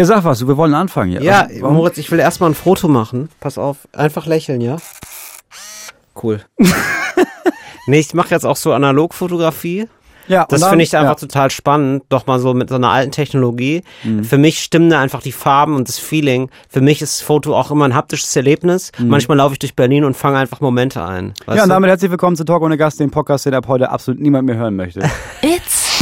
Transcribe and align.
Ja, 0.00 0.06
sag 0.06 0.24
was, 0.24 0.46
wir 0.48 0.56
wollen 0.56 0.72
anfangen. 0.72 1.12
Ja, 1.12 1.20
Ja, 1.20 1.40
Also, 1.42 1.60
warum- 1.60 1.76
Moritz, 1.76 1.98
ich 1.98 2.10
will 2.10 2.18
erstmal 2.20 2.48
ein 2.50 2.54
Foto 2.54 2.88
machen. 2.88 3.28
Pass 3.38 3.58
auf, 3.58 3.76
einfach 3.92 4.24
lächeln, 4.24 4.62
ja? 4.62 4.78
Cool. 6.22 6.40
nee, 7.86 7.98
ich 7.98 8.14
mache 8.14 8.30
jetzt 8.30 8.46
auch 8.46 8.56
so 8.56 8.72
Analogfotografie. 8.72 9.88
ja 10.26 10.46
Das 10.48 10.64
finde 10.66 10.84
ich 10.84 10.96
einfach 10.96 11.10
ja. 11.20 11.26
total 11.28 11.50
spannend, 11.50 12.04
doch 12.08 12.26
mal 12.26 12.38
so 12.40 12.54
mit 12.54 12.70
so 12.70 12.76
einer 12.76 12.88
alten 12.88 13.12
Technologie. 13.12 13.82
Für 14.22 14.38
mich 14.38 14.60
stimmen 14.62 14.88
da 14.88 15.00
einfach 15.02 15.20
die 15.20 15.32
Farben 15.32 15.76
und 15.76 15.86
das 15.86 15.98
Feeling. 15.98 16.48
Für 16.70 16.80
mich 16.80 17.02
ist 17.02 17.20
Foto 17.22 17.54
auch 17.54 17.70
immer 17.70 17.84
ein 17.84 17.94
haptisches 17.94 18.34
Erlebnis. 18.34 18.92
Manchmal 18.98 19.36
laufe 19.36 19.52
ich 19.52 19.58
durch 19.58 19.76
Berlin 19.76 20.04
und 20.04 20.16
fange 20.16 20.38
einfach 20.38 20.60
Momente 20.62 21.04
ein. 21.04 21.34
Weißt 21.44 21.58
Ja, 21.58 21.64
und 21.64 21.68
du? 21.68 21.74
damit 21.74 21.90
herzlich 21.90 22.10
willkommen 22.10 22.36
zu 22.36 22.44
Talk 22.46 22.62
ohne 22.62 22.78
Gast, 22.78 23.00
dem 23.00 23.10
Podcast, 23.10 23.44
den 23.44 23.52
ab 23.52 23.68
heute 23.68 23.90
absolut 23.90 24.18
niemand 24.18 24.46
mehr 24.46 24.56
hören 24.56 24.76
möchte. 24.76 25.00
It's 25.42 25.98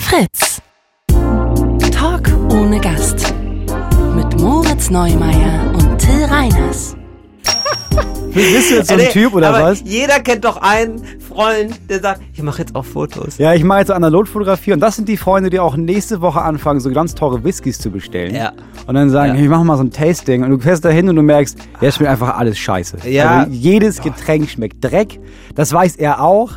Fritz. 0.00 0.60
Ohne 2.50 2.80
Gast. 2.80 3.34
Mit 4.14 4.40
Moritz 4.40 4.90
Neumeier 4.90 5.72
und 5.74 5.98
Till 5.98 6.24
Reiners. 6.24 6.96
Bist 8.32 8.70
du 8.70 8.74
jetzt 8.76 8.88
so 8.88 8.94
ein 8.94 9.00
Nee, 9.00 9.06
Typ 9.08 9.34
oder 9.34 9.48
aber 9.48 9.62
was? 9.70 9.82
Jeder 9.84 10.20
kennt 10.20 10.44
doch 10.44 10.58
einen 10.58 11.02
Freund, 11.28 11.74
der 11.88 12.00
sagt, 12.00 12.20
ich 12.32 12.42
mache 12.42 12.58
jetzt 12.60 12.74
auch 12.76 12.84
Fotos. 12.84 13.38
Ja, 13.38 13.54
ich 13.54 13.64
mache 13.64 13.80
jetzt 13.80 13.90
Analogfotografie 13.90 14.72
und 14.72 14.80
das 14.80 14.96
sind 14.96 15.08
die 15.08 15.16
Freunde, 15.16 15.50
die 15.50 15.58
auch 15.58 15.76
nächste 15.76 16.20
Woche 16.20 16.40
anfangen, 16.42 16.78
so 16.80 16.90
ganz 16.90 17.14
teure 17.14 17.42
Whiskys 17.42 17.78
zu 17.78 17.90
bestellen. 17.90 18.34
Ja. 18.34 18.52
Und 18.86 18.94
dann 18.94 19.10
sagen, 19.10 19.34
Ja. 19.34 19.40
wir 19.42 19.48
machen 19.48 19.66
mal 19.66 19.76
so 19.76 19.82
ein 19.82 19.90
Tasting 19.90 20.44
und 20.44 20.50
du 20.50 20.58
fährst 20.58 20.84
da 20.84 20.90
hin 20.90 21.08
und 21.08 21.16
du 21.16 21.22
merkst, 21.22 21.58
ja, 21.80 21.90
schmeckt 21.90 22.10
einfach 22.10 22.36
alles 22.38 22.58
scheiße. 22.58 22.98
Ja. 23.08 23.40
Also 23.40 23.52
jedes 23.52 24.00
Getränk 24.02 24.48
schmeckt 24.50 24.84
Dreck. 24.84 25.18
Das 25.54 25.72
weiß 25.72 25.96
er 25.96 26.22
auch. 26.22 26.52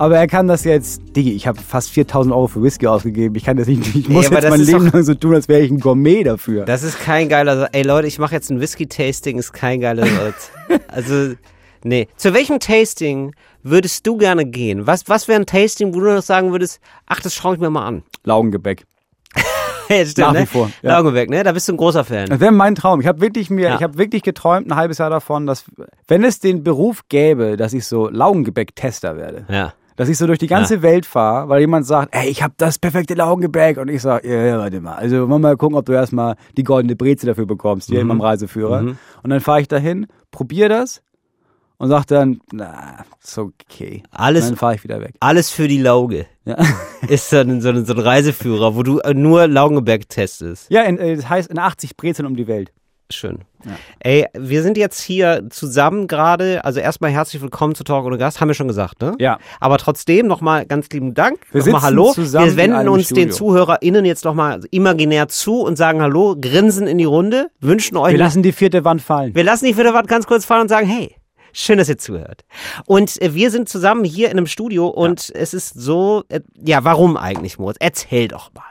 Aber 0.00 0.16
er 0.16 0.26
kann 0.26 0.48
das 0.48 0.64
jetzt, 0.64 1.02
Digi, 1.14 1.32
ich 1.34 1.46
habe 1.46 1.60
fast 1.60 1.90
4000 1.90 2.34
Euro 2.34 2.46
für 2.46 2.62
Whisky 2.62 2.86
ausgegeben. 2.86 3.34
Ich 3.34 3.44
kann 3.44 3.58
das 3.58 3.66
nicht, 3.66 3.94
ich 3.94 4.08
muss 4.08 4.28
aber 4.28 4.36
jetzt 4.36 4.48
mein 4.48 4.60
Leben 4.62 4.86
doch- 4.86 4.94
lang 4.94 5.02
so 5.02 5.12
tun, 5.14 5.34
als 5.34 5.46
wäre 5.46 5.60
ich 5.60 5.70
ein 5.70 5.78
Gourmet 5.78 6.22
dafür. 6.24 6.64
Das 6.64 6.82
ist 6.82 6.98
kein 6.98 7.28
geiler. 7.28 7.68
Ey 7.72 7.82
Leute, 7.82 8.06
ich 8.08 8.18
mache 8.18 8.34
jetzt 8.34 8.50
ein 8.50 8.60
Whisky-Tasting, 8.60 9.38
ist 9.38 9.52
kein 9.52 9.80
geiler 9.80 10.06
Satz. 10.06 10.50
Also, 10.88 11.34
nee. 11.84 12.08
Zu 12.16 12.32
welchem 12.32 12.60
Tasting 12.60 13.34
würdest 13.62 14.06
du 14.06 14.16
gerne 14.16 14.46
gehen? 14.46 14.86
Was, 14.86 15.06
was 15.08 15.28
wäre 15.28 15.38
ein 15.40 15.44
Tasting, 15.46 15.92
wo 15.94 16.00
du 16.00 16.14
noch 16.14 16.22
sagen 16.22 16.50
würdest, 16.52 16.80
ach, 17.06 17.20
das 17.20 17.34
schaue 17.34 17.54
ich 17.56 17.60
mir 17.60 17.68
mal 17.68 17.84
an? 17.86 18.02
Laugengebäck. 18.24 18.84
Ja, 19.90 20.06
stimmt, 20.06 20.28
Nach 20.28 20.34
wie 20.34 20.38
ne? 20.38 20.46
vor, 20.46 20.70
ja. 20.82 20.90
Laugenberg, 20.96 21.28
ne? 21.30 21.42
Da 21.42 21.50
bist 21.50 21.66
du 21.68 21.72
ein 21.72 21.76
großer 21.76 22.04
Fan. 22.04 22.28
Das 22.28 22.38
wäre 22.38 22.52
mein 22.52 22.76
Traum. 22.76 23.00
Ich 23.00 23.08
habe 23.08 23.20
wirklich 23.20 23.50
mir, 23.50 23.70
Ja. 23.70 23.74
ich 23.74 23.82
habe 23.82 23.98
wirklich 23.98 24.22
geträumt 24.22 24.68
ein 24.70 24.76
halbes 24.76 24.98
Jahr 24.98 25.10
davon, 25.10 25.46
dass 25.48 25.64
wenn 26.06 26.22
es 26.22 26.38
den 26.38 26.62
Beruf 26.62 27.00
gäbe, 27.08 27.56
dass 27.56 27.72
ich 27.72 27.84
so 27.84 28.08
Laugengebäck-Tester 28.08 29.16
werde. 29.16 29.44
Ja. 29.50 29.74
Dass 30.00 30.08
ich 30.08 30.16
so 30.16 30.26
durch 30.26 30.38
die 30.38 30.46
ganze 30.46 30.80
Welt 30.80 31.04
fahre, 31.04 31.50
weil 31.50 31.60
jemand 31.60 31.84
sagt, 31.84 32.14
ey, 32.14 32.26
ich 32.30 32.42
habe 32.42 32.54
das 32.56 32.78
perfekte 32.78 33.12
Laugengebäck 33.12 33.76
und 33.76 33.88
ich 33.88 34.00
sage, 34.00 34.26
ja, 34.26 34.46
ja, 34.46 34.58
warte 34.58 34.80
mal. 34.80 34.94
Also 34.94 35.16
wollen 35.18 35.28
wir 35.28 35.38
mal 35.38 35.56
gucken, 35.58 35.76
ob 35.76 35.84
du 35.84 35.92
erstmal 35.92 36.36
die 36.56 36.62
goldene 36.64 36.96
Breze 36.96 37.26
dafür 37.26 37.44
bekommst, 37.44 37.90
hier 37.90 38.00
in 38.00 38.06
meinem 38.06 38.22
Reiseführer. 38.22 38.80
Und 39.22 39.28
dann 39.30 39.40
fahre 39.40 39.60
ich 39.60 39.68
dahin, 39.68 40.06
probiere 40.30 40.70
das 40.70 41.02
und 41.76 41.90
sage 41.90 42.06
dann, 42.08 42.40
na, 42.50 43.04
ist 43.22 43.36
okay. 43.36 44.02
Alles- 44.10 44.44
Und 44.44 44.50
dann 44.52 44.56
fahre 44.56 44.74
ich 44.76 44.84
wieder 44.84 45.00
weg. 45.02 45.16
Alles 45.20 45.50
für 45.50 45.68
die 45.68 45.78
Lauge. 45.82 46.24
Ja, 46.46 46.56
Ist 47.08 47.28
so 47.28 47.36
ein, 47.36 47.60
so 47.60 47.68
ein, 47.68 47.84
so 47.84 47.92
ein 47.92 47.98
Reiseführer, 47.98 48.74
wo 48.76 48.82
du 48.82 49.00
nur 49.12 49.46
Laugenberg 49.48 50.08
testest. 50.08 50.70
ja 50.70 50.82
in, 50.84 50.96
äh, 50.96 51.16
das 51.16 51.28
heißt 51.28 51.50
in 51.50 51.58
80 51.58 51.98
Brezeln 51.98 52.24
um 52.26 52.36
die 52.36 52.46
Welt. 52.46 52.72
Schön. 53.12 53.40
Ey, 53.98 54.26
wir 54.34 54.62
sind 54.62 54.76
jetzt 54.76 55.00
hier 55.00 55.46
zusammen 55.50 56.06
gerade. 56.06 56.64
Also 56.64 56.80
erstmal 56.80 57.10
herzlich 57.10 57.42
willkommen 57.42 57.74
zu 57.74 57.82
Talk 57.82 58.04
ohne 58.04 58.18
Gast, 58.18 58.40
haben 58.40 58.48
wir 58.48 58.54
schon 58.54 58.68
gesagt, 58.68 59.02
ne? 59.02 59.14
Ja. 59.18 59.38
Aber 59.58 59.78
trotzdem 59.78 60.26
nochmal 60.26 60.64
ganz 60.64 60.88
lieben 60.90 61.14
Dank. 61.14 61.40
Wir 61.50 61.60
nochmal 61.64 61.82
Hallo. 61.82 62.12
zusammen 62.12 62.46
wir 62.46 62.52
in 62.52 62.72
wenden 62.72 62.88
uns 62.88 63.08
den 63.08 63.30
Studio. 63.30 63.34
ZuhörerInnen 63.34 64.04
jetzt 64.04 64.24
nochmal 64.24 64.60
imaginär 64.70 65.28
zu 65.28 65.60
und 65.60 65.76
sagen 65.76 66.00
Hallo, 66.00 66.36
grinsen 66.40 66.86
in 66.86 66.98
die 66.98 67.04
Runde, 67.04 67.50
wünschen 67.60 67.96
euch. 67.96 68.12
Wir 68.12 68.18
lassen 68.18 68.42
die 68.42 68.52
vierte 68.52 68.84
Wand 68.84 69.02
fallen. 69.02 69.34
wir 69.34 69.44
lassen 69.44 69.64
die 69.64 69.74
vierte 69.74 69.92
Wand 69.92 70.06
ganz 70.08 70.26
kurz 70.26 70.44
fallen 70.44 70.62
und 70.62 70.68
sagen, 70.68 70.86
hey. 70.86 71.16
Schön, 71.52 71.78
dass 71.78 71.88
ihr 71.88 71.98
zuhört. 71.98 72.44
Und 72.86 73.20
äh, 73.20 73.34
wir 73.34 73.50
sind 73.50 73.68
zusammen 73.68 74.04
hier 74.04 74.30
in 74.30 74.36
einem 74.36 74.46
Studio 74.46 74.86
und 74.86 75.32
es 75.34 75.52
ist 75.52 75.74
so, 75.74 76.22
äh, 76.28 76.40
ja, 76.64 76.84
warum 76.84 77.16
eigentlich, 77.16 77.58
Moritz? 77.58 77.76
Erzähl 77.80 78.28
doch 78.28 78.52
mal. 78.54 78.69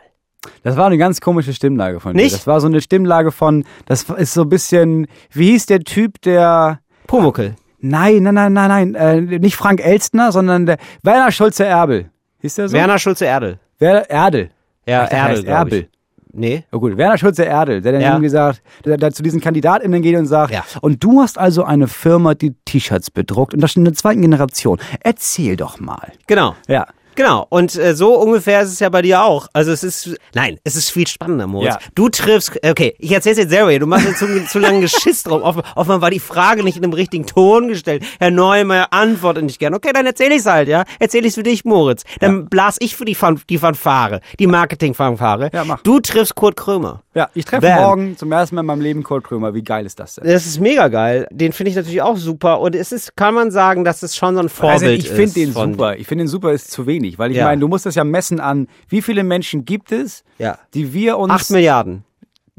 Das 0.63 0.77
war 0.77 0.85
eine 0.87 0.97
ganz 0.97 1.19
komische 1.21 1.53
Stimmlage 1.53 1.99
von 1.99 2.13
dir. 2.15 2.23
Nicht? 2.23 2.35
Das 2.35 2.47
war 2.47 2.61
so 2.61 2.67
eine 2.67 2.81
Stimmlage 2.81 3.31
von, 3.31 3.65
das 3.85 4.03
ist 4.03 4.33
so 4.33 4.41
ein 4.43 4.49
bisschen, 4.49 5.07
wie 5.31 5.51
hieß 5.51 5.65
der 5.65 5.81
Typ, 5.81 6.21
der, 6.21 6.79
Pumuckel. 7.07 7.55
nein, 7.79 8.23
nein, 8.23 8.33
nein, 8.35 8.53
nein, 8.53 8.91
nein, 8.91 8.95
äh, 8.95 9.39
nicht 9.39 9.55
Frank 9.57 9.81
Elstner, 9.85 10.31
sondern 10.31 10.65
der 10.65 10.77
Werner 11.03 11.31
Schulze-Erbel. 11.31 12.09
Hieß 12.41 12.55
der 12.55 12.69
so? 12.69 12.73
Werner 12.77 12.99
Schulze-Erdel. 12.99 13.59
Wer, 13.79 14.09
Erdel. 14.09 14.49
Ja, 14.85 15.05
der 15.07 15.17
Erdel, 15.17 15.43
glaub 15.43 15.67
ich. 15.67 15.73
Erbel. 15.73 15.89
Nee. 16.31 16.63
Oh 16.71 16.79
gut, 16.79 16.95
Werner 16.95 17.17
Schulze-Erdel, 17.17 17.81
der 17.81 17.91
dann 17.93 18.01
Ja. 18.01 18.09
irgendwie 18.11 18.29
sagt, 18.29 18.61
der, 18.85 18.97
der 18.97 19.11
zu 19.11 19.23
diesen 19.23 19.41
KandidatInnen 19.41 20.01
geht 20.01 20.15
und 20.15 20.27
sagt, 20.27 20.53
Ja. 20.53 20.63
und 20.81 21.03
du 21.03 21.21
hast 21.21 21.37
also 21.39 21.63
eine 21.63 21.87
Firma, 21.87 22.35
die 22.35 22.53
T-Shirts 22.65 23.09
bedruckt 23.11 23.53
und 23.55 23.61
das 23.61 23.71
schon 23.71 23.81
in 23.81 23.85
der 23.85 23.93
zweiten 23.95 24.21
Generation. 24.21 24.79
Erzähl 25.01 25.57
doch 25.57 25.79
mal. 25.79 26.11
Genau. 26.27 26.55
Ja. 26.67 26.85
Genau, 27.19 27.45
und 27.49 27.75
äh, 27.75 27.95
so 27.97 28.15
ungefähr 28.17 28.61
ist 28.61 28.71
es 28.71 28.79
ja 28.79 28.87
bei 28.87 29.01
dir 29.01 29.21
auch. 29.23 29.49
Also 29.51 29.73
es 29.73 29.83
ist, 29.83 30.15
nein, 30.33 30.57
es 30.63 30.77
ist 30.77 30.89
viel 30.89 31.05
spannender, 31.05 31.47
Moritz. 31.47 31.73
Ja. 31.73 31.79
Du 31.93 32.07
triffst, 32.07 32.57
okay, 32.65 32.95
ich 32.97 33.11
erzähl's 33.11 33.37
jetzt 33.37 33.49
selber 33.49 33.71
hier, 33.71 33.81
du 33.81 33.87
machst 33.87 34.05
jetzt 34.07 34.19
zu, 34.19 34.45
zu 34.45 34.57
lange 34.57 34.79
Geschiss 34.79 35.23
drauf. 35.23 35.41
Offen, 35.43 35.61
offenbar 35.75 36.01
war 36.03 36.11
die 36.11 36.21
Frage 36.21 36.63
nicht 36.63 36.77
in 36.77 36.81
dem 36.81 36.93
richtigen 36.93 37.25
Ton 37.25 37.67
gestellt. 37.67 38.05
Herr 38.21 38.31
Neumeier 38.31 38.87
antwortet 38.91 39.43
nicht 39.43 39.59
gern. 39.59 39.73
Okay, 39.73 39.91
dann 39.93 40.05
erzähl 40.05 40.31
ich's 40.31 40.45
halt, 40.45 40.69
ja. 40.69 40.85
Erzähl 40.97 41.25
ich's 41.25 41.35
für 41.35 41.43
dich, 41.43 41.65
Moritz. 41.65 42.03
Dann 42.21 42.45
blas 42.47 42.77
ich 42.79 42.95
für 42.95 43.03
die, 43.03 43.15
Fan, 43.15 43.41
die 43.49 43.57
Fanfare, 43.57 44.21
die 44.39 44.47
Marketing-Fanfare. 44.47 45.49
Ja, 45.51 45.65
mach. 45.65 45.81
Du 45.81 45.99
triffst 45.99 46.35
Kurt 46.35 46.55
Krömer. 46.55 47.01
Ja, 47.15 47.29
ich 47.33 47.43
treffe 47.43 47.67
morgen 47.69 48.15
zum 48.15 48.31
ersten 48.31 48.55
Mal 48.55 48.61
in 48.61 48.67
meinem 48.67 48.81
Leben 48.81 49.03
Kurt 49.03 49.25
Krömer. 49.25 49.53
Wie 49.53 49.63
geil 49.63 49.85
ist 49.85 49.99
das 49.99 50.15
denn? 50.15 50.25
Das 50.25 50.45
ist 50.45 50.59
mega 50.61 50.87
geil. 50.87 51.27
Den 51.31 51.51
finde 51.51 51.71
ich 51.71 51.75
natürlich 51.75 52.01
auch 52.01 52.15
super. 52.15 52.61
Und 52.61 52.75
es 52.75 52.93
ist, 52.93 53.17
kann 53.17 53.33
man 53.33 53.51
sagen, 53.51 53.83
dass 53.83 54.03
es 54.03 54.15
schon 54.15 54.35
so 54.35 54.41
ein 54.41 54.47
Vorbild 54.47 54.81
Also 54.83 54.85
ich 54.95 55.07
finde 55.09 55.23
ist 55.23 55.35
den 55.35 55.51
von- 55.51 55.73
super. 55.73 55.97
Ich 55.97 56.07
finde 56.07 56.23
den 56.23 56.27
super 56.29 56.53
ist 56.53 56.71
zu 56.71 56.87
wenig, 56.87 57.08
weil 57.17 57.31
ich 57.31 57.37
Ja. 57.37 57.45
meine, 57.45 57.59
du 57.61 57.67
musst 57.67 57.85
das 57.85 57.95
ja 57.95 58.03
messen 58.03 58.39
an, 58.39 58.67
wie 58.89 59.01
viele 59.01 59.23
Menschen 59.23 59.65
gibt 59.65 59.91
es, 59.91 60.23
Ja. 60.37 60.59
die 60.73 60.93
wir 60.93 61.17
uns. 61.17 61.31
Acht 61.31 61.49
Milliarden. 61.49 62.03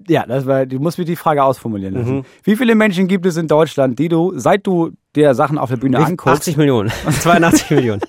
Ja, 0.08 0.24
das 0.26 0.46
war, 0.46 0.64
du 0.64 0.78
musst 0.80 0.96
mir 0.98 1.04
die 1.04 1.14
Frage 1.14 1.44
ausformulieren 1.44 1.94
lassen. 1.94 2.16
Mhm. 2.16 2.24
Wie 2.42 2.56
viele 2.56 2.74
Menschen 2.74 3.06
gibt 3.06 3.26
es 3.26 3.36
in 3.36 3.46
Deutschland, 3.48 3.98
die 3.98 4.08
du, 4.08 4.32
seit 4.34 4.66
du 4.66 4.92
dir 5.14 5.34
Sachen 5.34 5.58
auf 5.58 5.68
der 5.68 5.76
Bühne 5.76 5.98
anguckst, 5.98 6.40
80 6.40 6.56
Millionen. 6.56 6.90
82 7.20 7.70
Millionen. 7.70 8.00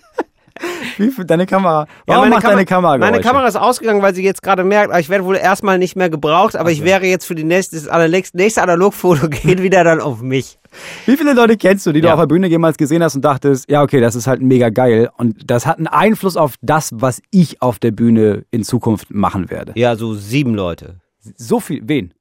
Wie 0.98 1.10
viel, 1.12 1.26
deine 1.26 1.46
Kamera, 1.46 1.82
Ja, 1.82 1.88
warum 2.08 2.22
meine 2.24 2.36
macht 2.36 2.44
deine 2.46 2.66
Kamera 2.66 2.98
Meine 2.98 3.12
Geräusche? 3.14 3.28
Kamera 3.30 3.48
ist 3.48 3.56
ausgegangen, 3.56 4.02
weil 4.02 4.14
sie 4.16 4.24
jetzt 4.24 4.42
gerade 4.44 4.64
merkt, 4.64 4.94
ah, 4.94 5.00
ich 5.00 5.10
werde 5.10 5.26
wohl 5.26 5.36
erstmal 5.38 5.78
nicht 5.78 5.96
mehr 5.96 6.10
gebraucht, 6.10 6.56
aber 6.56 6.72
ich 6.72 6.84
wäre 6.84 7.06
jetzt 7.06 7.26
für 7.26 7.36
die 7.36 7.44
nächste, 7.44 7.80
das 7.82 8.34
nächste 8.34 8.62
Analogfoto 8.62 9.30
geht 9.30 9.62
wieder 9.62 9.84
dann 9.84 10.02
auf 10.02 10.22
mich. 10.22 10.60
Wie 11.06 11.18
viele 11.18 11.34
Leute 11.34 11.58
kennst 11.58 11.86
du, 11.86 11.92
die 11.92 12.02
du 12.02 12.08
Ja. 12.08 12.14
auf 12.14 12.20
der 12.20 12.28
Bühne 12.28 12.48
jemals 12.48 12.78
gesehen 12.78 13.04
hast 13.04 13.16
und 13.16 13.24
dachtest, 13.26 13.70
ja, 13.70 13.82
okay, 13.82 14.00
das 14.02 14.16
ist 14.16 14.28
halt 14.28 14.42
mega 14.42 14.70
geil 14.70 15.10
und 15.18 15.50
das 15.50 15.66
hat 15.66 15.78
einen 15.78 15.88
Einfluss 15.88 16.38
auf 16.38 16.56
das, 16.62 16.90
was 16.94 17.22
ich 17.32 17.62
auf 17.62 17.80
der 17.80 17.92
Bühne 17.92 18.46
in 18.52 18.64
Zukunft 18.64 19.12
machen 19.14 19.50
werde. 19.50 19.74
Ja, 19.76 19.96
so 19.96 20.14
sieben 20.14 20.54
Leute. 20.56 20.98
So 21.36 21.60
viel, 21.60 21.82
wen? 21.86 22.14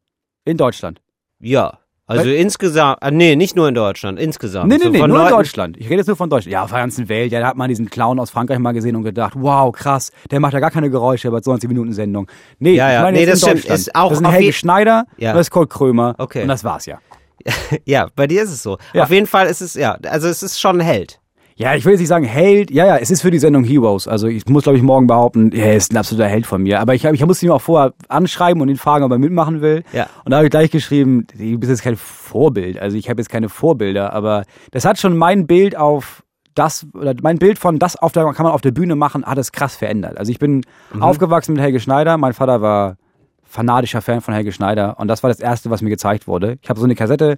In 0.44 0.56
Deutschland. 0.56 1.00
Ja. 1.40 1.79
Also 2.10 2.30
insgesamt, 2.30 2.98
ah, 3.00 3.10
nee, 3.10 3.36
nicht 3.36 3.56
nur 3.56 3.68
in 3.68 3.74
Deutschland, 3.74 4.18
insgesamt. 4.18 4.68
Nee, 4.68 4.76
nee, 4.78 4.84
so 4.84 4.88
nee, 4.90 4.98
nur 4.98 5.08
von 5.08 5.10
in 5.10 5.16
Leuten- 5.16 5.30
Deutschland. 5.36 5.76
Ich 5.78 5.86
rede 5.86 5.96
jetzt 5.98 6.06
nur 6.08 6.16
von 6.16 6.28
Deutschland. 6.30 6.52
Ja, 6.52 6.62
auf 6.64 6.70
der 6.70 6.80
ganzen 6.80 7.08
Welt. 7.08 7.30
Ja, 7.32 7.40
da 7.40 7.46
hat 7.46 7.56
man 7.56 7.68
diesen 7.68 7.88
Clown 7.88 8.18
aus 8.18 8.30
Frankreich 8.30 8.58
mal 8.58 8.72
gesehen 8.72 8.96
und 8.96 9.02
gedacht, 9.04 9.34
wow, 9.36 9.70
krass, 9.72 10.10
der 10.30 10.40
macht 10.40 10.52
ja 10.52 10.60
gar 10.60 10.70
keine 10.70 10.90
Geräusche 10.90 11.30
bei 11.30 11.40
20 11.40 11.68
Minuten 11.68 11.92
Sendung. 11.92 12.26
Nee, 12.58 12.74
Ja, 12.74 12.90
ja, 12.90 12.98
ich 12.98 13.02
meine 13.04 13.18
nee, 13.18 13.26
das 13.26 13.42
in 13.44 13.58
stimmt. 13.58 13.64
Ist 13.74 13.94
auch 13.94 14.08
das 14.08 14.18
sind 14.18 14.26
auf 14.26 14.32
Helge 14.32 14.52
Schneider, 14.52 15.04
Ja. 15.18 15.32
das 15.32 15.42
ist 15.42 15.50
Kurt 15.50 15.70
Krömer 15.70 16.14
Okay. 16.18 16.42
und 16.42 16.48
das 16.48 16.64
war's 16.64 16.86
ja. 16.86 16.98
Ja, 17.84 18.08
bei 18.16 18.26
dir 18.26 18.42
ist 18.42 18.50
es 18.50 18.62
so. 18.62 18.76
Ja. 18.92 19.04
Auf 19.04 19.10
jeden 19.10 19.26
Fall 19.26 19.46
ist 19.46 19.60
es, 19.60 19.74
ja, 19.74 19.92
also 20.08 20.26
es 20.28 20.42
ist 20.42 20.58
schon 20.60 20.80
ein 20.80 20.84
Held. 20.84 21.19
Ja, 21.60 21.74
ich 21.74 21.84
will 21.84 21.92
jetzt 21.92 22.00
nicht 22.00 22.08
sagen 22.08 22.24
Held. 22.24 22.70
Ja, 22.70 22.86
ja, 22.86 22.96
es 22.96 23.10
ist 23.10 23.20
für 23.20 23.30
die 23.30 23.38
Sendung 23.38 23.64
Heroes. 23.64 24.08
Also 24.08 24.28
ich 24.28 24.46
muss, 24.48 24.62
glaube 24.62 24.78
ich, 24.78 24.82
morgen 24.82 25.06
behaupten, 25.06 25.52
er 25.52 25.74
ist 25.76 25.92
ein 25.92 25.98
absoluter 25.98 26.26
Held 26.26 26.46
von 26.46 26.62
mir. 26.62 26.80
Aber 26.80 26.94
ich, 26.94 27.04
ich 27.04 27.26
musste 27.26 27.44
ihn 27.44 27.52
auch 27.52 27.60
vorher 27.60 27.92
anschreiben 28.08 28.62
und 28.62 28.70
ihn 28.70 28.78
fragen, 28.78 29.04
ob 29.04 29.12
er 29.12 29.18
mitmachen 29.18 29.60
will. 29.60 29.82
Ja. 29.92 30.06
Und 30.24 30.30
da 30.30 30.38
habe 30.38 30.46
ich 30.46 30.50
gleich 30.50 30.70
geschrieben, 30.70 31.26
du 31.36 31.58
bist 31.58 31.68
jetzt 31.68 31.82
kein 31.82 31.96
Vorbild. 31.96 32.78
Also 32.78 32.96
ich 32.96 33.10
habe 33.10 33.20
jetzt 33.20 33.28
keine 33.28 33.50
Vorbilder, 33.50 34.14
aber 34.14 34.44
das 34.70 34.86
hat 34.86 34.98
schon 34.98 35.18
mein 35.18 35.46
Bild 35.46 35.76
auf 35.76 36.22
das, 36.54 36.86
oder 36.94 37.14
mein 37.20 37.38
Bild 37.38 37.58
von 37.58 37.78
das 37.78 37.94
auf 37.94 38.12
der, 38.12 38.24
kann 38.32 38.44
man 38.44 38.52
auf 38.52 38.62
der 38.62 38.70
Bühne 38.72 38.96
machen, 38.96 39.26
hat 39.26 39.36
es 39.36 39.52
krass 39.52 39.76
verändert. 39.76 40.16
Also 40.16 40.32
ich 40.32 40.38
bin 40.38 40.62
aufgewachsen 40.98 41.52
mit 41.52 41.60
Helge 41.62 41.78
Schneider. 41.78 42.16
Mein 42.16 42.32
Vater 42.32 42.62
war 42.62 42.96
fanatischer 43.44 44.00
Fan 44.00 44.22
von 44.22 44.32
Helge 44.32 44.52
Schneider 44.52 44.98
und 44.98 45.08
das 45.08 45.22
war 45.22 45.28
das 45.28 45.40
erste, 45.40 45.68
was 45.68 45.82
mir 45.82 45.90
gezeigt 45.90 46.26
wurde. 46.26 46.56
Ich 46.62 46.70
habe 46.70 46.80
so 46.80 46.86
eine 46.86 46.94
Kassette, 46.94 47.36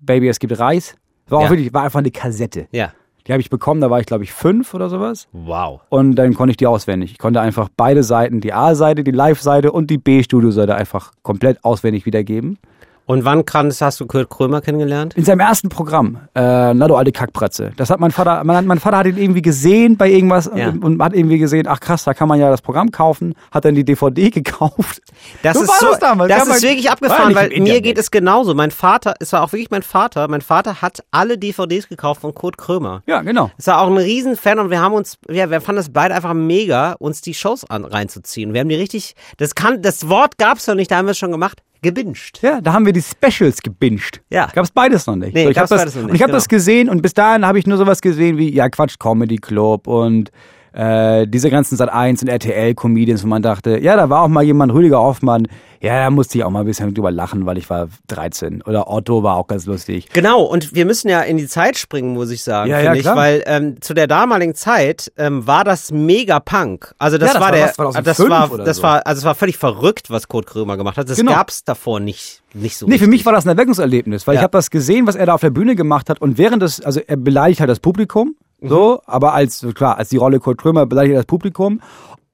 Baby, 0.00 0.28
es 0.28 0.38
gibt 0.38 0.56
Reis. 0.56 0.94
War 1.28 1.40
Ja. 1.40 1.46
auch 1.46 1.50
wirklich, 1.50 1.74
war 1.74 1.82
einfach 1.82 1.98
eine 1.98 2.12
Kassette. 2.12 2.68
Ja. 2.70 2.92
Die 3.26 3.32
habe 3.32 3.40
ich 3.40 3.50
bekommen, 3.50 3.80
da 3.80 3.90
war 3.90 4.00
ich 4.00 4.06
glaube 4.06 4.24
ich 4.24 4.32
fünf 4.32 4.74
oder 4.74 4.88
sowas. 4.88 5.28
Wow. 5.32 5.80
Und 5.88 6.14
dann 6.14 6.34
konnte 6.34 6.50
ich 6.52 6.56
die 6.56 6.66
auswendig. 6.66 7.12
Ich 7.12 7.18
konnte 7.18 7.40
einfach 7.40 7.68
beide 7.76 8.02
Seiten, 8.02 8.40
die 8.40 8.52
A-Seite, 8.52 9.02
die 9.04 9.10
Live-Seite 9.10 9.72
und 9.72 9.90
die 9.90 9.98
B-Studio-Seite 9.98 10.74
einfach 10.74 11.12
komplett 11.22 11.64
auswendig 11.64 12.06
wiedergeben. 12.06 12.58
Und 13.06 13.24
wann 13.24 13.44
kannst, 13.44 13.80
hast 13.82 14.00
du 14.00 14.06
Kurt 14.06 14.28
Krömer 14.28 14.60
kennengelernt? 14.60 15.14
In 15.14 15.24
seinem 15.24 15.38
ersten 15.38 15.68
Programm, 15.68 16.16
äh, 16.34 16.74
na 16.74 16.88
du 16.88 16.96
alte 16.96 17.12
Kackbratze. 17.12 17.70
Das 17.76 17.88
hat 17.88 18.00
mein 18.00 18.10
Vater, 18.10 18.42
mein, 18.42 18.66
mein 18.66 18.80
Vater 18.80 18.96
hat 18.98 19.06
ihn 19.06 19.16
irgendwie 19.16 19.42
gesehen 19.42 19.96
bei 19.96 20.10
irgendwas 20.10 20.50
Ja. 20.52 20.70
und, 20.70 20.82
und 20.84 21.00
hat 21.02 21.14
irgendwie 21.14 21.38
gesehen, 21.38 21.68
ach 21.68 21.78
krass, 21.78 22.02
da 22.02 22.14
kann 22.14 22.26
man 22.26 22.40
ja 22.40 22.50
das 22.50 22.62
Programm 22.62 22.90
kaufen, 22.90 23.34
hat 23.52 23.64
dann 23.64 23.76
die 23.76 23.84
DVD 23.84 24.30
gekauft. 24.30 25.02
Das 25.44 25.56
So 25.56 25.62
ist 25.62 25.68
war 25.68 25.76
so, 25.78 25.86
das 25.90 25.98
damals. 26.00 26.30
das 26.34 26.48
ist 26.48 26.62
wirklich 26.64 26.90
abgefahren, 26.90 27.32
weil 27.36 27.50
mir 27.60 27.80
geht 27.80 27.96
es 27.96 28.10
genauso. 28.10 28.54
Mein 28.54 28.72
Vater, 28.72 29.14
es 29.20 29.32
war 29.32 29.42
auch 29.44 29.52
wirklich 29.52 29.70
mein 29.70 29.82
Vater, 29.84 30.26
mein 30.26 30.40
Vater 30.42 30.82
hat 30.82 31.04
alle 31.12 31.38
DVDs 31.38 31.88
gekauft 31.88 32.22
von 32.22 32.34
Kurt 32.34 32.58
Krömer. 32.58 33.02
Ja, 33.06 33.22
genau. 33.22 33.52
Es 33.56 33.68
war 33.68 33.82
auch 33.82 33.86
ein 33.88 33.98
Riesenfan 33.98 34.58
und 34.58 34.70
wir 34.70 34.80
haben 34.80 34.94
uns, 34.94 35.16
ja, 35.30 35.48
wir 35.48 35.60
fanden 35.60 35.80
es 35.80 35.92
beide 35.92 36.12
einfach 36.12 36.34
mega, 36.34 36.94
uns 36.98 37.20
die 37.20 37.34
Shows 37.34 37.64
an, 37.70 37.84
reinzuziehen. 37.84 38.52
Wir 38.52 38.62
haben 38.62 38.68
die 38.68 38.74
richtig, 38.74 39.14
das 39.36 39.54
kann, 39.54 39.80
das 39.80 40.08
Wort 40.08 40.38
gab's 40.38 40.66
noch 40.66 40.74
nicht, 40.74 40.90
da 40.90 40.96
haben 40.96 41.06
wir 41.06 41.12
es 41.12 41.18
schon 41.18 41.30
gemacht, 41.30 41.60
gebinged. 41.86 42.40
Ja, 42.42 42.60
da 42.60 42.72
haben 42.72 42.84
wir 42.84 42.92
die 42.92 43.02
Specials 43.02 43.62
gebinged. 43.62 44.20
Ja. 44.30 44.48
Gab's 44.52 44.70
beides 44.70 45.06
noch 45.06 45.16
nicht. 45.16 45.34
Nee, 45.34 45.44
so, 45.44 45.50
ich 45.50 45.56
hab 45.56 45.62
gab's 45.62 45.70
das, 45.70 45.80
beides 45.80 45.94
noch 45.94 46.02
nicht, 46.02 46.10
Und 46.10 46.16
ich 46.16 46.22
habe 46.22 46.30
genau. 46.30 46.38
das 46.38 46.48
gesehen 46.48 46.88
und 46.88 47.00
bis 47.00 47.14
dahin 47.14 47.46
habe 47.46 47.58
ich 47.58 47.66
nur 47.66 47.78
sowas 47.78 48.00
gesehen 48.00 48.38
wie, 48.38 48.52
ja 48.52 48.68
Quatsch, 48.68 48.98
Comedy 48.98 49.36
Club 49.36 49.86
und 49.86 50.30
äh, 50.76 51.26
diese 51.26 51.48
ganzen 51.50 51.76
Sat 51.76 51.88
1 51.88 52.22
und 52.22 52.28
RTL 52.28 52.74
Comedians, 52.74 53.24
wo 53.24 53.28
man 53.28 53.40
dachte, 53.42 53.78
ja, 53.78 53.96
da 53.96 54.10
war 54.10 54.22
auch 54.22 54.28
mal 54.28 54.42
jemand, 54.44 54.72
Rüdiger 54.74 54.98
Hoffmann, 55.00 55.48
ja, 55.80 56.04
da 56.04 56.10
musste 56.10 56.38
ich 56.38 56.44
auch 56.44 56.50
mal 56.50 56.60
ein 56.60 56.66
bisschen 56.66 56.92
drüber 56.94 57.10
lachen, 57.10 57.44
weil 57.46 57.58
ich 57.58 57.68
war 57.70 57.88
13. 58.08 58.62
Oder 58.62 58.90
Otto 58.90 59.22
war 59.22 59.36
auch 59.36 59.46
ganz 59.46 59.66
lustig. 59.66 60.08
Genau, 60.12 60.42
und 60.42 60.74
wir 60.74 60.84
müssen 60.86 61.08
ja 61.08 61.20
in 61.22 61.36
die 61.36 61.46
Zeit 61.46 61.76
springen, 61.78 62.14
muss 62.14 62.30
ich 62.30 62.42
sagen, 62.42 62.70
Ja, 62.70 62.76
finde 62.78 62.92
ja, 62.92 62.94
ich, 62.96 63.02
klar. 63.02 63.16
weil 63.16 63.42
ähm, 63.46 63.80
zu 63.80 63.94
der 63.94 64.06
damaligen 64.06 64.54
Zeit 64.54 65.12
ähm, 65.16 65.46
war 65.46 65.64
das 65.64 65.92
mega 65.92 66.40
Punk. 66.40 66.94
Also 66.98 67.18
das, 67.18 67.28
Ja, 67.28 67.34
das 67.34 67.42
war 67.42 67.48
war 67.52 67.56
der, 67.56 67.72
2005 67.72 68.04
das 68.04 68.30
war, 68.30 68.64
das 68.64 68.76
so. 68.78 68.82
war, 68.82 69.06
also 69.06 69.18
es 69.20 69.24
war 69.24 69.34
völlig 69.34 69.56
verrückt, 69.58 70.10
was 70.10 70.28
Kurt 70.28 70.46
Krömer 70.46 70.76
gemacht 70.76 70.96
hat. 70.98 71.08
Das 71.08 71.18
Genau. 71.18 71.32
gab's 71.32 71.62
davor 71.64 72.00
nicht, 72.00 72.42
nicht 72.54 72.76
so. 72.78 72.86
Nee, 72.86 72.92
für 72.92 73.00
richtig. 73.04 73.08
mich 73.10 73.26
war 73.26 73.32
das 73.34 73.44
ein 73.46 73.50
Erweckungserlebnis, 73.50 74.26
weil 74.26 74.34
Ja. 74.34 74.40
ich 74.40 74.44
habe 74.44 74.52
das 74.52 74.70
gesehen, 74.70 75.06
was 75.06 75.14
er 75.14 75.26
da 75.26 75.34
auf 75.34 75.40
der 75.42 75.50
Bühne 75.50 75.76
gemacht 75.76 76.08
hat 76.10 76.20
und 76.20 76.38
während 76.38 76.62
des, 76.62 76.80
also 76.80 77.00
er 77.06 77.16
beleidigt 77.16 77.60
halt 77.60 77.70
das 77.70 77.80
Publikum. 77.80 78.34
So, 78.68 79.00
aber 79.06 79.34
als, 79.34 79.66
klar, 79.74 79.98
als 79.98 80.08
die 80.08 80.16
Rolle 80.16 80.40
Kurt 80.40 80.58
Krömer 80.58 80.86
beleidigt 80.86 81.16
das 81.16 81.26
Publikum. 81.26 81.80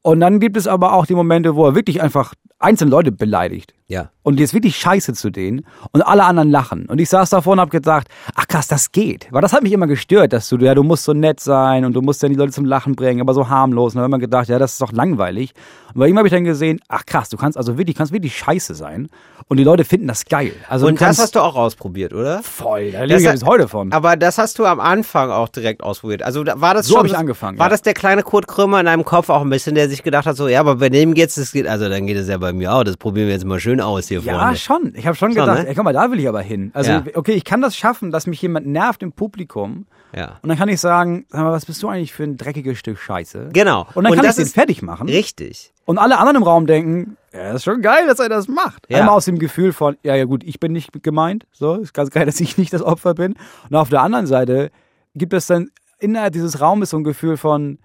Und 0.03 0.21
dann 0.21 0.41
gibt 0.41 0.57
es 0.57 0.67
aber 0.67 0.95
auch 0.95 1.07
die 1.07 1.15
Momente, 1.15 1.55
wo 1.55 1.65
er 1.65 1.75
wirklich 1.75 2.03
einfach 2.03 2.35
einzelne 2.63 2.91
Leute 2.91 3.13
beleidigt. 3.13 3.75
Ja. 3.89 4.11
Und 4.23 4.41
jetzt 4.41 4.55
wirklich 4.55 4.77
scheiße 4.77 5.13
zu 5.13 5.29
denen 5.31 5.67
und 5.93 6.01
alle 6.01 6.25
anderen 6.25 6.51
lachen. 6.51 6.87
Und 6.87 6.99
ich 7.01 7.11
saß 7.11 7.29
davor 7.29 7.55
und 7.55 7.61
hab 7.61 7.71
gedacht, 7.71 8.07
ach 8.35 8.47
krass, 8.49 8.67
das 8.69 8.91
geht. 8.93 9.27
Weil 9.31 9.43
das 9.43 9.53
hat 9.53 9.63
mich 9.63 9.73
immer 9.73 9.87
gestört, 9.87 10.33
dass 10.33 10.49
du, 10.49 10.57
ja, 10.59 10.75
du 10.75 10.83
musst 10.83 11.05
so 11.05 11.13
nett 11.13 11.41
sein 11.41 11.85
und 11.85 11.93
du 11.93 12.01
musst 12.01 12.23
dann 12.23 12.31
die 12.31 12.37
Leute 12.37 12.53
zum 12.53 12.65
Lachen 12.65 12.95
bringen, 12.95 13.21
aber 13.21 13.35
so 13.35 13.49
harmlos. 13.51 13.93
Und 13.93 13.97
dann 13.97 14.05
habe 14.05 14.11
ich 14.11 14.15
immer 14.15 14.19
gedacht, 14.21 14.49
ja, 14.49 14.59
das 14.59 14.73
ist 14.75 14.81
doch 14.81 14.93
langweilig. 14.93 15.53
Und 15.93 15.99
bei 16.01 16.09
ihm 16.09 16.17
habe 16.17 16.27
ich 16.27 16.33
dann 16.33 16.45
gesehen, 16.45 16.81
ach 16.89 17.05
krass, 17.05 17.29
du 17.29 17.37
kannst 17.37 17.59
also 17.59 17.77
wirklich, 17.77 17.95
kannst 17.97 18.13
wirklich 18.15 18.35
scheiße 18.39 18.75
sein. 18.75 19.09
Und 19.49 19.59
die 19.59 19.65
Leute 19.65 19.85
finden 19.85 20.07
das 20.09 20.25
geil. 20.25 20.53
Also 20.71 20.87
Und 20.87 20.99
das 20.99 21.19
hast 21.19 21.35
du 21.35 21.41
auch 21.41 21.57
ausprobiert, 21.57 22.15
oder? 22.15 22.43
voll, 22.43 22.93
da 22.93 23.05
lebe 23.05 23.21
ich 23.21 23.29
bis 23.31 23.45
heute 23.45 23.69
von. 23.69 23.93
Aber 23.93 24.17
das 24.17 24.39
hast 24.39 24.59
du 24.59 24.65
am 24.65 24.81
Anfang 24.81 25.31
auch 25.31 25.49
direkt 25.49 25.83
ausprobiert. 25.83 26.23
Also 26.23 26.45
da- 26.45 26.59
war 26.59 26.73
das 26.73 26.87
So 26.87 26.95
schon 26.95 27.01
hab 27.01 27.07
ich 27.09 27.17
angefangen, 27.19 27.59
War 27.59 27.67
ja. 27.67 27.71
das 27.71 27.83
der 27.83 27.93
kleine 27.93 28.23
Kurt 28.23 28.47
Krömer 28.47 28.81
in 28.81 28.87
deinem 28.87 29.05
Kopf 29.05 29.29
auch 29.29 29.43
ein 29.43 29.51
bisschen, 29.51 29.75
der 29.75 29.91
sich 29.91 30.03
gedacht 30.03 30.25
hat, 30.25 30.37
so, 30.37 30.49
ja, 30.49 30.61
aber 30.61 30.77
bei 30.77 30.89
dem 30.89 31.13
geht's, 31.13 31.35
das 31.35 31.53
geht, 31.53 31.67
also 31.67 31.89
dann 31.91 32.07
geht 32.07 32.17
es 32.17 32.29
ja 32.29 32.39
bei 32.39 32.52
mir 32.53 32.73
auch. 32.73 32.85
Das 32.85 32.97
probieren 32.97 33.27
wir 33.27 33.35
jetzt 33.35 33.45
mal 33.45 33.61
schön 33.61 33.81
aus 33.81 34.09
hier 34.09 34.21
Ja, 34.21 34.39
vorne. 34.39 34.57
schon. 34.57 34.93
Ich 34.95 35.07
habe 35.07 35.17
schon 35.17 35.33
Schon, 35.33 35.41
gedacht, 35.47 35.63
ne? 35.63 35.69
ey, 35.69 35.75
guck 35.75 35.85
mal, 35.85 35.93
da 35.93 36.11
will 36.11 36.19
ich 36.21 36.29
aber 36.29 36.41
hin. 36.43 36.71
Also, 36.75 36.91
Ja. 36.91 37.05
okay, 37.15 37.33
ich 37.33 37.45
kann 37.45 37.61
das 37.61 37.77
schaffen, 37.77 38.11
dass 38.11 38.27
mich 38.27 38.41
jemand 38.43 38.67
nervt 38.67 39.03
im 39.03 39.13
Publikum. 39.13 39.87
Ja. 40.15 40.39
Und 40.43 40.49
dann 40.49 40.59
kann 40.59 40.69
ich 40.69 40.81
sagen, 40.81 41.25
sag 41.31 41.41
mal, 41.43 41.53
was 41.53 41.65
bist 41.67 41.83
du 41.83 41.89
eigentlich 41.89 42.13
für 42.13 42.25
ein 42.25 42.37
dreckiges 42.37 42.79
Stück 42.79 42.99
Scheiße? 42.99 43.49
Genau. 43.53 43.87
Und 43.95 44.05
dann 44.05 44.13
kann 44.15 44.25
das 44.25 44.37
ich 44.37 44.43
den 44.43 44.47
ist 44.47 44.55
fertig 44.55 44.83
machen. 44.83 45.09
Richtig. 45.09 45.73
Und 45.85 45.99
alle 45.99 46.19
anderen 46.19 46.37
im 46.37 46.43
Raum 46.43 46.67
denken, 46.67 47.17
ja, 47.33 47.53
ist 47.53 47.65
schon 47.65 47.81
geil, 47.83 48.07
dass 48.07 48.19
er 48.19 48.29
das 48.29 48.47
macht. 48.47 48.87
Ja. 48.89 48.99
Einmal 48.99 49.15
aus 49.17 49.25
dem 49.25 49.39
Gefühl 49.39 49.73
von, 49.73 49.97
ja, 50.03 50.15
ja 50.15 50.25
gut, 50.27 50.45
ich 50.45 50.61
bin 50.61 50.73
nicht 50.73 51.03
gemeint. 51.03 51.47
So, 51.53 51.77
ist 51.77 51.95
ganz 51.95 52.11
geil, 52.11 52.27
dass 52.27 52.41
ich 52.41 52.59
nicht 52.59 52.73
das 52.73 52.83
Opfer 52.83 53.15
bin. 53.15 53.35
Und 53.71 53.77
auf 53.77 53.89
der 53.89 54.03
anderen 54.03 54.27
Seite 54.27 54.71
gibt 55.15 55.33
es 55.33 55.47
dann 55.47 55.71
innerhalb 55.99 56.33
dieses 56.35 56.61
Raumes 56.61 56.91
so 56.91 56.99
ein 56.99 57.05
Gefühl 57.05 57.37
von, 57.37 57.79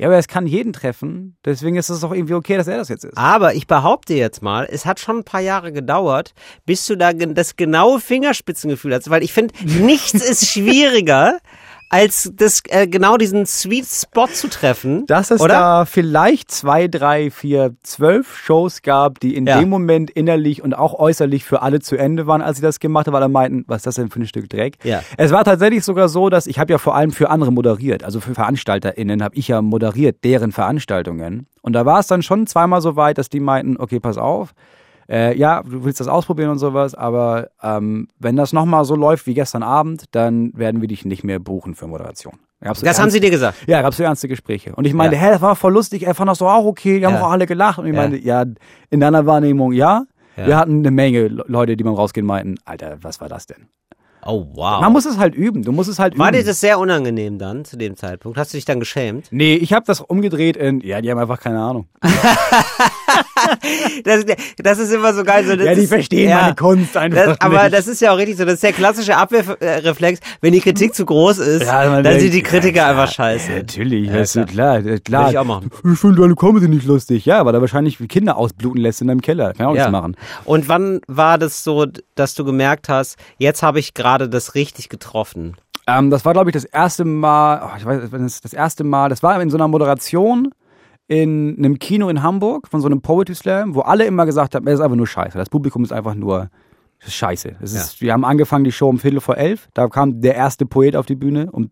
ja, 0.00 0.06
aber 0.06 0.16
es 0.16 0.28
kann 0.28 0.46
jeden 0.46 0.72
treffen. 0.72 1.36
Deswegen 1.44 1.76
ist 1.76 1.90
es 1.90 2.00
doch 2.00 2.12
irgendwie 2.12 2.32
okay, 2.32 2.56
dass 2.56 2.66
er 2.66 2.78
das 2.78 2.88
jetzt 2.88 3.04
ist. 3.04 3.18
Aber 3.18 3.54
ich 3.54 3.66
behaupte 3.66 4.14
jetzt 4.14 4.42
mal, 4.42 4.66
es 4.70 4.86
hat 4.86 4.98
schon 4.98 5.18
ein 5.18 5.24
paar 5.24 5.42
Jahre 5.42 5.72
gedauert, 5.72 6.32
bis 6.64 6.86
du 6.86 6.96
da 6.96 7.12
das 7.12 7.56
genaue 7.56 8.00
Fingerspitzengefühl 8.00 8.94
hast. 8.94 9.10
Weil 9.10 9.22
ich 9.22 9.34
finde, 9.34 9.52
nichts 9.62 10.14
ist 10.14 10.46
schwieriger, 10.52 11.38
als 11.90 12.30
das, 12.34 12.62
äh, 12.68 12.86
genau 12.86 13.16
diesen 13.16 13.44
Sweet 13.46 13.84
Spot 13.84 14.28
zu 14.28 14.48
treffen. 14.48 15.06
Dass 15.06 15.30
es 15.32 15.40
oder? 15.40 15.54
da 15.54 15.84
vielleicht 15.84 16.50
zwei, 16.50 16.86
drei, 16.86 17.30
vier, 17.30 17.74
zwölf 17.82 18.36
Shows 18.38 18.82
gab, 18.82 19.18
die 19.18 19.34
in 19.34 19.44
Ja. 19.46 19.58
dem 19.58 19.68
Moment 19.68 20.08
innerlich 20.10 20.62
und 20.62 20.72
auch 20.72 20.94
äußerlich 20.94 21.44
für 21.44 21.62
alle 21.62 21.80
zu 21.80 21.96
Ende 21.96 22.28
waren, 22.28 22.42
als 22.42 22.58
sie 22.58 22.62
das 22.62 22.78
gemacht 22.78 23.06
haben, 23.08 23.14
weil 23.14 23.22
alle 23.22 23.32
meinten, 23.32 23.64
was 23.66 23.78
ist 23.78 23.86
das 23.86 23.94
denn 23.96 24.08
für 24.08 24.20
ein 24.20 24.26
Stück 24.26 24.48
Dreck? 24.48 24.76
Ja. 24.84 25.02
Es 25.16 25.32
war 25.32 25.44
tatsächlich 25.44 25.84
sogar 25.84 26.08
so, 26.08 26.30
dass 26.30 26.46
ich 26.46 26.60
habe 26.60 26.72
ja 26.72 26.78
vor 26.78 26.94
allem 26.94 27.10
für 27.10 27.28
andere 27.28 27.52
moderiert, 27.52 28.04
also 28.04 28.20
für 28.20 28.34
VeranstalterInnen 28.34 29.22
habe 29.22 29.34
ich 29.34 29.48
ja 29.48 29.60
moderiert, 29.60 30.22
deren 30.22 30.52
Veranstaltungen. 30.52 31.46
Und 31.60 31.72
da 31.72 31.84
war 31.84 31.98
es 31.98 32.06
dann 32.06 32.22
schon 32.22 32.46
zweimal 32.46 32.80
so 32.80 32.94
weit, 32.94 33.18
dass 33.18 33.28
die 33.28 33.40
meinten, 33.40 33.76
okay, 33.78 33.98
pass 33.98 34.16
auf, 34.16 34.52
äh, 35.10 35.36
ja, 35.36 35.62
du 35.62 35.84
willst 35.84 35.98
das 36.00 36.06
ausprobieren 36.08 36.50
und 36.50 36.58
sowas, 36.58 36.94
aber 36.94 37.48
ähm, 37.62 38.08
wenn 38.18 38.36
das 38.36 38.52
nochmal 38.52 38.84
so 38.84 38.94
läuft 38.94 39.26
wie 39.26 39.34
gestern 39.34 39.62
Abend, 39.62 40.04
dann 40.12 40.52
werden 40.56 40.80
wir 40.80 40.88
dich 40.88 41.04
nicht 41.04 41.24
mehr 41.24 41.38
buchen 41.40 41.74
für 41.74 41.86
Moderation. 41.88 42.34
Gab's 42.62 42.80
Das 42.82 43.00
haben 43.00 43.10
sie 43.10 43.20
dir 43.20 43.30
gesagt. 43.30 43.56
ja, 43.66 43.80
gab's 43.82 43.96
so 43.96 44.02
ernste 44.04 44.28
Gespräche. 44.28 44.74
Und 44.74 44.86
ich 44.86 44.92
meinte, 44.94 45.16
Ja. 45.16 45.22
hä, 45.22 45.30
das 45.32 45.40
war 45.40 45.56
voll 45.56 45.72
lustig, 45.72 46.06
er 46.06 46.14
fand 46.14 46.28
das 46.30 46.38
doch 46.38 46.52
auch 46.52 46.64
okay, 46.66 46.98
die 47.00 47.06
haben 47.06 47.14
Ja. 47.14 47.22
auch 47.22 47.30
alle 47.30 47.46
gelacht. 47.46 47.78
Und 47.78 47.86
ich 47.86 47.94
Ja. 47.94 48.00
meinte, 48.00 48.18
ja, 48.18 48.44
in 48.90 49.00
deiner 49.00 49.24
Wahrnehmung, 49.26 49.72
ja. 49.72 50.04
Ja. 50.36 50.46
Wir 50.46 50.56
hatten 50.58 50.78
eine 50.78 50.90
Menge 50.90 51.28
Le- 51.28 51.44
Leute, 51.48 51.76
die 51.76 51.82
beim 51.84 51.94
Rausgehen 51.94 52.26
meinten, 52.26 52.54
Alter, 52.64 52.98
was 53.02 53.20
war 53.20 53.28
das 53.28 53.46
denn? 53.46 53.66
Oh, 54.24 54.46
wow. 54.54 54.80
Man 54.82 54.92
muss 54.92 55.06
es 55.06 55.16
halt 55.18 55.34
üben, 55.34 55.62
du 55.62 55.72
musst 55.72 55.88
es 55.88 55.98
halt 55.98 56.18
War 56.18 56.28
üben. 56.28 56.38
dir 56.38 56.44
das 56.44 56.60
sehr 56.60 56.78
unangenehm 56.78 57.38
dann, 57.38 57.64
zu 57.64 57.76
dem 57.76 57.96
Zeitpunkt? 57.96 58.36
Hast 58.38 58.52
du 58.52 58.58
dich 58.58 58.64
dann 58.64 58.78
geschämt? 58.80 59.26
nee, 59.30 59.54
ich 59.54 59.72
habe 59.72 59.84
das 59.86 60.00
umgedreht 60.00 60.56
in, 60.56 60.80
ja, 60.80 61.00
die 61.00 61.10
haben 61.10 61.18
einfach 61.18 61.40
keine 61.40 61.60
Ahnung. 61.60 61.88
Das, 64.04 64.24
das 64.62 64.78
ist 64.78 64.92
immer 64.92 65.12
so 65.14 65.24
geil. 65.24 65.44
So, 65.46 65.56
das 65.56 65.64
Ja, 65.66 65.74
die 65.74 65.82
ist, 65.82 65.88
verstehen 65.88 66.28
ja. 66.30 66.42
meine 66.42 66.54
Kunst 66.54 66.96
einfach 66.96 67.24
Das, 67.26 67.40
aber 67.40 67.62
nicht. 67.64 67.74
das 67.74 67.86
ist 67.88 68.00
ja 68.00 68.12
auch 68.12 68.16
richtig 68.18 68.36
so. 68.36 68.44
Das 68.44 68.54
ist 68.54 68.62
der 68.62 68.72
klassische 68.72 69.16
Abwehrreflex. 69.16 70.20
Wenn 70.40 70.52
die 70.52 70.60
Kritik 70.60 70.94
zu 70.94 71.04
groß 71.06 71.38
ist, 71.38 71.64
Ja, 71.66 71.84
dann 71.84 72.04
denkt, 72.04 72.20
sind 72.20 72.34
die 72.34 72.42
Kritiker 72.42 72.76
ja, 72.76 72.90
einfach 72.90 73.10
scheiße. 73.12 73.50
Ja, 73.50 73.58
natürlich, 73.58 74.06
Ja, 74.08 74.14
weißt 74.14 74.36
du, 74.36 74.44
klar, 74.46 74.84
äh, 74.84 74.98
klar. 75.00 75.30
Ich 75.30 75.38
auch 75.38 75.44
machen. 75.44 75.70
Ich 75.92 75.98
finde 75.98 76.20
deine 76.22 76.34
Comedy 76.34 76.68
nicht 76.68 76.86
lustig. 76.86 77.24
Ja, 77.26 77.44
weil 77.44 77.54
er 77.54 77.60
wahrscheinlich 77.60 77.98
Kinder 78.08 78.36
ausbluten 78.36 78.80
lässt 78.80 79.00
in 79.00 79.08
deinem 79.08 79.22
Keller. 79.22 79.52
Kann 79.54 79.66
auch 79.66 79.72
nichts 79.72 79.90
machen. 79.90 80.16
Und 80.44 80.68
wann 80.68 81.00
war 81.08 81.38
das 81.38 81.64
so, 81.64 81.86
dass 82.14 82.34
du 82.34 82.44
gemerkt 82.44 82.88
hast, 82.88 83.16
jetzt 83.38 83.62
habe 83.62 83.78
ich 83.80 83.94
gerade 83.94 84.09
das 84.18 84.54
richtig 84.54 84.88
getroffen? 84.88 85.56
Ähm, 85.86 86.10
das 86.10 86.24
war, 86.24 86.32
glaube 86.32 86.50
ich, 86.50 86.54
das 86.54 86.64
erste 86.64 87.04
Mal, 87.04 87.62
oh, 87.64 87.76
ich 87.76 87.84
weiß, 87.84 88.12
es 88.12 88.40
das 88.40 88.52
erste 88.52 88.84
Mal, 88.84 89.08
das 89.08 89.22
war 89.22 89.40
in 89.40 89.50
so 89.50 89.56
einer 89.56 89.68
Moderation 89.68 90.50
in 91.08 91.56
einem 91.58 91.80
Kino 91.80 92.08
in 92.08 92.22
Hamburg 92.22 92.68
von 92.68 92.80
so 92.80 92.86
einem 92.86 93.02
Poetry 93.02 93.34
Slam, 93.34 93.74
wo 93.74 93.80
alle 93.80 94.04
immer 94.04 94.26
gesagt 94.26 94.54
haben, 94.54 94.64
es 94.68 94.74
ist 94.74 94.80
einfach 94.80 94.96
nur 94.96 95.08
scheiße. 95.08 95.36
Das 95.36 95.48
Publikum 95.48 95.82
ist 95.82 95.92
einfach 95.92 96.14
nur 96.14 96.50
das 97.02 97.12
scheiße. 97.12 97.56
Es 97.60 97.72
ist, 97.72 98.00
Wir 98.00 98.12
haben 98.12 98.24
angefangen 98.24 98.62
die 98.62 98.70
Show 98.70 98.88
um 98.88 99.00
Viertel 99.00 99.20
vor 99.20 99.36
elf. 99.36 99.68
Da 99.74 99.88
kam 99.88 100.20
der 100.20 100.36
erste 100.36 100.66
Poet 100.66 100.94
auf 100.94 101.06
die 101.06 101.16
Bühne 101.16 101.50
um 101.50 101.70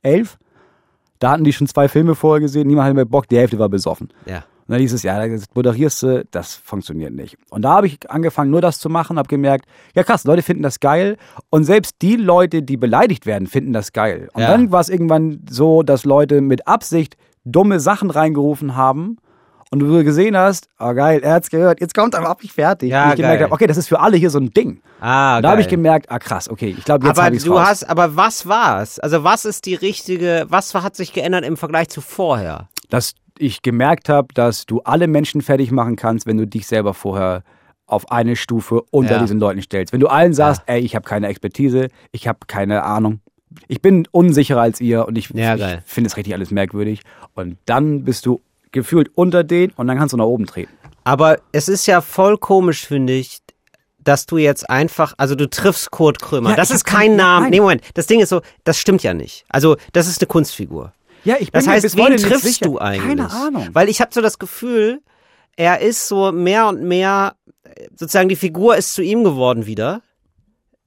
elf. 0.00 0.38
Da 1.18 1.32
hatten 1.32 1.44
die 1.44 1.52
schon 1.52 1.66
zwei 1.66 1.88
Filme 1.88 2.14
vorher 2.14 2.40
gesehen, 2.40 2.66
niemand 2.66 2.86
hatte 2.86 2.94
mehr 2.94 3.04
Bock, 3.04 3.28
die 3.28 3.36
Hälfte 3.36 3.58
war 3.58 3.68
besoffen. 3.68 4.08
Ja. 4.24 4.44
Und 4.68 4.72
dann 4.72 4.80
hieß 4.80 4.92
es, 4.92 5.02
ja, 5.02 5.26
das 5.26 5.44
moderierst 5.54 6.02
du, 6.02 6.24
das 6.30 6.54
funktioniert 6.54 7.14
nicht. 7.14 7.38
Und 7.48 7.62
da 7.62 7.70
habe 7.76 7.86
ich 7.86 7.98
angefangen, 8.10 8.50
nur 8.50 8.60
das 8.60 8.78
zu 8.78 8.90
machen, 8.90 9.16
habe 9.18 9.26
gemerkt, 9.28 9.64
ja 9.94 10.04
krass, 10.04 10.24
Leute 10.24 10.42
finden 10.42 10.62
das 10.62 10.78
geil. 10.78 11.16
Und 11.48 11.64
selbst 11.64 11.96
die 12.02 12.16
Leute, 12.16 12.62
die 12.62 12.76
beleidigt 12.76 13.24
werden, 13.24 13.46
finden 13.48 13.72
das 13.72 13.92
geil. 13.94 14.28
Und 14.34 14.42
Ja. 14.42 14.48
dann 14.48 14.70
war 14.70 14.80
es 14.80 14.90
irgendwann 14.90 15.40
so, 15.48 15.82
dass 15.82 16.04
Leute 16.04 16.42
mit 16.42 16.68
Absicht 16.68 17.16
dumme 17.44 17.80
Sachen 17.80 18.10
reingerufen 18.10 18.76
haben. 18.76 19.16
Und 19.70 19.80
du 19.80 20.02
gesehen 20.02 20.34
hast, 20.36 20.68
oh 20.78 20.94
geil, 20.94 21.20
er 21.22 21.34
hat's 21.34 21.50
gehört, 21.50 21.80
jetzt 21.80 21.92
kommt 21.94 22.14
aber 22.14 22.28
ab, 22.30 22.38
ich 22.42 22.52
fertig. 22.54 22.90
Ja, 22.90 23.04
und 23.04 23.10
ich 23.10 23.16
gemerkt 23.16 23.38
geil. 23.40 23.44
habe, 23.44 23.52
okay, 23.54 23.66
das 23.66 23.76
ist 23.76 23.86
für 23.88 24.00
alle 24.00 24.16
hier 24.16 24.30
so 24.30 24.38
ein 24.38 24.50
Ding. 24.50 24.80
Ah, 25.00 25.36
Und 25.36 25.42
da 25.42 25.50
habe 25.50 25.60
ich 25.60 25.68
gemerkt, 25.68 26.10
ah 26.10 26.18
krass, 26.18 26.48
okay, 26.48 26.74
ich 26.76 26.84
glaube, 26.84 27.06
jetzt 27.06 27.20
habe 27.22 27.36
ich 27.36 27.44
du 27.44 27.52
raus. 27.52 27.66
hast, 27.68 27.84
aber 27.90 28.16
was 28.16 28.46
war's? 28.46 28.98
Also 28.98 29.24
was 29.24 29.44
ist 29.44 29.66
die 29.66 29.74
richtige, 29.74 30.46
was 30.48 30.74
hat 30.74 30.96
sich 30.96 31.12
geändert 31.12 31.44
im 31.44 31.56
Vergleich 31.58 31.88
zu 31.88 32.00
vorher? 32.02 32.68
dass 32.90 33.12
ich 33.40 33.62
gemerkt 33.62 34.08
habe, 34.08 34.28
dass 34.34 34.66
du 34.66 34.80
alle 34.80 35.06
Menschen 35.06 35.40
fertig 35.40 35.70
machen 35.70 35.96
kannst, 35.96 36.26
wenn 36.26 36.36
du 36.36 36.46
dich 36.46 36.66
selber 36.66 36.94
vorher 36.94 37.42
auf 37.86 38.10
eine 38.12 38.36
Stufe 38.36 38.82
unter 38.90 39.14
Ja. 39.14 39.18
diesen 39.20 39.40
Leuten 39.40 39.62
stellst. 39.62 39.92
Wenn 39.92 40.00
du 40.00 40.08
allen 40.08 40.34
sagst, 40.34 40.62
ey, 40.66 40.80
ich 40.80 40.94
habe 40.94 41.08
keine 41.08 41.26
Expertise, 41.28 41.88
ich 42.12 42.28
habe 42.28 42.40
keine 42.46 42.82
Ahnung, 42.82 43.20
ich 43.66 43.80
bin 43.80 44.06
unsicherer 44.10 44.60
als 44.60 44.80
ihr 44.80 45.06
und 45.08 45.16
ich, 45.16 45.30
Ja, 45.30 45.54
ich 45.56 45.78
finde 45.86 46.08
es 46.08 46.16
richtig 46.18 46.34
alles 46.34 46.50
merkwürdig 46.50 47.00
und 47.34 47.56
dann 47.64 48.04
bist 48.04 48.26
du 48.26 48.42
gefühlt 48.72 49.10
unter 49.14 49.42
denen 49.44 49.72
und 49.76 49.86
dann 49.86 49.96
kannst 49.98 50.12
du 50.12 50.18
nach 50.18 50.26
oben 50.26 50.44
treten. 50.44 50.70
Aber 51.04 51.38
es 51.52 51.68
ist 51.68 51.86
ja 51.86 52.02
voll 52.02 52.36
komisch, 52.36 52.86
finde 52.86 53.14
ich, 53.14 53.38
dass 54.04 54.26
du 54.26 54.36
jetzt 54.36 54.68
einfach, 54.68 55.14
also 55.16 55.34
du 55.34 55.48
triffst 55.48 55.90
Kurt 55.90 56.20
Krömer. 56.20 56.50
Ja, 56.50 56.56
das 56.56 56.70
ist 56.70 56.84
kein- 56.84 57.08
kein 57.08 57.16
Name. 57.16 57.42
nein. 57.44 57.50
Nee, 57.52 57.60
Moment. 57.60 57.82
Das 57.94 58.06
Ding 58.06 58.20
ist 58.20 58.28
so, 58.28 58.42
das 58.64 58.78
stimmt 58.78 59.02
ja 59.02 59.14
nicht. 59.14 59.44
Also, 59.48 59.76
das 59.94 60.06
ist 60.08 60.20
eine 60.20 60.26
Kunstfigur. 60.28 60.92
Ja, 61.28 61.36
ich 61.38 61.52
bin 61.52 61.58
Das 61.58 61.66
mir 61.66 61.72
heißt, 61.72 61.96
wen 61.96 62.16
triffst 62.16 62.64
du 62.64 62.78
eigentlich? 62.78 63.06
Keine 63.06 63.30
Ahnung. 63.30 63.68
Weil 63.72 63.88
ich 63.88 64.00
habe 64.00 64.10
so 64.14 64.20
das 64.22 64.38
Gefühl, 64.38 65.00
er 65.56 65.80
ist 65.80 66.08
so 66.08 66.32
mehr 66.32 66.68
und 66.68 66.82
mehr, 66.82 67.34
sozusagen 67.94 68.28
die 68.28 68.36
Figur 68.36 68.76
ist 68.76 68.94
zu 68.94 69.02
ihm 69.02 69.24
geworden 69.24 69.66
wieder. 69.66 70.00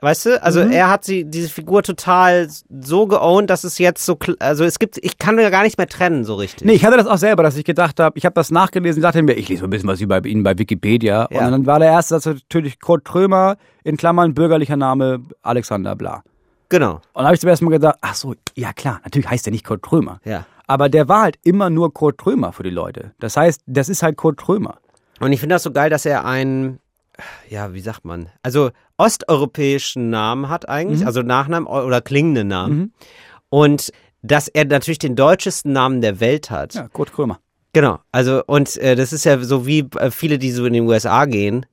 Weißt 0.04 0.26
du? 0.26 0.42
Also 0.42 0.64
Mhm. 0.66 0.72
er 0.72 0.90
hat 0.90 1.06
sie, 1.06 1.26
diese 1.26 1.48
Figur 1.48 1.84
total 1.84 2.48
so 2.82 3.06
geowned, 3.06 3.52
dass 3.52 3.64
es 3.64 3.78
jetzt 3.78 4.04
so, 4.04 4.18
also 4.40 4.64
es 4.64 4.80
gibt, 4.80 4.98
ich 5.04 5.20
kann 5.20 5.38
ja 5.38 5.52
gar 5.52 5.62
nicht 5.62 5.78
mehr 5.78 5.86
trennen 5.88 6.26
so 6.26 6.34
richtig. 6.34 6.66
Nee, 6.66 6.74
ich 6.74 6.84
hatte 6.86 6.98
das 6.98 7.06
auch 7.06 7.20
selber, 7.20 7.44
dass 7.44 7.56
ich 7.56 7.66
gedacht 7.66 8.00
habe, 8.00 8.18
ich 8.18 8.26
habe 8.26 8.34
das 8.34 8.50
nachgelesen, 8.50 9.04
dachte 9.04 9.22
mir, 9.22 9.34
ich 9.34 9.48
lese 9.48 9.62
mal 9.62 9.68
ein 9.68 9.70
bisschen 9.70 9.90
was 9.90 10.02
über 10.02 10.26
ihn 10.26 10.42
bei 10.42 10.58
Wikipedia. 10.58 11.28
Ja. 11.30 11.46
Und 11.46 11.52
dann 11.52 11.66
war 11.68 11.78
der 11.78 11.90
erste 11.90 12.16
Satz 12.20 12.26
natürlich 12.26 12.80
Kurt 12.80 13.06
Trömer, 13.06 13.58
in 13.84 13.96
Klammern 13.96 14.34
bürgerlicher 14.34 14.76
Name 14.76 15.22
Alexander 15.44 15.96
Bla. 15.96 16.24
Genau. 16.72 16.94
Und 16.94 17.02
dann 17.16 17.26
habe 17.26 17.36
ich 17.36 17.42
zum 17.42 17.50
ersten 17.50 17.66
Mal 17.66 17.72
gedacht, 17.72 17.98
ach 18.00 18.16
so, 18.16 18.34
ja 18.56 18.72
klar, 18.72 19.02
natürlich 19.04 19.30
heißt 19.30 19.46
er 19.46 19.52
nicht 19.52 19.66
Kurt 19.66 19.84
Trömer. 19.84 20.22
Ja. 20.24 20.46
Aber 20.68 20.88
der 20.88 21.10
war 21.10 21.24
halt 21.24 21.38
immer 21.44 21.70
nur 21.70 21.94
Kurt 21.94 22.18
Trömer 22.18 22.54
für 22.54 22.64
die 22.64 22.70
Leute. 22.70 23.12
Das 23.20 23.36
heißt, 23.36 23.62
das 23.68 23.90
ist 23.90 24.04
halt 24.04 24.16
Kurt 24.16 24.40
Trömer. 24.40 24.78
Und 25.20 25.34
ich 25.34 25.42
finde 25.42 25.56
das 25.56 25.64
so 25.64 25.72
geil, 25.72 25.90
dass 25.90 26.06
er 26.06 26.24
einen, 26.24 26.80
ja, 27.50 27.74
wie 27.74 27.82
sagt 27.82 28.06
man, 28.06 28.30
also 28.42 28.72
osteuropäischen 28.98 30.10
Namen 30.10 30.48
hat 30.48 30.70
eigentlich, 30.70 31.06
also 31.06 31.22
Nachnamen 31.22 31.68
oder 31.68 32.00
klingenden 32.00 32.48
Namen. 32.48 32.94
Und 33.50 33.92
dass 34.22 34.48
er 34.48 34.64
natürlich 34.64 35.00
den 35.00 35.18
deutschesten 35.18 35.74
Namen 35.74 36.00
der 36.00 36.22
Welt 36.22 36.50
hat. 36.50 36.76
Ja, 36.76 36.88
Kurt 36.88 37.12
Krömer. 37.12 37.40
Genau, 37.74 38.00
also 38.14 38.44
und 38.48 38.78
äh, 38.78 38.96
das 38.96 39.12
ist 39.12 39.26
ja 39.26 39.40
so 39.40 39.66
wie 39.66 39.88
äh, 39.98 40.10
viele, 40.10 40.38
die 40.38 40.52
so 40.52 40.66
in 40.66 40.74
den 40.74 40.88
USA 40.88 41.26
gehen 41.26 41.66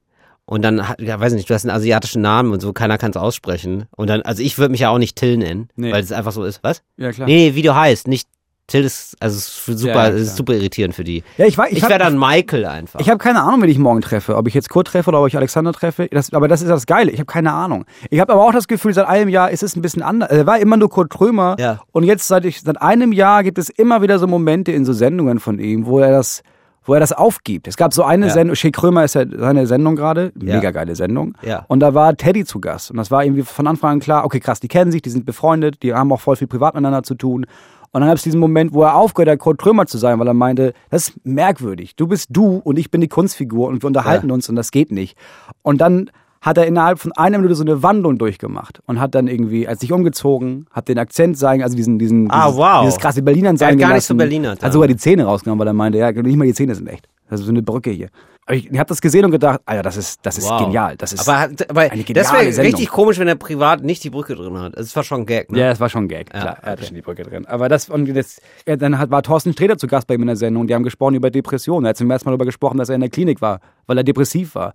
und 0.48 0.62
dann, 0.62 0.88
hat- 0.88 1.00
ja 1.00 1.20
weiß 1.20 1.34
nicht, 1.34 1.48
du 1.50 1.54
hast 1.54 1.64
einen 1.66 1.76
asiatischen 1.76 2.22
Namen 2.22 2.52
und 2.52 2.60
so, 2.60 2.72
keiner 2.72 2.96
kann 2.98 3.10
es 3.10 3.16
aussprechen. 3.16 3.84
Und 3.96 4.08
dann, 4.08 4.22
also 4.22 4.42
ich 4.42 4.58
würde 4.58 4.70
mich 4.72 4.80
ja 4.80 4.88
auch 4.90 4.98
nicht 4.98 5.14
Till 5.16 5.36
nennen, 5.36 5.68
Nee. 5.76 5.92
weil 5.92 6.02
es 6.02 6.10
einfach 6.10 6.32
so 6.32 6.42
ist. 6.44 6.60
Was? 6.64 6.82
Ja, 6.96 7.12
klar. 7.12 7.28
Nee, 7.28 7.54
wie 7.54 7.62
du 7.62 7.74
heißt, 7.74 8.08
nicht 8.08 8.26
Till 8.66 8.84
ist, 8.84 9.16
also 9.20 9.36
es 9.38 9.48
ist 9.48 9.78
super, 9.80 9.94
Ja, 9.94 10.08
ja, 10.10 10.14
ist 10.16 10.36
super 10.36 10.52
irritierend 10.52 10.94
für 10.94 11.02
die. 11.04 11.22
Ja, 11.38 11.46
ich 11.46 11.56
weiß, 11.56 11.70
ich, 11.72 11.78
Ich, 11.78 11.88
wäre 11.88 11.98
dann 11.98 12.18
Michael 12.18 12.66
einfach. 12.66 13.00
Ich 13.00 13.08
habe 13.08 13.16
keine 13.18 13.40
Ahnung, 13.42 13.62
wen 13.62 13.70
ich 13.70 13.78
morgen 13.78 14.02
treffe. 14.02 14.36
Ob 14.36 14.46
ich 14.46 14.52
jetzt 14.52 14.68
Kurt 14.68 14.88
treffe 14.88 15.08
oder 15.08 15.22
ob 15.22 15.26
ich 15.26 15.36
Alexander 15.38 15.72
treffe. 15.72 16.06
Das, 16.10 16.34
aber 16.34 16.48
das 16.48 16.60
ist 16.60 16.68
das 16.68 16.84
Geile. 16.84 17.10
Ich 17.10 17.18
habe 17.18 17.26
keine 17.32 17.52
Ahnung. 17.54 17.86
Ich 18.10 18.20
habe 18.20 18.30
aber 18.30 18.44
auch 18.46 18.52
das 18.52 18.68
Gefühl, 18.68 18.92
seit 18.92 19.06
einem 19.06 19.30
Jahr 19.30 19.50
ist 19.50 19.62
es 19.62 19.74
ein 19.74 19.80
bisschen 19.80 20.02
anders. 20.02 20.30
Er 20.30 20.46
war 20.46 20.58
immer 20.58 20.76
nur 20.76 20.90
Kurt 20.90 21.10
Trömer. 21.12 21.56
Ja. 21.58 21.80
Und 21.92 22.04
jetzt 22.04 22.28
seit, 22.28 22.44
ich, 22.44 22.60
seit 22.60 22.80
einem 22.82 23.12
Jahr 23.12 23.42
gibt 23.42 23.56
es 23.56 23.70
immer 23.70 24.02
wieder 24.02 24.18
so 24.18 24.26
Momente 24.26 24.70
in 24.72 24.84
so 24.84 24.92
Sendungen 24.92 25.40
von 25.40 25.58
ihm, 25.58 25.86
wo 25.86 26.00
er 26.00 26.10
das, 26.10 26.42
wo 26.88 26.94
er 26.94 27.00
das 27.00 27.12
aufgibt. 27.12 27.68
Es 27.68 27.76
gab 27.76 27.92
so 27.92 28.02
eine 28.02 28.26
Ja. 28.26 28.32
Sendung, 28.32 28.56
Shea 28.56 28.70
Krömer 28.70 29.04
ist 29.04 29.14
ja 29.14 29.24
seine 29.30 29.66
Sendung 29.66 29.94
gerade. 29.94 30.32
Ja. 30.42 30.56
Mega 30.56 30.70
geile 30.70 30.96
Sendung. 30.96 31.34
Ja. 31.42 31.64
Und 31.68 31.80
da 31.80 31.92
war 31.94 32.16
Teddy 32.16 32.44
zu 32.44 32.60
Gast. 32.60 32.90
Und 32.90 32.96
das 32.96 33.10
war 33.10 33.22
irgendwie 33.24 33.42
von 33.42 33.66
Anfang 33.66 33.92
an 33.92 34.00
klar, 34.00 34.24
okay, 34.24 34.40
krass, 34.40 34.58
die 34.58 34.68
kennen 34.68 34.90
sich, 34.90 35.02
die 35.02 35.10
sind 35.10 35.26
befreundet, 35.26 35.82
die 35.82 35.94
haben 35.94 36.10
auch 36.12 36.20
voll 36.20 36.36
viel 36.36 36.48
privat 36.48 36.74
miteinander 36.74 37.02
zu 37.02 37.14
tun. 37.14 37.46
Und 37.90 38.00
dann 38.00 38.08
gab 38.08 38.16
es 38.16 38.22
diesen 38.22 38.40
Moment, 38.40 38.72
wo 38.72 38.82
er 38.82 38.94
aufgehört 38.96 39.30
hat, 39.30 39.38
Kurt 39.38 39.60
Trömer 39.60 39.86
zu 39.86 39.96
sein, 39.98 40.18
weil 40.18 40.26
er 40.26 40.34
meinte, 40.34 40.72
das 40.90 41.08
ist 41.08 41.26
merkwürdig. 41.26 41.94
Du 41.96 42.06
bist 42.06 42.28
du 42.30 42.56
und 42.56 42.78
ich 42.78 42.90
bin 42.90 43.00
die 43.00 43.08
Kunstfigur 43.08 43.68
und 43.68 43.82
wir 43.82 43.86
unterhalten 43.86 44.28
Ja. 44.28 44.34
uns 44.34 44.48
und 44.48 44.56
das 44.56 44.70
geht 44.70 44.90
nicht. 44.90 45.16
Und 45.62 45.80
dann 45.80 46.10
hat 46.40 46.56
er 46.58 46.66
innerhalb 46.66 46.98
von 46.98 47.12
einer 47.12 47.38
Minute 47.38 47.54
so 47.54 47.64
eine 47.64 47.82
Wandlung 47.82 48.16
durchgemacht 48.18 48.80
und 48.86 49.00
hat 49.00 49.14
dann 49.14 49.26
irgendwie, 49.28 49.66
als 49.66 49.80
sich 49.80 49.92
umgezogen, 49.92 50.66
hat 50.70 50.88
den 50.88 50.98
Akzent 50.98 51.36
sein, 51.36 51.62
also 51.62 51.76
diesen, 51.76 51.98
diesen, 51.98 52.30
Ah, 52.30 52.46
dieses, 52.46 52.58
wow. 52.58 52.82
dieses 52.84 52.98
krasse 52.98 53.22
Berlinern 53.22 53.56
Er 53.56 53.58
sein 53.58 53.72
hat 53.72 53.78
gar 53.78 53.94
nicht 53.94 54.04
so 54.04 54.14
Berlinert, 54.14 54.62
Hat 54.62 54.72
sogar 54.72 54.88
die 54.88 54.96
Zähne 54.96 55.24
rausgenommen, 55.24 55.58
weil 55.60 55.66
er 55.68 55.72
meinte, 55.74 55.98
ja, 55.98 56.12
nicht 56.12 56.36
mal 56.36 56.46
die 56.46 56.54
Zähne 56.54 56.74
sind 56.74 56.86
echt. 56.88 57.08
Das 57.28 57.40
ist 57.40 57.46
so 57.46 57.52
eine 57.52 57.62
Brücke 57.62 57.90
hier. 57.90 58.08
Aber 58.46 58.56
ich, 58.56 58.70
ich 58.70 58.78
habe 58.78 58.88
das 58.88 59.02
gesehen 59.02 59.26
und 59.26 59.30
gedacht, 59.32 59.60
Alter, 59.66 59.82
das 59.82 59.98
ist, 59.98 60.20
das 60.24 60.38
ist 60.38 60.48
Wow. 60.48 60.62
genial. 60.64 60.96
Das 60.96 61.12
ist, 61.12 61.28
aber 61.28 61.38
hat- 61.40 61.68
aber 61.68 61.80
eine 61.82 61.90
das 61.98 62.06
geniale 62.06 62.32
wäre 62.44 62.52
Sendung. 62.52 62.72
richtig 62.72 62.88
komisch, 62.88 63.18
wenn 63.18 63.28
er 63.28 63.34
privat 63.34 63.84
nicht 63.84 64.02
die 64.04 64.08
Brücke 64.08 64.34
drin 64.34 64.56
hat. 64.58 64.74
Es 64.76 64.96
war 64.96 65.02
schon 65.02 65.20
ein 65.22 65.26
Gag, 65.26 65.52
ne? 65.52 65.58
Ja, 65.58 65.68
das 65.68 65.80
war 65.80 65.90
schon 65.90 66.04
ein 66.04 66.08
Gag, 66.08 66.30
Ja, 66.32 66.40
klar. 66.40 66.56
Er 66.62 66.70
hatte 66.70 66.72
okay. 66.80 66.86
schon 66.86 66.94
die 66.94 67.02
Brücke 67.02 67.24
drin. 67.24 67.44
Aber 67.44 67.68
das, 67.68 67.90
und 67.90 68.06
das, 68.16 68.40
dann 68.64 68.98
hat, 68.98 69.10
war 69.10 69.22
Thorsten 69.22 69.52
Sträter 69.52 69.76
zu 69.76 69.86
Gast 69.86 70.06
bei 70.06 70.14
ihm 70.14 70.22
in 70.22 70.28
der 70.28 70.36
Sendung. 70.36 70.66
Die 70.66 70.74
haben 70.74 70.82
gesprochen 70.84 71.14
über 71.16 71.30
Depressionen. 71.30 71.84
Er 71.84 71.90
hat 71.90 71.96
zum 71.98 72.10
ersten 72.10 72.26
Mal 72.26 72.30
darüber 72.32 72.46
gesprochen, 72.46 72.78
dass 72.78 72.88
er 72.88 72.94
in 72.94 73.02
der 73.02 73.10
Klinik 73.10 73.42
war, 73.42 73.60
weil 73.86 73.98
er 73.98 74.04
depressiv 74.04 74.54
war. 74.54 74.72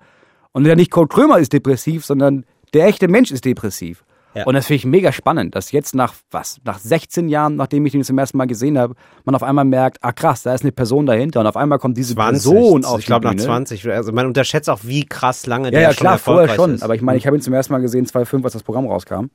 Und 0.53 0.65
ja 0.65 0.75
nicht 0.75 0.91
Kurt 0.91 1.11
Krömer 1.11 1.39
ist 1.39 1.51
depressiv, 1.51 2.05
sondern 2.05 2.45
der 2.73 2.87
echte 2.87 3.07
Mensch 3.07 3.31
ist 3.31 3.45
depressiv. 3.45 4.05
Ja. 4.35 4.45
Und 4.45 4.55
das 4.55 4.65
finde 4.65 4.77
ich 4.77 4.85
mega 4.85 5.11
spannend, 5.11 5.53
dass 5.53 5.71
jetzt 5.71 5.93
nach 5.93 6.15
was, 6.31 6.59
nach 6.63 6.79
16 6.79 7.29
Jahren, 7.29 7.55
nachdem 7.55 7.85
ich 7.85 7.93
ihn 7.93 8.03
zum 8.03 8.17
ersten 8.17 8.37
Mal 8.37 8.47
gesehen 8.47 8.79
habe, 8.79 8.95
man 9.25 9.35
auf 9.35 9.43
einmal 9.43 9.65
merkt, 9.65 9.99
ah 10.01 10.11
krass, 10.11 10.41
da 10.41 10.55
ist 10.55 10.63
eine 10.63 10.71
Person 10.71 11.05
dahinter 11.05 11.39
und 11.39 11.45
auf 11.45 11.55
einmal 11.55 11.77
kommt 11.77 11.97
diese 11.97 12.15
20. 12.15 12.43
Person 12.43 12.85
auf 12.85 12.99
ich 12.99 13.05
glaube 13.05 13.25
nach 13.25 13.33
Bühne. 13.33 13.43
20. 13.43 13.87
Also 13.91 14.11
man 14.11 14.25
unterschätzt 14.25 14.69
auch, 14.71 14.79
wie 14.83 15.05
krass 15.05 15.45
lange 15.45 15.65
Ja, 15.65 15.71
der 15.71 15.81
ja, 15.81 15.93
schon 15.93 15.97
klar, 16.05 16.17
vorher 16.17 16.41
erfolgreich 16.43 16.65
schon. 16.65 16.75
ist. 16.75 16.83
Aber 16.83 16.95
ich 16.95 17.01
meine, 17.03 17.17
ich 17.19 17.27
habe 17.27 17.37
ihn 17.37 17.41
zum 17.41 17.53
ersten 17.53 17.73
Mal 17.73 17.79
gesehen, 17.79 18.05
2005, 18.07 18.43
als 18.43 18.53
das 18.53 18.63
Programm 18.63 18.87
rauskam. 18.87 19.25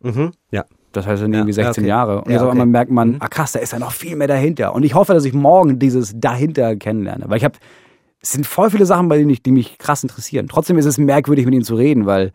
Mhm. 0.00 0.32
Ja. 0.50 0.64
Das 0.92 1.06
heißt 1.06 1.22
dann 1.22 1.32
Ja, 1.32 1.40
irgendwie 1.40 1.52
16 1.52 1.84
ja, 1.84 2.02
okay. 2.02 2.10
Jahre. 2.10 2.22
Und 2.22 2.30
jetzt 2.32 2.40
auf 2.42 2.50
einmal 2.50 2.66
merkt 2.66 2.90
man, 2.90 3.16
ah 3.20 3.28
krass, 3.28 3.52
da 3.52 3.60
ist 3.60 3.72
ja 3.72 3.78
noch 3.78 3.92
viel 3.92 4.16
mehr 4.16 4.26
dahinter. 4.28 4.74
Und 4.74 4.82
ich 4.82 4.94
hoffe, 4.94 5.14
dass 5.14 5.24
ich 5.24 5.34
morgen 5.34 5.78
dieses 5.78 6.18
dahinter 6.18 6.74
kennenlerne. 6.74 7.26
Weil 7.28 7.36
ich 7.36 7.44
habe, 7.44 7.58
es 8.22 8.32
sind 8.32 8.46
voll 8.46 8.70
viele 8.70 8.86
Sachen, 8.86 9.08
bei 9.08 9.18
denen 9.18 9.30
ich, 9.30 9.42
die 9.42 9.50
mich 9.50 9.78
krass 9.78 10.02
interessieren. 10.02 10.48
Trotzdem 10.48 10.78
ist 10.78 10.84
es 10.84 10.98
merkwürdig, 10.98 11.46
mit 11.46 11.54
ihm 11.54 11.64
zu 11.64 11.74
reden, 11.74 12.06
weil, 12.06 12.32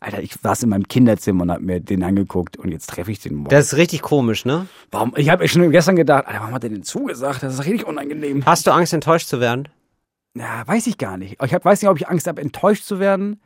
Alter, 0.00 0.22
ich 0.22 0.34
saß 0.34 0.64
in 0.64 0.68
meinem 0.68 0.88
Kinderzimmer 0.88 1.42
und 1.42 1.50
hab 1.50 1.60
mir 1.60 1.80
den 1.80 2.02
angeguckt 2.02 2.58
und 2.58 2.70
jetzt 2.70 2.90
treffe 2.90 3.10
ich 3.10 3.20
den 3.20 3.36
morgen. 3.36 3.48
Das 3.48 3.72
ist 3.72 3.76
richtig 3.78 4.02
komisch, 4.02 4.44
ne? 4.44 4.66
warum, 4.90 5.14
ich 5.16 5.30
habe 5.30 5.46
schon 5.48 5.70
gestern 5.70 5.96
gedacht, 5.96 6.26
Alter, 6.26 6.40
warum 6.40 6.54
hat 6.54 6.64
er 6.64 6.70
denn 6.70 6.82
zugesagt? 6.82 7.42
Das 7.42 7.54
ist 7.54 7.64
richtig 7.64 7.86
unangenehm. 7.86 8.44
Hast 8.44 8.66
du 8.66 8.72
Angst, 8.72 8.92
enttäuscht 8.92 9.28
zu 9.28 9.40
werden? 9.40 9.68
Ja, 10.34 10.66
weiß 10.66 10.86
ich 10.86 10.98
gar 10.98 11.16
nicht. 11.16 11.42
Ich 11.42 11.54
hab, 11.54 11.64
weiß 11.64 11.80
nicht, 11.80 11.90
ob 11.90 11.96
ich 11.96 12.08
Angst 12.08 12.26
habe, 12.26 12.40
enttäuscht 12.40 12.84
zu 12.84 13.00
werden. 13.00 13.40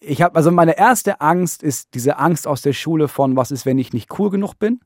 Ich 0.00 0.22
habe, 0.22 0.34
also 0.34 0.50
meine 0.50 0.76
erste 0.78 1.20
Angst 1.20 1.62
ist 1.62 1.94
diese 1.94 2.18
Angst 2.18 2.46
aus 2.46 2.62
der 2.62 2.72
Schule 2.72 3.08
von, 3.08 3.36
was 3.36 3.50
ist, 3.50 3.66
wenn 3.66 3.78
ich 3.78 3.92
nicht 3.92 4.18
cool 4.18 4.30
genug 4.30 4.58
bin? 4.58 4.80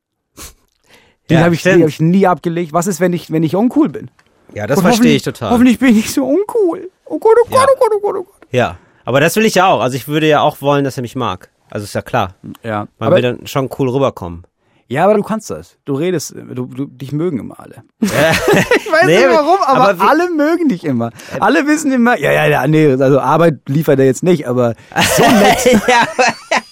Die 1.29 1.35
Ja, 1.35 1.41
habe 1.41 1.55
ich, 1.55 1.63
die 1.63 1.71
hab 1.71 1.89
ich 1.89 2.01
nie 2.01 2.27
abgelegt. 2.27 2.73
Was 2.73 2.87
ist, 2.87 3.01
wenn 3.01 3.13
ich, 3.13 3.31
wenn 3.33 3.43
ich 3.43 3.57
uncool 3.57 3.89
bin? 3.89 4.11
Ja, 4.55 4.67
das 4.67 4.79
Und 4.79 4.85
verstehe 4.85 5.17
ich 5.17 5.23
total. 5.23 5.51
Hoffentlich 5.51 5.79
bin 5.79 5.91
ich 5.91 5.97
nicht 5.97 6.13
so 6.15 6.25
uncool. 6.27 6.91
Oh 7.05 7.19
Gott, 7.19 7.37
oh 7.45 7.49
Gott, 7.51 7.53
Ja. 7.61 7.67
oh 7.75 7.79
Gott, 7.79 7.91
oh 7.95 8.01
Gott, 8.01 8.17
oh 8.17 8.23
Gott. 8.25 8.49
Ja. 8.51 8.77
Aber 9.05 9.21
das 9.21 9.37
will 9.37 9.45
ich 9.45 9.55
ja 9.57 9.69
auch. 9.69 9.81
Also 9.81 9.97
ich 9.97 10.09
würde 10.09 10.27
ja 10.29 10.41
auch 10.41 10.61
wollen, 10.61 10.85
dass 10.85 10.97
er 10.97 11.03
mich 11.03 11.15
mag. 11.17 11.51
Also 11.71 11.85
ist 11.85 11.95
ja 11.95 12.03
klar. 12.03 12.35
Ja, 12.63 12.87
Man 12.99 13.07
aber, 13.09 13.17
will 13.17 13.23
dann 13.23 13.47
schon 13.47 13.69
cool 13.79 13.89
rüberkommen. 13.91 14.45
ja, 14.89 15.05
aber 15.05 15.15
du 15.15 15.23
kannst 15.23 15.51
das. 15.51 15.77
Du 15.85 15.95
redest, 15.95 16.35
du, 16.35 16.67
du, 16.67 16.87
dich 16.87 17.13
mögen 17.13 17.39
immer 17.41 17.59
alle. 17.61 17.83
ich 18.01 18.11
weiß 18.11 19.05
Nee, 19.07 19.19
nicht 19.19 19.29
warum, 19.29 19.59
aber, 19.65 19.91
aber 19.91 20.09
alle 20.11 20.31
mögen 20.31 20.69
dich 20.69 20.85
immer. 20.85 21.11
Alle 21.41 21.67
wissen 21.67 21.93
immer, 21.93 22.19
ja, 22.19 22.33
ja, 22.33 22.47
ja, 22.47 22.67
nee, 22.67 22.93
also 22.93 23.21
Arbeit 23.21 23.61
liefert 23.69 23.99
er 23.99 24.07
jetzt 24.07 24.23
nicht, 24.23 24.47
aber 24.49 24.75
so 25.17 25.23
nett. 25.23 25.65
ja, 25.89 26.07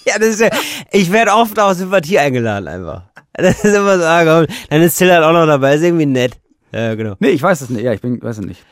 ja, 0.05 0.19
das 0.19 0.27
ist 0.29 0.39
ja, 0.41 0.49
ich 0.91 1.11
werde 1.11 1.31
oft 1.33 1.57
aus 1.59 1.77
Sympathie 1.77 2.19
eingeladen 2.19 2.67
einfach. 2.67 3.03
Das 3.33 3.63
ist 3.65 3.75
immer 3.75 3.97
so, 3.97 4.05
ah, 4.05 4.23
komm, 4.23 4.55
dann 4.69 4.81
ist 4.81 4.97
Till 4.97 5.11
halt 5.11 5.23
auch 5.23 5.33
noch 5.33 5.45
dabei, 5.45 5.75
ist 5.75 5.83
irgendwie 5.83 6.05
nett. 6.05 6.37
Ja, 6.75 6.95
genau. 6.95 7.15
Nee, 7.19 7.29
ich 7.29 7.41
weiß 7.41 7.61
es 7.61 7.69
nicht. 7.69 7.83
Ja, 7.83 7.93
ich 7.93 8.01
bin, 8.01 8.21
weiß 8.21 8.39
es 8.39 8.45
nicht. 8.45 8.63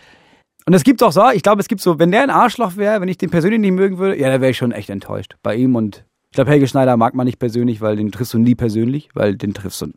Und 0.65 0.73
es 0.73 0.83
gibt 0.83 1.03
auch 1.03 1.11
so, 1.11 1.29
ich 1.33 1.43
glaube, 1.43 1.61
es 1.61 1.67
gibt 1.67 1.81
so, 1.81 1.99
wenn 1.99 2.11
der 2.11 2.23
ein 2.23 2.29
Arschloch 2.29 2.77
wäre, 2.77 3.01
wenn 3.01 3.09
ich 3.09 3.17
den 3.17 3.29
persönlich 3.29 3.59
nicht 3.59 3.71
mögen 3.73 3.97
würde, 3.97 4.17
ja, 4.19 4.29
da 4.29 4.39
wäre 4.41 4.51
ich 4.51 4.57
schon 4.57 4.71
echt 4.71 4.89
enttäuscht. 4.89 5.35
Bei 5.43 5.55
ihm 5.55 5.75
und 5.75 6.05
ich 6.31 6.35
glaube, 6.35 6.49
Helge 6.49 6.67
Schneider 6.67 6.97
mag 6.97 7.13
man 7.13 7.25
nicht 7.25 7.37
persönlich, 7.37 7.79
weil 7.81 7.95
den 7.95 8.11
triffst 8.11 8.33
du 8.33 8.39
nie 8.39 8.55
persönlich, 8.55 9.09
weil 9.13 9.35
den 9.35 9.53
triffst 9.53 9.81
du, 9.81 9.87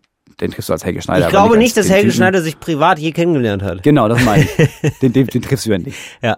den 0.40 0.50
triffst 0.50 0.68
du 0.68 0.72
als 0.74 0.84
Helge 0.84 1.00
Schneider. 1.02 1.26
Ich 1.26 1.30
glaube 1.30 1.54
als 1.54 1.58
nicht, 1.58 1.76
dass 1.76 1.88
Helge 1.88 2.08
Typen. 2.08 2.16
Schneider 2.16 2.42
sich 2.42 2.60
privat 2.60 2.98
je 2.98 3.12
kennengelernt 3.12 3.62
hat. 3.62 3.82
Genau, 3.82 4.08
das 4.08 4.22
meine 4.24 4.42
ich. 4.44 4.98
den, 5.02 5.12
den, 5.12 5.26
den 5.28 5.42
triffst 5.42 5.66
du 5.66 5.70
ja 5.70 5.78
nicht. 5.78 5.96
Ja. 6.20 6.36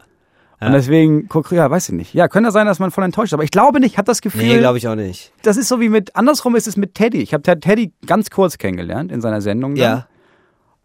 Und 0.61 0.73
deswegen, 0.73 1.29
guck, 1.29 1.53
ja, 1.53 1.71
weiß 1.71 1.89
ich 1.89 1.95
nicht. 1.95 2.15
Ja, 2.15 2.27
könnte 2.29 2.51
sein, 2.51 2.67
dass 2.67 2.81
man 2.81 2.91
voll 2.91 3.05
enttäuscht 3.05 3.29
ist, 3.29 3.35
aber 3.35 3.45
ich 3.45 3.53
glaube 3.53 3.79
nicht, 3.81 3.93
ich 3.93 3.99
habe 3.99 4.07
das 4.07 4.21
Gefühl, 4.21 4.43
Nee, 4.43 4.59
glaube 4.59 4.77
ich 4.79 4.89
auch 4.89 4.97
nicht. 4.97 5.33
das 5.43 5.57
ist 5.57 5.69
so 5.69 5.81
wie 5.81 5.89
mit, 5.89 6.17
andersrum 6.17 6.57
ist 6.57 6.67
es 6.67 6.77
mit 6.77 6.95
Teddy. 6.95 7.23
Ich 7.23 7.33
habe 7.33 7.43
Teddy 7.43 7.93
ganz 8.07 8.31
kurz 8.31 8.59
kennengelernt 8.59 9.13
in 9.13 9.21
seiner 9.21 9.41
Sendung. 9.41 9.77
Dann. 9.77 9.83
Ja. 9.85 10.09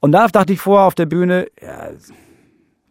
Und 0.03 0.11
da 0.11 0.27
dachte 0.27 0.51
ich 0.51 0.59
vorher 0.59 0.85
auf 0.85 0.95
der 0.95 1.05
Bühne, 1.05 1.47
ja, 1.61 1.87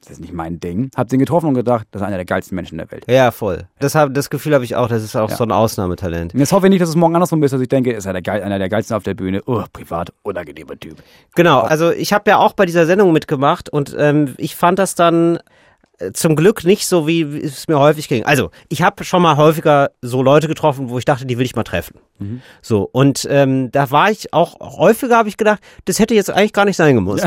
das 0.01 0.13
ist 0.13 0.21
nicht 0.23 0.33
mein 0.33 0.61
Ding. 0.61 0.89
Hab 0.97 1.11
den 1.11 1.19
getroffen 1.19 1.49
und 1.49 1.53
gedacht, 1.55 1.87
das 1.91 2.01
ist 2.01 2.07
einer 2.09 2.17
der 2.17 2.25
geilsten 2.25 2.55
Menschen 2.57 2.79
der 2.79 2.91
Welt. 2.91 3.05
Ja, 3.07 3.31
voll. 3.33 3.65
Das, 3.81 3.95
hab, 3.95 4.15
das 4.15 4.31
Gefühl 4.31 4.55
habe 4.55 4.65
ich 4.65 4.77
auch, 4.77 4.89
das 4.89 5.03
ist 5.03 5.15
auch 5.15 5.29
Ja. 5.29 5.37
so 5.37 5.45
ein 5.45 5.53
Ausnahmetalent. 5.53 6.33
Jetzt 6.33 6.53
hoffe 6.53 6.69
ich 6.69 6.71
nicht, 6.71 6.81
dass 6.81 6.89
es 6.89 6.97
morgen 6.97 7.15
andersrum 7.15 7.43
ist, 7.43 7.53
dass 7.53 7.61
ich 7.61 7.69
denke, 7.69 7.93
ist 7.93 8.07
er 8.07 8.15
der 8.15 8.23
Geil, 8.23 8.43
einer 8.43 8.59
der 8.59 8.71
geilsten 8.71 8.97
auf 8.97 9.03
der 9.03 9.13
Bühne. 9.13 9.43
Oh, 9.45 9.63
privat, 9.75 10.11
unangenehmer 10.23 10.81
Typ. 10.81 10.97
Genau, 11.35 11.61
also 11.61 11.91
ich 11.91 12.15
habe 12.15 12.31
ja 12.31 12.39
auch 12.39 12.55
bei 12.55 12.65
dieser 12.65 12.87
Sendung 12.87 13.13
mitgemacht 13.13 13.69
und 13.69 13.95
ähm, 13.99 14.35
ich 14.39 14.57
fand 14.57 14.79
das 14.79 14.95
dann 14.95 15.39
zum 16.13 16.37
Glück 16.37 16.65
nicht 16.65 16.87
so, 16.87 17.07
wie 17.07 17.23
es 17.23 17.69
mir 17.69 17.79
häufig 17.79 18.09
ging. 18.09 18.25
Also, 18.25 18.51
ich 18.69 18.83
habe 18.83 19.05
schon 19.05 19.23
mal 19.23 19.37
häufiger 19.37 19.91
so 20.01 20.23
Leute 20.23 20.49
getroffen, 20.49 20.91
wo 20.91 20.99
ich 20.99 21.05
dachte, 21.05 21.27
die 21.27 21.39
will 21.39 21.47
ich 21.47 21.55
mal 21.55 21.65
treffen. 21.65 21.99
So, 22.61 22.89
und 22.93 23.27
ähm, 23.29 23.71
da 23.73 23.91
war 23.91 24.11
ich 24.11 24.33
auch 24.33 24.61
häufiger, 24.61 25.17
habe 25.17 25.29
ich 25.29 25.37
gedacht, 25.37 25.61
das 25.87 25.99
hätte 25.99 26.15
jetzt 26.15 26.31
eigentlich 26.31 26.53
gar 26.53 26.65
nicht 26.65 26.77
sein 26.77 26.95
gemusst. 26.95 27.27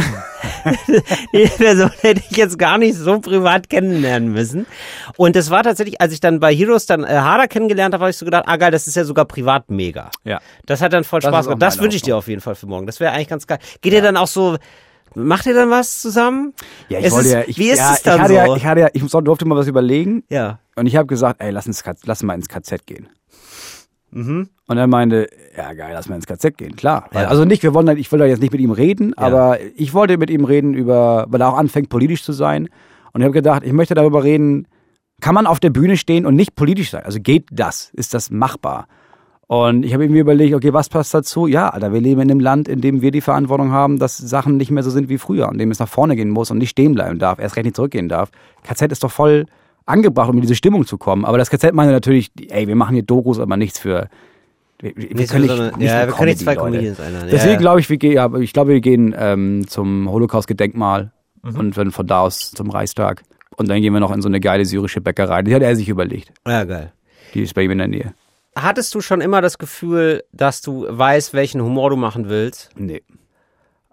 Die 1.34 1.48
Person 1.48 1.92
hätte 2.02 2.22
ich 2.30 2.38
jetzt 2.38 2.58
gar 2.58 2.78
nicht 2.78 2.96
so 2.96 3.20
privat 3.20 3.70
kennenlernen 3.70 4.32
müssen. 4.32 4.66
Und 5.18 5.36
das 5.36 5.50
war 5.50 5.64
tatsächlich, 5.64 6.00
als 6.02 6.14
ich 6.14 6.20
dann 6.20 6.40
bei 6.40 6.54
Heroes 6.54 6.86
dann 6.86 7.04
äh, 7.04 7.08
Harder 7.08 7.48
kennengelernt 7.48 7.94
habe, 7.94 8.04
habe 8.04 8.12
ich 8.12 8.18
so 8.18 8.26
gedacht, 8.26 8.46
ah 8.48 8.58
geil, 8.58 8.72
das 8.72 8.88
ist 8.88 8.96
ja 8.96 9.04
sogar 9.04 9.26
privat 9.26 9.70
mega. 9.70 10.12
Ja. 10.24 10.40
Das 10.66 10.82
hat 10.82 10.94
dann 10.94 11.04
voll 11.04 11.20
Das 11.20 11.30
Spaß 11.30 11.46
gemacht. 11.46 11.62
Das 11.62 11.80
wünsche 11.80 11.98
ich 11.98 12.04
dir 12.04 12.18
auf 12.18 12.28
jeden 12.28 12.42
Fall 12.42 12.56
für 12.56 12.68
morgen. 12.68 12.86
Das 12.86 13.00
wäre 13.00 13.12
eigentlich 13.12 13.28
ganz 13.28 13.48
geil. 13.48 13.60
Geht 13.82 13.94
ihr 13.94 14.02
dann 14.02 14.18
auch 14.18 14.28
so, 14.28 14.58
macht 15.16 15.46
ihr 15.46 15.54
dann 15.54 15.70
was 15.70 16.00
zusammen? 16.00 16.54
Ja, 16.90 17.00
ich 17.00 17.06
Es 17.06 17.14
wollte 17.14 17.28
ist- 17.28 17.34
ja, 17.34 17.42
ich, 17.48 17.58
wie 17.58 17.70
ist 17.70 17.80
ja, 17.80 17.94
es 17.94 18.04
dann 18.04 18.16
ich 18.18 18.22
hatte 18.22 18.34
so? 18.34 18.40
Ja, 18.40 18.56
ich 18.56 18.66
hatte 18.66 18.82
ja, 18.82 18.90
ich 18.94 19.04
durfte 19.04 19.46
mal 19.46 19.56
was 19.58 19.68
überlegen 19.68 20.24
Ja. 20.30 20.60
und 20.76 20.86
ich 20.86 20.96
habe 20.96 21.08
gesagt, 21.08 21.42
ey, 21.42 21.52
lass 21.52 21.68
uns, 21.68 21.84
K- 21.84 21.94
lass 22.06 22.22
mal 22.24 22.34
ins 22.36 22.48
KZ 22.50 22.86
gehen. 22.86 23.08
Mhm. 24.12 24.50
Und 24.68 24.78
er 24.78 24.88
meinte, 24.88 25.28
ja 25.56 25.74
geil, 25.74 25.92
lass 25.94 26.08
mal 26.08 26.16
ins 26.16 26.26
KZ 26.26 26.58
gehen, 26.58 26.76
klar. 26.76 27.10
Ja. 27.14 27.28
Also 27.28 27.46
nicht, 27.46 27.64
wir 27.64 27.74
wollen, 27.74 27.88
halt- 27.88 28.00
ich 28.00 28.12
wollte 28.12 28.26
jetzt 28.26 28.42
nicht 28.42 28.52
mit 28.54 28.62
ihm 28.62 28.72
reden, 28.72 29.14
aber 29.18 29.60
ich 29.76 29.94
wollte 29.94 30.18
mit 30.18 30.30
ihm 30.30 30.46
reden 30.46 30.74
über, 30.74 31.26
weil 31.30 31.42
er 31.42 31.50
auch 31.50 31.58
anfängt 31.58 31.90
politisch 31.90 32.24
zu 32.24 32.32
sein. 32.32 32.70
Und 33.14 33.22
ich 33.22 33.26
habe 33.26 33.34
gedacht, 33.34 33.64
ich 33.64 33.74
möchte 33.74 33.94
darüber 33.94 34.24
reden, 34.24 34.68
kann 35.22 35.36
man 35.36 35.48
auf 35.48 35.60
der 35.60 35.70
Bühne 35.70 35.98
stehen 35.98 36.26
und 36.26 36.36
nicht 36.36 36.56
politisch 36.56 36.92
sein? 36.92 37.04
Also 37.04 37.20
geht 37.22 37.46
das? 37.52 37.90
Ist 37.94 38.14
das 38.14 38.30
machbar? 38.32 38.88
Und 39.48 39.86
ich 39.86 39.94
habe 39.94 40.04
irgendwie 40.04 40.22
überlegt, 40.22 40.56
okay, 40.56 40.74
was 40.74 40.90
passt 40.90 41.14
dazu? 41.14 41.46
Ja, 41.46 41.70
Alter, 41.70 41.94
wir 41.94 42.02
leben 42.02 42.22
in 42.22 42.32
einem 42.32 42.40
Land, 42.40 42.68
in 42.68 42.82
dem 42.82 43.02
wir 43.02 43.12
die 43.12 43.22
Verantwortung 43.22 43.72
haben, 43.72 44.00
dass 44.00 44.18
Sachen 44.18 44.58
nicht 44.58 44.72
mehr 44.72 44.82
so 44.82 44.90
sind 44.90 45.08
wie 45.08 45.20
früher, 45.20 45.50
in 45.52 45.60
dem 45.60 45.70
es 45.70 45.80
nach 45.80 45.88
vorne 45.88 46.16
gehen 46.16 46.30
muss 46.30 46.50
und 46.50 46.58
nicht 46.58 46.72
stehen 46.72 46.96
bleiben 46.96 47.20
darf, 47.20 47.38
erst 47.40 47.56
recht 47.56 47.66
nicht 47.66 47.76
zurückgehen 47.76 48.10
darf. 48.10 48.32
KZ 48.64 48.92
ist 48.92 49.04
doch 49.04 49.12
voll 49.12 49.46
angebracht, 49.86 50.30
um 50.30 50.36
in 50.36 50.42
diese 50.42 50.56
Stimmung 50.56 50.86
zu 50.88 50.98
kommen. 50.98 51.26
Aber 51.26 51.38
das 51.38 51.52
KZ 51.52 51.74
meinte 51.74 51.92
natürlich, 51.94 52.32
ey, 52.50 52.68
wir 52.68 52.76
machen 52.76 52.96
hier 52.96 53.04
Dokus, 53.04 53.40
aber 53.40 53.56
nichts 53.56 53.78
für. 53.78 54.10
Wir, 54.82 54.94
können 55.28 55.44
nicht, 55.78 55.90
ja, 55.90 56.06
können 56.08 56.36
zwei 56.36 56.56
Leute. 56.56 56.66
Comedians 56.66 57.00
einladen. 57.00 57.30
Deswegen 57.32 57.54
ja. 57.54 57.60
glaube 57.60 57.80
ich, 57.80 57.90
wir 57.90 57.98
gehen, 57.98 58.14
ja, 58.14 58.34
ich 58.36 58.52
glaube, 58.52 58.72
wir 58.72 58.82
gehen 58.82 59.16
ähm, 59.18 59.66
zum 59.68 60.10
Holocaust-Gedenkmal 60.10 61.12
Mhm. 61.46 61.60
und 61.60 61.78
dann 61.78 61.92
von 61.92 62.08
da 62.08 62.22
aus 62.22 62.52
zum 62.52 62.70
Reichstag. 62.70 63.24
Und 63.56 63.70
dann 63.70 63.82
gehen 63.82 63.94
wir 63.94 64.00
noch 64.00 64.12
in 64.12 64.22
so 64.22 64.28
eine 64.28 64.40
geile 64.40 64.66
syrische 64.66 65.00
Bäckerei. 65.00 65.44
Die 65.44 65.54
hat 65.54 65.62
er 65.62 65.76
sich 65.76 65.88
überlegt. 65.88 66.34
Ja, 66.46 66.64
geil. 66.64 66.92
Die 67.34 67.44
ist 67.44 67.54
bei 67.54 67.62
ihm 67.64 67.72
in 67.72 67.78
der 67.78 67.88
Nähe. 67.88 68.14
Hattest 68.58 68.96
du 68.96 69.02
schon 69.02 69.20
immer 69.22 69.42
das 69.42 69.58
Gefühl, 69.58 70.24
dass 70.32 70.62
du 70.62 70.86
weißt, 70.90 71.34
welchen 71.34 71.62
Humor 71.62 71.90
du 71.90 71.96
machen 71.98 72.30
willst? 72.30 72.70
Nee. 72.78 73.04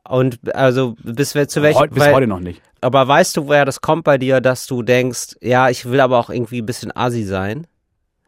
Und 0.09 0.38
also 0.54 0.95
bis 1.02 1.31
zu 1.31 1.62
welchem 1.62 1.90
bis 1.90 1.99
weil- 1.99 2.14
heute 2.14 2.26
noch 2.26 2.40
nicht. 2.40 2.61
Aber 2.81 3.07
weißt 3.07 3.37
du, 3.37 3.47
woher 3.47 3.64
das 3.64 3.81
kommt 3.81 4.02
bei 4.04 4.19
dir, 4.19 4.40
dass 4.40 4.66
du 4.66 4.83
denkst, 4.83 5.37
ja, 5.40 5.69
ich 5.69 5.85
will 5.88 6.00
aber 6.00 6.19
auch 6.19 6.31
irgendwie 6.31 6.61
ein 6.61 6.66
bisschen 6.66 6.95
assi 6.97 7.23
sein? 7.23 7.66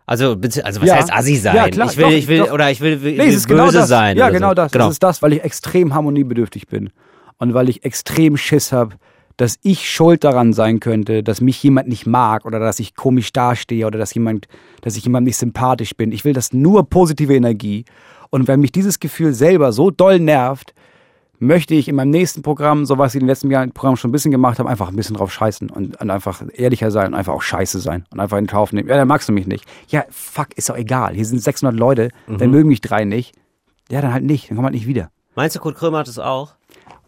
Also, 0.06 0.36
also 0.62 0.80
was 0.80 0.88
Ja. 0.88 0.94
heißt 0.96 1.12
assi 1.12 1.36
sein? 1.36 1.56
Ja, 1.56 1.68
klar, 1.68 1.90
ich 1.90 1.96
will, 1.96 2.04
doch, 2.04 2.10
ich 2.12 2.28
will, 2.28 2.38
doch. 2.40 2.52
oder 2.52 2.70
ich 2.70 2.80
will, 2.80 3.02
will, 3.02 3.12
Nee, 3.12 3.18
will 3.18 3.28
ist 3.28 3.48
böse 3.48 3.48
genau 3.48 3.70
das. 3.72 3.88
sein. 3.88 4.16
Ja, 4.16 4.28
genau 4.30 4.50
so. 4.50 4.54
das. 4.54 4.70
Genau. 4.72 4.84
Das 4.86 4.92
ist 4.94 5.02
das, 5.02 5.22
weil 5.22 5.32
ich 5.32 5.42
extrem 5.42 5.94
harmoniebedürftig 5.94 6.68
bin. 6.68 6.90
Und 7.38 7.54
weil 7.54 7.68
ich 7.68 7.84
extrem 7.84 8.36
Schiss 8.36 8.70
habe, 8.72 8.96
dass 9.36 9.58
ich 9.62 9.90
schuld 9.90 10.24
daran 10.24 10.52
sein 10.52 10.80
könnte, 10.80 11.22
dass 11.22 11.40
mich 11.40 11.62
jemand 11.62 11.88
nicht 11.88 12.06
mag 12.06 12.44
oder 12.44 12.58
dass 12.58 12.78
ich 12.78 12.94
komisch 12.94 13.32
dastehe 13.32 13.86
oder 13.86 13.98
dass 13.98 14.14
jemand, 14.14 14.46
dass 14.80 14.96
ich 14.96 15.04
jemandem 15.04 15.26
nicht 15.26 15.38
sympathisch 15.38 15.96
bin. 15.96 16.12
Ich 16.12 16.24
will 16.24 16.32
das 16.32 16.52
nur 16.52 16.88
positive 16.88 17.34
Energie. 17.34 17.84
Und 18.30 18.48
wenn 18.48 18.60
mich 18.60 18.72
dieses 18.72 19.00
Gefühl 19.00 19.32
selber 19.32 19.72
so 19.72 19.90
doll 19.90 20.20
nervt, 20.20 20.74
möchte 21.38 21.74
ich 21.74 21.88
in 21.88 21.96
meinem 21.96 22.10
nächsten 22.10 22.42
Programm, 22.42 22.86
so 22.86 22.96
was 22.98 23.14
ich 23.14 23.20
in 23.20 23.26
den 23.26 23.28
letzten 23.28 23.50
Jahren 23.50 23.68
im 23.68 23.74
Programm 23.74 23.96
schon 23.96 24.10
ein 24.10 24.12
bisschen 24.12 24.30
gemacht 24.30 24.58
habe, 24.58 24.68
einfach 24.68 24.88
ein 24.88 24.96
bisschen 24.96 25.16
drauf 25.16 25.32
scheißen 25.32 25.70
und, 25.70 26.00
und 26.00 26.10
einfach 26.10 26.42
ehrlicher 26.52 26.90
sein 26.90 27.08
und 27.08 27.14
einfach 27.14 27.32
auch 27.32 27.42
scheiße 27.42 27.80
sein 27.80 28.06
und 28.10 28.20
einfach 28.20 28.38
in 28.38 28.46
Kauf 28.46 28.72
nehmen. 28.72 28.88
Ja, 28.88 28.96
dann 28.96 29.08
magst 29.08 29.28
du 29.28 29.32
mich 29.32 29.46
nicht. 29.46 29.64
Ja, 29.88 30.04
fuck, 30.10 30.48
ist 30.56 30.68
doch 30.68 30.76
egal. 30.76 31.14
Hier 31.14 31.24
sind 31.24 31.40
600 31.40 31.78
Leute, 31.78 32.10
dann 32.26 32.50
mögen 32.50 32.68
mich 32.68 32.80
drei 32.80 33.04
nicht. 33.04 33.34
Ja, 33.90 34.00
dann 34.00 34.12
halt 34.12 34.24
nicht, 34.24 34.48
dann 34.48 34.56
kommt 34.56 34.66
halt 34.66 34.74
nicht 34.74 34.86
wieder. 34.86 35.10
Meinst 35.34 35.56
du, 35.56 35.60
Kurt 35.60 35.76
Krömer 35.76 35.98
hat 35.98 36.08
es 36.08 36.18
auch? 36.18 36.54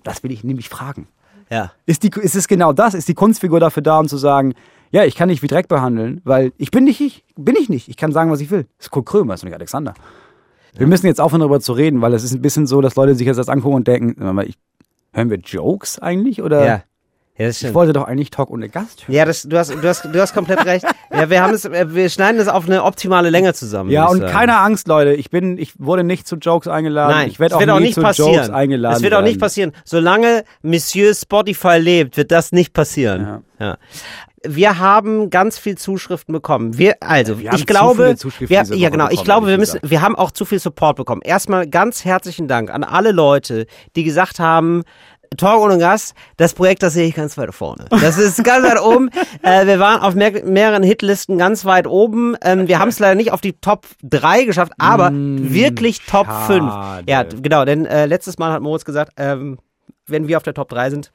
Das 0.03 0.23
will 0.23 0.33
ich 0.33 0.45
nämlich 0.45 0.69
fragen. 0.69 1.09
Ja. 1.51 1.73
Ist, 1.87 2.03
die, 2.03 2.11
ist 2.21 2.35
es 2.35 2.49
genau 2.49 2.73
das? 2.73 2.95
Ist 2.95 3.09
die 3.09 3.15
Kunstfigur 3.15 3.61
dafür 3.61 3.83
da, 3.83 3.99
um 3.99 4.09
zu 4.09 4.17
sagen, 4.17 4.55
ja, 4.91 5.05
ich 5.05 5.15
kann 5.15 5.29
dich 5.29 5.43
wie 5.43 5.47
Dreck 5.47 5.69
behandeln, 5.69 6.21
weil 6.25 6.53
ich 6.57 6.71
bin 6.71 6.85
nicht 6.85 7.01
ich, 7.01 7.25
bin 7.37 7.57
ich 7.59 7.69
nicht. 7.69 7.89
Ich 7.89 7.97
kann 7.97 8.13
sagen, 8.13 8.31
was 8.31 8.41
ich 8.41 8.51
will. 8.51 8.67
Das 8.79 8.87
ist 8.87 8.91
Kurt 8.91 9.07
Krömer, 9.07 9.35
das 9.35 9.41
ist 9.41 9.45
nicht 9.45 9.55
Alexander. 9.55 9.95
Wir 10.75 10.87
müssen 10.87 11.07
jetzt 11.07 11.21
aufhören, 11.21 11.41
darüber 11.41 11.61
zu 11.61 11.73
reden, 11.73 12.03
weil 12.03 12.13
es 12.13 12.23
ist 12.23 12.35
ein 12.35 12.43
bisschen 12.43 12.67
so, 12.67 12.83
dass 12.83 12.97
Leute 12.97 13.15
sich 13.15 13.27
jetzt 13.27 13.39
das 13.39 13.49
angucken 13.49 13.77
und 13.77 13.89
denken, 13.89 14.39
ich, 14.41 14.59
hören 15.13 15.31
wir 15.31 15.39
Jokes 15.39 15.99
eigentlich? 15.99 16.43
Oder 16.43 16.67
Ja. 16.67 16.83
Ja, 17.39 17.49
ich 17.49 17.75
wollte 17.75 17.93
doch 17.93 18.05
eigentlich 18.05 18.31
Talk 18.31 18.51
ohne 18.51 18.71
Gast 18.71 19.07
hören. 19.07 19.15
Ja, 19.15 19.25
das, 19.27 19.43
du, 19.43 19.59
hast, 19.59 19.71
du, 19.71 19.83
hast, 19.83 20.05
du 20.05 20.21
hast 20.21 20.33
komplett 20.33 20.65
recht. 20.65 20.87
Ja, 21.13 21.29
wir 21.29 21.43
haben 21.43 21.53
es, 21.53 21.67
äh, 21.67 21.95
wir 21.95 22.09
schneiden 22.09 22.39
das 22.39 22.49
auf 22.49 22.67
eine 22.67 22.83
optimale 22.83 23.29
Länge 23.29 23.53
zusammen. 23.53 23.91
Ja, 23.91 24.07
und 24.07 24.21
sagen. 24.21 24.33
keine 24.33 24.59
Angst, 24.59 24.89
Leute. 24.89 25.13
Ich 25.13 25.29
bin, 25.29 25.59
ich 25.59 25.79
wurde 25.79 26.03
nicht 26.03 26.27
zu 26.27 26.37
Jokes 26.37 26.67
eingeladen. 26.67 27.15
Nein, 27.15 27.29
ich 27.29 27.39
werde 27.39 27.53
es 27.53 27.57
auch, 27.57 27.61
wird 27.61 27.71
auch 27.71 27.81
nicht 27.81 27.95
zu 27.95 28.01
passieren. 28.01 28.33
Jokes 28.33 28.51
eingeladen. 28.51 28.97
Es 28.97 29.03
wird 29.03 29.15
auch 29.15 29.23
nicht 29.23 29.39
passieren. 29.39 29.73
Solange 29.85 30.45
Monsieur 30.63 31.15
Spotify 31.15 31.77
lebt, 31.79 32.17
wird 32.17 32.31
das 32.31 32.53
nicht 32.53 32.73
passieren. 32.73 33.43
Ja. 33.59 33.77
Wir 34.43 34.79
haben 34.79 35.31
ganz 35.31 35.59
viel 35.59 35.77
Zuschriften 35.77 36.33
bekommen. 36.33 36.79
Wir, 36.79 36.97
also, 37.01 37.41
wir 37.41 37.51
haben 37.51 37.59
ich 37.59 37.67
glaube, 37.67 38.15
wir, 38.39 38.63
ja 38.63 38.91
genau, 38.91 39.09
ich 39.11 39.25
glaube, 39.25 39.49
wir 39.49 39.59
müssen, 39.59 39.81
wir 39.83 40.03
haben 40.03 40.15
auch 40.15 40.31
zu 40.31 40.45
viel 40.45 40.61
Support 40.61 40.97
bekommen. 40.97 41.21
Erstmal 41.23 41.67
ganz 41.67 42.05
herzlichen 42.05 42.47
Dank 42.47 42.71
an 42.71 42.85
alle 42.85 43.13
Leute, 43.13 43.67
die 43.97 44.05
gesagt 44.05 44.39
haben, 44.39 44.85
Talk 45.37 45.61
ohne 45.61 45.79
Gast, 45.79 46.15
das 46.37 46.55
Projekt, 46.55 46.83
das 46.83 46.95
sehe 46.95 47.07
ich 47.07 47.15
ganz 47.15 47.37
weit 47.39 47.55
vorne. 47.55 47.87
Das 47.91 48.19
ist 48.19 48.43
ganz 48.45 48.67
weit 48.67 48.81
oben. 48.81 49.11
Äh, 49.43 49.67
wir 49.67 49.79
waren 49.79 50.01
auf 50.01 50.15
mehr, 50.15 50.45
mehreren 50.45 50.83
Hitlisten 50.83 51.39
ganz 51.39 51.65
weit 51.65 51.87
oben. 51.87 52.37
Ähm, 52.43 52.69
wir 52.69 52.79
haben 52.79 52.89
es 52.89 52.99
leider 52.99 53.15
nicht 53.15 53.33
auf 53.33 53.41
die 53.41 53.53
Top 53.53 53.87
3 54.03 54.45
geschafft, 54.45 54.73
aber 54.79 55.11
wirklich 55.13 56.01
Top 56.07 56.27
Mm, 56.27 56.31
schade. 56.31 57.03
5. 57.05 57.09
Ja, 57.09 57.23
genau, 57.23 57.65
denn 57.65 57.87
äh, 57.87 58.07
letztes 58.07 58.39
Mal 58.39 58.53
hat 58.53 58.63
Moritz 58.63 58.85
gesagt, 58.85 59.13
ähm, 59.17 59.59
wenn 60.07 60.27
wir 60.27 60.37
auf 60.37 60.43
der 60.43 60.55
Top 60.55 60.69
3 60.69 60.91
sind, 60.91 61.13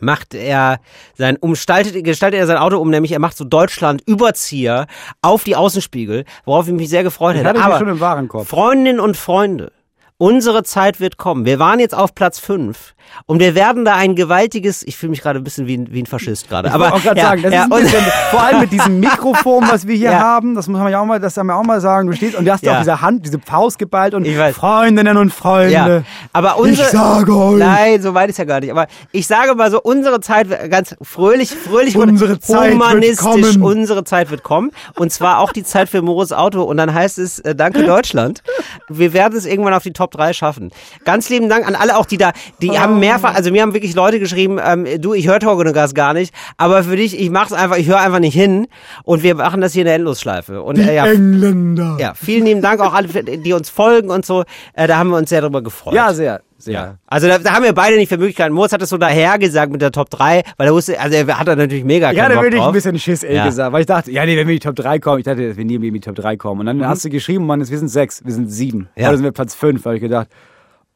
macht 0.00 0.34
er 0.34 0.80
sein 1.14 1.36
umstaltet 1.36 2.04
gestaltet 2.04 2.40
er 2.40 2.46
sein 2.46 2.58
Auto 2.58 2.78
um, 2.78 2.90
nämlich 2.90 3.12
er 3.12 3.18
macht 3.20 3.36
so 3.36 3.44
Deutschland 3.44 4.02
Überzieher 4.06 4.86
auf 5.22 5.44
die 5.44 5.56
Außenspiegel, 5.56 6.24
worauf 6.44 6.66
ich 6.66 6.74
mich 6.74 6.88
sehr 6.90 7.02
gefreut 7.02 7.36
hätte. 7.36 7.58
Aber 7.62 7.78
schon 7.78 7.88
im 7.88 8.00
Warenkorb. 8.00 8.46
Freundinnen 8.46 9.00
und 9.00 9.16
Freunde, 9.16 9.72
unsere 10.18 10.64
Zeit 10.64 11.00
wird 11.00 11.16
kommen. 11.16 11.44
Wir 11.46 11.58
waren 11.58 11.78
jetzt 11.80 11.94
auf 11.94 12.14
Platz 12.14 12.38
5 12.38 12.94
und 13.26 13.40
wir 13.40 13.54
werden 13.54 13.84
da 13.84 13.94
ein 13.94 14.14
gewaltiges, 14.14 14.82
ich 14.82 14.96
fühle 14.96 15.10
mich 15.10 15.22
gerade 15.22 15.38
ein 15.40 15.44
bisschen 15.44 15.66
wie 15.66 15.76
ein, 15.78 15.88
wie 15.90 16.02
ein 16.02 16.06
Faschist 16.06 16.48
gerade, 16.48 16.68
Ich 16.68 16.74
aber 16.74 16.92
auch 16.94 17.02
gerade 17.02 17.18
ja, 17.20 17.26
sagen, 17.28 17.42
das 17.42 17.52
ja, 17.52 17.60
ist 17.60 17.66
ein 17.66 17.72
und- 17.72 17.82
bisschen, 17.82 18.04
vor 18.30 18.42
allem 18.42 18.60
mit 18.60 18.72
diesem 18.72 19.00
Mikrofon, 19.00 19.64
was 19.70 19.86
wir 19.86 19.96
hier 19.96 20.10
Ja. 20.16 20.20
haben, 20.20 20.54
das 20.54 20.68
muss 20.68 20.78
man 20.80 20.90
ja 20.92 21.00
auch 21.00 21.04
mal, 21.06 21.18
das 21.20 21.36
haben 21.36 21.46
wir 21.48 21.56
auch 21.56 21.64
mal 21.64 21.80
sagen. 21.80 22.06
Du 22.08 22.14
stehst 22.16 22.36
und 22.36 22.44
du 22.44 22.52
hast 22.52 22.62
ja 22.62 22.74
auch 22.74 22.78
diese 22.78 23.00
Hand, 23.00 23.24
diese 23.26 23.38
Faust 23.40 23.78
geballt 23.78 24.14
und 24.14 24.24
Ich 24.26 24.36
weiß. 24.38 24.54
Freundinnen 24.56 25.16
und 25.16 25.32
Freunde. 25.32 25.72
Ja, 25.72 26.02
aber 26.32 26.58
unsere, 26.58 26.86
ich 26.86 26.92
sage 26.92 27.36
euch, 27.36 27.58
Nein, 27.58 28.00
so 28.02 28.14
weit 28.14 28.30
ist 28.30 28.38
ja 28.38 28.44
gar 28.44 28.60
nicht. 28.60 28.70
Aber 28.70 28.86
ich 29.12 29.26
sage 29.26 29.54
mal 29.54 29.70
so, 29.70 29.80
unsere 29.82 30.20
Zeit 30.20 30.48
wird 30.48 30.70
ganz 30.70 30.94
fröhlich, 31.02 31.50
fröhlich 31.50 31.96
und 31.96 32.08
Unsere 32.10 32.38
Zeit 32.38 32.64
wird 32.70 32.74
humanistisch. 32.74 33.18
kommen. 33.26 33.62
Unsere 33.62 34.04
Zeit 34.04 34.30
wird 34.30 34.42
kommen. 34.42 34.70
Und 34.94 35.12
zwar 35.12 35.40
auch 35.40 35.52
die 35.52 35.64
Zeit 35.64 35.88
für 35.88 36.02
Moritz 36.02 36.32
Auto. 36.32 36.62
Und 36.62 36.76
dann 36.76 36.92
heißt 36.94 37.18
es, 37.18 37.38
äh, 37.40 37.54
danke 37.54 37.84
Deutschland. 37.84 38.42
Wir 38.88 39.12
werden 39.12 39.36
es 39.36 39.44
irgendwann 39.46 39.74
auf 39.74 39.82
die 39.82 39.92
Top 39.92 40.10
3 40.12 40.32
schaffen. 40.32 40.70
Ganz 41.04 41.28
lieben 41.28 41.48
Dank 41.48 41.66
an 41.66 41.74
alle 41.74 41.96
auch, 41.96 42.06
die 42.06 42.16
da, 42.16 42.32
die 42.62 42.70
Oh. 42.70 42.78
haben 42.78 42.95
mehrfach, 43.00 43.34
also 43.34 43.50
mir 43.50 43.62
haben 43.62 43.74
wirklich 43.74 43.94
Leute 43.94 44.18
geschrieben, 44.18 44.58
ähm, 44.64 44.86
du, 45.00 45.14
ich 45.14 45.28
höre 45.28 45.38
Gas 45.72 45.94
gar 45.94 46.12
nicht, 46.14 46.34
aber 46.56 46.82
für 46.84 46.96
dich, 46.96 47.18
ich 47.20 47.30
mach's 47.30 47.52
einfach, 47.52 47.76
ich 47.76 47.86
höre 47.86 48.00
einfach 48.00 48.18
nicht 48.18 48.34
hin. 48.34 48.66
Und 49.04 49.22
wir 49.22 49.34
machen 49.34 49.60
das 49.60 49.72
hier 49.72 49.82
in 49.82 49.86
der 49.86 49.94
Endlosschleife. 49.96 50.62
Und 50.62 50.78
äh, 50.78 50.94
ja, 50.94 51.06
Engländer. 51.06 51.96
ja, 52.00 52.14
vielen 52.14 52.44
lieben 52.46 52.62
Dank 52.62 52.80
auch 52.80 52.94
alle, 52.94 53.08
die 53.08 53.52
uns 53.52 53.70
folgen 53.70 54.10
und 54.10 54.24
so. 54.26 54.44
Äh, 54.74 54.86
da 54.86 54.98
haben 54.98 55.10
wir 55.10 55.16
uns 55.16 55.30
sehr 55.30 55.40
drüber 55.40 55.62
gefreut. 55.62 55.94
Ja, 55.94 56.12
sehr, 56.14 56.40
sehr. 56.58 56.72
Ja. 56.74 56.94
Also 57.06 57.28
da, 57.28 57.38
da 57.38 57.52
haben 57.52 57.64
wir 57.64 57.72
beide 57.72 57.96
nicht 57.96 58.08
für 58.08 58.18
Möglichkeiten. 58.18 58.54
Moritz 58.54 58.72
hat 58.72 58.82
es 58.82 58.88
so 58.88 58.98
daher 58.98 59.38
gesagt 59.38 59.70
mit 59.72 59.82
der 59.82 59.92
Top 59.92 60.10
3, 60.10 60.42
weil 60.56 60.66
er 60.66 60.74
wusste, 60.74 60.98
also 60.98 61.16
er 61.16 61.38
hat 61.38 61.46
da 61.48 61.56
natürlich 61.56 61.84
mega 61.84 62.12
Ich 62.12 62.20
hatte 62.20 62.34
Bock 62.34 62.44
wirklich 62.44 62.60
drauf. 62.60 62.68
ein 62.70 62.74
bisschen 62.74 62.98
Schiss, 62.98 63.22
ehrlich 63.22 63.38
Ja. 63.38 63.44
gesagt, 63.46 63.72
weil 63.72 63.80
ich 63.80 63.86
dachte, 63.86 64.10
ja, 64.10 64.24
nee, 64.24 64.36
wenn 64.36 64.46
wir 64.46 64.54
in 64.54 64.60
die 64.60 64.66
Top 64.66 64.76
3 64.76 64.98
kommen, 64.98 65.18
ich 65.18 65.24
dachte, 65.24 65.46
dass 65.48 65.56
wir 65.56 65.64
nie 65.64 65.74
in 65.74 65.82
die 65.94 66.00
Top 66.00 66.14
3 66.16 66.36
kommen. 66.36 66.60
Und 66.60 66.66
dann 66.66 66.86
hast 66.88 67.04
du 67.04 67.10
geschrieben, 67.10 67.46
Mann, 67.46 67.58
wir 67.60 67.78
sind 67.78 67.88
sechs, 67.88 68.24
wir 68.24 68.32
sind 68.32 68.48
sieben. 68.50 68.88
Ja. 68.96 69.08
Oder 69.08 69.16
sind 69.18 69.24
wir 69.24 69.32
Platz 69.32 69.54
5, 69.54 69.84
habe 69.84 69.96
ich 69.96 70.02
gedacht, 70.02 70.28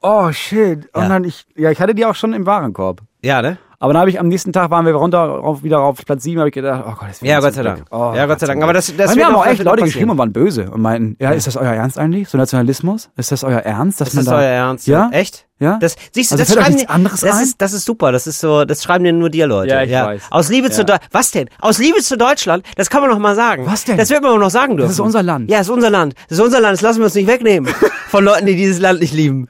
oh 0.03 0.31
shit. 0.33 0.89
Und 0.95 1.03
Ja. 1.03 1.09
dann 1.09 1.25
ich, 1.25 1.47
ja, 1.57 1.71
ich 1.71 1.81
hatte 1.81 1.95
die 1.95 2.05
auch 2.07 2.15
schon 2.15 2.33
im 2.33 2.47
Warenkorb. 2.47 3.01
ja, 3.23 3.43
ne? 3.43 3.59
Aber 3.83 3.95
dann 3.95 4.01
habe 4.01 4.11
ich 4.11 4.21
am 4.21 4.29
nächsten 4.29 4.53
Tag 4.53 4.71
waren 4.71 4.85
wir 4.85 4.93
runter 4.95 5.43
auf, 5.43 5.63
wieder 5.63 5.81
auf 5.81 6.05
Platz 6.05 6.23
7, 6.25 6.39
habe 6.39 6.51
ich 6.51 6.55
gedacht, 6.55 6.85
oh 6.87 6.91
Gott, 7.01 7.09
das 7.09 7.23
Ja, 7.23 7.37
zum 7.37 7.45
Gott 7.47 7.55
sei. 7.55 7.63
Dank. 7.63 7.85
Oh, 7.91 8.13
ja, 8.15 8.27
Gott 8.27 8.39
sei 8.39 8.47
Dank. 8.47 8.63
Aber 8.63 8.75
das, 8.75 8.95
das 8.95 9.17
wird 9.17 9.25
haben 9.27 9.35
auch 9.35 9.45
das 9.45 9.53
echt 9.53 9.61
wird 9.61 9.69
Leute 9.71 9.85
geschrieben 9.85 10.11
und 10.11 10.19
waren 10.19 10.35
böse 10.35 10.71
und 10.71 10.83
meinten, 10.83 11.17
ja, 11.19 11.31
ist 11.31 11.47
das 11.47 11.57
euer 11.57 11.73
Ernst 11.73 11.99
eigentlich? 11.99 12.29
So 12.29 12.37
Nationalismus? 12.37 13.09
Ist 13.17 13.33
das 13.33 13.43
euer 13.43 13.61
Ernst? 13.61 13.99
Dass 14.03 14.09
Ist 14.09 14.17
man 14.17 14.25
das 14.27 14.33
da, 14.35 14.39
euer 14.39 14.45
Ernst? 14.49 14.87
Ja? 14.87 15.09
Echt? 15.13 15.47
Ja? 15.61 15.79
Das, 15.81 15.97
siehst 16.13 16.31
du, 16.31 16.35
Also 16.35 16.45
das 16.45 16.63
schreiben 16.63 16.75
nichts 16.77 16.91
anderes 16.91 17.21
das 17.23 17.37
ein? 17.39 17.43
ist, 17.43 17.63
das 17.63 17.73
ist 17.73 17.87
super. 17.87 18.13
Das 18.13 18.27
ist 18.27 18.41
so, 18.41 18.67
das 18.67 18.83
schreiben 18.83 19.03
dir 19.05 19.15
nur 19.15 19.31
dir 19.31 19.47
Leute. 19.47 19.73
Ja, 19.73 19.83
ich 19.83 19.91
weiß. 19.91 20.23
Aus 20.31 20.51
Liebe 20.51 20.69
zu 20.71 20.83
Ja. 20.83 20.85
Deutschland. 20.85 21.13
Was 21.15 21.31
denn? 21.31 21.49
Aus 21.63 21.79
Liebe 21.79 22.01
zu 22.03 22.19
Deutschland? 22.19 22.67
Das 22.77 22.91
kann 22.91 23.01
man 23.01 23.09
noch 23.09 23.19
mal 23.19 23.35
sagen. 23.35 23.65
Was 23.65 23.85
denn? 23.87 23.97
Das 23.97 24.11
wird 24.11 24.23
man 24.23 24.39
noch 24.39 24.51
sagen 24.51 24.77
dürfen. 24.77 24.91
ist 24.91 25.01
unser 25.01 25.23
Land. 25.23 25.51
Ja, 25.51 25.57
das 25.57 25.69
ist 25.69 25.73
unser 25.73 25.89
Land. 25.89 26.15
Das 26.29 26.37
ist 26.37 26.45
unser 26.45 26.61
Land. 26.61 26.75
Das 26.75 26.83
lassen 26.83 26.99
wir 26.99 27.07
uns 27.07 27.15
nicht 27.15 27.29
wegnehmen 27.29 27.73
von 28.11 28.25
Leuten, 28.27 28.45
die 28.45 28.57
dieses 28.57 28.79
Land 28.79 29.01
nicht 29.01 29.15
lieben. 29.15 29.49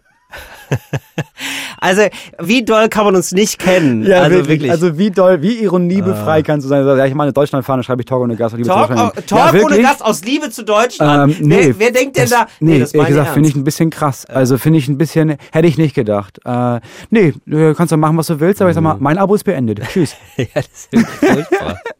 also, 1.81 2.03
wie 2.39 2.65
doll 2.65 2.89
kann 2.89 3.05
man 3.05 3.17
uns 3.17 3.33
nicht 3.33 3.59
kennen? 3.59 4.05
Ja, 4.05 4.23
also 4.23 4.37
wirklich. 4.49 4.71
Also 4.71 4.99
wie 4.99 5.11
doll, 5.11 5.43
wie 5.43 5.55
ironiebefrei 5.63 6.43
kannst 6.43 6.65
du 6.65 6.69
sein? 6.69 6.87
Ja, 6.87 7.07
ich 7.07 7.15
meine 7.15 7.33
Deutschlandfahne, 7.33 7.83
schreibe 7.83 8.03
ich 8.03 8.07
Talk 8.07 8.23
ohne 8.23 8.37
Gast. 8.37 8.57
Liebe 8.57 8.69
Talk, 8.69 8.89
zu 8.89 8.95
Deutschland. 8.95 9.27
Talk 9.29 9.39
ja, 9.39 9.49
ohne 9.51 9.61
wirklich? 9.61 9.83
Gast 9.83 10.05
aus 10.05 10.25
Liebe 10.25 10.51
zu 10.51 10.65
Deutschland. 10.65 11.37
Ähm, 11.41 11.47
nee, 11.49 11.67
wer, 11.67 11.79
wer 11.79 11.91
denkt 11.93 12.17
denn 12.17 12.25
das, 12.29 12.31
da? 12.31 12.47
Nee, 12.61 12.79
das 12.81 12.95
ehrlich 12.95 13.09
gesagt, 13.09 13.31
finde 13.31 13.49
ich 13.49 13.57
ein 13.57 13.65
bisschen 13.65 13.91
krass. 13.91 14.27
Also 14.27 14.59
finde 14.59 14.79
ich 14.79 14.89
ein 14.89 14.99
bisschen, 14.99 15.37
hätte 15.53 15.67
ich 15.69 15.79
nicht 15.79 15.95
gedacht. 15.95 16.39
Äh, 16.45 16.81
nee, 17.11 17.35
du 17.47 17.75
kannst 17.75 17.93
doch 17.93 17.97
machen, 17.97 18.17
was 18.17 18.27
du 18.29 18.41
willst, 18.41 18.61
aber 18.61 18.71
ich 18.71 18.75
sag 18.75 18.83
mal, 18.83 18.97
mein 19.01 19.19
Abo 19.19 19.35
ist 19.35 19.45
beendet. 19.45 19.81
Tschüss. 19.93 20.15
ja, 20.37 20.45
das 20.55 20.67
ist 20.67 20.93
wirklich 20.93 21.31
furchtbar. 21.31 21.81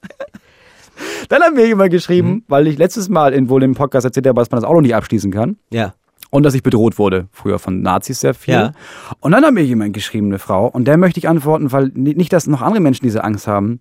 Dann 1.29 1.43
haben 1.43 1.57
wir 1.57 1.67
jemand 1.67 1.91
geschrieben, 1.91 2.29
Mhm. 2.31 2.43
weil 2.49 2.67
ich 2.67 2.77
letztes 2.77 3.09
Mal 3.09 3.33
in 3.33 3.49
wohl 3.49 3.63
im 3.63 3.75
Podcast 3.75 4.05
erzählt 4.05 4.27
habe, 4.27 4.39
dass 4.41 4.51
man 4.51 4.61
das 4.61 4.69
Auto 4.69 4.81
nicht 4.81 4.95
abschließen 4.95 5.31
kann. 5.31 5.57
ja. 5.71 5.95
Und 6.33 6.45
dass 6.45 6.55
ich 6.55 6.63
bedroht 6.63 6.97
wurde, 6.99 7.27
früher 7.33 7.59
von 7.59 7.83
Nazis 7.83 8.21
sehr 8.21 8.35
viel. 8.35 8.55
Ja. 8.55 8.73
Und 9.19 9.33
dann 9.33 9.45
hat 9.45 9.53
mir 9.53 9.65
jemand 9.65 9.93
geschrieben, 9.95 10.29
eine 10.29 10.39
Frau, 10.39 10.67
und 10.69 10.85
der 10.87 10.97
möchte 10.97 11.19
ich 11.19 11.29
antworten, 11.29 11.73
weil 11.73 11.91
ni- 11.95 12.15
nicht, 12.15 12.33
dass 12.33 12.47
noch 12.47 12.63
andere 12.63 12.81
Menschen 12.81 13.05
diese 13.05 13.25
Angst 13.25 13.49
haben. 13.49 13.81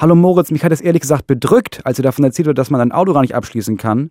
Hallo 0.00 0.14
Moritz, 0.14 0.50
mich 0.50 0.64
hat 0.64 0.72
es 0.72 0.80
ehrlich 0.80 1.02
gesagt 1.02 1.26
bedrückt, 1.26 1.80
als 1.84 1.98
du 1.98 2.02
davon 2.02 2.24
erzählt 2.24 2.46
wurde, 2.46 2.54
dass 2.54 2.70
man 2.70 2.80
ein 2.80 2.92
Auto 2.92 3.12
gar 3.12 3.20
nicht 3.20 3.34
abschließen 3.34 3.76
kann. 3.76 4.10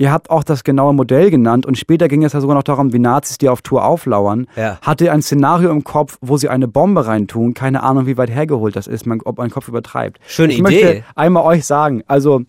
ihr 0.00 0.12
habt 0.12 0.30
auch 0.30 0.44
das 0.44 0.62
genaue 0.62 0.94
Modell 0.94 1.28
genannt 1.28 1.66
und 1.66 1.76
später 1.76 2.06
ging 2.06 2.22
es 2.24 2.32
ja 2.32 2.40
sogar 2.40 2.54
noch 2.54 2.62
darum, 2.62 2.92
wie 2.92 3.00
Nazis, 3.00 3.36
die 3.38 3.48
auf 3.48 3.62
Tour 3.62 3.84
auflauern, 3.84 4.46
Ja. 4.54 4.78
hatte 4.80 5.10
ein 5.10 5.22
Szenario 5.22 5.70
im 5.72 5.82
Kopf, 5.82 6.18
wo 6.20 6.36
sie 6.36 6.48
eine 6.48 6.68
Bombe 6.68 7.04
reintun. 7.06 7.52
Keine 7.52 7.82
Ahnung, 7.82 8.06
wie 8.06 8.16
weit 8.16 8.30
hergeholt 8.30 8.76
das 8.76 8.86
ist, 8.86 9.06
man, 9.06 9.20
ob 9.24 9.38
mein 9.38 9.50
Kopf 9.50 9.66
übertreibt. 9.66 10.20
Schöne 10.28 10.52
ich 10.52 10.60
Idee. 10.60 10.62
möchte 10.62 11.04
einmal 11.16 11.42
euch 11.44 11.66
sagen, 11.66 12.04
also 12.06 12.42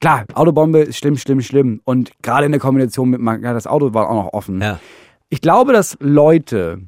klar, 0.00 0.24
Autobombe 0.34 0.80
ist 0.80 0.98
schlimm, 0.98 1.16
schlimm, 1.16 1.40
schlimm. 1.40 1.80
Und 1.84 2.10
gerade 2.22 2.46
in 2.46 2.52
der 2.52 2.60
Kombination 2.60 3.10
mit, 3.10 3.20
man- 3.20 3.42
ja, 3.42 3.52
das 3.52 3.66
Auto 3.66 3.94
war 3.94 4.08
auch 4.10 4.24
noch 4.24 4.32
offen. 4.32 4.60
Ja. 4.60 4.78
Ich 5.28 5.40
glaube, 5.40 5.72
dass 5.72 5.96
Leute, 6.00 6.80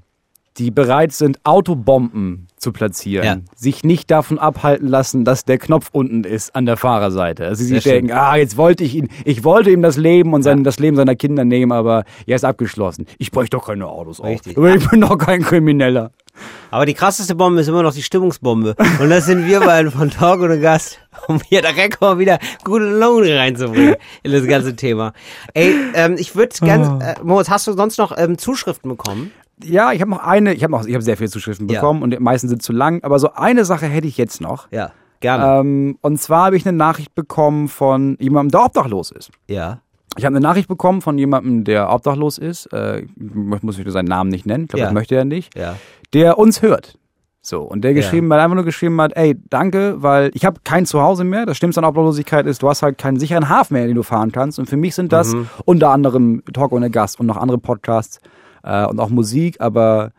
die 0.57 0.71
bereit 0.71 1.13
sind, 1.13 1.39
Autobomben 1.45 2.47
zu 2.61 2.73
platzieren, 2.73 3.25
Ja. 3.25 3.37
sich 3.57 3.83
nicht 3.85 4.11
davon 4.11 4.39
abhalten 4.39 4.87
lassen, 4.87 5.25
dass 5.25 5.45
der 5.45 5.59
Knopf 5.59 5.89
unten 5.93 6.25
ist 6.25 6.55
an 6.55 6.67
der 6.67 6.77
Fahrerseite. 6.77 7.47
Also 7.47 7.63
sie 7.65 7.69
Sehr 7.71 7.81
sich 7.81 7.91
denken, 7.93 8.13
ah, 8.13 8.37
jetzt 8.37 8.57
wollte 8.57 8.85
ich 8.85 8.95
ihn, 8.95 9.09
ich 9.25 9.43
wollte 9.45 9.71
ihm 9.71 9.83
das 9.83 9.97
Leben 9.97 10.33
und 10.35 10.43
sein, 10.43 10.63
das 10.63 10.79
Leben 10.79 10.97
seiner 10.97 11.17
Kinder 11.17 11.45
nehmen, 11.45 11.73
aber 11.73 12.05
er 12.27 12.37
ist 12.37 12.45
abgeschlossen. 12.45 13.07
Ich 13.19 13.31
bräuchte 13.33 13.57
doch 13.57 13.67
keine 13.67 13.87
Autos 13.89 14.23
Richtig. 14.23 14.57
auf. 14.59 14.75
Ich 14.77 14.89
bin 14.89 15.01
doch 15.01 15.19
kein 15.19 15.43
Krimineller. 15.43 16.13
Aber 16.71 16.87
die 16.87 16.95
krasseste 16.95 17.35
Bombe 17.35 17.61
ist 17.61 17.69
immer 17.69 17.83
noch 17.83 17.93
die 17.93 18.03
Stimmungsbombe. 18.03 18.75
Und 19.01 19.11
das 19.11 19.27
sind 19.27 19.47
wir 19.47 19.61
beiden 19.61 19.91
von 19.91 20.11
Talk 20.11 20.41
ohne 20.41 20.61
Gast, 20.61 20.99
um 21.27 21.41
hier 21.49 21.61
direkt 21.61 22.01
mal 22.01 22.19
wieder 22.19 22.39
gute 22.65 22.85
Laune 22.85 23.37
reinzubringen 23.37 23.97
in 24.23 24.33
das 24.33 24.47
ganze 24.47 24.77
Thema. 24.77 25.13
Ey, 25.55 25.75
ähm, 25.95 26.15
ich 26.19 26.37
würde 26.37 26.55
ganz, 26.65 26.89
Oh. 26.89 26.99
äh, 27.03 27.15
Moritz, 27.25 27.51
hast 27.51 27.67
du 27.67 27.73
sonst 27.73 27.99
noch 27.99 28.17
ähm, 28.17 28.39
Zuschriften 28.39 28.89
bekommen? 28.91 29.33
Ja, 29.65 29.93
ich 29.93 30.01
habe 30.01 30.11
noch 30.11 30.23
eine, 30.23 30.55
ich 30.55 30.63
habe 30.63 30.71
noch, 30.73 30.87
ich 30.87 30.95
habe 30.95 31.03
sehr 31.03 31.17
viele 31.17 31.31
Zuschriften 31.31 31.69
Ja. 31.69 31.81
bekommen 31.81 32.03
und 32.03 32.11
die 32.13 32.19
meisten 32.19 32.49
sind 32.49 32.63
zu 32.63 32.73
lang, 32.73 33.03
aber 33.05 33.19
so 33.19 33.33
eine 33.35 33.65
Sache 33.65 33.87
hätte 33.87 34.07
ich 34.09 34.17
jetzt 34.17 34.41
noch. 34.41 34.69
Ja, 34.71 34.93
gerne. 35.21 35.61
Ähm, 35.61 35.99
und 36.01 36.21
zwar 36.21 36.47
habe 36.47 36.57
ich 36.57 36.67
eine 36.67 36.77
Nachricht 36.77 37.15
bekommen 37.15 37.69
von 37.69 38.17
jemandem, 38.21 38.51
der 38.53 38.65
obdachlos 38.65 39.11
ist. 39.11 39.31
ja. 39.49 39.81
Ich 40.19 40.25
habe 40.25 40.35
eine 40.37 40.43
Nachricht 40.43 40.67
bekommen 40.67 41.03
von 41.03 41.17
jemandem, 41.19 41.63
der 41.63 41.89
obdachlos 41.93 42.37
ist. 42.37 42.67
Äh, 42.73 43.03
ich 43.03 43.63
muss 43.63 43.77
seinen 43.87 44.07
Namen 44.09 44.29
nicht 44.29 44.45
nennen. 44.45 44.65
Ich 44.65 44.71
glaube, 44.71 44.81
Ja. 44.81 44.87
das 44.87 44.93
möchte 44.95 45.15
er 45.15 45.25
nicht. 45.25 45.57
Ja. 45.57 45.77
Der 46.13 46.37
uns 46.37 46.63
hört. 46.63 46.99
So, 47.43 47.63
und 47.63 47.83
der 47.85 47.95
geschrieben 47.95 48.31
hat, 48.33 48.41
einfach 48.41 48.57
nur 48.57 48.65
geschrieben 48.65 49.01
hat, 49.01 49.13
ey, 49.17 49.37
danke, 49.51 50.03
weil 50.03 50.33
ich 50.35 50.45
habe 50.45 50.61
kein 50.65 50.85
Zuhause 50.85 51.23
mehr. 51.23 51.47
Das 51.47 51.57
Schlimmste 51.57 51.81
an 51.81 51.85
Obdachlosigkeit 51.85 52.45
ist, 52.47 52.61
du 52.61 52.69
hast 52.69 52.83
halt 52.83 52.99
keinen 52.99 53.21
sicheren 53.21 53.49
Hafen 53.49 53.75
mehr, 53.75 53.83
in 53.85 53.89
den 53.91 53.95
du 53.95 54.03
fahren 54.03 54.33
kannst. 54.33 54.59
Und 54.59 54.69
für 54.69 54.77
mich 54.77 54.97
sind 54.97 55.13
das 55.13 55.33
Mhm. 55.33 55.49
unter 55.65 55.91
anderem 55.91 56.43
Talk 56.53 56.73
ohne 56.73 56.91
Gast 56.91 57.21
und 57.21 57.27
noch 57.27 57.37
andere 57.37 57.59
Podcasts 57.59 58.19
äh, 58.63 58.87
und 58.87 59.01
auch 59.01 59.11
Musik. 59.11 59.61
Aber 59.61 60.11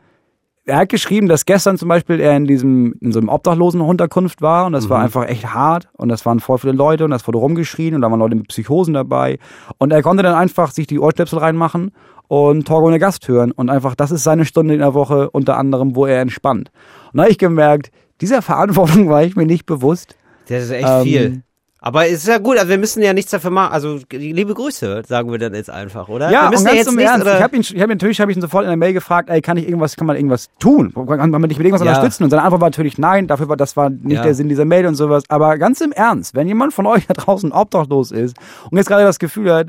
er 0.65 0.77
hat 0.77 0.89
geschrieben, 0.89 1.27
dass 1.27 1.45
gestern 1.45 1.77
zum 1.77 1.89
Beispiel 1.89 2.19
er 2.19 2.38
in 2.38 2.45
diesem 2.45 2.93
in 3.01 3.12
so 3.12 3.19
einem 3.19 3.30
obdachlosen 3.30 3.82
Unterkunft 3.82 4.41
war 4.41 4.67
und 4.67 4.73
das 4.73 4.89
war 4.89 4.99
einfach 4.99 5.27
echt 5.27 5.54
hart 5.54 5.89
und 5.97 6.10
das 6.10 6.25
waren 6.25 6.39
voll 6.39 6.60
viele 6.60 6.73
Leute 6.73 7.04
und 7.04 7.12
das 7.12 7.25
wurde 7.25 7.39
rumgeschrien 7.39 7.95
und 7.95 8.01
da 8.01 8.12
waren 8.12 8.19
Leute 8.19 8.36
mit 8.36 8.47
Psychosen 8.47 8.93
dabei 8.93 9.39
und 9.80 9.91
er 9.91 10.04
konnte 10.04 10.21
dann 10.21 10.36
einfach 10.36 10.71
sich 10.71 10.86
die 10.86 10.99
Ohrstöpsel 10.99 11.39
reinmachen 11.39 11.91
und 12.27 12.67
Talk 12.67 12.84
ohne 12.84 12.99
Gast 12.99 13.27
hören 13.27 13.51
und 13.51 13.69
einfach 13.71 13.95
das 13.95 14.12
ist 14.12 14.23
seine 14.23 14.45
Stunde 14.45 14.75
in 14.75 14.82
der 14.82 14.93
Woche 14.93 15.32
unter 15.32 15.58
anderem, 15.58 15.95
wo 15.95 16.06
er 16.06 16.21
entspannt. 16.21 16.71
Und 17.12 17.17
da 17.17 17.23
habe 17.23 17.32
ich 17.32 17.39
gemerkt, 17.39 17.91
dieser 18.21 18.43
Verantwortung 18.43 19.10
war 19.10 19.23
ich 19.23 19.36
mir 19.36 19.47
nicht 19.47 19.65
bewusst. 19.65 20.15
Das 20.47 20.63
ist 20.65 20.71
echt 20.71 20.88
Ähm, 20.88 21.04
viel. 21.04 21.43
Aber 21.84 22.06
es 22.06 22.13
ist 22.20 22.28
ja 22.28 22.38
gut, 22.38 22.58
also 22.60 22.70
wir 22.70 22.78
müssen 22.78 23.02
ja 23.02 23.12
nichts 23.12 23.32
dafür 23.32 23.50
machen. 23.50 23.74
Also 23.74 24.00
liebe 24.12 24.54
Grüße, 24.54 25.02
sagen 25.08 25.32
wir 25.32 25.39
dann 25.39 25.56
jetzt 25.56 25.72
einfach, 25.72 26.10
oder? 26.10 26.28
wir 26.28 26.34
Ja, 26.34 26.44
und 26.46 26.52
müssen 26.52 26.65
ganz 26.65 26.78
jetzt 26.78 26.88
im 26.89 26.96
nicht, 26.96 27.06
Ernst, 27.08 27.26
ich 27.26 27.41
habe 27.41 27.56
ihn, 27.56 27.62
ich 27.62 27.70
hab 27.82 27.89
ihn 27.89 27.89
natürlich, 27.89 28.22
habe 28.22 28.30
ich 28.32 28.38
ihn 28.38 28.41
sofort 28.41 28.63
in 28.65 28.70
der 28.70 28.78
Mail 28.78 28.94
gefragt, 28.94 29.32
ey, 29.32 29.41
kann 29.41 29.58
ich 29.58 29.67
irgendwas, 29.67 29.96
kann 29.96 30.06
man 30.06 30.15
irgendwas 30.15 30.50
tun? 30.60 30.94
Kann 30.94 31.32
man 31.32 31.41
dich 31.50 31.58
mit 31.58 31.65
irgendwas 31.65 31.84
Ja. 31.84 31.94
unterstützen? 31.94 32.24
Und 32.26 32.30
seine 32.30 32.44
Antwort 32.44 32.62
war 32.62 32.70
natürlich 32.70 33.00
nein, 33.00 33.26
dafür 33.26 33.50
war, 33.50 33.58
das 33.58 33.76
war 33.76 33.89
nicht 33.89 34.12
Ja. 34.17 34.22
der 34.22 34.36
Sinn 34.36 34.48
dieser 34.48 34.65
Mail 34.65 34.86
und 34.86 34.94
sowas. 34.94 35.24
Aber 35.28 35.58
ganz 35.58 35.82
im 35.82 35.91
Ernst, 35.91 36.36
wenn 36.36 36.48
jemand 36.48 36.72
von 36.76 36.86
euch 36.86 37.08
da 37.08 37.15
draußen 37.15 37.52
obdachlos 37.52 38.12
ist 38.12 38.38
und 38.70 38.78
jetzt 38.78 38.88
gerade 38.88 39.04
das 39.04 39.17
Gefühl 39.17 39.52
hat, 39.52 39.67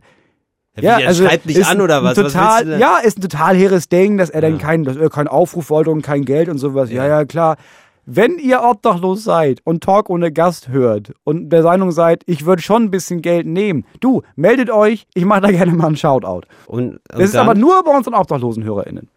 Ja, 0.78 0.98
wie, 0.98 1.02
er 1.04 1.14
schreibt 1.14 1.48
dich 1.48 1.56
ist 1.56 1.70
an 1.70 1.80
oder 1.80 2.02
was? 2.02 2.16
Was 2.18 2.32
Total, 2.32 2.64
denn? 2.66 2.78
ja, 2.78 2.98
ist 2.98 3.16
ein 3.16 3.22
total 3.22 3.56
hehres 3.56 3.88
Ding, 3.88 4.18
dass 4.18 4.28
er 4.28 4.42
dann 4.42 4.58
keinen, 4.58 4.84
keinen 5.10 5.28
Aufruf 5.28 5.70
wollte 5.70 5.90
und 5.90 6.02
kein 6.02 6.26
Geld 6.26 6.50
und 6.50 6.58
sowas. 6.58 6.90
Ja, 6.90 7.06
ja, 7.06 7.24
klar. 7.24 7.56
Wenn 8.04 8.38
ihr 8.38 8.62
obdachlos 8.62 9.22
seid 9.22 9.60
und 9.64 9.82
Talk 9.84 10.10
ohne 10.10 10.32
Gast 10.32 10.68
hört 10.68 11.12
und 11.24 11.50
der 11.50 11.62
Meinung 11.62 11.92
seid, 11.92 12.22
ich 12.26 12.44
würde 12.44 12.60
schon 12.60 12.84
ein 12.84 12.90
bisschen 12.90 13.22
Geld 13.22 13.46
nehmen, 13.46 13.84
du, 14.00 14.22
meldet 14.34 14.70
euch, 14.70 15.06
ich 15.14 15.24
mache 15.24 15.42
da 15.42 15.50
gerne 15.52 15.72
mal 15.72 15.86
einen 15.86 15.96
Shoutout. 15.96 16.46
Und, 16.66 16.94
und 16.94 17.00
Das 17.08 17.20
ist 17.20 17.34
dann? 17.34 17.48
aber 17.48 17.58
nur 17.58 17.82
bei 17.84 17.96
unseren 17.96 18.14
obdachlosen 18.14 18.64
HörerInnen. 18.64 19.08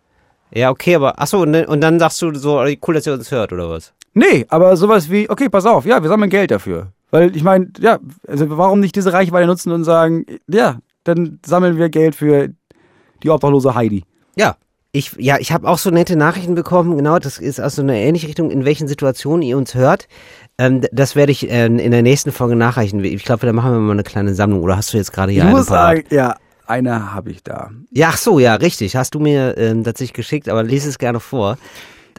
Ja, 0.51 0.69
okay, 0.69 0.95
aber 0.95 1.19
achso, 1.19 1.41
und, 1.41 1.53
dann- 1.53 1.65
und 1.65 1.81
dann 1.81 1.99
sagst 1.99 2.21
du 2.21 2.33
so, 2.35 2.59
cool, 2.87 2.93
dass 2.93 3.07
ihr 3.07 3.13
uns 3.13 3.31
hört, 3.31 3.51
oder 3.51 3.69
was? 3.69 3.93
Nee, 4.13 4.45
aber 4.49 4.77
sowas 4.77 5.09
wie, 5.09 5.29
okay, 5.29 5.49
pass 5.49 5.65
auf, 5.65 5.85
ja, 5.85 6.01
wir 6.01 6.07
sammeln 6.09 6.29
Geld 6.29 6.51
dafür. 6.51 6.89
Weil 7.11 7.35
ich 7.35 7.43
meine, 7.43 7.69
ja, 7.79 7.97
also 8.27 8.45
warum 8.57 8.79
nicht 8.79 8.95
diese 8.95 9.11
Reichweite 9.13 9.47
nutzen 9.47 9.71
und 9.71 9.83
sagen, 9.83 10.25
ja, 10.47 10.77
dann 11.03 11.39
sammeln 11.45 11.77
wir 11.77 11.89
Geld 11.89 12.15
für 12.15 12.49
die 13.23 13.29
obdachlose 13.29 13.73
Heidi. 13.73 14.03
Ja. 14.35 14.55
Ich, 14.95 15.11
ja, 15.17 15.37
ich 15.39 15.51
habe 15.51 15.67
auch 15.67 15.77
so 15.77 15.89
nette 15.89 16.15
Nachrichten 16.15 16.55
bekommen, 16.55 16.95
genau, 16.95 17.19
das 17.19 17.37
ist 17.37 17.59
aus 17.59 17.75
so 17.75 17.81
einer 17.81 17.95
ähnlichen 17.95 18.27
Richtung, 18.27 18.49
in 18.49 18.63
welchen 18.63 18.87
Situationen 18.87 19.41
ihr 19.41 19.57
uns 19.57 19.75
hört. 19.75 20.07
Ähm, 20.57 20.85
das 20.93 21.17
werde 21.17 21.33
ich 21.33 21.49
äh, 21.49 21.65
in 21.65 21.91
der 21.91 22.01
nächsten 22.01 22.31
Folge 22.31 22.55
nachreichen. 22.55 23.03
Ich 23.03 23.25
glaube, 23.25 23.45
da 23.45 23.51
machen 23.51 23.73
wir 23.73 23.79
mal 23.79 23.91
eine 23.91 24.03
kleine 24.03 24.33
Sammlung. 24.33 24.63
Oder 24.63 24.77
hast 24.77 24.93
du 24.93 24.97
jetzt 24.97 25.11
gerade 25.11 25.33
hier 25.33 25.41
ich 25.41 25.47
eine 25.49 25.57
muss 25.57 25.65
sagen, 25.65 26.05
ja, 26.11 26.37
eine 26.65 27.13
habe 27.13 27.31
ich 27.31 27.43
da. 27.43 27.71
Ja, 27.91 28.11
ach 28.13 28.17
so, 28.17 28.39
ja, 28.39 28.55
richtig. 28.55 28.95
Hast 28.95 29.13
du 29.15 29.19
mir 29.19 29.57
ähm, 29.57 29.83
tatsächlich 29.83 30.13
geschickt, 30.13 30.47
aber 30.47 30.63
lies 30.63 30.85
es 30.85 30.97
gerne 30.97 31.19
vor. 31.19 31.57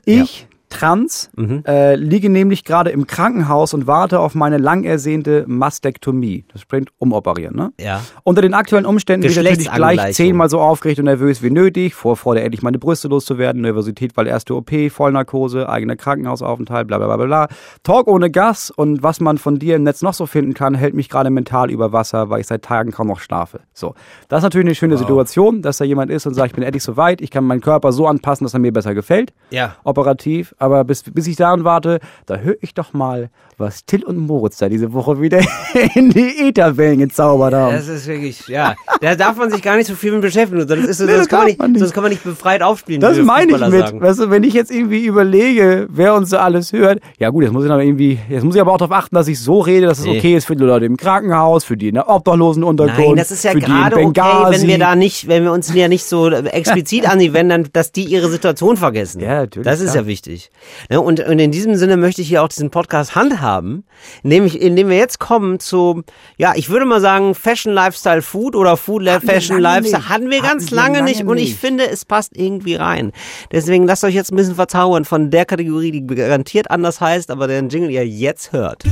Ich, 0.05 0.47
trans, 0.79 1.31
Mhm. 1.37 1.63
äh, 1.67 1.95
liege 1.97 2.29
nämlich 2.31 2.65
gerade 2.65 2.91
im 2.91 3.07
Krankenhaus 3.07 3.75
und 3.75 3.87
warte 3.87 4.21
auf 4.21 4.35
meine 4.35 4.59
lang 4.59 4.85
ersehnte 4.85 5.45
Mastektomie. 5.47 6.45
Das 6.53 6.61
springt 6.63 6.91
umoperieren, 6.99 7.57
ne? 7.57 7.73
Ja. 7.81 8.03
Unter 8.25 8.43
den 8.43 8.55
aktuellen 8.55 8.87
Umständen 8.87 9.23
bin 9.23 9.31
ich 9.31 9.37
natürlich 9.37 9.71
gleich 9.71 10.15
zehnmal 10.15 10.49
so 10.49 10.61
aufgeregt 10.61 10.99
und 10.99 11.05
nervös 11.07 11.43
wie 11.43 11.51
nötig. 11.51 11.95
Vorfreude, 11.95 12.41
endlich 12.43 12.63
meine 12.63 12.79
Brüste 12.79 13.09
loszuwerden. 13.09 13.63
Nervosität, 13.63 14.17
weil 14.17 14.27
erste 14.27 14.55
OP, 14.55 14.91
Vollnarkose, 14.91 15.69
eigener 15.69 15.97
Krankenhausaufenthalt, 15.97 16.87
bla 16.89 16.99
bla 16.99 17.17
bla 17.17 17.27
bla. 17.27 17.49
Talk 17.83 18.07
ohne 18.09 18.31
Gas 18.31 18.71
und 18.71 19.03
was 19.03 19.21
man 19.21 19.39
von 19.39 19.59
dir 19.59 19.77
im 19.77 19.83
Netz 19.83 20.03
noch 20.03 20.15
so 20.15 20.27
finden 20.27 20.55
kann, 20.55 20.75
hält 20.75 20.95
mich 20.95 21.09
gerade 21.09 21.31
mental 21.31 21.71
über 21.71 21.93
Wasser, 21.93 22.31
weil 22.31 22.41
ich 22.41 22.47
seit 22.47 22.63
Tagen 22.63 22.91
kaum 22.93 23.07
noch 23.09 23.21
schlafe. 23.21 23.61
So, 23.73 23.95
das 24.29 24.39
ist 24.39 24.45
natürlich 24.45 24.67
eine 24.67 24.75
schöne 24.75 24.97
Situation, 24.99 25.63
dass 25.63 25.79
da 25.79 25.85
jemand 25.85 26.11
ist 26.11 26.27
und 26.27 26.35
sagt, 26.35 26.49
ich 26.49 26.55
bin 26.55 26.65
endlich 26.65 26.83
so 26.83 26.97
weit, 26.97 27.21
ich 27.21 27.31
kann 27.31 27.45
meinen 27.45 27.61
Körper 27.61 27.93
so 27.93 28.07
anpassen, 28.07 28.45
dass 28.45 28.55
er 28.55 28.61
mir 28.61 28.73
besser 28.73 28.95
gefällt. 28.95 29.33
Ja. 29.51 29.77
Operativ, 29.85 30.55
aber 30.67 30.85
bis, 30.85 31.03
bis 31.03 31.27
ich 31.27 31.37
daran 31.37 31.65
warte, 31.65 32.01
da 32.27 32.37
höre 32.37 32.57
ich 32.61 32.75
doch 32.75 32.93
mal, 32.93 33.31
was 33.59 33.87
Till 33.87 34.05
und 34.05 34.19
Moritz 34.19 34.59
da 34.59 34.69
diese 34.69 34.93
Woche 34.93 35.21
wieder 35.21 35.41
in 35.95 36.11
die 36.11 36.49
Ätherwellen 36.49 36.99
gezaubert 36.99 37.55
haben. 37.55 37.75
Das 37.75 37.89
ist 37.89 38.07
wirklich, 38.07 38.47
ja. 38.49 38.75
Da 39.01 39.15
darf 39.15 39.37
man 39.37 39.51
sich 39.51 39.63
gar 39.63 39.77
nicht 39.77 39.87
so 39.87 39.95
viel 39.95 40.13
mit 40.13 40.21
beschäftigen. 40.21 40.67
Sonst, 40.69 40.85
ist, 40.85 41.01
Nee, 41.01 41.07
sonst, 41.07 41.19
das 41.21 41.29
kann 41.29 41.39
man 41.41 41.47
nicht, 41.47 41.61
nicht. 41.63 41.79
sonst 41.79 41.93
kann 41.95 42.03
man 42.03 42.11
nicht 42.13 42.23
befreit 42.25 42.63
aufspielen. 42.63 43.01
Das 43.01 43.17
meine 43.19 43.53
ich 43.53 43.61
mit. 43.69 43.87
sagen. 43.87 44.01
Weißt 44.01 44.21
du, 44.21 44.31
wenn 44.31 44.43
ich 44.45 44.53
jetzt 44.55 44.71
irgendwie 44.71 45.07
überlege, 45.07 45.87
wer 45.91 46.15
uns 46.15 46.31
so 46.31 46.39
alles 46.39 46.73
hört, 46.73 47.01
ja 47.19 47.31
gut, 47.31 47.45
jetzt 47.45 47.53
muss 47.53 47.65
ich 47.65 47.71
aber 47.71 47.83
irgendwie, 47.83 48.19
jetzt 48.29 48.45
muss 48.45 48.55
ich 48.55 48.61
aber 48.61 48.73
auch 48.73 48.79
darauf 48.79 48.93
achten, 48.97 49.15
dass 49.15 49.29
ich 49.29 49.41
so 49.41 49.61
rede, 49.61 49.87
dass 49.87 49.99
es 50.01 50.05
Nee. 50.05 50.19
okay 50.19 50.37
ist 50.37 50.45
für 50.47 50.57
die 50.57 50.65
Leute 50.65 50.85
im 50.85 50.97
Krankenhaus, 50.97 51.65
für 51.65 51.77
die 51.77 51.89
in 51.89 51.95
der 51.95 52.09
Obdachlosenunterkunft, 52.09 53.01
Nein, 53.01 53.17
das 53.17 53.31
ist 53.31 53.45
ja 53.45 53.55
gerade 53.55 53.97
okay, 53.97 54.21
wenn 54.51 54.67
wir 54.69 54.79
da 54.79 54.95
nicht, 54.97 55.29
wenn 55.29 55.45
wir 55.45 55.53
uns 55.53 55.73
ja 55.75 55.89
nicht 55.89 56.05
so 56.05 56.29
explizit 56.31 57.09
an 57.09 57.19
die 57.19 57.33
wenden, 57.33 57.69
dass 57.73 57.93
die 57.93 58.05
ihre 58.05 58.29
Situation 58.29 58.77
vergessen. 58.77 59.21
Ja, 59.21 59.41
natürlich, 59.41 59.65
Das 59.67 59.81
ist 59.81 59.93
klar. 59.93 60.05
ja 60.05 60.07
wichtig. 60.07 60.46
Ne, 60.91 61.01
Und, 61.01 61.21
und 61.21 61.39
in 61.39 61.51
diesem 61.51 61.75
Sinne 61.77 61.97
möchte 61.97 62.23
ich 62.23 62.29
hier 62.29 62.43
auch 62.43 62.49
diesen 62.49 62.71
Podcast 62.71 63.15
handhaben, 63.15 63.85
nämlich 64.23 64.61
indem 64.61 64.89
wir 64.89 64.97
jetzt 64.97 65.19
kommen 65.21 65.59
zu, 65.61 66.03
ja, 66.37 66.53
ich 66.57 66.69
würde 66.69 66.85
mal 66.87 67.01
sagen, 67.01 67.35
Fashion, 67.35 67.73
Lifestyle, 67.73 68.23
Food 68.23 68.57
oder 68.57 68.77
Food, 68.77 69.03
wir 69.05 69.21
Fashion, 69.21 69.59
lange 69.61 69.77
Lifestyle. 69.89 69.99
nicht. 70.01 70.09
Hatten 70.09 70.31
wir 70.31 70.39
Hatten 70.43 70.49
ganz 70.59 70.71
wir 70.71 70.77
lange, 70.77 70.99
lange 70.99 71.11
nicht 71.11 71.25
und 71.25 71.37
ich 71.39 71.51
nicht. 71.51 71.59
finde, 71.59 71.89
es 71.89 72.05
passt 72.05 72.37
irgendwie 72.37 72.75
rein. 72.75 73.13
Deswegen 73.53 73.87
lasst 73.87 74.05
euch 74.05 74.15
jetzt 74.15 74.33
ein 74.33 74.37
bisschen 74.37 74.55
verzaubern 74.57 75.05
von 75.05 75.31
der 75.31 75.45
Kategorie, 75.45 75.91
die 75.93 76.07
garantiert 76.07 76.71
anders 76.71 77.01
heißt, 77.01 77.31
aber 77.31 77.47
den 77.47 77.69
Jingle 77.69 77.91
ihr 77.91 78.07
jetzt 78.07 78.53
hört. 78.53 78.85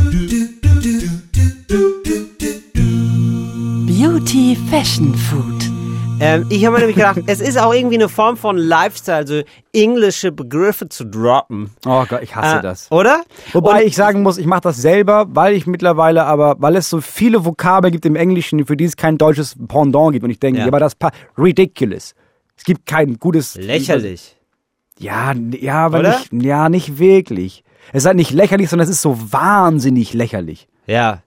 Beauty 3.86 4.56
Fashion 4.70 5.14
Food. 5.14 5.63
Ähm, 6.20 6.46
ich 6.48 6.64
habe 6.64 6.74
mir 6.74 6.78
nämlich 6.80 6.96
gedacht, 6.96 7.18
es 7.26 7.40
ist 7.40 7.58
auch 7.58 7.74
irgendwie 7.74 7.96
eine 7.96 8.08
Form 8.08 8.36
von 8.36 8.56
Lifestyle, 8.56 9.26
so 9.26 9.42
englische 9.72 10.30
Begriffe 10.32 10.88
zu 10.88 11.04
droppen. 11.04 11.70
Oh 11.86 12.04
Gott, 12.08 12.22
ich 12.22 12.34
hasse 12.34 12.58
Äh, 12.58 12.62
das. 12.62 12.90
Oder? 12.92 13.22
Wobei 13.52 13.80
Und- 13.82 13.88
ich 13.88 13.96
sagen 13.96 14.22
muss, 14.22 14.38
ich 14.38 14.46
mache 14.46 14.62
das 14.62 14.76
selber, 14.76 15.26
weil 15.30 15.54
ich 15.54 15.66
mittlerweile 15.66 16.24
aber, 16.24 16.56
weil 16.60 16.76
es 16.76 16.88
so 16.88 17.00
viele 17.00 17.44
Vokabeln 17.44 17.92
gibt 17.92 18.06
im 18.06 18.16
Englischen, 18.16 18.64
für 18.64 18.76
die 18.76 18.84
es 18.84 18.96
kein 18.96 19.18
deutsches 19.18 19.56
Pendant 19.68 20.12
gibt. 20.12 20.24
Und 20.24 20.30
ich 20.30 20.38
denke, 20.40 20.60
Ja. 20.60 20.66
aber 20.66 20.78
das 20.80 20.96
ridiculous. 21.36 22.14
Es 22.56 22.64
gibt 22.64 22.86
kein 22.86 23.18
gutes. 23.18 23.56
Lächerlich. 23.56 24.36
Ja, 24.98 25.34
ja, 25.60 25.86
aber 25.86 25.98
Oder? 25.98 26.18
nicht, 26.30 26.44
ja, 26.44 26.68
nicht 26.68 26.98
wirklich. 26.98 27.64
Es 27.92 28.04
ist 28.04 28.06
halt 28.06 28.16
nicht 28.16 28.30
lächerlich, 28.30 28.70
sondern 28.70 28.84
es 28.88 28.94
ist 28.94 29.02
so 29.02 29.18
wahnsinnig 29.32 30.14
lächerlich. 30.14 30.68
Ja. 30.86 31.22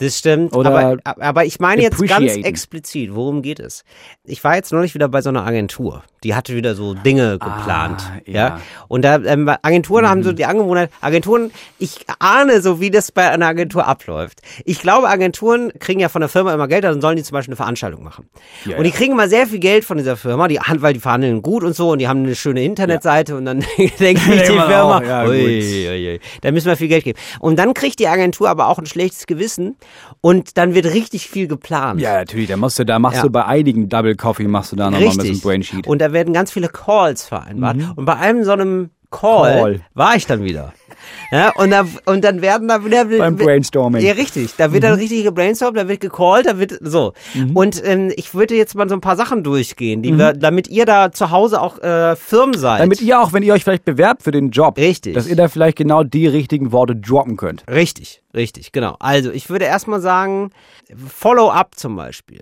Das 0.00 0.16
stimmt, 0.16 0.54
Oder 0.54 0.98
aber, 1.04 1.22
aber 1.24 1.44
ich 1.44 1.58
meine 1.58 1.82
jetzt 1.82 2.00
ganz 2.06 2.36
explizit, 2.36 3.16
worum 3.16 3.42
geht 3.42 3.58
es? 3.58 3.82
Ich 4.22 4.44
war 4.44 4.54
jetzt 4.54 4.70
neulich 4.70 4.94
wieder 4.94 5.08
bei 5.08 5.22
so 5.22 5.28
einer 5.28 5.44
Agentur, 5.44 6.04
die 6.22 6.36
hatte 6.36 6.54
wieder 6.54 6.76
so 6.76 6.94
Dinge 6.94 7.32
geplant, 7.32 8.08
ja. 8.24 8.32
ja. 8.32 8.50
Mhm. 8.50 8.60
Und 8.86 9.02
da 9.02 9.16
ähm, 9.16 9.50
Agenturen 9.60 10.08
haben 10.08 10.22
so 10.22 10.30
die 10.30 10.44
Angewohnheit, 10.44 10.90
Agenturen, 11.00 11.50
ich 11.80 12.06
ahne 12.20 12.60
so, 12.60 12.80
wie 12.80 12.92
das 12.92 13.10
bei 13.10 13.28
einer 13.28 13.48
Agentur 13.48 13.88
abläuft. 13.88 14.40
Ich 14.64 14.80
glaube, 14.80 15.08
Agenturen 15.08 15.72
kriegen 15.80 15.98
ja 15.98 16.08
von 16.08 16.20
der 16.20 16.28
Firma 16.28 16.54
immer 16.54 16.68
Geld, 16.68 16.84
dann 16.84 17.00
sollen 17.00 17.16
die 17.16 17.24
zum 17.24 17.32
Beispiel 17.32 17.50
eine 17.50 17.56
Veranstaltung 17.56 18.04
machen. 18.04 18.28
Ja, 18.66 18.76
und 18.76 18.84
die 18.84 18.90
ja. 18.90 18.96
kriegen 18.96 19.16
mal 19.16 19.28
sehr 19.28 19.48
viel 19.48 19.58
Geld 19.58 19.84
von 19.84 19.96
dieser 19.96 20.16
Firma, 20.16 20.46
die 20.46 20.60
weil 20.76 20.92
die 20.92 21.00
verhandeln 21.00 21.42
gut 21.42 21.64
und 21.64 21.74
so 21.74 21.90
und 21.90 21.98
die 21.98 22.06
haben 22.06 22.22
eine 22.22 22.36
schöne 22.36 22.62
Internetseite 22.62 23.36
und 23.36 23.46
dann 23.46 23.64
denkt 23.98 23.98
sich 23.98 24.42
die 24.42 24.52
Immer 24.52 24.68
Firma, 24.68 24.98
auch, 24.98 25.02
ja, 25.02 25.24
ui, 25.24 25.88
ui, 25.88 25.88
ui, 25.88 26.20
da 26.40 26.52
müssen 26.52 26.66
wir 26.66 26.76
viel 26.76 26.86
Geld 26.86 27.02
geben. 27.02 27.18
Und 27.40 27.58
dann 27.58 27.74
kriegt 27.74 27.98
die 27.98 28.06
Agentur 28.06 28.48
aber 28.48 28.68
auch 28.68 28.78
ein 28.78 28.86
schlechtes 28.86 29.26
Gewissen 29.26 29.76
und 30.20 30.56
dann 30.58 30.74
wird 30.74 30.86
richtig 30.86 31.28
viel 31.28 31.48
geplant. 31.48 32.00
Ja, 32.00 32.14
natürlich. 32.18 32.48
Da 32.48 32.56
musst 32.56 32.78
du, 32.78 32.84
da 32.84 32.98
machst 32.98 33.16
Ja. 33.18 33.22
du 33.22 33.30
bei 33.30 33.44
einigen 33.44 33.88
Double 33.88 34.16
Coffee 34.16 34.48
machst 34.48 34.72
du 34.72 34.76
da 34.76 34.90
nochmal 34.90 35.12
so 35.12 35.20
einem 35.20 35.40
Brainsheet. 35.40 35.86
Und 35.86 36.00
da 36.00 36.12
werden 36.12 36.32
ganz 36.34 36.50
viele 36.52 36.68
Calls 36.68 37.26
vereinbart. 37.26 37.76
Und 37.96 38.04
bei 38.04 38.16
einem 38.16 38.44
so 38.44 38.52
einem 38.52 38.90
Call, 39.10 39.54
Call. 39.60 39.80
war 39.94 40.16
ich 40.16 40.26
dann 40.26 40.44
wieder. 40.44 40.72
Ja, 41.30 41.52
und, 41.56 41.70
da, 41.70 41.86
und 42.06 42.24
dann 42.24 42.40
werden 42.42 42.68
da 42.68 42.84
wieder 42.84 43.04
Beim 43.04 43.36
Brainstorming. 43.36 44.04
Ja, 44.04 44.12
richtig. 44.12 44.54
Da 44.56 44.72
wird 44.72 44.84
dann 44.84 44.94
richtig 44.94 45.24
gebrainstormt, 45.24 45.76
da 45.76 45.88
wird 45.88 46.00
gecallt, 46.00 46.46
da 46.46 46.58
wird 46.58 46.78
so. 46.80 47.12
Und 47.54 47.82
ähm, 47.84 48.12
ich 48.16 48.34
würde 48.34 48.54
jetzt 48.54 48.74
mal 48.74 48.88
so 48.88 48.94
ein 48.94 49.00
paar 49.00 49.16
Sachen 49.16 49.42
durchgehen, 49.42 50.02
die 50.02 50.16
wir, 50.16 50.32
damit 50.32 50.68
ihr 50.68 50.86
da 50.86 51.12
zu 51.12 51.30
Hause 51.30 51.60
auch 51.60 51.78
äh, 51.82 52.16
firm 52.16 52.54
seid. 52.54 52.80
Damit 52.80 53.00
ihr 53.00 53.20
auch, 53.20 53.32
wenn 53.32 53.42
ihr 53.42 53.52
euch 53.52 53.64
vielleicht 53.64 53.84
bewerbt 53.84 54.22
für 54.22 54.30
den 54.30 54.50
Job, 54.50 54.78
Richtig. 54.78 55.14
dass 55.14 55.26
ihr 55.26 55.36
da 55.36 55.48
vielleicht 55.48 55.76
genau 55.76 56.02
die 56.02 56.26
richtigen 56.26 56.72
Worte 56.72 56.96
droppen 56.96 57.36
könnt. 57.36 57.64
Richtig, 57.70 58.22
richtig, 58.34 58.72
genau. 58.72 58.96
Also, 58.98 59.30
ich 59.30 59.50
würde 59.50 59.66
erstmal 59.66 60.00
sagen, 60.00 60.50
Follow-up 60.96 61.74
zum 61.76 61.96
Beispiel. 61.96 62.40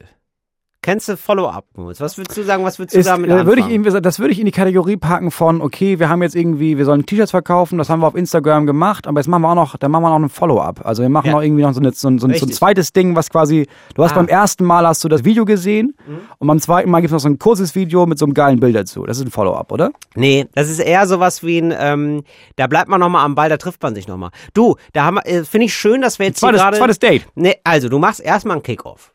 Kennst 0.87 1.09
du 1.09 1.16
Follow-up, 1.16 1.64
Moritz? 1.77 2.01
Was 2.01 2.16
würdest 2.16 2.38
du 2.38 2.44
sagen, 2.44 2.62
was 2.62 2.79
würdest 2.79 2.94
du 2.94 3.01
Ist, 3.01 3.07
damit 3.09 3.29
äh, 3.29 3.44
würde 3.44 3.61
ich 3.61 4.01
das 4.03 4.20
würde 4.20 4.31
ich 4.33 4.38
in 4.38 4.46
die 4.46 4.53
Kategorie 4.53 4.96
packen 4.96 5.33
von, 5.33 5.61
okay, 5.61 5.99
wir 5.99 6.09
haben 6.09 6.22
jetzt 6.22 6.37
irgendwie, 6.37 6.79
wir 6.79 6.85
sollen 6.85 7.05
T-Shirts 7.05 7.33
verkaufen, 7.33 7.77
das 7.77 7.90
haben 7.90 7.99
wir 8.03 8.07
auf 8.07 8.14
Instagram 8.14 8.66
gemacht, 8.66 9.09
aber 9.09 9.18
jetzt 9.18 9.27
machen 9.27 9.42
wir 9.42 9.49
auch 9.51 9.55
noch, 9.57 9.77
dann 9.79 9.90
machen 9.90 10.05
wir 10.05 10.11
noch 10.11 10.20
ein 10.25 10.29
Follow-up. 10.29 10.87
Also 10.87 11.03
wir 11.03 11.09
machen 11.09 11.27
Ja. 11.27 11.33
noch 11.33 11.42
irgendwie 11.42 11.62
noch 11.62 11.72
so, 11.72 11.81
eine, 11.81 11.90
so, 11.90 12.07
ein- 12.07 12.20
so, 12.20 12.29
so 12.29 12.46
ein 12.46 12.53
zweites 12.53 12.92
Ding, 12.92 13.16
was 13.16 13.31
quasi, 13.31 13.66
du 13.96 14.05
hast 14.05 14.12
Ah. 14.12 14.22
Mhm. 14.22 14.27
beim 14.27 14.29
ersten 14.29 14.64
Mal 14.64 14.87
hast 14.87 15.03
du 15.03 15.09
das 15.09 15.25
Video 15.25 15.44
gesehen 15.44 15.96
und 16.38 16.46
beim 16.46 16.61
zweiten 16.61 16.88
Mal 16.88 17.01
gibt 17.01 17.09
es 17.09 17.12
noch 17.14 17.18
so 17.18 17.29
ein 17.31 17.40
kurzes 17.40 17.75
Video 17.75 18.07
mit 18.07 18.20
so 18.20 18.25
einem 18.25 18.35
geilen 18.35 18.61
Bild 18.61 18.77
dazu. 18.77 19.03
Das 19.07 19.18
ist 19.18 19.25
ein 19.25 19.33
Follow-up, 19.33 19.72
oder? 19.72 19.90
Nee, 20.14 20.46
das 20.55 20.70
ist 20.70 20.79
eher 20.79 21.09
sowas 21.09 21.42
wie 21.42 21.59
ein, 21.59 21.75
ähm, 21.77 22.22
da 22.55 22.68
bleibt 22.68 22.88
man 22.88 23.01
nochmal 23.01 23.25
am 23.25 23.35
Ball, 23.35 23.49
da 23.49 23.57
trifft 23.57 23.83
man 23.83 23.96
sich 23.96 24.07
nochmal. 24.07 24.31
Du, 24.55 24.77
da 24.92 25.03
haben 25.03 25.16
wir, 25.16 25.27
äh, 25.27 25.42
finde 25.42 25.64
ich 25.64 25.75
schön, 25.75 26.01
dass 26.01 26.20
wir 26.20 26.27
jetzt 26.27 26.38
hier 26.38 26.46
Zweites, 26.51 26.61
gerade... 26.62 26.77
zweites 26.79 26.99
Date. 27.01 27.27
Nee, 27.35 27.57
also 27.64 27.88
du 27.88 27.99
machst 27.99 28.20
erstmal 28.20 28.55
einen 28.55 28.62
Kickoff. 28.62 29.12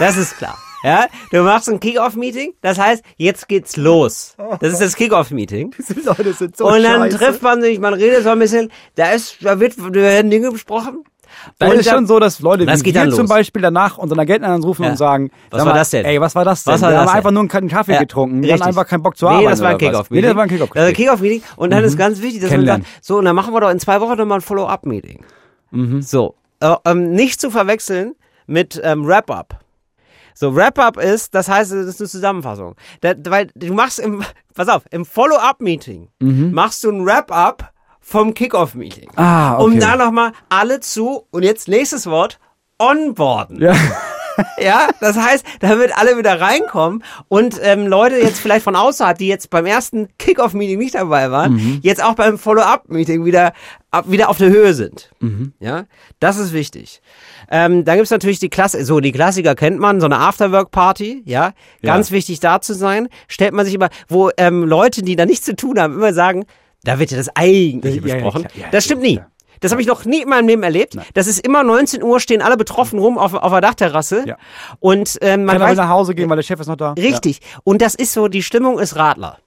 Das 0.00 0.16
ist 0.16 0.38
klar. 0.38 0.58
Ja, 0.84 1.06
du 1.32 1.42
machst 1.42 1.68
ein 1.70 1.80
Kickoff-Meeting, 1.80 2.52
das 2.60 2.78
heißt, 2.78 3.02
jetzt 3.16 3.48
geht's 3.48 3.76
los. 3.78 4.36
Das 4.60 4.72
ist 4.74 4.82
das 4.82 4.94
Kickoff-Meeting. 4.96 5.74
Diese 5.78 6.00
Leute 6.06 6.32
sind 6.34 6.56
so 6.56 6.66
Und 6.66 6.82
dann 6.82 7.08
trifft 7.08 7.40
man 7.42 7.62
sich, 7.62 7.78
man 7.80 7.94
redet 7.94 8.22
so 8.22 8.28
ein 8.28 8.38
bisschen, 8.38 8.70
da 8.94 9.12
ist, 9.12 9.38
da 9.40 9.58
wird, 9.58 9.78
da 9.78 9.92
werden 9.94 10.30
Dinge 10.30 10.50
besprochen. 10.52 11.04
Da 11.58 11.68
Und 11.68 11.76
ist 11.78 11.88
schon 11.90 12.06
so, 12.06 12.20
dass 12.20 12.38
Leute 12.40 12.64
Das 12.66 12.80
wie 12.80 12.84
geht 12.92 12.94
wir 12.94 13.10
zum. 13.10 13.26
Beispiel 13.26 13.60
danach 13.62 13.98
unseren 13.98 14.20
Agenten 14.20 14.44
anrufen 14.44 14.84
Ja. 14.84 14.90
und 14.90 14.96
sagen, 14.96 15.30
Was 15.50 15.60
war 15.60 15.72
mal, 15.72 15.74
das 15.78 15.90
denn? 15.90 16.04
Ey, 16.04 16.20
was 16.20 16.34
war 16.34 16.44
das 16.44 16.62
denn? 16.64 16.74
Was 16.74 16.82
war 16.82 16.90
wir 16.90 16.92
das 16.92 17.00
haben 17.00 17.06
denn? 17.08 17.16
einfach 17.16 17.30
nur 17.32 17.40
einen 17.40 17.48
kalten 17.48 17.68
Kaffee 17.68 17.92
Ja, 17.94 17.98
getrunken. 18.00 18.42
Wir 18.42 18.52
hatten 18.52 18.62
einfach 18.62 18.86
keinen 18.86 19.02
Bock 19.02 19.16
zu 19.16 19.26
arbeiten. 19.26 19.44
Nee, 19.44 19.50
das 19.50 19.60
war 19.62 19.70
ein? 19.70 19.78
Kickoff-Meeting. 19.78 20.14
Nee, 20.22 20.28
das 20.28 20.36
war 20.36 20.42
ein 20.44 20.48
Kickoff. 20.50 20.68
Das 20.68 20.76
war 20.82 20.88
ein 20.88 20.94
Kickoff-Meeting. 20.94 21.42
Und 21.56 21.70
dann 21.70 21.82
ist 21.82 21.96
ganz 21.96 22.20
wichtig, 22.22 22.42
dass 22.42 22.50
man 22.52 22.66
sagt, 22.66 22.84
so, 23.00 23.16
und 23.18 23.24
dann 23.24 23.34
machen 23.34 23.52
wir 23.52 23.60
doch 23.60 23.70
in 23.70 23.80
zwei 23.80 24.00
Wochen 24.00 24.16
nochmal 24.18 24.38
ein 24.38 24.42
Follow-up-Meeting. 24.42 25.24
So. 26.00 26.34
Äh, 26.60 26.74
ähm, 26.84 27.12
nicht 27.12 27.40
zu 27.40 27.50
verwechseln 27.50 28.14
mit 28.46 28.80
ähm, 28.84 29.04
Wrap-Up. 29.06 29.58
So, 30.34 30.54
Wrap-Up 30.54 30.96
ist, 30.98 31.34
das 31.34 31.48
heißt, 31.48 31.72
das 31.72 31.86
ist 31.86 32.00
eine 32.00 32.08
Zusammenfassung. 32.08 32.74
Da, 33.00 33.14
weil 33.28 33.48
du 33.54 33.72
machst 33.72 33.98
im, 34.00 34.22
pass 34.54 34.68
auf, 34.68 34.82
im 34.90 35.04
Follow-up-Meeting 35.04 36.08
machst 36.18 36.82
du 36.84 36.90
ein 36.90 37.06
Wrap-Up 37.06 37.72
vom 38.00 38.34
Kickoff-Meeting. 38.34 39.10
Ah, 39.16 39.54
okay. 39.54 39.64
Um 39.64 39.80
da 39.80 39.96
nochmal 39.96 40.32
alle 40.48 40.80
zu, 40.80 41.26
und 41.30 41.42
jetzt 41.42 41.68
nächstes 41.68 42.06
Wort, 42.06 42.38
onboarden. 42.78 43.60
Ja. 43.60 43.74
Ja, 44.58 44.88
das 45.00 45.16
heißt, 45.16 45.46
da 45.60 45.78
wird 45.78 45.96
alle 45.96 46.18
wieder 46.18 46.40
reinkommen 46.40 47.04
und 47.28 47.60
ähm, 47.62 47.86
Leute 47.86 48.16
jetzt 48.16 48.40
vielleicht 48.40 48.64
von 48.64 48.74
außerhalb, 48.74 49.16
die 49.16 49.28
jetzt 49.28 49.48
beim 49.48 49.64
ersten 49.64 50.08
Kickoff-Meeting 50.18 50.76
nicht 50.76 50.96
dabei 50.96 51.30
waren, 51.30 51.52
Mhm. 51.54 51.78
jetzt 51.84 52.02
auch 52.02 52.14
beim 52.14 52.36
Follow-up-Meeting 52.36 53.24
wieder, 53.24 53.52
wieder 54.06 54.28
auf 54.28 54.38
der 54.38 54.48
Höhe 54.50 54.74
sind. 54.74 55.10
Mhm. 55.20 55.52
Ja, 55.60 55.84
das 56.20 56.36
ist 56.38 56.52
wichtig. 56.52 57.00
Ähm, 57.50 57.84
dann 57.84 57.96
gibt's 57.96 58.10
natürlich 58.10 58.38
die 58.38 58.48
Klasse, 58.48 58.84
so 58.84 59.00
die 59.00 59.12
Klassiker 59.12 59.54
kennt 59.54 59.78
man, 59.78 60.00
so 60.00 60.06
eine 60.06 60.18
Afterwork-Party, 60.18 61.22
ja, 61.26 61.52
ganz 61.82 62.10
wichtig 62.10 62.40
da 62.40 62.60
zu 62.60 62.74
sein. 62.74 63.08
Stellt 63.28 63.52
man 63.52 63.64
sich 63.64 63.74
immer, 63.74 63.88
wo 64.08 64.30
ähm, 64.36 64.64
Leute, 64.64 65.02
die 65.02 65.16
da 65.16 65.26
nichts 65.26 65.44
zu 65.44 65.54
tun 65.56 65.78
haben, 65.78 65.94
immer 65.94 66.12
sagen, 66.12 66.44
da 66.82 66.98
wird 66.98 67.10
ja 67.10 67.16
das 67.16 67.34
Eigentliche 67.34 68.00
Ja, 68.00 68.06
ja, 68.06 68.14
besprochen. 68.14 68.46
Ja, 68.54 68.66
das 68.70 68.84
stimmt 68.84 69.02
nie. 69.02 69.20
Das 69.60 69.72
habe 69.72 69.80
ich 69.80 69.88
noch 69.88 70.04
nie 70.04 70.22
in 70.22 70.28
meinem 70.28 70.46
Leben 70.46 70.62
erlebt. 70.62 70.96
Das 71.14 71.26
ist 71.26 71.38
immer 71.46 71.62
19 71.62 72.02
Uhr, 72.02 72.20
stehen 72.20 72.42
alle 72.42 72.56
betroffen 72.58 72.98
rum 72.98 73.16
auf, 73.16 73.32
auf 73.32 73.50
der 73.50 73.62
Dachterrasse. 73.62 74.24
Ja. 74.26 74.36
Und 74.80 75.16
ähm, 75.22 75.46
man 75.46 75.56
will 75.56 75.68
weiß, 75.68 75.76
nach 75.78 75.88
Hause 75.88 76.14
gehen, 76.14 76.28
weil 76.28 76.36
der 76.36 76.42
Chef 76.42 76.60
ist 76.60 76.66
noch 76.66 76.76
da. 76.76 76.92
richtig. 76.92 77.40
Und 77.62 77.80
das 77.80 77.94
ist 77.94 78.12
so, 78.12 78.28
die 78.28 78.42
Stimmung 78.42 78.78
ist 78.78 78.96
Radler. 78.96 79.38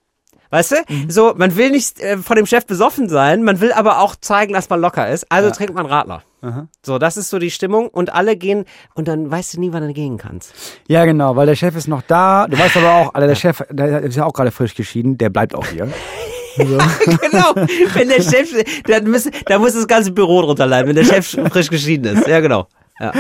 Weißt 0.50 0.72
du? 0.72 0.76
Mhm. 0.88 1.10
So, 1.10 1.34
man 1.36 1.56
will 1.56 1.72
nicht 1.72 2.00
äh, 2.00 2.18
von 2.18 2.36
dem 2.36 2.46
Chef 2.46 2.66
besoffen 2.66 3.10
sein, 3.10 3.44
man 3.44 3.60
will 3.60 3.72
aber 3.72 4.00
auch 4.00 4.16
zeigen, 4.16 4.54
dass 4.54 4.70
man 4.70 4.82
locker 4.82 5.10
ist. 5.10 5.32
Also 5.32 5.52
trinkt 5.52 5.74
man 5.74 5.86
Radler. 5.86 6.24
So, 6.86 7.00
das 7.00 7.18
ist 7.18 7.30
so 7.30 7.40
die 7.40 7.52
Stimmung 7.52 7.88
und 7.90 8.14
alle 8.14 8.38
gehen 8.38 8.66
und 8.94 9.08
dann 9.08 9.30
weißt 9.30 9.56
du 9.56 9.60
nie, 9.60 9.74
wann 9.74 9.86
du 9.86 9.94
gehen 9.94 10.18
kannst. 10.18 10.54
Ja, 10.88 11.04
genau, 11.06 11.36
weil 11.36 11.48
der 11.48 11.56
Chef 11.56 11.76
ist 11.76 11.88
noch 11.88 12.04
da. 12.04 12.48
Du 12.48 12.58
weißt 12.58 12.78
aber 12.78 12.92
auch, 12.94 13.14
Alter, 13.14 13.28
der 13.28 13.36
Chef, 13.36 13.64
der 13.70 14.02
ist 14.02 14.16
ja 14.16 14.26
auch 14.26 14.34
gerade 14.34 14.52
frisch 14.52 14.76
geschieden, 14.76 15.18
der 15.18 15.30
bleibt 15.30 15.56
auch 15.56 15.66
hier. 15.66 15.92
genau. 16.58 17.54
Wenn 17.94 18.10
der 18.10 18.22
Chef, 18.22 18.52
dann 18.86 19.10
muss, 19.10 19.30
da 19.46 19.60
muss 19.60 19.74
das 19.74 19.88
ganze 19.88 20.12
Büro 20.12 20.42
drunter 20.42 20.66
leiden, 20.68 20.90
wenn 20.90 20.96
der 20.96 21.06
Chef 21.06 21.28
frisch 21.52 21.70
geschieden 21.70 22.18
ist. 22.18 22.28
Ja, 22.28 22.40
genau. 22.40 22.68
Ja. 23.00 23.12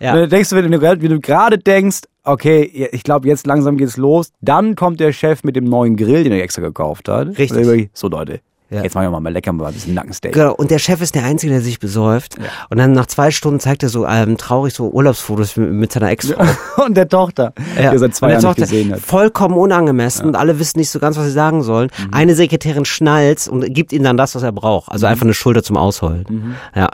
Ja. 0.00 0.16
Dann 0.16 0.28
denkst 0.28 0.50
du, 0.50 0.56
wenn 0.56 0.70
du, 0.70 0.80
wenn 0.80 0.98
du 0.98 1.20
gerade 1.20 1.58
denkst, 1.58 2.00
okay, 2.24 2.88
ich 2.92 3.02
glaube, 3.02 3.28
jetzt 3.28 3.46
langsam 3.46 3.76
geht's 3.76 3.96
los, 3.96 4.32
dann 4.40 4.74
kommt 4.76 5.00
der 5.00 5.12
Chef 5.12 5.44
mit 5.44 5.56
dem 5.56 5.64
neuen 5.64 5.96
Grill, 5.96 6.24
den 6.24 6.32
er 6.32 6.42
extra 6.42 6.62
gekauft 6.62 7.08
hat. 7.08 7.38
Richtig. 7.38 7.90
So, 7.92 8.08
Leute, 8.08 8.40
Ja. 8.72 8.82
jetzt 8.82 8.94
machen 8.94 9.10
wir 9.10 9.20
mal 9.20 9.32
lecker 9.32 9.52
mal 9.52 9.66
ein 9.66 9.74
bisschen 9.74 9.94
Nackensteak. 9.94 10.32
Genau, 10.32 10.54
und 10.54 10.70
der 10.70 10.78
Chef 10.78 11.00
ist 11.00 11.14
der 11.14 11.24
Einzige, 11.24 11.52
der 11.52 11.60
sich 11.62 11.78
besäuft. 11.78 12.36
Und 12.70 12.78
dann 12.78 12.92
nach 12.92 13.06
zwei 13.06 13.30
Stunden 13.30 13.60
zeigt 13.60 13.82
er 13.82 13.88
so 13.88 14.06
ähm, 14.06 14.36
traurig 14.38 14.72
so 14.74 14.88
Urlaubsfotos 14.90 15.56
mit, 15.56 15.70
mit 15.72 15.92
seiner 15.92 16.10
Ex-Frau. 16.10 16.44
Und 16.84 16.96
der 16.96 17.08
Tochter, 17.08 17.52
die 17.78 17.82
er 17.82 17.98
seit 17.98 18.14
zwei 18.14 18.28
der 18.28 18.36
Jahren 18.40 18.42
nicht 18.48 18.56
Tochter, 18.58 18.62
gesehen 18.62 18.92
hat. 18.92 19.00
Vollkommen 19.00 19.54
unangemessen 19.56 20.26
und 20.26 20.36
alle 20.36 20.58
wissen 20.58 20.78
nicht 20.78 20.90
so 20.90 20.98
ganz, 20.98 21.16
was 21.16 21.26
sie 21.26 21.30
sagen 21.32 21.62
sollen. 21.62 21.90
Mhm. 21.98 22.14
Eine 22.14 22.34
Sekretärin 22.34 22.84
schnallt 22.84 23.46
und 23.48 23.72
gibt 23.74 23.92
ihm 23.92 24.02
dann 24.02 24.16
das, 24.16 24.34
was 24.34 24.42
er 24.42 24.52
braucht. 24.52 24.88
Mhm. 24.88 24.92
Also 24.94 25.06
einfach 25.06 25.24
eine 25.24 25.34
Schulter 25.34 25.62
zum 25.62 25.76
Ausheulen. 25.76 26.54
Ja, 26.74 26.88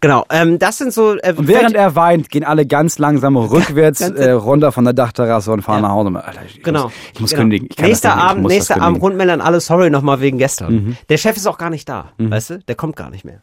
genau. 0.00 0.24
Ähm, 0.30 0.58
das 0.58 0.78
sind 0.78 0.92
so. 0.92 1.16
Äh, 1.16 1.32
Und 1.36 1.48
während 1.48 1.74
er 1.74 1.96
weint, 1.96 2.28
gehen 2.30 2.44
alle 2.44 2.66
ganz 2.66 2.98
langsam 2.98 3.36
rückwärts 3.54 4.00
äh, 4.02 4.30
runter 4.32 4.72
von 4.72 4.84
der 4.84 4.92
Dachterrasse 4.94 5.50
und 5.52 5.62
fahren 5.62 5.82
Ja. 5.82 5.88
nach 5.88 5.94
Hause. 5.94 6.10
Alter, 6.24 6.40
ich 6.46 6.62
Genau. 6.62 6.84
muss, 6.84 6.92
ich 7.14 7.20
muss 7.20 7.30
genau. 7.30 7.40
kündigen. 7.42 7.68
Nächster 7.80 8.14
Abend, 8.16 8.46
nächster 8.46 8.80
Abend. 8.80 8.98
Mhm. 8.98 9.02
rundmelden 9.04 9.40
alle 9.40 9.60
sorry 9.60 9.90
nochmal 9.90 10.20
wegen 10.20 10.38
gestern. 10.38 10.96
Der 11.14 11.18
Chef 11.18 11.36
ist 11.36 11.46
auch 11.46 11.58
gar 11.58 11.70
nicht 11.70 11.88
da, 11.88 12.10
weißt 12.18 12.50
du? 12.50 12.58
Der 12.58 12.74
kommt 12.74 12.96
gar 12.96 13.08
nicht 13.08 13.24
mehr. 13.24 13.40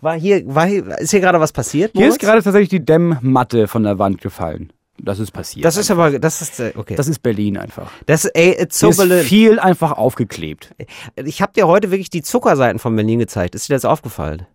War 0.00 0.18
hier, 0.18 0.42
war 0.46 0.64
hier, 0.64 0.98
ist 1.00 1.10
hier 1.10 1.20
gerade 1.20 1.38
was 1.38 1.52
passiert? 1.52 1.92
Hier 1.94 2.08
ist 2.08 2.18
gerade 2.18 2.42
tatsächlich 2.42 2.70
die 2.70 2.82
Dämmmatte 2.82 3.68
von 3.68 3.82
der 3.82 3.98
Wand 3.98 4.22
gefallen. 4.22 4.72
Das 4.96 5.18
ist 5.18 5.30
passiert. 5.30 5.66
Das 5.66 5.76
ist 5.76 5.90
aber, 5.90 6.18
das 6.18 6.40
ist 6.40 6.60
äh, 6.60 6.72
okay. 6.74 6.94
das 6.94 7.06
ist 7.06 7.18
Berlin 7.18 7.58
einfach. 7.58 7.90
Das, 8.06 8.24
ey, 8.24 8.56
it's 8.58 8.78
so 8.78 8.88
ist 8.88 8.96
Berlin. 8.96 9.22
viel 9.22 9.58
einfach 9.58 9.92
aufgeklebt. 9.92 10.74
Ich 11.16 11.42
habe 11.42 11.52
dir 11.52 11.66
heute 11.66 11.90
wirklich 11.90 12.08
die 12.08 12.22
Zuckerseiten 12.22 12.78
von 12.78 12.96
Berlin 12.96 13.18
gezeigt. 13.18 13.54
Ist 13.54 13.68
dir 13.68 13.74
das 13.74 13.84
aufgefallen? 13.84 14.46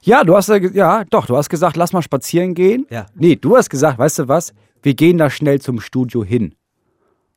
Ja, 0.00 0.24
du 0.24 0.34
hast 0.34 0.48
ja, 0.48 1.04
doch, 1.10 1.26
du 1.26 1.36
hast 1.36 1.50
gesagt, 1.50 1.76
lass 1.76 1.92
mal 1.92 2.00
spazieren 2.00 2.54
gehen. 2.54 2.86
Ja. 2.88 3.04
Nee, 3.16 3.36
du 3.36 3.54
hast 3.54 3.68
gesagt, 3.68 3.98
weißt 3.98 4.20
du 4.20 4.28
was? 4.28 4.54
Wir 4.80 4.94
gehen 4.94 5.18
da 5.18 5.28
schnell 5.28 5.60
zum 5.60 5.78
Studio 5.78 6.24
hin. 6.24 6.54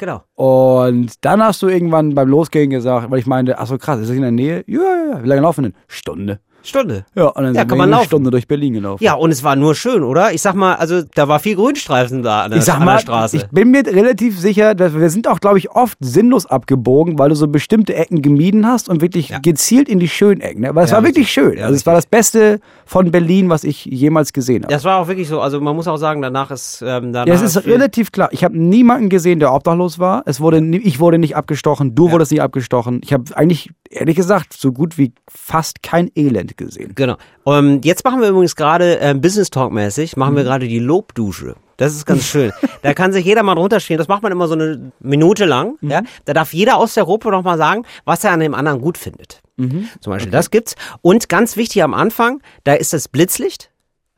Genau. 0.01 0.23
Und 0.33 1.23
dann 1.23 1.43
hast 1.43 1.61
du 1.61 1.67
irgendwann 1.67 2.15
beim 2.15 2.27
Losgehen 2.27 2.71
gesagt, 2.71 3.11
weil 3.11 3.19
ich 3.19 3.27
meinte, 3.27 3.59
ach 3.59 3.67
so 3.67 3.77
krass, 3.77 3.99
ist 3.99 4.09
das 4.09 4.15
in 4.15 4.23
der 4.23 4.31
Nähe? 4.31 4.63
Ja, 4.65 4.81
ja, 4.81 5.11
ja. 5.11 5.23
Wie 5.23 5.27
lange 5.27 5.41
laufen 5.41 5.61
denn? 5.61 5.73
Stunde. 5.87 6.39
Stunde. 6.63 7.05
Ja, 7.15 7.25
und 7.27 7.35
dann 7.43 7.45
Ja, 7.55 7.61
sind 7.61 7.67
kann 7.67 7.69
wir 7.69 7.75
man 7.77 7.89
eine 7.89 7.91
laufen. 7.97 8.05
Stunde 8.07 8.31
durch 8.31 8.47
Berlin 8.47 8.73
gelaufen. 8.73 9.03
Ja, 9.03 9.13
und 9.15 9.31
es 9.31 9.43
war 9.43 9.55
nur 9.55 9.73
schön, 9.75 10.03
oder? 10.03 10.31
Ich 10.33 10.41
sag 10.41 10.53
mal, 10.55 10.75
also 10.75 11.01
da 11.15 11.27
war 11.27 11.39
viel 11.39 11.55
Grünstreifen 11.55 12.21
da 12.23 12.43
an 12.43 12.51
der, 12.51 12.59
Ich 12.59 12.65
sag 12.65 12.79
mal, 12.79 12.99
Straße. 12.99 13.37
ich 13.37 13.47
bin 13.47 13.71
mir 13.71 13.85
relativ 13.85 14.39
sicher, 14.39 14.75
dass 14.75 14.93
wir 14.93 15.09
sind 15.09 15.27
auch, 15.27 15.39
glaube 15.39 15.57
ich, 15.57 15.71
oft 15.71 15.97
sinnlos 16.01 16.45
abgebogen, 16.45 17.17
weil 17.17 17.29
du 17.29 17.35
so 17.35 17.47
bestimmte 17.47 17.95
Ecken 17.95 18.21
gemieden 18.21 18.67
hast 18.67 18.89
und 18.89 19.01
wirklich 19.01 19.29
Ja. 19.29 19.39
gezielt 19.39 19.89
in 19.89 19.99
die 19.99 20.07
schönen 20.09 20.41
Ecken. 20.41 20.61
ne? 20.61 20.69
Aber 20.69 20.83
es 20.83 20.91
Ja, 20.91 20.97
war 20.97 21.03
wirklich 21.03 21.27
richtig. 21.27 21.33
schön. 21.55 21.59
Also 21.63 21.73
es 21.75 21.85
war 21.85 21.95
das 21.95 22.05
Beste 22.05 22.59
von 22.85 23.09
Berlin, 23.11 23.49
was 23.49 23.63
ich 23.63 23.85
jemals 23.85 24.31
gesehen 24.33 24.63
habe. 24.63 24.73
das 24.73 24.83
war 24.83 24.99
auch 24.99 25.07
wirklich 25.07 25.27
so. 25.27 25.41
Also 25.41 25.59
man 25.61 25.75
muss 25.75 25.87
auch 25.87 25.97
sagen, 25.97 26.21
danach 26.21 26.51
ist 26.51 26.81
ähm, 26.85 27.11
danach 27.13 27.27
Ja, 27.27 27.33
es 27.33 27.41
ist 27.41 27.65
relativ 27.65 28.11
klar. 28.11 28.29
Ich 28.31 28.43
habe 28.43 28.57
niemanden 28.57 29.09
gesehen, 29.09 29.39
der 29.39 29.53
obdachlos 29.53 29.97
war. 29.99 30.23
Es 30.25 30.39
wurde, 30.39 30.59
ich 30.77 30.99
wurde 30.99 31.17
nicht 31.17 31.35
abgestochen, 31.35 31.95
du 31.95 32.11
wurdest 32.11 32.31
nicht 32.31 32.41
abgestochen. 32.41 33.01
Ich 33.03 33.13
habe 33.13 33.23
eigentlich, 33.35 33.69
ehrlich 33.89 34.15
gesagt, 34.15 34.53
so 34.53 34.71
gut 34.71 34.97
wie 34.97 35.13
fast 35.29 35.81
kein 35.83 36.09
Elend 36.15 36.50
Wind 36.59 36.69
gesehen. 36.69 36.91
Genau. 36.95 37.15
Ähm, 37.45 37.81
jetzt 37.83 38.03
machen 38.03 38.21
wir 38.21 38.29
übrigens 38.29 38.55
gerade 38.55 38.99
äh, 38.99 39.13
Business 39.13 39.49
Talk 39.49 39.71
mäßig, 39.71 40.17
machen 40.17 40.33
Mhm. 40.33 40.37
wir 40.37 40.43
gerade 40.43 40.67
die 40.67 40.79
Lobdusche. 40.79 41.55
Das 41.77 41.93
ist 41.95 42.05
ganz 42.05 42.25
schön. 42.25 42.51
da 42.83 42.93
kann 42.93 43.11
sich 43.11 43.25
jeder 43.25 43.41
mal 43.43 43.55
drunter 43.55 43.79
stehen. 43.79 43.97
Das 43.97 44.07
macht 44.07 44.21
man 44.21 44.31
immer 44.31 44.47
so 44.47 44.53
eine 44.53 44.91
Minute 44.99 45.45
lang. 45.45 45.77
Mhm. 45.81 45.89
Ja? 45.91 46.01
Da 46.25 46.33
darf 46.33 46.53
jeder 46.53 46.77
aus 46.77 46.93
der 46.93 47.05
Gruppe 47.05 47.29
noch 47.31 47.43
mal 47.43 47.57
sagen, 47.57 47.83
was 48.05 48.23
er 48.23 48.31
an 48.31 48.39
dem 48.39 48.53
anderen 48.53 48.81
gut 48.81 48.97
findet. 48.97 49.41
Mhm. 49.57 49.87
Zum 49.99 50.11
Beispiel, 50.11 50.31
das 50.31 50.51
gibt's. 50.51 50.75
Und 51.01 51.27
ganz 51.29 51.57
wichtig 51.57 51.81
am 51.83 51.93
Anfang, 51.93 52.41
da 52.63 52.73
ist 52.73 52.93
das 52.93 53.07
Blitzlicht. 53.07 53.69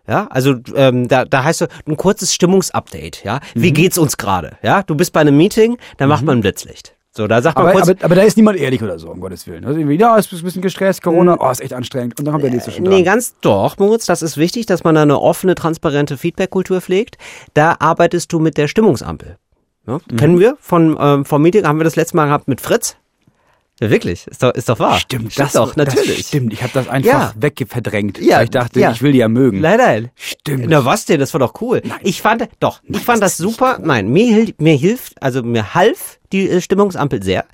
Ja, 0.05 0.27
also 0.29 0.55
ähm, 0.75 1.07
da, 1.07 1.23
da 1.23 1.45
heißt 1.45 1.59
so 1.59 1.67
ein 1.87 1.95
kurzes 1.95 2.33
Stimmungsupdate. 2.33 3.23
Ja, 3.23 3.39
wie 3.55 3.69
Mhm. 3.69 3.73
geht's 3.75 3.97
uns 3.97 4.17
gerade? 4.17 4.57
Ja, 4.61 4.83
du 4.83 4.95
bist 4.95 5.13
bei 5.13 5.21
einem 5.21 5.37
Meeting, 5.37 5.77
dann 5.97 6.09
macht 6.09 6.25
man 6.25 6.39
ein 6.39 6.41
Blitzlicht. 6.41 6.93
So, 7.15 7.27
da 7.27 7.43
sagt 7.43 7.55
man 7.57 7.67
Aber, 7.67 7.73
kurz. 7.79 7.89
aber, 7.89 8.03
aber 8.05 8.15
da 8.15 8.23
ist 8.23 8.37
niemand 8.37 8.57
ehrlich 8.57 8.81
oder 8.81 8.97
so, 8.97 9.09
um 9.11 9.19
Gottes 9.19 9.45
Willen. 9.45 9.63
Also 9.65 9.77
irgendwie, 9.79 9.99
ja, 9.99 10.17
ist 10.17 10.33
ein 10.33 10.41
bisschen 10.41 10.63
gestresst, 10.63 11.03
Corona, 11.03 11.37
oh, 11.39 11.51
ist 11.51 11.61
echt 11.61 11.73
anstrengend. 11.73 12.17
Und 12.17 12.25
dann 12.25 12.31
kommt 12.33 12.43
der 12.43 12.51
nächste 12.51 12.71
schon 12.71 12.85
dran. 12.85 12.93
Äh, 12.93 12.97
Nee, 12.97 13.03
ganz 13.03 13.35
doch, 13.41 13.77
Moritz, 13.77 14.07
das 14.07 14.23
ist 14.23 14.37
wichtig, 14.37 14.65
dass 14.65 14.83
man 14.83 14.95
da 14.95 15.03
eine 15.03 15.19
offene, 15.19 15.53
transparente 15.53 16.17
Feedback-Kultur 16.17 16.81
pflegt. 16.81 17.17
Da 17.53 17.75
arbeitest 17.77 18.33
du 18.33 18.39
mit 18.39 18.57
der 18.57 18.67
Stimmungsampel. 18.67 19.37
Ja, 19.85 19.99
Mhm. 20.09 20.15
Kennen 20.17 20.39
wir 20.39 20.57
von 20.59 20.97
ähm, 20.99 21.25
vom 21.25 21.41
Meeting, 21.43 21.67
haben 21.67 21.77
wir 21.79 21.83
das 21.83 21.95
letzte 21.97 22.15
Mal 22.15 22.25
gehabt 22.25 22.47
mit 22.47 22.61
Fritz. 22.61 22.95
Ja, 23.81 23.89
wirklich, 23.89 24.27
ist 24.27 24.43
doch, 24.43 24.53
ist 24.53 24.69
doch 24.69 24.77
wahr. 24.77 24.99
Stimmt, 24.99 25.33
Stimmt 25.33 25.47
das 25.47 25.53
doch, 25.53 25.75
natürlich. 25.75 26.17
Das 26.17 26.27
stimmt, 26.27 26.53
ich 26.53 26.61
habe 26.61 26.71
das 26.73 26.87
einfach 26.87 27.09
Ja. 27.11 27.33
weggeverdrängt. 27.35 28.19
Ja, 28.19 28.37
weil 28.37 28.43
ich 28.45 28.49
dachte, 28.51 28.79
ja. 28.79 28.91
ich 28.91 29.01
will 29.01 29.13
die 29.13 29.17
ja 29.17 29.27
mögen. 29.27 29.61
Nein, 29.61 29.77
nein. 29.77 30.11
Stimmt. 30.15 30.65
Na 30.69 30.85
was 30.85 31.05
denn, 31.05 31.19
das 31.19 31.33
war 31.33 31.39
doch 31.39 31.59
cool. 31.59 31.81
Ich 32.01 32.21
fand, 32.21 32.47
doch, 32.59 32.81
ich 32.87 32.99
fand 32.99 33.23
das, 33.23 33.35
super. 33.35 33.79
Nein, 33.81 34.09
mir, 34.09 34.53
mir 34.59 34.75
hilft, 34.75 35.21
also 35.23 35.41
mir 35.41 35.73
half 35.73 36.19
die 36.31 36.49
äh, 36.49 36.61
Stimmungsampel 36.61 37.23
sehr, 37.23 37.45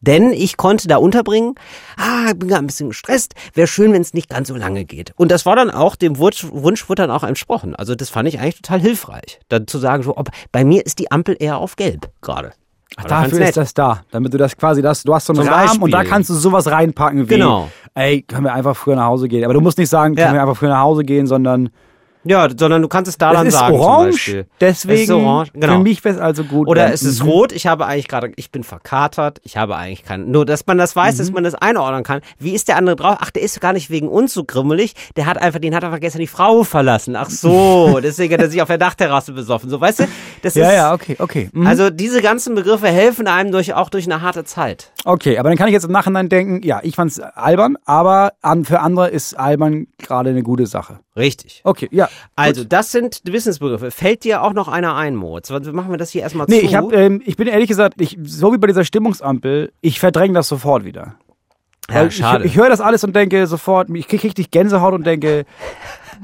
denn 0.00 0.32
ich 0.32 0.56
konnte 0.56 0.88
da 0.88 0.96
unterbringen, 0.96 1.54
ah, 1.96 2.26
ich 2.28 2.38
bin 2.38 2.48
gerade 2.48 2.64
ein 2.64 2.66
bisschen 2.66 2.88
gestresst, 2.88 3.34
wäre 3.54 3.66
schön, 3.68 3.92
wenn 3.92 4.02
es 4.02 4.14
nicht 4.14 4.28
ganz 4.28 4.48
so 4.48 4.56
lange 4.56 4.84
geht. 4.84 5.12
Und 5.16 5.30
das 5.30 5.46
war 5.46 5.54
dann 5.56 5.70
auch, 5.70 5.94
dem 5.96 6.18
Wunsch, 6.18 6.44
Wunsch 6.50 6.88
wurde 6.88 7.02
dann 7.02 7.10
auch 7.12 7.24
entsprochen. 7.24 7.74
Also 7.76 7.94
das 7.94 8.10
fand 8.10 8.28
ich 8.28 8.40
eigentlich 8.40 8.56
total 8.62 8.80
hilfreich, 8.80 9.40
dann 9.48 9.66
zu 9.68 9.78
sagen, 9.78 10.02
so, 10.02 10.16
ob, 10.16 10.30
bei 10.50 10.64
mir 10.64 10.84
ist 10.84 10.98
die 10.98 11.10
Ampel 11.12 11.36
eher 11.38 11.58
auf 11.58 11.76
gelb 11.76 12.10
gerade. 12.20 12.52
Ach, 12.96 13.04
dafür 13.04 13.40
ist 13.42 13.56
das 13.56 13.74
da, 13.74 14.00
damit 14.10 14.32
du 14.32 14.38
das 14.38 14.56
quasi, 14.56 14.80
das, 14.82 15.02
du 15.02 15.14
hast 15.14 15.26
so 15.26 15.32
einen 15.34 15.42
Zum 15.44 15.52
Rahmen 15.52 15.82
und 15.82 15.90
da 15.90 15.98
Beispiel. 15.98 16.10
kannst 16.12 16.30
du 16.30 16.34
sowas 16.34 16.66
reinpacken 16.70 17.28
wie, 17.28 17.34
Genau. 17.34 17.68
ey, 17.94 18.22
können 18.22 18.44
wir 18.44 18.54
einfach 18.54 18.76
früher 18.76 18.96
nach 18.96 19.04
Hause 19.06 19.28
gehen. 19.28 19.44
Aber 19.44 19.54
du 19.54 19.60
musst 19.60 19.78
nicht 19.78 19.90
sagen, 19.90 20.14
Ja. 20.14 20.24
können 20.24 20.34
wir 20.36 20.40
einfach 20.42 20.56
früher 20.56 20.70
nach 20.70 20.80
Hause 20.82 21.04
gehen, 21.04 21.26
sondern 21.26 21.68
Ja, 22.28 22.48
sondern 22.56 22.82
du 22.82 22.88
kannst 22.88 23.08
es 23.08 23.16
da 23.18 23.30
es 23.30 23.36
dann 23.36 23.50
sagen 23.50 23.74
zum 23.74 23.80
orange, 23.80 24.10
Beispiel. 24.12 24.46
deswegen 24.60 24.94
es 25.02 25.08
ist 25.08 25.10
orange, 25.10 25.52
genau. 25.54 25.72
für 25.74 25.78
mich 25.78 26.04
wäre 26.04 26.14
es 26.14 26.20
also 26.20 26.44
gut. 26.44 26.68
Oder 26.68 26.92
es 26.92 27.02
ist 27.02 27.22
Mhm. 27.22 27.28
rot, 27.30 27.52
ich 27.52 27.66
habe 27.66 27.86
eigentlich 27.86 28.08
gerade, 28.08 28.32
ich 28.36 28.50
bin 28.52 28.64
verkatert, 28.64 29.40
ich 29.44 29.56
habe 29.56 29.76
eigentlich 29.76 30.04
keinen, 30.04 30.30
nur 30.30 30.44
dass 30.46 30.66
man 30.66 30.78
das 30.78 30.94
weiß, 30.94 31.14
Mhm. 31.14 31.18
dass 31.18 31.32
man 31.32 31.44
das 31.44 31.54
einordnen 31.54 32.02
kann. 32.04 32.20
Wie 32.38 32.52
ist 32.54 32.68
der 32.68 32.76
andere 32.76 32.96
drauf? 32.96 33.16
Ach, 33.20 33.30
der 33.30 33.42
ist 33.42 33.60
gar 33.60 33.72
nicht 33.72 33.90
wegen 33.90 34.08
uns 34.08 34.34
so 34.34 34.44
grimmelig, 34.44 34.94
der 35.16 35.26
hat 35.26 35.38
einfach, 35.38 35.58
den 35.60 35.74
hat 35.74 35.84
einfach 35.84 36.00
gestern 36.00 36.20
die 36.20 36.26
Frau 36.26 36.64
verlassen. 36.64 37.16
Ach 37.16 37.30
so, 37.30 37.98
deswegen 38.02 38.34
hat 38.34 38.40
er 38.42 38.50
sich 38.50 38.60
auf 38.62 38.68
der 38.68 38.78
Dachterrasse 38.78 39.32
besoffen. 39.32 39.70
So, 39.70 39.80
weißt 39.80 40.00
du? 40.00 40.04
Das 40.42 40.54
Ja, 40.54 40.68
ist, 40.68 40.74
ja, 40.74 40.92
okay, 40.94 41.16
okay. 41.18 41.48
Mhm. 41.52 41.66
Also 41.66 41.90
diese 41.90 42.20
ganzen 42.22 42.54
Begriffe 42.54 42.88
helfen 42.88 43.26
einem 43.26 43.52
durch, 43.52 43.74
auch 43.74 43.88
durch 43.90 44.04
eine 44.06 44.20
harte 44.22 44.44
Zeit. 44.44 44.92
Okay, 45.04 45.38
aber 45.38 45.48
dann 45.48 45.56
kann 45.58 45.68
ich 45.68 45.72
jetzt 45.72 45.84
im 45.84 45.92
Nachhinein 45.92 46.28
denken, 46.28 46.60
ja, 46.62 46.80
ich 46.82 46.94
fand's 46.96 47.18
albern, 47.20 47.76
aber 47.84 48.32
an, 48.42 48.64
für 48.64 48.80
andere 48.80 49.08
ist 49.08 49.34
albern 49.38 49.86
gerade 49.98 50.30
eine 50.30 50.42
gute 50.42 50.66
Sache. 50.66 51.00
Richtig. 51.16 51.62
Okay, 51.64 51.88
ja. 51.90 52.08
Also, 52.36 52.64
das 52.64 52.92
sind 52.92 53.26
die 53.26 53.32
Wissensbegriffe. 53.32 53.90
Fällt 53.90 54.24
dir 54.24 54.42
auch 54.42 54.52
noch 54.52 54.68
einer 54.68 54.94
ein, 54.96 55.14
Moritz? 55.16 55.50
Machen 55.50 55.90
wir 55.90 55.96
das 55.98 56.10
hier 56.10 56.22
erstmal 56.22 56.46
Nee, 56.48 56.60
zu? 56.60 56.64
ich, 56.66 56.74
hab, 56.74 56.92
ähm, 56.92 57.22
ich 57.24 57.36
bin 57.36 57.46
ehrlich 57.48 57.68
gesagt, 57.68 58.00
ich, 58.00 58.18
so 58.22 58.52
wie 58.52 58.58
bei 58.58 58.66
dieser 58.66 58.84
Stimmungsampel, 58.84 59.72
ich 59.80 60.00
verdränge 60.00 60.34
das 60.34 60.48
sofort 60.48 60.84
wieder. 60.84 61.14
ja, 61.90 62.10
schade. 62.10 62.44
Ich, 62.44 62.52
ich 62.52 62.56
höre 62.58 62.68
das 62.68 62.80
alles 62.80 63.02
und 63.04 63.14
denke 63.16 63.46
sofort, 63.46 63.88
ich 63.90 64.08
kriege 64.08 64.24
richtig 64.24 64.50
Gänsehaut 64.50 64.94
und 64.94 65.06
denke, 65.06 65.44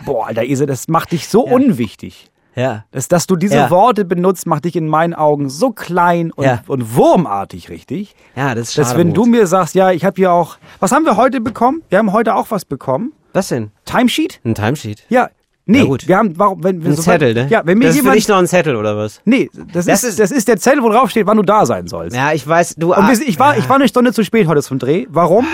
boah, 0.04 0.26
Alter, 0.26 0.44
Ise, 0.44 0.66
das 0.66 0.88
macht 0.88 1.12
dich 1.12 1.28
so 1.28 1.42
unwichtig. 1.42 2.30
ja. 2.54 2.85
Dass, 2.92 3.09
dass 3.09 3.26
du 3.26 3.35
diese 3.37 3.57
Ja. 3.57 3.70
Worte 3.70 4.04
benutzt, 4.04 4.46
macht 4.46 4.64
dich 4.64 4.76
in 4.76 4.87
meinen 4.87 5.14
Augen 5.14 5.48
so 5.48 5.70
klein 5.72 6.30
und, 6.33 6.44
Ja. 6.44 6.62
und 6.68 6.94
wurmartig, 6.94 7.68
richtig? 7.70 8.14
Ja, 8.37 8.54
das 8.54 8.68
ist 8.68 8.74
schade. 8.74 8.88
Dass 8.88 8.96
wenn 8.96 9.12
du 9.14 9.22
Moritz. 9.24 9.40
mir 9.40 9.46
sagst, 9.46 9.74
ja, 9.74 9.90
ich 9.90 10.04
habe 10.04 10.16
hier 10.16 10.30
auch, 10.33 10.57
was 10.80 10.92
haben 10.92 11.04
wir 11.04 11.16
heute 11.16 11.40
bekommen? 11.40 11.83
Wir 11.88 11.98
haben 11.98 12.12
heute 12.12 12.35
auch 12.35 12.50
was 12.50 12.64
bekommen. 12.64 13.12
Was 13.33 13.48
denn? 13.48 13.72
Timesheet? 13.85 14.40
Ein 14.44 14.54
Timesheet? 14.54 15.02
Ja. 15.09 15.30
Nee, 15.66 15.79
Ja, 15.79 15.85
gut. 15.87 16.07
wir 16.07 16.16
haben, 16.18 16.38
warum, 16.38 16.62
wenn 16.62 16.83
wir 16.83 16.90
Ein 16.90 16.96
so- 16.96 17.03
Zettel, 17.03 17.33
ne? 17.33 17.46
Ja, 17.48 17.62
wenn 17.64 17.79
mir 17.79 17.85
das 17.87 17.94
ist 17.94 18.00
für 18.00 18.05
jemand, 18.05 18.16
dich 18.18 18.29
noch 18.29 18.37
ein 18.37 18.46
Zettel, 18.46 18.77
oder 18.77 18.96
was? 18.98 19.20
nee, 19.24 19.48
das, 19.72 19.87
Das 19.87 20.03
ist, 20.05 20.11
ist- 20.11 20.20
das 20.20 20.31
ist 20.31 20.46
der 20.46 20.59
Zettel, 20.59 20.83
wo 20.83 20.90
drauf 20.90 21.09
steht, 21.11 21.27
wann 21.27 21.38
du 21.38 21.42
da 21.42 21.64
sein 21.64 21.87
sollst. 21.88 22.14
Ja, 22.14 22.33
ich 22.33 22.46
weiß, 22.46 22.74
du. 22.77 22.94
Und 22.94 23.09
wir, 23.09 23.27
ich 23.27 23.38
war, 23.38 23.57
ich 23.57 23.66
war 23.68 23.77
eine 23.77 23.88
Stunde 23.88 24.12
zu 24.12 24.22
spät 24.24 24.46
heute 24.46 24.62
zum 24.62 24.79
Dreh. 24.79 25.07
Warum? 25.09 25.46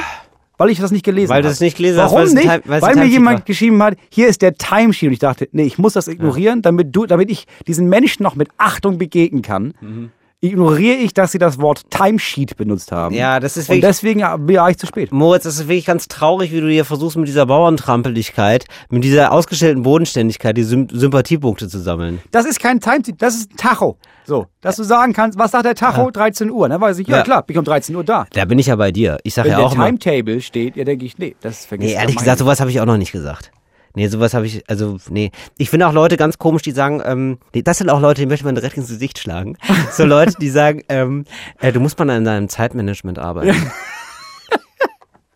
Weil 0.59 0.69
ich 0.71 0.79
das 0.81 0.91
nicht 0.91 1.05
gelesen 1.05 1.31
Weil 1.31 1.37
habe. 1.39 1.47
du 1.49 1.53
es 1.53 1.61
nicht 1.61 1.77
gelesen 1.77 1.99
hast, 2.01 2.07
Warum 2.13 2.19
weil 2.19 2.25
es 2.27 2.31
ein 2.33 2.37
nicht? 2.37 2.49
Time- 2.51 2.63
weil 2.67 2.83
weil 2.83 2.97
mir 2.97 3.05
jemand 3.07 3.39
war. 3.39 3.45
geschrieben 3.47 3.83
hat, 3.83 3.95
hier 4.11 4.27
ist 4.29 4.43
der 4.43 4.55
Timesheet. 4.57 5.07
Und 5.07 5.13
ich 5.15 5.19
dachte, 5.21 5.49
nee, 5.53 5.63
ich 5.63 5.79
muss 5.79 5.93
das 5.95 6.07
ignorieren, 6.09 6.61
damit 6.61 6.89
du, 6.95 7.07
damit 7.07 7.31
ich 7.31 7.47
diesen 7.67 7.89
Menschen 7.89 8.23
noch 8.25 8.35
mit 8.35 8.49
Achtung 8.59 8.99
begegnen 8.99 9.43
kann. 9.43 9.73
Mhm. 9.81 10.11
Ignoriere 10.51 10.97
ich, 10.97 11.13
dass 11.13 11.33
sie 11.33 11.39
das 11.39 11.61
Wort 11.61 11.83
Timesheet 11.91 12.57
benutzt 12.57 12.93
haben. 12.93 13.15
Ja, 13.15 13.41
das 13.41 13.59
ist 13.59 13.69
Und 13.69 13.77
wirklich- 13.77 13.91
deswegen 13.91 14.21
war 14.23 14.71
ich 14.71 14.79
zu 14.79 14.87
spät. 14.87 15.13
Moritz, 15.13 15.43
das 15.43 15.57
ist 15.57 15.69
wirklich 15.69 15.85
ganz 15.85 16.09
traurig, 16.09 16.51
wie 16.51 16.61
du 16.63 16.67
dir 16.69 16.87
versuchst, 16.87 17.19
mit 17.19 17.29
dieser 17.29 17.45
Bauerntrampeligkeit, 17.45 18.65
mit 18.89 19.05
dieser 19.05 19.33
ausgestellten 19.33 19.83
Bodenständigkeit 19.83 20.57
die 20.57 20.63
Sym 20.63 20.89
Sympathiepunkte 20.91 21.69
zu 21.69 21.79
sammeln. 21.79 22.21
Das 22.31 22.47
ist 22.47 22.59
kein 22.59 22.81
Timesheet, 22.81 23.21
das 23.21 23.35
ist 23.35 23.53
ein 23.53 23.57
Tacho. 23.59 23.99
So, 24.25 24.47
dass 24.63 24.77
du 24.77 24.83
sagen 24.83 25.13
kannst, 25.13 25.39
was 25.39 25.51
sagt 25.51 25.67
der 25.67 25.75
Tacho? 25.75 26.11
13 26.11 26.51
Uhr. 26.51 26.71
Dann 26.71 26.81
weiß 26.81 26.99
ich, 27.01 27.09
ja, 27.09 27.19
Ja. 27.19 27.23
klar, 27.23 27.43
bin 27.43 27.55
ich 27.55 27.59
um 27.59 27.65
13 27.67 27.95
Uhr 27.95 28.05
da. 28.05 28.27
Da 28.33 28.45
bin 28.47 28.59
ich 28.59 28.67
ja 28.67 28.77
bei 28.77 28.93
dir. 28.93 29.19
Ich 29.25 29.35
sage 29.35 29.47
Wenn 29.49 29.53
ja 29.53 29.59
der 29.59 29.67
auch 29.67 29.75
immer. 29.75 29.87
Timetable 29.87 30.41
steht, 30.41 30.75
ja, 30.77 30.85
denke 30.85 31.05
ich, 31.05 31.19
nee, 31.19 31.37
das 31.43 31.67
vergisst 31.67 31.89
Nee, 31.89 31.95
ja 31.97 32.01
ehrlich 32.01 32.17
gesagt, 32.17 32.39
sowas 32.39 32.61
habe 32.61 32.71
ich 32.71 32.81
auch 32.81 32.87
noch 32.87 32.97
nicht 32.97 33.13
gesagt. 33.13 33.51
Nee, 33.95 34.07
sowas 34.09 34.35
habe 34.35 34.47
ich, 34.47 34.69
also, 34.69 34.99
nee. 35.09 35.31
Ich 35.59 35.71
finde 35.71 35.89
auch 35.89 35.93
Leute 35.93 36.17
ganz 36.17 36.39
komisch, 36.39 36.63
die 36.63 36.71
sagen, 36.71 37.03
ähm, 37.05 37.39
nee, 37.55 37.63
das 37.63 37.79
sind 37.79 37.91
auch 37.91 38.01
Leute, 38.01 38.21
die 38.21 38.27
möchte 38.27 38.45
man 38.45 38.55
direkt 38.55 38.77
ins 38.77 38.89
Gesicht 38.89 39.19
schlagen. 39.19 39.57
So 39.93 40.05
Leute, 40.05 40.35
die 40.41 40.51
sagen, 40.51 40.85
ähm, 40.89 41.25
äh, 41.59 41.73
du 41.73 41.81
musst 41.81 41.99
mal 41.99 42.09
an 42.11 42.25
deinem 42.25 42.49
Zeitmanagement 42.49 43.19
arbeiten. 43.19 43.55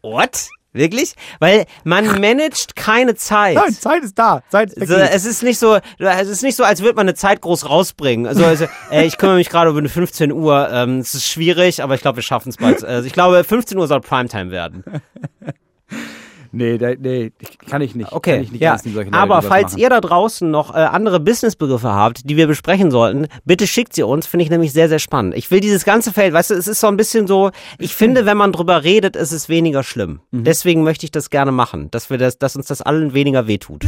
What? 0.03 0.49
Wirklich? 0.73 1.14
Weil 1.38 1.67
man 1.85 2.21
managt 2.21 2.77
keine 2.77 3.14
Zeit. 3.14 3.55
Nein, 3.55 3.73
Zeit 3.73 4.03
ist 4.03 4.19
da. 4.19 4.43
Zeit 4.49 4.73
ist 4.73 4.88
So, 4.88 4.95
es 4.95 5.25
ist 5.25 5.43
nicht 5.43 5.59
so, 5.59 5.79
es 5.99 6.29
ist 6.29 6.43
nicht 6.43 6.57
so, 6.57 6.64
als 6.64 6.83
würde 6.83 6.97
man 6.97 7.07
eine 7.07 7.14
Zeit 7.14 7.40
groß 7.40 7.69
rausbringen. 7.69 8.27
Also, 8.27 8.45
also 8.45 8.67
äh, 8.90 9.05
ich 9.05 9.17
kümmere 9.19 9.37
mich 9.37 9.49
gerade 9.51 9.71
eine 9.77 9.88
15 9.88 10.33
Uhr. 10.33 10.69
Ähm, 10.73 10.99
es 10.99 11.14
ist 11.14 11.27
schwierig, 11.27 11.83
aber 11.83 11.95
ich 11.95 12.01
glaube, 12.01 12.17
wir 12.17 12.23
schaffen 12.23 12.49
es 12.49 12.57
bald. 12.57 12.85
Also 12.85 13.07
ich 13.07 13.12
glaube, 13.12 13.45
15 13.45 13.79
Uhr 13.79 13.87
soll 13.87 14.01
Primetime 14.01 14.51
werden. 14.51 14.85
Nee, 16.55 16.79
da, 16.79 16.93
nee, 16.97 17.33
kann 17.69 17.83
ich 17.83 17.95
nicht. 17.95 18.12
Okay, 18.12 18.35
kann 18.35 18.45
ich 18.45 18.53
nicht 18.53 18.61
ja. 18.62 18.77
Leute, 18.85 19.12
Aber 19.12 19.43
falls 19.43 19.73
machen. 19.73 19.83
ihr 19.83 19.90
da 19.90 20.01
draußen 20.01 20.49
noch 20.49 20.73
äh, 20.75 20.79
andere 20.79 21.19
Businessbegriffe 21.19 21.93
habt, 21.93 22.29
die 22.31 22.37
wir 22.37 22.47
besprechen 22.47 22.90
sollten, 22.90 23.27
bitte 23.45 23.67
schickt 23.67 23.95
sie 23.95 24.05
uns. 24.05 24.27
Finde 24.27 24.45
ich 24.45 24.51
nämlich 24.51 24.73
sehr, 24.73 24.88
sehr 24.88 25.01
spannend. 25.01 25.35
Ich 25.37 25.51
will 25.51 25.61
dieses 25.61 25.85
ganze 25.85 26.12
Feld, 26.12 26.33
weißt 26.33 26.51
du, 26.51 26.55
es 26.55 26.69
ist 26.69 26.81
so 26.81 26.87
ein 26.87 26.97
bisschen 26.97 27.27
so, 27.27 27.51
ich 27.79 27.95
finde, 27.95 28.25
wenn 28.25 28.37
man 28.37 28.53
drüber 28.53 28.85
redet, 28.85 29.17
ist 29.17 29.33
es 29.33 29.49
weniger 29.49 29.83
schlimm. 29.83 30.21
Mhm. 30.31 30.45
Deswegen 30.45 30.85
möchte 30.85 31.07
ich 31.07 31.11
das 31.11 31.31
gerne 31.31 31.51
machen, 31.53 31.90
dass 31.90 32.11
wir 32.11 32.19
das, 32.19 32.38
dass 32.38 32.55
uns 32.55 32.67
das 32.67 32.83
allen 32.83 33.14
weniger 33.14 33.47
wehtut. 33.49 33.85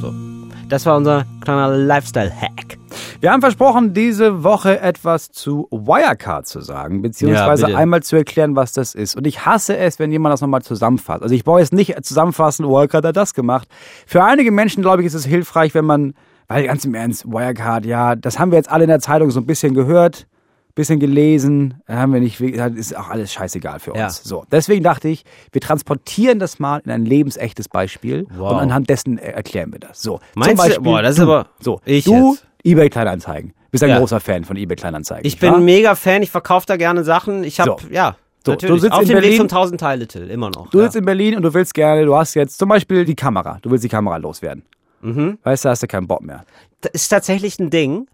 So. 0.00 0.14
Das 0.68 0.86
war 0.86 0.96
unser 0.96 1.26
kleiner 1.42 1.76
Lifestyle-Hack. 1.76 2.81
Wir 3.20 3.30
haben 3.32 3.40
versprochen, 3.40 3.94
diese 3.94 4.42
Woche 4.44 4.80
etwas 4.80 5.30
zu 5.30 5.68
Wirecard 5.70 6.46
zu 6.46 6.60
sagen, 6.60 7.02
beziehungsweise 7.02 7.70
Ja, 7.70 7.76
einmal 7.76 8.02
zu 8.02 8.16
erklären, 8.16 8.56
was 8.56 8.72
das 8.72 8.94
ist. 8.94 9.16
Und 9.16 9.26
ich 9.26 9.44
hasse 9.46 9.76
es, 9.76 9.98
wenn 9.98 10.10
jemand 10.12 10.32
das 10.32 10.40
nochmal 10.40 10.62
zusammenfasst. 10.62 11.22
Also 11.22 11.34
ich 11.34 11.44
brauche 11.44 11.60
jetzt 11.60 11.72
nicht 11.72 11.94
zusammenfassen, 12.04 12.66
Wirecard 12.66 13.04
hat 13.04 13.16
das 13.16 13.34
gemacht. 13.34 13.68
Für 14.06 14.24
einige 14.24 14.50
Menschen, 14.50 14.82
glaube 14.82 15.02
ich, 15.02 15.06
ist 15.06 15.14
es 15.14 15.24
hilfreich, 15.24 15.74
wenn 15.74 15.84
man, 15.84 16.14
weil 16.48 16.66
ganz 16.66 16.84
im 16.84 16.94
Ernst, 16.94 17.26
Wirecard, 17.26 17.84
ja, 17.86 18.16
das 18.16 18.38
haben 18.38 18.50
wir 18.50 18.56
jetzt 18.58 18.70
alle 18.70 18.84
in 18.84 18.88
der 18.90 19.00
Zeitung 19.00 19.30
so 19.30 19.40
ein 19.40 19.46
bisschen 19.46 19.74
gehört, 19.74 20.26
bisschen 20.74 20.98
gelesen, 21.00 21.82
haben 21.86 22.14
wir 22.14 22.20
nicht, 22.20 22.40
ist 22.40 22.96
auch 22.96 23.10
alles 23.10 23.30
scheißegal 23.30 23.78
für 23.78 23.90
uns. 23.92 23.98
Ja. 24.00 24.08
So, 24.10 24.44
deswegen 24.50 24.82
dachte 24.82 25.06
ich, 25.08 25.24
wir 25.52 25.60
transportieren 25.60 26.38
das 26.38 26.58
mal 26.58 26.80
in 26.86 26.90
ein 26.90 27.04
lebensechtes 27.04 27.68
Beispiel 27.68 28.26
Wow. 28.34 28.52
und 28.52 28.58
anhand 28.58 28.88
dessen 28.88 29.18
äh, 29.18 29.32
erklären 29.32 29.70
wir 29.70 29.80
das. 29.80 30.00
So, 30.00 30.20
Meinst 30.34 30.48
zum 30.48 30.56
du- 30.56 30.62
Beispiel, 30.62 30.82
boah, 30.82 31.02
das 31.02 31.10
ist 31.12 31.18
du, 31.18 31.22
aber- 31.24 31.46
so, 31.60 31.80
ich 31.84 32.04
du 32.04 32.30
jetzt. 32.32 32.46
eBay 32.64 32.88
Kleinanzeigen. 32.90 33.52
Bist 33.70 33.82
ein 33.84 33.90
Ja. 33.90 33.98
großer 33.98 34.20
Fan 34.20 34.44
von 34.44 34.56
eBay 34.56 34.76
Kleinanzeigen. 34.76 35.24
Ich 35.26 35.34
nicht 35.34 35.40
bin 35.40 35.64
mega 35.64 35.94
Fan, 35.94 36.22
ich 36.22 36.30
verkaufe 36.30 36.66
da 36.66 36.76
gerne 36.76 37.04
Sachen. 37.04 37.42
Ich 37.44 37.58
habe, 37.60 37.76
So. 37.80 37.88
ja, 37.90 38.16
So, 38.44 38.52
natürlich. 38.52 38.74
du 38.76 38.80
sitzt 38.80 38.92
Auf 38.92 39.02
in 39.02 39.08
dem 39.08 39.16
Weg 39.16 39.22
Berlin- 39.22 39.38
zum 39.38 39.48
1000 39.48 39.80
Teile 39.80 40.06
Till, 40.06 40.28
immer 40.30 40.50
noch. 40.50 40.68
Du 40.70 40.78
ja. 40.78 40.84
sitzt 40.84 40.96
in 40.96 41.04
Berlin 41.04 41.36
und 41.36 41.42
du 41.42 41.54
willst 41.54 41.74
gerne, 41.74 42.04
du 42.04 42.14
hast 42.16 42.34
jetzt 42.34 42.58
zum 42.58 42.68
Beispiel 42.68 43.04
die 43.04 43.14
Kamera. 43.14 43.58
Du 43.62 43.70
willst 43.70 43.84
die 43.84 43.88
Kamera 43.88 44.16
loswerden. 44.18 44.64
Mhm. 45.00 45.38
Weißt 45.42 45.64
du, 45.64 45.68
hast 45.70 45.82
du 45.82 45.86
keinen 45.86 46.06
Bock 46.06 46.22
mehr. 46.22 46.44
Das 46.82 46.92
ist 46.92 47.08
tatsächlich 47.08 47.58
ein 47.58 47.70
Ding. 47.70 48.06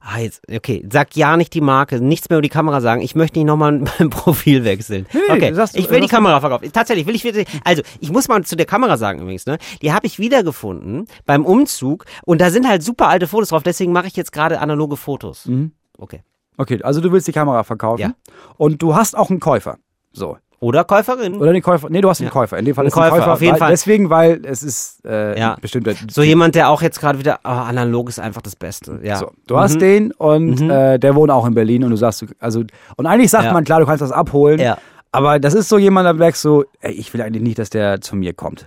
Ah, 0.00 0.18
jetzt, 0.20 0.42
okay, 0.50 0.86
sag 0.90 1.16
ja 1.16 1.36
nicht 1.36 1.52
die 1.54 1.60
Marke, 1.60 2.00
nichts 2.00 2.28
mehr 2.30 2.38
über 2.38 2.42
die 2.42 2.48
Kamera 2.48 2.80
sagen. 2.80 3.00
Ich 3.02 3.14
möchte 3.14 3.38
nicht 3.38 3.46
nochmal 3.46 3.72
mein 3.98 4.10
Profil 4.10 4.64
wechseln. 4.64 5.06
nee, 5.12 5.20
okay, 5.28 5.52
sagst- 5.52 5.76
ich 5.76 5.90
will 5.90 6.00
die 6.00 6.06
Kamera 6.06 6.40
verkaufen. 6.40 6.70
Tatsächlich, 6.72 7.06
will 7.06 7.14
ich 7.14 7.24
wieder, 7.24 7.42
also, 7.64 7.82
ich 8.00 8.10
muss 8.12 8.28
mal 8.28 8.42
zu 8.44 8.56
der 8.56 8.66
Kamera 8.66 8.96
sagen 8.96 9.20
übrigens, 9.20 9.46
ne, 9.46 9.58
die 9.82 9.92
habe 9.92 10.06
ich 10.06 10.18
wiedergefunden 10.18 11.06
beim 11.26 11.44
Umzug 11.44 12.04
und 12.24 12.40
da 12.40 12.50
sind 12.50 12.68
halt 12.68 12.82
super 12.82 13.08
alte 13.08 13.26
Fotos 13.26 13.48
drauf, 13.50 13.62
deswegen 13.62 13.92
mache 13.92 14.06
ich 14.06 14.16
jetzt 14.16 14.32
gerade 14.32 14.60
analoge 14.60 14.96
Fotos. 14.96 15.46
Mhm. 15.46 15.72
Okay. 15.98 16.22
Okay, 16.56 16.82
also 16.82 17.00
du 17.00 17.12
willst 17.12 17.28
die 17.28 17.32
Kamera 17.32 17.62
verkaufen 17.64 18.00
Ja. 18.00 18.12
und 18.56 18.80
du 18.82 18.94
hast 18.94 19.16
auch 19.16 19.30
einen 19.30 19.40
Käufer. 19.40 19.78
So. 20.12 20.38
Oder 20.60 20.82
Käuferin. 20.84 21.36
Oder 21.36 21.52
den 21.52 21.62
Käufer. 21.62 21.88
Nee, 21.88 22.00
du 22.00 22.08
hast 22.08 22.20
den 22.20 22.30
Käufer. 22.30 22.58
In 22.58 22.64
dem 22.64 22.74
Fall 22.74 22.84
Ein 22.84 22.88
ist 22.88 22.92
es 22.94 22.98
ein 22.98 23.02
Käufer, 23.10 23.16
Käufer. 23.18 23.32
auf 23.34 23.40
jeden 23.40 23.52
weil, 23.52 23.58
Fall. 23.60 23.70
Deswegen, 23.70 24.10
weil 24.10 24.44
es 24.44 24.62
ist 24.64 25.04
äh, 25.06 25.38
Ja. 25.38 25.54
ein 25.54 25.60
bestimmter. 25.60 25.92
so 26.10 26.22
jemand, 26.22 26.54
der 26.56 26.68
auch 26.70 26.82
jetzt 26.82 26.98
gerade 27.00 27.18
wieder, 27.20 27.38
oh, 27.44 27.48
analog 27.48 28.08
ist 28.08 28.18
einfach 28.18 28.42
das 28.42 28.56
Beste. 28.56 28.98
Ja. 29.04 29.16
So, 29.18 29.30
du 29.46 29.56
hast 29.56 29.80
den 29.80 30.10
und 30.12 30.60
äh, 30.68 30.98
der 30.98 31.14
wohnt 31.14 31.30
auch 31.30 31.46
in 31.46 31.54
Berlin 31.54 31.84
und 31.84 31.90
du 31.90 31.96
sagst, 31.96 32.24
also 32.40 32.64
und 32.96 33.06
eigentlich 33.06 33.30
sagt 33.30 33.44
Ja. 33.44 33.52
man 33.52 33.62
klar, 33.64 33.78
du 33.80 33.86
kannst 33.86 34.02
das 34.02 34.10
abholen, 34.10 34.58
Ja. 34.58 34.78
aber 35.12 35.38
das 35.38 35.54
ist 35.54 35.68
so 35.68 35.78
jemand, 35.78 36.06
da 36.06 36.12
merkst 36.12 36.44
du, 36.44 36.64
ey, 36.80 36.92
ich 36.92 37.14
will 37.14 37.22
eigentlich 37.22 37.42
nicht, 37.44 37.58
dass 37.60 37.70
der 37.70 38.00
zu 38.00 38.16
mir 38.16 38.32
kommt. 38.32 38.66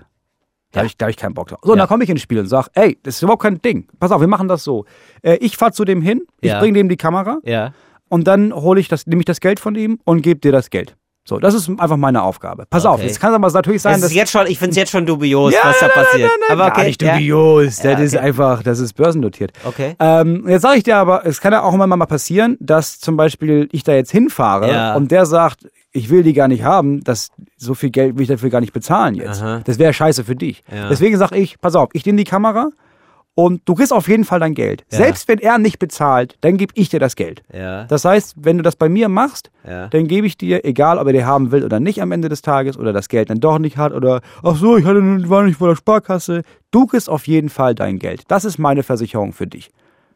Da 0.71 0.79
habe 0.79 0.87
ich, 0.87 0.95
da 0.95 1.07
hab 1.07 1.09
ich 1.09 1.17
keinen 1.17 1.33
Bock 1.33 1.49
drauf. 1.49 1.59
So, 1.61 1.73
und 1.73 1.77
Ja. 1.77 1.81
dann 1.83 1.89
komme 1.89 2.05
ich 2.05 2.09
ins 2.09 2.21
Spiel 2.21 2.39
und 2.39 2.47
sag, 2.47 2.69
ey, 2.75 2.97
das 3.03 3.15
ist 3.15 3.21
überhaupt 3.23 3.43
kein 3.43 3.61
Ding. 3.61 3.87
Pass 3.99 4.11
auf, 4.13 4.21
wir 4.21 4.29
machen 4.29 4.47
das 4.47 4.63
so. 4.63 4.85
Äh, 5.21 5.35
ich 5.41 5.57
fahr 5.57 5.73
zu 5.73 5.83
dem 5.83 6.01
hin, 6.01 6.21
ich 6.39 6.51
Ja. 6.51 6.59
bringe 6.59 6.77
dem 6.77 6.87
die 6.87 6.95
Kamera 6.95 7.39
Ja. 7.43 7.73
und 8.07 8.25
dann 8.27 8.53
hole 8.53 8.79
ich 8.79 8.87
das, 8.87 9.05
nehme 9.07 9.19
ich 9.19 9.25
das 9.25 9.41
Geld 9.41 9.59
von 9.59 9.75
ihm 9.75 9.99
und 10.05 10.21
gebe 10.21 10.39
dir 10.39 10.53
das 10.53 10.69
Geld. 10.69 10.95
So, 11.31 11.39
das 11.39 11.53
ist 11.53 11.69
einfach 11.69 11.95
meine 11.95 12.23
Aufgabe. 12.23 12.65
Pass 12.69 12.85
auf, 12.85 12.95
Okay. 12.95 13.07
jetzt 13.07 13.21
kann 13.21 13.33
aber 13.33 13.49
natürlich 13.49 13.81
sein, 13.81 13.93
Das 13.93 14.01
dass 14.01 14.09
ist 14.11 14.17
jetzt 14.17 14.31
schon, 14.33 14.47
ich 14.47 14.59
finde 14.59 14.71
es 14.71 14.75
jetzt 14.75 14.91
schon 14.91 15.05
dubios, 15.05 15.53
Ja, 15.53 15.59
was 15.63 15.79
da 15.79 15.85
nein, 15.87 15.91
nein, 15.95 16.05
passiert. 16.05 16.29
nein, 16.29 16.37
nein, 16.49 16.59
Aber 16.59 16.67
gar 16.71 16.77
okay. 16.79 16.87
nicht 16.87 17.01
ja. 17.01 17.13
dubios. 17.13 17.75
Das 17.77 17.83
Ja, 17.85 17.99
ist 17.99 18.15
okay. 18.15 18.23
einfach, 18.25 18.63
das 18.63 18.79
ist 18.79 18.93
börsennotiert. 18.93 19.53
Okay. 19.63 19.95
Ähm, 20.01 20.43
jetzt 20.45 20.63
sage 20.63 20.77
ich 20.79 20.83
dir 20.83 20.97
aber, 20.97 21.25
es 21.25 21.39
kann 21.39 21.53
ja 21.53 21.63
auch 21.63 21.73
immer 21.73 21.87
mal 21.87 22.05
passieren, 22.05 22.57
dass 22.59 22.99
zum 22.99 23.15
Beispiel 23.15 23.69
ich 23.71 23.83
da 23.83 23.93
jetzt 23.93 24.11
hinfahre 24.11 24.69
Ja. 24.73 24.95
und 24.95 25.09
der 25.09 25.25
sagt, 25.25 25.69
ich 25.93 26.09
will 26.09 26.23
die 26.23 26.33
gar 26.33 26.49
nicht 26.49 26.63
haben, 26.63 27.01
das, 27.05 27.29
so 27.55 27.75
viel 27.75 27.91
Geld 27.91 28.15
will 28.17 28.23
ich 28.23 28.27
dafür 28.27 28.49
gar 28.49 28.59
nicht 28.59 28.73
bezahlen 28.73 29.15
jetzt. 29.15 29.41
Aha. 29.41 29.61
Das 29.63 29.79
wäre 29.79 29.93
scheiße 29.93 30.25
für 30.25 30.35
dich. 30.35 30.63
Ja. 30.69 30.89
Deswegen 30.89 31.17
sage 31.17 31.37
ich, 31.37 31.61
pass 31.61 31.75
auf, 31.75 31.87
ich 31.93 32.05
nehme 32.05 32.17
die 32.17 32.25
Kamera 32.25 32.71
und 33.35 33.61
du 33.65 33.75
kriegst 33.75 33.93
auf 33.93 34.07
jeden 34.07 34.25
Fall 34.25 34.39
dein 34.39 34.53
Geld. 34.53 34.83
Ja. 34.91 34.97
Selbst 34.99 35.27
wenn 35.27 35.39
er 35.39 35.57
nicht 35.57 35.79
bezahlt, 35.79 36.37
dann 36.41 36.57
gebe 36.57 36.73
ich 36.75 36.89
dir 36.89 36.99
das 36.99 37.15
Geld. 37.15 37.43
Ja. 37.53 37.85
Das 37.85 38.03
heißt, 38.05 38.35
wenn 38.37 38.57
du 38.57 38.63
das 38.63 38.75
bei 38.75 38.89
mir 38.89 39.07
machst, 39.09 39.51
Ja. 39.67 39.87
dann 39.87 40.07
gebe 40.07 40.27
ich 40.27 40.37
dir, 40.37 40.65
egal 40.65 40.97
ob 40.97 41.07
er 41.07 41.13
die 41.13 41.23
haben 41.25 41.51
will 41.51 41.63
oder 41.63 41.79
nicht 41.79 42.01
am 42.01 42.11
Ende 42.11 42.29
des 42.29 42.41
Tages 42.41 42.77
oder 42.77 42.93
das 42.93 43.07
Geld 43.09 43.29
dann 43.29 43.39
doch 43.39 43.57
nicht 43.59 43.77
hat 43.77 43.93
oder 43.93 44.21
ach 44.43 44.55
so, 44.55 44.77
ich 44.77 44.85
hatte, 44.85 45.01
war 45.29 45.43
nicht 45.43 45.57
vor 45.57 45.69
der 45.69 45.75
Sparkasse, 45.75 46.43
du 46.71 46.85
kriegst 46.87 47.09
auf 47.09 47.27
jeden 47.27 47.49
Fall 47.49 47.73
dein 47.75 47.99
Geld. 47.99 48.23
Das 48.27 48.43
ist 48.45 48.57
meine 48.57 48.83
Versicherung 48.83 49.33
für 49.33 49.47
dich. 49.47 49.71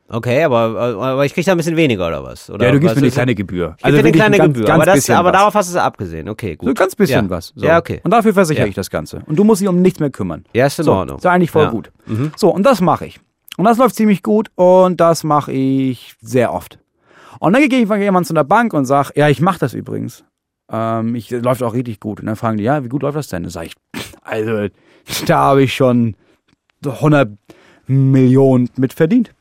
Okay, 0.08 0.44
aber, 0.44 0.60
aber 1.02 1.26
ich 1.26 1.34
krieg 1.34 1.46
da 1.46 1.52
ein 1.54 1.58
bisschen 1.58 1.76
weniger 1.76 2.08
oder 2.08 2.24
was? 2.24 2.50
Oder 2.50 2.68
Ja, 2.68 2.72
du 2.72 2.80
gibst 2.80 2.96
mir 2.96 3.02
eine 3.02 3.12
kleine 3.12 3.34
Gebühr. 3.34 3.76
Ich 3.80 3.86
also 3.86 3.98
eine 3.98 4.12
kleine 4.12 4.36
ein 4.36 4.40
ganz, 4.40 4.54
Gebühr, 4.54 4.66
Ganz 4.68 4.84
aber, 4.84 4.94
das, 4.94 5.10
aber 5.10 5.32
darauf 5.32 5.56
hast 5.56 5.74
du 5.74 5.78
es 5.78 5.84
abgesehen. 5.84 6.30
Okay, 6.30 6.56
gut. 6.56 6.70
So 6.70 6.74
ganz 6.76 6.96
bisschen 6.96 7.26
ja. 7.26 7.30
was. 7.30 7.54
So. 7.56 7.66
Ja, 7.66 7.80
okay. 7.80 8.02
Und 8.04 8.12
dafür 8.12 8.34
versichere 8.34 8.66
Ja. 8.66 8.70
ich 8.70 8.76
das 8.76 8.92
Ganze. 8.92 9.24
Und 9.26 9.38
du 9.38 9.44
musst 9.44 9.62
dich 9.62 9.68
um 9.68 9.82
nichts 9.82 10.00
mehr 10.00 10.12
kümmern. 10.12 10.46
Ja, 10.54 10.68
ist 10.68 10.78
in 10.78 10.86
so, 10.86 10.94
Ordnung. 10.94 11.18
Ist 11.18 11.26
eigentlich 11.26 11.50
voll 11.50 11.64
Ja. 11.64 11.70
Mhm. 11.70 11.74
gut. 11.74 11.92
So, 12.36 12.50
und 12.54 12.64
das 12.64 12.82
mache 12.82 13.08
ich. 13.08 13.20
Und 13.58 13.66
das 13.66 13.78
läuft 13.80 13.96
ziemlich 13.96 14.22
gut 14.22 14.52
und 14.56 15.00
das 15.00 15.24
mache 15.24 15.52
ich 15.52 16.16
sehr 16.22 16.54
oft. 16.54 16.78
Und 17.40 17.54
dann 17.54 17.68
gehe 17.68 17.82
ich 17.82 17.90
jemand 17.90 18.28
zu 18.28 18.34
einer 18.34 18.44
Bank 18.44 18.74
und 18.74 18.86
sage, 18.86 19.12
ja, 19.16 19.30
ich 19.30 19.42
mache 19.42 19.60
das 19.60 19.74
übrigens. 19.74 20.24
Ähm, 20.72 21.16
ich, 21.16 21.30
das 21.30 21.42
läuft 21.42 21.64
auch 21.64 21.74
richtig 21.74 22.00
gut. 22.00 22.20
Und 22.20 22.28
dann 22.28 22.36
fragen 22.36 22.58
die, 22.58 22.64
ja, 22.64 22.84
wie 22.84 22.90
gut 22.90 23.02
läuft 23.02 23.18
das 23.18 23.28
denn? 23.28 23.44
Dann 23.44 23.52
sage 23.52 23.68
ich, 23.68 23.76
also, 24.22 24.68
da 25.26 25.38
habe 25.40 25.64
ich 25.64 25.74
schon 25.74 26.16
100 26.86 27.30
Millionen 27.88 28.70
mit 28.78 28.94
verdient. 28.94 29.32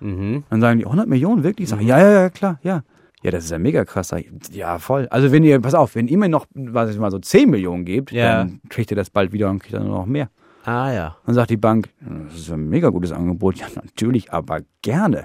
Mhm. 0.00 0.44
Dann 0.50 0.60
sagen 0.60 0.78
die, 0.78 0.84
100 0.86 1.08
Millionen 1.08 1.42
wirklich? 1.44 1.64
Ich 1.64 1.70
sage, 1.70 1.84
ja, 1.84 1.98
ja, 1.98 2.10
ja, 2.10 2.30
klar, 2.30 2.58
ja. 2.62 2.82
Ja, 3.22 3.32
das 3.32 3.44
ist 3.44 3.50
ja 3.50 3.58
mega 3.58 3.84
krass. 3.84 4.12
Ich, 4.12 4.30
ja, 4.52 4.78
voll. 4.78 5.08
Also 5.10 5.32
wenn 5.32 5.42
ihr, 5.42 5.60
pass 5.60 5.74
auf, 5.74 5.96
wenn 5.96 6.06
ihr 6.06 6.16
mir 6.18 6.28
noch, 6.28 6.46
was 6.54 6.90
ich 6.90 6.98
mal 6.98 7.10
so 7.10 7.18
10 7.18 7.50
Millionen 7.50 7.84
gebt, 7.84 8.12
Ja. 8.12 8.38
dann 8.44 8.60
kriegt 8.68 8.90
ihr 8.92 8.96
das 8.96 9.10
bald 9.10 9.32
wieder 9.32 9.50
und 9.50 9.58
kriegt 9.58 9.74
dann 9.74 9.88
noch 9.88 10.06
mehr. 10.06 10.30
Ah 10.64 10.92
ja. 10.92 11.16
Dann 11.26 11.34
sagt 11.34 11.50
die 11.50 11.56
Bank, 11.56 11.88
das 12.28 12.38
ist 12.38 12.50
ein 12.52 12.68
mega 12.68 12.90
gutes 12.90 13.10
Angebot. 13.10 13.56
Ja, 13.56 13.66
natürlich, 13.74 14.32
aber 14.32 14.60
gerne. 14.82 15.24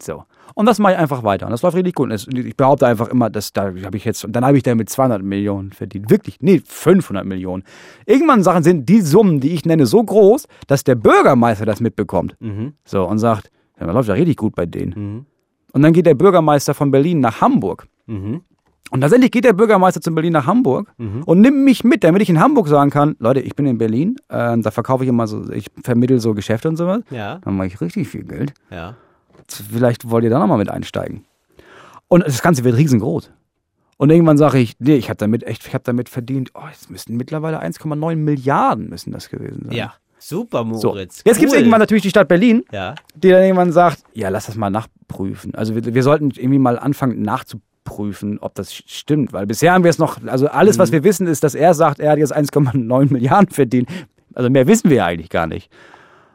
So. 0.00 0.24
Und 0.54 0.66
das 0.66 0.78
mache 0.78 0.92
ich 0.92 0.98
einfach 0.98 1.22
weiter. 1.22 1.46
Und 1.46 1.52
das 1.52 1.62
läuft 1.62 1.76
richtig 1.76 1.94
gut. 1.94 2.10
Und 2.10 2.34
Ich 2.38 2.56
behaupte 2.56 2.86
einfach 2.86 3.08
immer, 3.08 3.28
dass 3.28 3.52
da 3.52 3.64
habe 3.84 3.96
ich 3.96 4.04
jetzt, 4.04 4.24
dann 4.28 4.44
habe 4.44 4.56
ich 4.56 4.62
damit 4.62 4.88
200 4.88 5.22
Millionen 5.22 5.72
verdient. 5.72 6.10
Wirklich, 6.10 6.38
nee, 6.40 6.62
500 6.64 7.26
Millionen. 7.26 7.64
Irgendwann 8.06 8.42
Sachen 8.42 8.62
sind 8.62 8.88
die 8.88 9.00
Summen, 9.00 9.40
die 9.40 9.50
ich 9.52 9.64
nenne, 9.66 9.84
so 9.86 10.02
groß, 10.02 10.46
dass 10.66 10.84
der 10.84 10.94
Bürgermeister 10.94 11.66
das 11.66 11.80
mitbekommt. 11.80 12.36
Mhm. 12.40 12.74
So, 12.84 13.04
und 13.06 13.18
sagt, 13.18 13.50
ja, 13.78 13.86
das 13.86 13.94
läuft 13.94 14.08
ja 14.08 14.14
richtig 14.14 14.36
gut 14.36 14.54
bei 14.54 14.66
denen. 14.66 14.94
Mhm. 14.96 15.26
Und 15.72 15.82
dann 15.82 15.92
geht 15.92 16.06
der 16.06 16.14
Bürgermeister 16.14 16.74
von 16.74 16.90
Berlin 16.90 17.20
nach 17.20 17.40
Hamburg. 17.40 17.86
Mhm. 18.06 18.42
Und 18.90 19.00
tatsächlich 19.00 19.32
geht 19.32 19.44
der 19.44 19.54
Bürgermeister 19.54 20.00
zu 20.00 20.14
Berlin 20.14 20.34
nach 20.34 20.46
Hamburg 20.46 20.92
und 21.24 21.40
nimmt 21.40 21.64
mich 21.64 21.82
mit, 21.82 22.04
damit 22.04 22.22
ich 22.22 22.30
in 22.30 22.38
Hamburg 22.38 22.68
sagen 22.68 22.90
kann, 22.90 23.16
Leute, 23.18 23.40
ich 23.40 23.56
bin 23.56 23.66
in 23.66 23.78
Berlin, 23.78 24.16
äh, 24.28 24.56
da 24.58 24.70
verkaufe 24.70 25.02
ich 25.02 25.08
immer 25.08 25.26
so, 25.26 25.50
ich 25.50 25.66
vermittel 25.82 26.20
so 26.20 26.34
Geschäfte 26.34 26.68
und 26.68 26.76
sowas. 26.76 27.00
Ja. 27.10 27.38
Dann 27.38 27.56
mache 27.56 27.68
ich 27.68 27.80
richtig 27.80 28.08
viel 28.08 28.24
Geld. 28.24 28.52
Ja. 28.70 28.94
Vielleicht 29.48 30.08
wollt 30.10 30.22
ihr 30.24 30.30
da 30.30 30.38
nochmal 30.38 30.58
mit 30.58 30.68
einsteigen. 30.68 31.24
Und 32.08 32.24
das 32.24 32.42
Ganze 32.42 32.62
wird 32.62 32.76
riesengroß. 32.76 33.30
Und 33.96 34.10
irgendwann 34.10 34.38
sage 34.38 34.58
ich, 34.58 34.76
nee, 34.78 34.96
ich 34.96 35.08
habe 35.08 35.16
damit 35.16 35.44
echt, 35.44 35.66
ich 35.66 35.74
habe 35.74 35.84
damit 35.84 36.08
verdient, 36.08 36.50
oh, 36.54 36.62
es 36.70 36.90
müssten 36.90 37.16
mittlerweile 37.16 37.62
1,9 37.62 38.16
Milliarden 38.16 38.90
müssen 38.90 39.12
das 39.12 39.28
gewesen 39.28 39.64
sein. 39.64 39.72
Ja. 39.72 39.94
Super, 40.26 40.64
So. 40.74 40.88
Moritz. 40.88 41.22
Jetzt 41.24 41.38
gibt 41.38 41.48
es 41.50 41.52
Cool. 41.54 41.60
irgendwann 41.62 41.80
natürlich 41.80 42.02
die 42.02 42.10
Stadt 42.10 42.28
Berlin, 42.28 42.64
Ja. 42.72 42.94
die 43.14 43.28
dann 43.28 43.42
irgendwann 43.42 43.72
sagt, 43.72 44.02
ja, 44.14 44.30
lass 44.30 44.46
das 44.46 44.56
mal 44.56 44.70
nachprüfen. 44.70 45.54
Also 45.54 45.74
wir, 45.74 45.94
wir 45.94 46.02
sollten 46.02 46.30
irgendwie 46.30 46.58
mal 46.58 46.78
anfangen 46.78 47.20
nachzuprüfen, 47.22 48.38
ob 48.40 48.54
das 48.54 48.72
stimmt. 48.74 49.32
Weil 49.32 49.46
bisher 49.46 49.72
haben 49.74 49.84
wir 49.84 49.90
es 49.90 49.98
noch, 49.98 50.18
also 50.26 50.48
alles, 50.48 50.76
Mhm. 50.76 50.80
was 50.82 50.92
wir 50.92 51.04
wissen, 51.04 51.26
ist, 51.26 51.44
dass 51.44 51.54
er 51.54 51.74
sagt, 51.74 52.00
er 52.00 52.12
hat 52.12 52.18
jetzt 52.18 52.34
1,9 52.34 53.12
Milliarden 53.12 53.50
verdient. 53.50 53.88
Also 54.34 54.48
mehr 54.50 54.66
wissen 54.66 54.88
wir 54.90 54.96
ja 54.98 55.06
eigentlich 55.06 55.28
gar 55.30 55.46
nicht. 55.46 55.70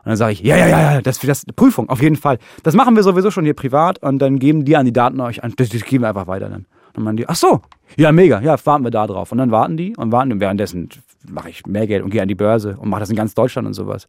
Und 0.04 0.10
dann 0.12 0.18
sage 0.18 0.34
ich, 0.34 0.42
ja, 0.42 0.56
ja, 0.56 0.68
ja, 0.68 0.94
ja, 0.94 1.02
das 1.02 1.20
das 1.20 1.46
Prüfung, 1.56 1.90
auf 1.90 2.02
jeden 2.02 2.16
Fall. 2.16 2.38
Das 2.64 2.74
machen 2.76 2.96
wir 2.96 3.04
sowieso 3.04 3.32
schon 3.32 3.44
hier 3.44 3.54
privat 3.56 4.02
und 4.02 4.20
dann 4.20 4.40
geben 4.40 4.64
die 4.66 4.78
an 4.78 4.86
die 4.86 4.94
Daten 4.94 5.20
euch 5.20 5.44
an. 5.44 5.54
Das, 5.58 5.70
das 5.70 5.84
geben 5.84 6.04
wir 6.04 6.10
einfach 6.10 6.28
weiter 6.28 6.48
dann. 6.50 6.66
Und 6.96 7.06
dann 7.06 7.18
die, 7.18 7.28
ach 7.28 7.36
so, 7.36 7.62
ja, 7.98 8.12
mega, 8.12 8.40
ja, 8.42 8.56
warten 8.66 8.84
wir 8.84 8.92
da 8.92 9.08
drauf. 9.08 9.32
Und 9.32 9.40
dann 9.40 9.52
warten 9.52 9.78
die 9.78 9.96
und 9.98 10.12
warten 10.12 10.32
und 10.32 10.40
währenddessen 10.40 10.90
mache 11.28 11.50
ich 11.50 11.66
mehr 11.66 11.88
Geld 11.88 12.04
und 12.04 12.10
gehe 12.12 12.22
an 12.22 12.28
die 12.28 12.36
Börse 12.36 12.78
und 12.80 12.90
mache 12.90 13.02
das 13.02 13.10
in 13.10 13.16
ganz 13.16 13.34
Deutschland 13.34 13.68
und 13.68 13.74
sowas. 13.74 14.08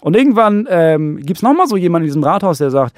Und 0.00 0.16
irgendwann 0.16 0.66
ähm, 0.70 1.16
gibt 1.18 1.38
es 1.38 1.42
nochmal 1.42 1.66
so 1.66 1.76
jemanden 1.76 2.04
in 2.04 2.08
diesem 2.08 2.22
Rathaus, 2.24 2.58
der 2.58 2.70
sagt, 2.70 2.94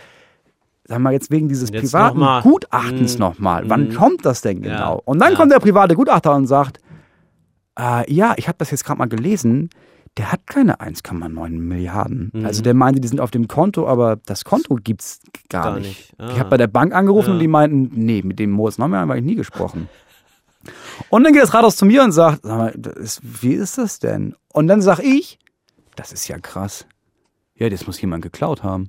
sag 0.84 0.98
mal 1.00 1.12
jetzt 1.12 1.30
wegen 1.30 1.48
dieses 1.48 1.70
Jetzt 1.70 1.82
privaten 1.92 2.18
noch 2.18 2.26
mal. 2.26 2.42
Gutachtens 2.42 3.18
Mm. 3.18 3.20
nochmal, 3.20 3.68
wann 3.68 3.94
kommt 3.94 4.24
das 4.24 4.40
denn 4.40 4.62
Ja. 4.64 4.70
genau? 4.76 5.02
Und 5.04 5.18
dann 5.20 5.32
Ja. 5.32 5.36
kommt 5.38 5.52
der 5.52 5.58
private 5.60 5.94
Gutachter 5.94 6.34
und 6.34 6.46
sagt, 6.46 6.80
äh, 7.78 8.10
ja, 8.12 8.34
ich 8.36 8.48
habe 8.48 8.58
das 8.58 8.70
jetzt 8.70 8.84
gerade 8.84 8.98
mal 8.98 9.06
gelesen, 9.08 9.70
der 10.16 10.32
hat 10.32 10.46
keine 10.48 10.80
1,9 10.80 11.60
Milliarden. 11.60 12.30
Mhm. 12.34 12.44
Also 12.46 12.62
der 12.62 12.74
meinte, 12.74 13.00
die 13.00 13.06
sind 13.06 13.20
auf 13.20 13.30
dem 13.30 13.46
Konto, 13.46 13.86
aber 13.86 14.16
das 14.26 14.44
Konto 14.44 14.76
gibt's 14.82 15.20
gar, 15.48 15.64
Gar 15.64 15.74
nicht. 15.76 15.86
nicht. 15.86 16.14
Ah. 16.18 16.30
Ich 16.32 16.38
habe 16.40 16.50
bei 16.50 16.56
der 16.56 16.66
Bank 16.66 16.92
angerufen 16.94 17.28
Ja. 17.28 17.34
und 17.34 17.38
die 17.40 17.46
meinten, 17.48 17.90
nee, 17.94 18.22
mit 18.24 18.38
dem 18.40 18.50
Moritz 18.50 18.78
Neumann 18.78 19.00
habe 19.08 19.18
ich 19.18 19.24
nie 19.24 19.36
gesprochen. 19.36 19.88
Und 21.10 21.24
dann 21.24 21.32
geht 21.32 21.42
das 21.42 21.54
Rathaus 21.54 21.76
zu 21.76 21.86
mir 21.86 22.02
und 22.02 22.12
sagt, 22.12 22.42
sag 22.42 22.56
mal, 22.58 22.68
ist, 22.98 23.20
wie 23.42 23.54
ist 23.54 23.78
das 23.78 23.98
denn? 23.98 24.34
Und 24.52 24.68
dann 24.68 24.82
sag 24.82 24.98
ich, 25.00 25.38
das 25.96 26.12
ist 26.12 26.28
ja 26.28 26.38
krass. 26.38 26.86
Ja, 27.54 27.68
das 27.68 27.86
muss 27.86 28.00
jemand 28.00 28.22
geklaut 28.22 28.62
haben. 28.62 28.88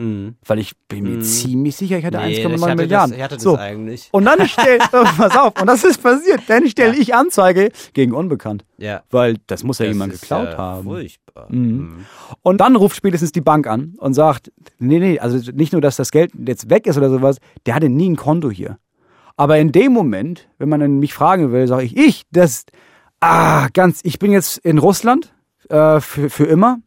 Mhm. 0.00 0.36
Weil 0.46 0.60
ich 0.60 0.76
bin 0.86 1.02
mir 1.02 1.16
Mhm. 1.16 1.22
ziemlich 1.22 1.74
sicher, 1.76 1.98
ich 1.98 2.04
hatte 2.04 2.18
Nee, 2.18 2.44
1,9 2.46 2.54
ich 2.54 2.62
hatte 2.62 2.76
Milliarden. 2.76 3.10
Das, 3.10 3.16
ich 3.18 3.24
hatte 3.24 3.34
das 3.34 3.42
so. 3.42 3.56
eigentlich. 3.56 4.08
Und 4.12 4.24
dann 4.26 4.46
stell, 4.46 4.78
pass 4.92 5.36
auf, 5.36 5.60
und 5.60 5.66
das 5.66 5.82
ist 5.82 6.00
passiert, 6.00 6.42
dann 6.46 6.68
stelle 6.68 6.94
ich 6.96 7.16
Anzeige 7.16 7.72
gegen 7.94 8.12
Unbekannt. 8.14 8.64
Ja. 8.76 9.02
Weil 9.10 9.38
das 9.48 9.64
muss 9.64 9.80
ja 9.80 9.86
Das 9.86 9.94
jemand 9.94 10.12
geklaut 10.12 10.50
ja 10.52 10.56
haben. 10.56 10.84
Furchtbar. 10.84 11.52
Mhm. 11.52 12.06
Und 12.42 12.60
dann 12.60 12.76
ruft 12.76 12.94
spätestens 12.94 13.32
die 13.32 13.40
Bank 13.40 13.66
an 13.66 13.94
und 13.98 14.14
sagt, 14.14 14.52
nee, 14.78 15.00
nee, 15.00 15.18
also 15.18 15.50
nicht 15.50 15.72
nur, 15.72 15.80
dass 15.82 15.96
das 15.96 16.12
Geld 16.12 16.30
jetzt 16.46 16.70
weg 16.70 16.86
ist 16.86 16.96
oder 16.96 17.10
sowas, 17.10 17.38
der 17.66 17.74
hatte 17.74 17.88
nie 17.88 18.08
ein 18.10 18.14
Konto 18.16 18.50
hier. 18.52 18.78
Aber 19.38 19.56
in 19.58 19.72
dem 19.72 19.92
Moment, 19.92 20.48
wenn 20.58 20.68
man 20.68 20.80
dann 20.80 20.98
mich 20.98 21.14
fragen 21.14 21.52
will, 21.52 21.66
sage 21.66 21.84
ich, 21.84 21.96
ich, 21.96 22.22
das, 22.30 22.64
ah, 23.20 23.68
ganz, 23.72 24.00
ich 24.02 24.18
bin 24.18 24.32
jetzt 24.32 24.58
in 24.58 24.76
Russland 24.78 25.32
äh, 25.70 26.00
für, 26.00 26.28
für 26.28 26.44
immer, 26.44 26.78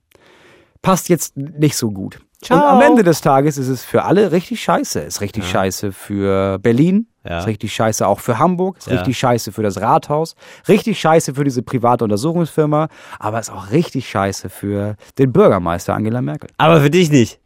passt 0.83 1.09
jetzt 1.09 1.35
nicht 1.37 1.75
so 1.77 1.89
gut. 1.91 2.19
Ciao. 2.43 2.57
Und 2.59 2.65
am 2.65 2.81
Ende 2.81 3.03
des 3.03 3.21
Tages 3.21 3.57
ist 3.57 3.67
es 3.67 3.83
für 3.85 4.03
alle 4.03 4.31
richtig 4.31 4.61
scheiße. 4.63 4.99
Ist 5.01 5.21
richtig 5.21 5.47
scheiße 5.47 5.91
für 5.91 6.57
Berlin, 6.59 7.05
Ja. 7.23 7.39
ist 7.39 7.45
richtig 7.47 7.71
scheiße 7.73 8.05
auch 8.07 8.19
für 8.19 8.39
Hamburg, 8.39 8.77
ist 8.79 8.87
Ja. 8.87 8.93
richtig 8.95 9.17
scheiße 9.19 9.51
für 9.51 9.61
das 9.61 9.79
Rathaus, 9.79 10.35
richtig 10.67 10.99
scheiße 10.99 11.35
für 11.35 11.43
diese 11.43 11.61
private 11.61 12.03
Untersuchungsfirma, 12.03 12.87
aber 13.19 13.39
ist 13.39 13.51
auch 13.51 13.69
richtig 13.71 14.09
scheiße 14.09 14.49
für 14.49 14.95
den 15.19 15.31
Bürgermeister 15.31 15.93
Angela 15.93 16.21
Merkel. 16.23 16.49
Aber 16.57 16.81
für 16.81 16.89
dich 16.89 17.11
nicht. 17.11 17.39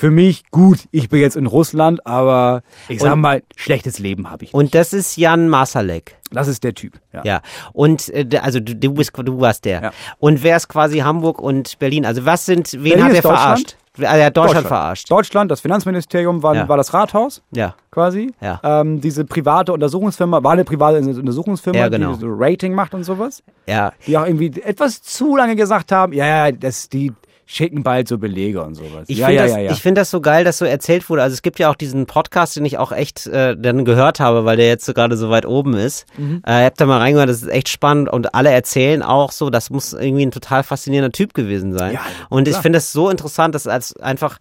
Für 0.00 0.10
mich 0.10 0.44
gut, 0.50 0.78
ich 0.92 1.10
bin 1.10 1.20
jetzt 1.20 1.36
in 1.36 1.44
Russland, 1.44 2.06
aber 2.06 2.62
ich 2.88 3.00
sag 3.00 3.12
Und- 3.12 3.20
mal, 3.20 3.42
schlechtes 3.54 3.98
Leben 3.98 4.30
habe 4.30 4.44
ich. 4.46 4.54
Und 4.54 4.74
das 4.74 4.94
ist 4.94 5.18
Jan 5.18 5.50
Masalek. 5.50 6.16
Das 6.32 6.48
ist 6.48 6.64
der 6.64 6.74
Typ. 6.74 6.94
Ja. 7.12 7.22
Ja. 7.24 7.40
Und 7.74 8.08
äh, 8.08 8.26
also 8.40 8.60
du, 8.60 8.74
du 8.74 8.94
bist 8.94 9.12
du 9.14 9.40
warst 9.40 9.66
der. 9.66 9.82
Ja. 9.82 9.90
Und 10.18 10.42
wer 10.42 10.56
ist 10.56 10.68
quasi 10.68 11.00
Hamburg 11.00 11.38
und 11.38 11.78
Berlin? 11.78 12.06
Also 12.06 12.24
was 12.24 12.46
sind 12.46 12.72
wen 12.72 12.82
Berlin 12.82 13.04
hat 13.04 13.10
er 13.12 13.20
Deutschland. 13.20 13.38
verarscht? 13.38 13.76
Ah, 13.98 14.16
er 14.16 14.26
hat 14.26 14.36
Deutschland, 14.38 14.66
verarscht. 14.66 15.10
Deutschland, 15.10 15.50
das 15.50 15.60
Finanzministerium 15.60 16.42
war, 16.42 16.54
Ja. 16.54 16.66
war 16.68 16.78
das 16.78 16.94
Rathaus 16.94 17.42
Ja. 17.50 17.74
quasi. 17.90 18.32
Ja. 18.40 18.58
Ähm, 18.62 19.02
diese 19.02 19.26
private 19.26 19.74
Untersuchungsfirma 19.74 20.42
war 20.42 20.52
eine 20.52 20.64
private 20.64 21.00
Untersuchungsfirma, 21.00 21.78
Ja, 21.78 21.88
genau. 21.88 22.14
die 22.14 22.20
so 22.20 22.26
Rating 22.30 22.72
macht 22.72 22.94
und 22.94 23.04
sowas. 23.04 23.42
Ja. 23.66 23.92
Die 24.06 24.16
auch 24.16 24.24
irgendwie 24.24 24.62
etwas 24.62 25.02
zu 25.02 25.36
lange 25.36 25.56
gesagt 25.56 25.92
haben, 25.92 26.14
ja, 26.14 26.46
ja, 26.46 26.52
das, 26.52 26.88
die 26.88 27.12
schicken 27.52 27.82
bald 27.82 28.06
so 28.06 28.16
Belege 28.16 28.62
und 28.62 28.76
sowas. 28.76 29.04
Ich 29.08 29.18
ja, 29.18 29.26
finde 29.26 29.42
ja, 29.42 29.48
das, 29.48 29.56
ja, 29.56 29.72
ich 29.72 29.82
find 29.82 29.98
das 29.98 30.10
so 30.10 30.20
geil, 30.20 30.44
dass 30.44 30.58
so 30.58 30.64
erzählt 30.64 31.08
wurde. 31.10 31.22
Also 31.22 31.34
es 31.34 31.42
gibt 31.42 31.58
ja 31.58 31.68
auch 31.68 31.74
diesen 31.74 32.06
Podcast, 32.06 32.54
den 32.54 32.64
ich 32.64 32.78
auch 32.78 32.92
echt 32.92 33.26
äh, 33.26 33.56
dann 33.56 33.84
gehört 33.84 34.20
habe, 34.20 34.44
weil 34.44 34.56
der 34.56 34.68
jetzt 34.68 34.84
so 34.86 34.94
gerade 34.94 35.16
so 35.16 35.30
weit 35.30 35.46
oben 35.46 35.74
ist. 35.74 36.06
Mhm. 36.16 36.42
Äh, 36.46 36.64
habt 36.66 36.80
da 36.80 36.86
mal 36.86 36.98
reingehört, 36.98 37.28
das 37.28 37.42
ist 37.42 37.48
echt 37.48 37.68
spannend 37.68 38.08
und 38.08 38.34
alle 38.34 38.50
erzählen 38.50 39.02
auch 39.02 39.32
so, 39.32 39.50
das 39.50 39.68
muss 39.68 39.92
irgendwie 39.92 40.26
ein 40.26 40.30
total 40.30 40.62
faszinierender 40.62 41.10
Typ 41.12 41.34
gewesen 41.34 41.76
sein. 41.76 41.94
Ja, 41.94 42.00
und 42.28 42.46
ich 42.46 42.56
finde 42.56 42.78
es 42.78 42.92
so 42.92 43.10
interessant, 43.10 43.54
dass 43.54 43.66
als 43.66 43.96
einfach 43.96 44.38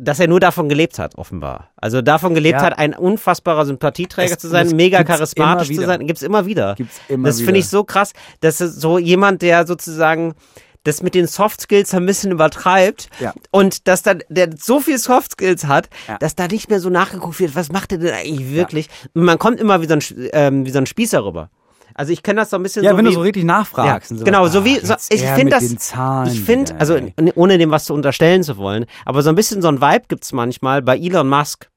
dass 0.00 0.18
er 0.18 0.26
nur 0.26 0.40
davon 0.40 0.68
gelebt 0.68 0.98
hat, 0.98 1.16
offenbar. 1.16 1.70
Also 1.76 2.02
davon 2.02 2.34
gelebt 2.34 2.58
Ja. 2.58 2.66
hat, 2.66 2.76
ein 2.78 2.92
unfassbarer 2.92 3.64
Sympathieträger 3.66 4.32
Es- 4.32 4.38
zu 4.38 4.48
sein, 4.48 4.64
das 4.66 4.74
mega 4.74 5.04
charismatisch 5.04 5.68
zu 5.68 5.84
sein, 5.86 6.04
gibt's 6.08 6.22
immer 6.22 6.44
wieder. 6.44 6.74
Gibt's 6.74 7.00
immer 7.08 7.28
das 7.28 7.40
finde 7.40 7.60
ich 7.60 7.68
so 7.68 7.84
krass, 7.84 8.12
dass 8.40 8.58
so 8.58 8.98
jemand, 8.98 9.42
der 9.42 9.64
sozusagen 9.64 10.34
das 10.86 11.02
mit 11.02 11.14
den 11.14 11.26
Soft 11.26 11.60
Skills 11.60 11.92
ein 11.94 12.06
bisschen 12.06 12.30
übertreibt 12.32 13.08
Ja. 13.20 13.32
und 13.50 13.88
dass 13.88 14.02
dann 14.02 14.22
der 14.28 14.50
so 14.58 14.80
viel 14.80 14.98
Soft 14.98 15.32
Skills 15.32 15.66
hat, 15.66 15.88
Ja. 16.08 16.18
dass 16.18 16.34
da 16.34 16.46
nicht 16.48 16.70
mehr 16.70 16.80
so 16.80 16.90
nachgeguckt 16.90 17.38
wird, 17.40 17.54
was 17.54 17.70
macht 17.70 17.92
er 17.92 17.98
denn 17.98 18.14
eigentlich 18.14 18.52
wirklich? 18.52 18.88
Und 19.14 19.24
man 19.24 19.38
kommt 19.38 19.60
immer 19.60 19.80
wie 19.82 19.86
so 19.86 19.94
ein, 19.94 20.28
ähm, 20.32 20.66
wie 20.66 20.70
so 20.70 20.78
ein 20.78 20.86
Spießer 20.86 21.24
rüber. 21.24 21.50
Also 21.94 22.12
ich 22.12 22.22
kenne 22.22 22.40
das 22.40 22.50
so 22.50 22.56
ein 22.56 22.62
bisschen 22.62 22.84
ja, 22.84 22.90
so 22.90 22.98
wenn 22.98 23.06
wie, 23.06 23.08
du 23.10 23.14
so 23.14 23.20
richtig 23.22 23.44
nachfragst. 23.44 24.10
ja, 24.10 24.16
so, 24.18 24.24
genau, 24.24 24.46
so 24.48 24.58
ah, 24.60 24.64
wie 24.66 24.78
so, 24.80 24.94
ich 25.08 25.22
finde 25.22 25.50
das 25.52 25.62
ich 26.30 26.40
finde 26.42 26.74
also 26.78 26.98
ohne 27.36 27.56
dem 27.56 27.70
was 27.70 27.86
zu 27.86 27.94
unterstellen 27.94 28.42
zu 28.42 28.58
wollen, 28.58 28.84
aber 29.06 29.22
so 29.22 29.30
ein 29.30 29.34
bisschen 29.34 29.62
so 29.62 29.68
ein 29.68 29.80
Vibe 29.80 30.04
gibt's 30.08 30.32
manchmal 30.32 30.82
bei 30.82 30.98
Elon 30.98 31.26
Musk. 31.28 31.68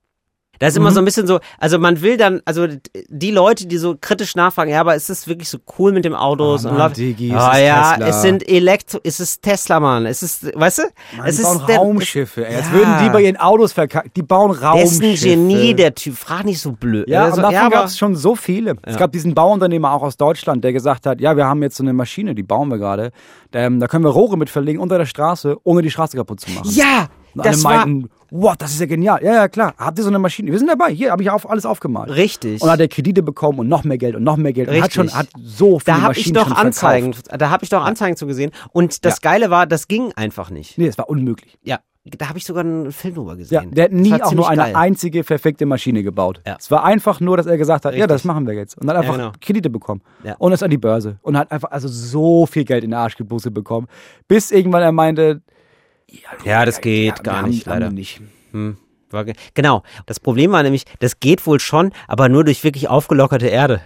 Da 0.60 0.68
ist 0.68 0.76
Mhm. 0.76 0.82
immer 0.82 0.92
so 0.92 1.00
ein 1.00 1.06
bisschen 1.06 1.26
so, 1.26 1.40
also 1.58 1.80
man 1.80 2.02
will 2.02 2.18
dann, 2.18 2.42
also 2.46 2.68
die 3.10 3.32
Leute, 3.32 3.66
die 3.66 3.78
so 3.78 3.96
kritisch 4.00 4.36
nachfragen, 4.36 4.72
ja, 4.72 4.82
aber 4.82 4.94
ist 4.96 5.10
es 5.10 5.28
wirklich 5.28 5.50
so 5.50 5.58
cool 5.78 5.92
mit 5.94 6.04
dem 6.06 6.14
Autos 6.14 6.66
Oh 6.66 6.70
und 6.70 6.76
Mann, 6.78 6.88
läuft- 6.88 6.98
Digi, 6.98 7.30
es 7.32 7.36
Ah 7.36 7.58
ja, 7.58 7.92
Tesla. 7.94 8.08
es 8.08 8.22
sind 8.22 8.48
Elektro, 8.50 9.00
es 9.04 9.20
ist 9.20 9.42
Tesla, 9.42 9.80
Mann, 9.80 10.06
es 10.06 10.22
ist, 10.22 10.46
weißt 10.56 10.80
du, 10.80 10.84
Mann, 11.18 11.28
es 11.28 11.36
die 11.38 11.42
ist 11.44 11.48
bauen 11.48 11.64
der- 11.68 11.78
Raumschiffe, 11.78 12.46
ey. 12.46 12.60
Ja. 12.60 12.72
würden 12.72 12.94
die 13.04 13.10
bei 13.10 13.22
ihren 13.22 13.38
Autos 13.38 13.72
verkacken. 13.74 14.12
Die 14.16 14.22
bauen 14.22 14.52
Der 14.52 14.70
Raumschiffe. 14.70 15.06
ist 15.08 15.24
ein 15.26 15.30
Genie, 15.48 15.74
der 15.74 15.96
Typ. 15.96 16.16
Frag 16.18 16.44
nicht 16.46 16.60
so 16.60 16.74
blöd. 16.74 17.08
Ja, 17.08 17.24
Also, 17.24 17.38
und 17.38 17.44
davon 17.44 17.58
aber- 17.58 17.70
gab 17.76 17.86
es 17.86 17.98
schon 17.98 18.16
so 18.16 18.36
viele. 18.36 18.76
Es 18.84 18.98
gab 18.98 19.12
diesen 19.14 19.34
Bauunternehmer 19.34 19.92
auch 19.94 20.04
aus 20.04 20.18
Deutschland, 20.18 20.64
der 20.64 20.74
gesagt 20.74 21.06
hat, 21.06 21.22
ja, 21.22 21.38
wir 21.38 21.46
haben 21.46 21.64
jetzt 21.64 21.78
so 21.78 21.84
eine 21.84 21.94
Maschine, 21.94 22.36
die 22.36 22.44
bauen 22.44 22.68
wir 22.70 22.78
gerade. 22.78 23.12
Ähm, 23.54 23.80
da 23.80 23.88
können 23.88 24.04
wir 24.04 24.12
Rohre 24.12 24.38
mit 24.38 24.50
verlegen 24.50 24.80
unter 24.80 24.98
der 24.98 25.06
Straße, 25.06 25.56
ohne 25.64 25.82
die 25.82 25.90
Straße 25.90 26.18
kaputt 26.18 26.42
zu 26.42 26.52
machen. 26.52 26.70
Ja, 26.72 27.08
Und 27.34 27.46
das 27.46 27.64
war 27.64 27.86
meinten, 27.86 28.10
wow, 28.32 28.56
das 28.58 28.72
ist 28.72 28.80
ja 28.80 28.86
genial. 28.86 29.24
Ja, 29.24 29.34
ja, 29.34 29.48
klar. 29.48 29.74
Habt 29.78 29.98
ihr 29.98 30.04
so 30.04 30.10
eine 30.10 30.20
Maschine? 30.20 30.52
Wir 30.52 30.60
sind 30.60 30.68
dabei. 30.68 30.92
Hier 30.92 31.12
habe 31.12 31.22
ich 31.24 31.30
auf, 31.30 31.50
alles 31.50 31.66
aufgemalt. 31.66 32.10
richtig. 32.12 32.62
Und 32.62 32.70
hat 32.70 32.80
er 32.80 32.88
Kredite 32.88 33.24
bekommen 33.24 33.60
und 33.60 33.68
noch 33.68 33.84
mehr 33.84 33.98
Geld 33.98 34.16
und 34.16 34.24
noch 34.24 34.38
mehr 34.38 34.54
Geld. 34.54 34.68
Und 34.70 34.76
hat 34.76 34.84
Richtig. 34.84 34.96
schon 34.96 35.14
hat 35.14 35.28
so 35.44 35.80
viele 35.80 35.98
da 35.98 36.02
habe 36.02 36.18
ich 36.18 36.32
doch 36.34 36.52
Anzeigen, 36.52 37.14
Verkauft. 37.14 37.42
da 37.42 37.50
habe 37.50 37.64
ich 37.64 37.70
doch 37.70 37.84
Anzeigen 37.84 38.18
zu 38.18 38.28
gesehen. 38.28 38.52
Und 38.72 39.06
das 39.06 39.22
Geile 39.22 39.50
war, 39.50 39.66
das 39.68 39.88
ging 39.88 40.12
einfach 40.16 40.50
nicht. 40.50 40.78
Nee, 40.78 40.88
das 40.88 40.98
war 40.98 41.10
unmöglich. 41.10 41.58
Ja, 41.64 41.80
da 42.18 42.30
habe 42.30 42.38
ich 42.38 42.46
sogar 42.46 42.64
einen 42.64 42.92
Film 42.92 43.14
drüber 43.16 43.32
Ja, 43.32 43.38
gesehen. 43.38 43.72
der 43.72 43.86
hat 43.86 43.92
nie 43.92 44.14
auch 44.14 44.18
nur 44.20 44.28
ziemlich 44.30 44.48
eine 44.48 44.62
geil. 44.64 44.76
einzige 44.76 45.24
perfekte 45.24 45.66
Maschine 45.66 46.02
gebaut. 46.02 46.42
Ja. 46.48 46.56
Es 46.58 46.72
war 46.72 46.84
einfach 46.84 47.20
nur, 47.20 47.38
dass 47.38 47.46
er 47.46 47.58
gesagt 47.58 47.86
hat, 47.86 47.94
ja, 47.94 48.08
das 48.08 48.16
Richtig. 48.16 48.28
machen 48.28 48.48
wir 48.48 48.54
jetzt. 48.56 48.78
Und 48.78 48.88
dann 48.88 48.98
einfach 48.98 49.16
genau. 49.16 49.32
Kredite 49.42 49.70
bekommen. 49.70 50.02
Ja. 50.24 50.36
Und 50.40 50.52
ist 50.54 50.64
an 50.64 50.70
die 50.72 50.78
Börse. 50.78 51.20
Und 51.22 51.38
hat 51.38 51.52
einfach 51.52 51.72
also 51.72 51.88
so 51.88 52.46
viel 52.46 52.64
Geld 52.64 52.84
in 52.84 52.92
den 52.92 52.98
Arsch 53.00 53.16
gebusselt 53.18 53.54
bekommen. 53.54 53.88
Bis 54.28 54.50
irgendwann 54.52 54.82
er 54.82 54.92
meinte, 54.92 55.42
Ja, 56.46 56.66
das 56.66 56.82
geht 56.82 57.24
gar 57.24 57.38
haben- 57.42 57.50
nicht, 57.50 57.68
haben 57.68 57.80
leider. 57.80 57.92
nicht. 57.92 58.22
Hm, 58.52 58.78
ge- 59.12 59.34
genau. 59.54 59.84
Das 60.06 60.20
Problem 60.20 60.52
war 60.52 60.64
nämlich, 60.64 60.86
das 61.00 61.20
geht 61.20 61.46
wohl 61.46 61.60
schon, 61.60 61.92
aber 62.08 62.30
nur 62.30 62.44
durch 62.44 62.64
wirklich 62.64 62.88
aufgelockerte 62.90 63.48
Erde. 63.48 63.82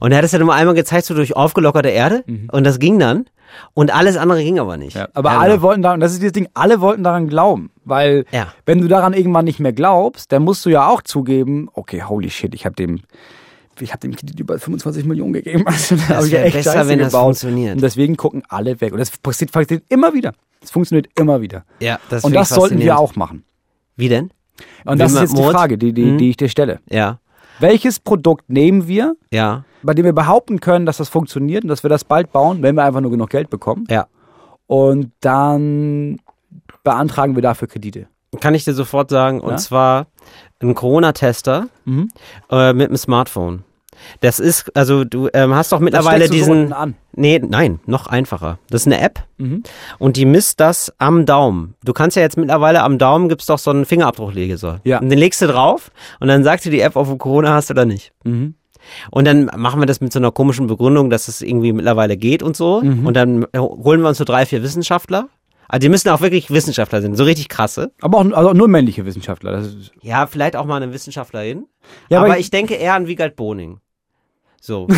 Und 0.00 0.12
er 0.12 0.18
hat 0.18 0.24
es 0.24 0.32
ja 0.32 0.38
nur 0.38 0.54
einmal 0.54 0.74
gezeigt, 0.74 1.06
so 1.06 1.14
durch 1.14 1.34
aufgelockerte 1.34 1.88
Erde. 1.88 2.22
Und 2.52 2.64
das 2.64 2.78
ging 2.78 2.98
dann. 2.98 3.26
Und 3.72 3.94
alles 3.94 4.16
andere 4.16 4.42
ging 4.42 4.58
aber 4.58 4.76
nicht. 4.76 4.94
Mhm. 4.96 5.00
Ja, 5.02 5.08
aber 5.14 5.32
Ja, 5.32 5.38
alle 5.38 5.50
genau. 5.54 5.62
wollten 5.62 5.82
daran, 5.82 6.00
das 6.00 6.12
ist 6.12 6.20
dieses 6.20 6.32
Ding, 6.32 6.48
alle 6.54 6.80
wollten 6.80 7.04
daran 7.04 7.28
glauben. 7.28 7.70
Weil, 7.84 8.24
Ja. 8.32 8.48
wenn 8.66 8.80
du 8.80 8.88
daran 8.88 9.12
irgendwann 9.12 9.44
nicht 9.44 9.60
mehr 9.60 9.72
glaubst, 9.72 10.32
dann 10.32 10.42
musst 10.42 10.64
du 10.66 10.70
ja 10.70 10.88
auch 10.88 11.02
zugeben, 11.02 11.68
okay, 11.72 12.02
holy 12.02 12.30
shit, 12.30 12.52
ich 12.54 12.64
habe 12.66 12.74
dem, 12.74 13.02
ich 13.80 13.90
habe 13.92 14.00
dem 14.00 14.14
Kredit 14.16 14.38
über 14.40 14.58
25 14.58 15.04
Millionen 15.04 15.32
gegeben. 15.32 15.64
Also, 15.66 15.96
da 15.96 16.08
hab 16.16 16.24
ich 16.24 16.32
ja 16.32 16.42
besser, 16.42 16.72
Scheiße 16.72 16.88
wenn 16.88 16.98
das 16.98 17.08
gebaut. 17.12 17.24
funktioniert. 17.24 17.74
Und 17.76 17.82
deswegen 17.82 18.16
gucken 18.16 18.42
alle 18.48 18.80
weg. 18.80 18.92
Und 18.92 18.98
das 18.98 19.10
passiert, 19.18 19.52
passiert 19.52 19.82
immer 19.88 20.14
wieder. 20.14 20.32
Es 20.62 20.70
funktioniert 20.70 21.08
immer 21.18 21.40
wieder. 21.40 21.64
Ja, 21.80 21.98
das 22.10 22.24
Und 22.24 22.34
das 22.34 22.48
sollten 22.50 22.78
wir 22.78 22.98
auch 22.98 23.16
machen. 23.16 23.44
Wie 23.96 24.08
denn? 24.08 24.30
Und 24.84 24.98
das 25.00 25.12
Wie 25.12 25.16
ist 25.16 25.20
jetzt 25.22 25.36
die 25.36 25.42
Mord? 25.42 25.54
Frage, 25.54 25.78
die, 25.78 25.92
die, 25.92 26.04
Mhm. 26.04 26.18
die 26.18 26.30
ich 26.30 26.36
dir 26.36 26.48
stelle. 26.48 26.80
Ja, 26.88 27.18
Welches 27.60 28.00
Produkt 28.00 28.50
nehmen 28.50 28.88
wir, 28.88 29.14
ja, 29.30 29.64
bei 29.82 29.94
dem 29.94 30.04
wir 30.04 30.12
behaupten 30.12 30.58
können, 30.60 30.86
dass 30.86 30.96
das 30.96 31.08
funktioniert 31.08 31.62
und 31.62 31.68
dass 31.68 31.82
wir 31.84 31.90
das 31.90 32.02
bald 32.04 32.32
bauen, 32.32 32.62
wenn 32.62 32.74
wir 32.74 32.84
einfach 32.84 33.00
nur 33.00 33.10
genug 33.10 33.30
Geld 33.30 33.50
bekommen? 33.50 33.84
ja. 33.90 34.06
Und 34.66 35.12
dann 35.20 36.18
beantragen 36.82 37.34
wir 37.34 37.42
dafür 37.42 37.68
Kredite. 37.68 38.06
Kann 38.40 38.54
ich 38.54 38.64
dir 38.64 38.72
sofort 38.74 39.10
sagen. 39.10 39.40
Und 39.40 39.50
Ja? 39.52 39.56
zwar 39.58 40.06
ein 40.62 40.74
Corona-Tester 40.74 41.68
Mhm. 41.84 42.08
äh, 42.50 42.72
mit 42.72 42.88
einem 42.88 42.96
Smartphone. 42.96 43.64
Das 44.20 44.40
ist, 44.40 44.76
also 44.76 45.04
du 45.04 45.28
ähm, 45.32 45.54
hast 45.54 45.70
doch 45.70 45.78
mittlerweile 45.78 46.26
so 46.26 46.32
diesen. 46.32 46.50
unten 46.52 46.72
an. 46.72 46.94
Nee, 47.14 47.38
nein, 47.38 47.78
noch 47.86 48.06
einfacher. 48.08 48.58
Das 48.68 48.82
ist 48.82 48.86
eine 48.88 49.00
App 49.00 49.20
Mhm. 49.38 49.62
und 49.98 50.16
die 50.16 50.24
misst 50.26 50.58
das 50.60 50.92
am 50.98 51.26
Daumen. 51.26 51.74
Du 51.84 51.92
kannst 51.92 52.16
ja 52.16 52.22
jetzt 52.22 52.36
mittlerweile 52.36 52.82
am 52.82 52.98
Daumen 52.98 53.28
gibt's 53.28 53.46
doch 53.46 53.58
so 53.58 53.70
einen 53.70 53.84
Fingerabdruckleser. 53.84 54.80
Ja. 54.84 54.98
Und 54.98 55.10
den 55.10 55.18
legst 55.18 55.40
du 55.42 55.46
drauf 55.46 55.90
und 56.18 56.26
dann 56.28 56.42
sagt 56.42 56.64
dir 56.64 56.70
die 56.72 56.80
App, 56.80 56.96
ob 56.96 57.06
du 57.06 57.16
Corona 57.16 57.54
hast 57.54 57.70
oder 57.70 57.84
nicht. 57.84 58.12
Mhm. 58.24 58.54
Und 59.10 59.26
dann 59.26 59.46
machen 59.56 59.80
wir 59.80 59.86
das 59.86 60.00
mit 60.00 60.12
so 60.12 60.18
einer 60.18 60.32
komischen 60.32 60.66
Begründung, 60.66 61.08
dass 61.08 61.28
es 61.28 61.40
irgendwie 61.40 61.72
mittlerweile 61.72 62.16
geht 62.16 62.42
und 62.42 62.56
so. 62.56 62.82
Mhm. 62.82 63.06
Und 63.06 63.14
dann 63.14 63.46
holen 63.56 64.02
wir 64.02 64.08
uns 64.08 64.18
so 64.18 64.24
drei, 64.24 64.44
vier 64.44 64.62
Wissenschaftler. 64.62 65.28
Also 65.68 65.80
die 65.80 65.88
müssen 65.88 66.08
auch 66.10 66.20
wirklich 66.20 66.50
Wissenschaftler 66.50 67.00
sein, 67.02 67.14
so 67.14 67.24
richtig 67.24 67.48
krasse. 67.48 67.92
Aber 68.00 68.18
auch 68.18 68.32
also 68.32 68.52
nur 68.52 68.68
männliche 68.68 69.04
Wissenschaftler. 69.06 69.52
Das 69.52 69.66
ist, 69.68 69.92
Ja, 70.02 70.26
vielleicht 70.26 70.56
auch 70.56 70.66
mal 70.66 70.76
eine 70.82 70.92
Wissenschaftlerin. 70.92 71.66
Ja, 72.08 72.18
aber, 72.18 72.28
aber 72.28 72.38
ich, 72.38 72.50
denke 72.50 72.74
eher 72.74 72.94
an 72.94 73.06
Wiegald 73.06 73.36
Boning. 73.36 73.78
So. 74.60 74.88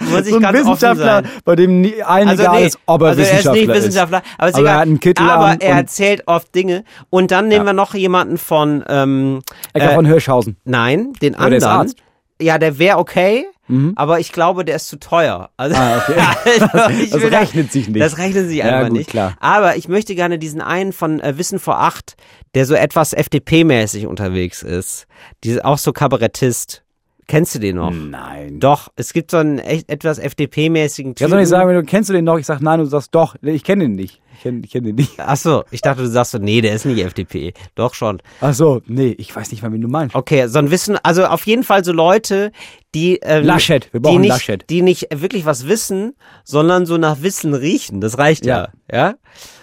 Muss 0.00 0.20
ich 0.22 0.30
so 0.30 0.36
ein 0.36 0.42
ganz 0.42 0.58
Wissenschaftler, 0.58 1.22
bei 1.44 1.56
dem 1.56 1.82
nie 1.82 2.02
allen 2.02 2.28
Also, 2.28 2.42
egal 2.42 2.60
nee, 2.60 2.66
ist, 2.66 2.78
ob 2.86 3.02
er 3.02 3.08
also 3.08 3.20
er 3.20 3.24
ist 3.26 3.30
Wissenschaftler 3.32 3.66
nicht 3.66 3.74
Wissenschaftler, 3.74 4.22
aber, 4.38 4.48
ist 4.48 4.54
Aber 4.54 4.68
er 4.68 4.74
hat 4.76 4.82
einen 4.82 5.00
Kittel 5.00 5.28
aber 5.28 5.60
er 5.60 5.76
erzählt 5.76 6.22
oft 6.26 6.54
Dinge. 6.54 6.84
Und 7.10 7.30
dann 7.30 7.48
nehmen 7.48 7.66
Ja. 7.66 7.72
wir 7.72 7.72
noch 7.74 7.94
jemanden 7.94 8.38
von, 8.38 8.82
ähm, 8.88 9.42
Ecker 9.74 9.92
äh, 9.92 9.94
von 9.94 10.06
Hirschhausen. 10.06 10.56
nein, 10.64 11.12
den 11.20 11.34
Oder 11.34 11.50
der 11.50 11.58
ist 11.58 11.64
anderen. 11.64 11.94
Ja, 12.40 12.58
der 12.58 12.78
wäre 12.78 12.98
okay, 12.98 13.46
Mhm. 13.68 13.94
aber 13.96 14.20
ich 14.20 14.30
glaube, 14.30 14.64
der 14.64 14.76
ist 14.76 14.86
zu 14.88 14.98
teuer. 14.98 15.50
Also, 15.56 15.74
Ah, 15.76 15.98
okay. 15.98 16.14
also 16.72 16.90
ich 17.02 17.10
Das 17.10 17.20
will 17.22 17.30
da- 17.30 17.38
rechnet 17.40 17.72
sich 17.72 17.88
nicht. 17.88 18.00
Das 18.00 18.18
rechnet 18.18 18.46
sich 18.48 18.58
Ja, 18.58 18.66
einfach 18.66 18.88
gut, 18.88 18.98
nicht. 18.98 19.10
klar. 19.10 19.36
Aber 19.40 19.76
ich 19.76 19.88
möchte 19.88 20.14
gerne 20.14 20.38
diesen 20.38 20.60
einen 20.60 20.92
von 20.92 21.18
äh, 21.20 21.36
Wissen 21.38 21.58
vor 21.58 21.80
acht, 21.80 22.14
der 22.54 22.64
so 22.66 22.74
etwas 22.74 23.12
FDP-mäßig 23.12 24.06
unterwegs 24.06 24.62
ist. 24.62 25.06
Die, 25.44 25.64
auch 25.64 25.78
so 25.78 25.92
Kabarettist. 25.92 26.82
Kennst 27.28 27.56
du 27.56 27.58
den 27.58 27.76
noch? 27.76 27.90
Nein. 27.92 28.60
Doch, 28.60 28.88
es 28.94 29.12
gibt 29.12 29.32
so 29.32 29.38
einen 29.38 29.58
echt, 29.58 29.90
etwas 29.90 30.20
FDP-mäßigen 30.20 31.14
Typen. 31.14 31.14
kann 31.16 31.30
doch 31.32 31.38
nicht 31.38 31.48
sagen, 31.48 31.68
wenn 31.68 31.74
du 31.74 31.82
kennst 31.82 32.08
du 32.08 32.12
den 32.12 32.24
noch, 32.24 32.38
ich 32.38 32.46
sag 32.46 32.60
nein, 32.60 32.78
du 32.78 32.84
sagst 32.84 33.12
doch, 33.14 33.34
ich 33.42 33.64
kenne 33.64 33.84
den 33.84 33.96
nicht. 33.96 34.20
Ich 34.36 34.42
kenne 34.42 34.60
ich 34.64 34.70
kenn 34.70 34.84
den 34.84 34.94
nicht. 34.94 35.14
Ach 35.18 35.36
so, 35.36 35.64
ich 35.72 35.80
dachte, 35.80 36.02
du 36.02 36.08
sagst 36.08 36.32
so, 36.32 36.38
nee, 36.38 36.60
der 36.60 36.74
ist 36.74 36.84
nicht 36.84 37.04
FDP. 37.04 37.52
Doch 37.74 37.94
schon. 37.94 38.22
Ach 38.40 38.54
so, 38.54 38.80
nee, 38.86 39.14
ich 39.18 39.34
weiß 39.34 39.50
nicht 39.50 39.62
mal, 39.62 39.72
wen 39.72 39.80
du 39.80 39.88
meinst. 39.88 40.14
Okay, 40.14 40.46
so 40.46 40.60
ein 40.60 40.70
Wissen, 40.70 40.98
also 41.02 41.24
auf 41.24 41.44
jeden 41.46 41.64
Fall 41.64 41.84
so 41.84 41.92
Leute, 41.92 42.52
die 42.94 43.16
ähm, 43.22 43.44
Laschet, 43.44 43.92
wir 43.92 43.98
die 44.00 44.04
brauchen 44.04 44.20
nicht, 44.20 44.28
Laschet. 44.30 44.64
die 44.70 44.82
nicht 44.82 45.08
wirklich 45.12 45.44
was 45.46 45.66
wissen, 45.66 46.14
sondern 46.44 46.86
so 46.86 46.96
nach 46.96 47.22
Wissen 47.22 47.54
riechen. 47.54 48.00
Das 48.00 48.18
reicht 48.18 48.46
ja, 48.46 48.68
ja. 48.92 49.14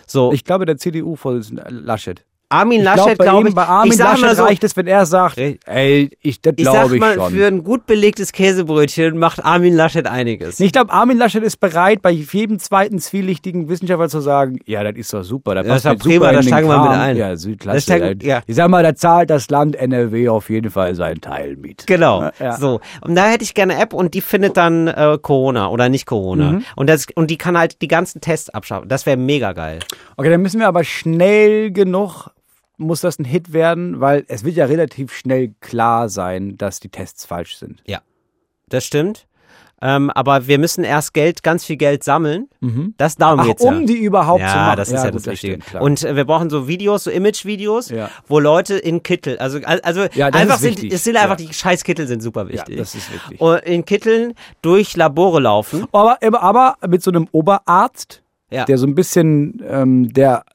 So 0.06 0.34
Ich 0.34 0.44
glaube, 0.44 0.66
der 0.66 0.78
CDU-Vorsitzende 0.78 1.66
Laschet. 1.70 2.26
Armin 2.54 2.80
Ich 2.80 2.86
Laschet, 2.86 3.18
glaube 3.20 3.50
ich, 3.50 3.56
bei 3.56 3.66
Armin 3.66 3.92
ich 3.92 3.98
sag 3.98 4.12
Laschet 4.12 4.26
mal 4.26 4.36
so, 4.36 4.44
reicht 4.44 4.64
es, 4.64 4.76
wenn 4.78 4.88
er 4.88 5.06
sagt, 5.06 5.38
ey, 5.38 6.10
ich, 6.22 6.42
das 6.42 6.54
ich 6.58 6.66
sag 6.66 6.74
glaube 6.74 6.96
ich 6.96 7.02
mal, 7.02 7.16
schon. 7.16 7.32
für 7.34 7.48
ein 7.48 7.64
gut 7.64 7.86
belegtes 7.86 8.32
Käsebrötchen 8.32 9.18
macht 9.18 9.44
Armin 9.44 9.74
Laschet 9.76 10.06
einiges. 10.08 10.60
Ich 10.60 10.72
glaube, 10.72 10.92
Armin 10.94 11.18
Laschet 11.18 11.42
ist 11.44 11.60
bereit, 11.60 12.02
bei 12.02 12.12
jedem 12.12 12.60
zweiten 12.60 13.00
zwielichtigen 13.00 13.70
Wissenschaftler 13.70 14.10
zu 14.10 14.20
sagen, 14.22 14.60
ja, 14.66 14.84
das 14.84 14.96
ist 14.96 15.14
doch 15.14 15.24
super, 15.24 15.56
da 15.56 15.64
Das 15.64 15.84
passt 15.84 15.98
ist 15.98 16.04
prima, 16.04 16.14
super 16.16 16.30
in 16.30 16.36
da 16.36 16.42
den 16.42 16.48
steigen 16.48 16.68
wir 16.68 16.82
mit 16.84 16.92
ein. 16.92 17.18
Ja, 17.18 17.30
Das 17.32 17.42
Südklasse. 17.42 17.82
steigen- 17.82 18.20
ja. 18.22 18.42
Ich 18.46 18.56
sag 18.56 18.70
mal, 18.70 18.84
da 18.84 18.96
zahlt 18.96 19.30
das 19.30 19.50
Land 19.50 19.76
NRW 19.76 20.30
auf 20.30 20.50
jeden 20.50 20.70
Fall 20.70 20.96
seinen 20.96 21.22
Teil 21.22 21.56
mit. 21.58 21.88
Genau. 21.88 22.30
Ja. 22.40 22.58
So. 22.58 22.80
Und 23.02 23.16
da 23.16 23.28
hätte 23.30 23.44
ich 23.44 23.54
gerne 23.54 23.74
eine 23.74 23.82
App 23.84 23.94
und 23.94 24.14
die 24.14 24.22
findet 24.22 24.58
dann 24.58 24.88
äh, 24.88 25.18
Corona 25.22 25.70
oder 25.70 25.90
nicht 25.90 26.06
Corona. 26.06 26.52
Mhm. 26.54 26.66
Und, 26.76 26.88
das, 26.90 27.08
und 27.16 27.32
die 27.32 27.38
kann 27.38 27.58
halt 27.58 27.82
die 27.82 27.88
ganzen 27.88 28.22
Tests 28.22 28.50
abschaffen. 28.50 28.88
Das 28.90 29.06
wäre 29.06 29.18
mega 29.18 29.54
geil. 29.54 29.80
Okay, 30.18 30.30
dann 30.30 30.42
müssen 30.42 30.60
wir 30.60 30.68
aber 30.68 30.84
schnell 30.84 31.72
genug, 31.72 32.28
muss 32.78 33.02
das 33.02 33.20
ein 33.20 33.26
Hit 33.26 33.54
werden, 33.54 34.00
weil 34.02 34.26
es 34.28 34.44
wird 34.44 34.56
ja 34.56 34.66
relativ 34.66 35.14
schnell 35.14 35.54
klar 35.62 36.10
sein, 36.10 36.58
dass 36.58 36.80
die 36.80 36.90
Tests 36.90 37.26
falsch 37.26 37.58
sind. 37.58 37.82
Ja. 37.86 38.00
Das 38.70 38.86
stimmt. 38.86 39.28
Ähm, 39.82 40.10
aber 40.12 40.48
wir 40.48 40.60
müssen 40.60 40.86
erst 40.86 41.14
Geld, 41.14 41.44
ganz 41.44 41.66
viel 41.66 41.76
Geld 41.76 42.06
sammeln. 42.06 42.48
Das 42.98 43.18
darum 43.18 43.42
Ach, 43.42 43.46
geht's 43.46 43.62
um 43.62 43.82
ja. 43.82 43.86
die 43.86 43.98
überhaupt 43.98 44.40
ja, 44.40 44.48
zu 44.48 44.56
machen. 44.56 44.78
das 44.78 44.88
ist 44.88 45.04
ja, 45.04 45.10
gut, 45.10 45.28
das 45.28 45.38
stimmt, 45.38 45.66
klar. 45.66 45.84
und 45.84 46.02
äh, 46.06 46.16
wir 46.16 46.24
brauchen 46.24 46.50
so 46.50 46.70
Videos, 46.70 47.04
so 47.04 47.12
Image-Videos, 47.12 47.90
Ja. 47.90 48.10
wo 48.28 48.40
Leute 48.40 48.76
in 48.76 49.04
Kittel, 49.04 49.38
also 49.40 49.60
also 49.66 50.06
Ja, 50.14 50.28
einfach 50.28 50.56
ist 50.56 50.62
sind, 50.62 50.94
es 50.94 51.04
sind 51.04 51.18
einfach 51.18 51.38
Ja. 51.38 51.46
die 51.48 51.54
Scheißkittel 51.54 52.08
sind 52.08 52.24
super 52.24 52.44
ja, 52.46 52.54
wichtig. 52.54 52.78
das 52.78 52.96
ist 52.96 53.12
wichtig. 53.14 53.42
und 53.42 53.58
in 53.64 53.84
Kitteln 53.84 54.36
durch 54.62 54.96
Labore 54.96 55.42
laufen. 55.42 55.86
Aber, 55.92 56.18
aber, 56.24 56.42
aber 56.42 56.76
mit 56.88 57.04
so 57.04 57.12
einem 57.12 57.28
Oberarzt, 57.34 58.24
Ja. 58.52 58.64
der 58.64 58.78
so 58.78 58.88
ein 58.88 58.96
bisschen, 58.96 59.62
ähm, 59.68 60.14
der 60.14 60.46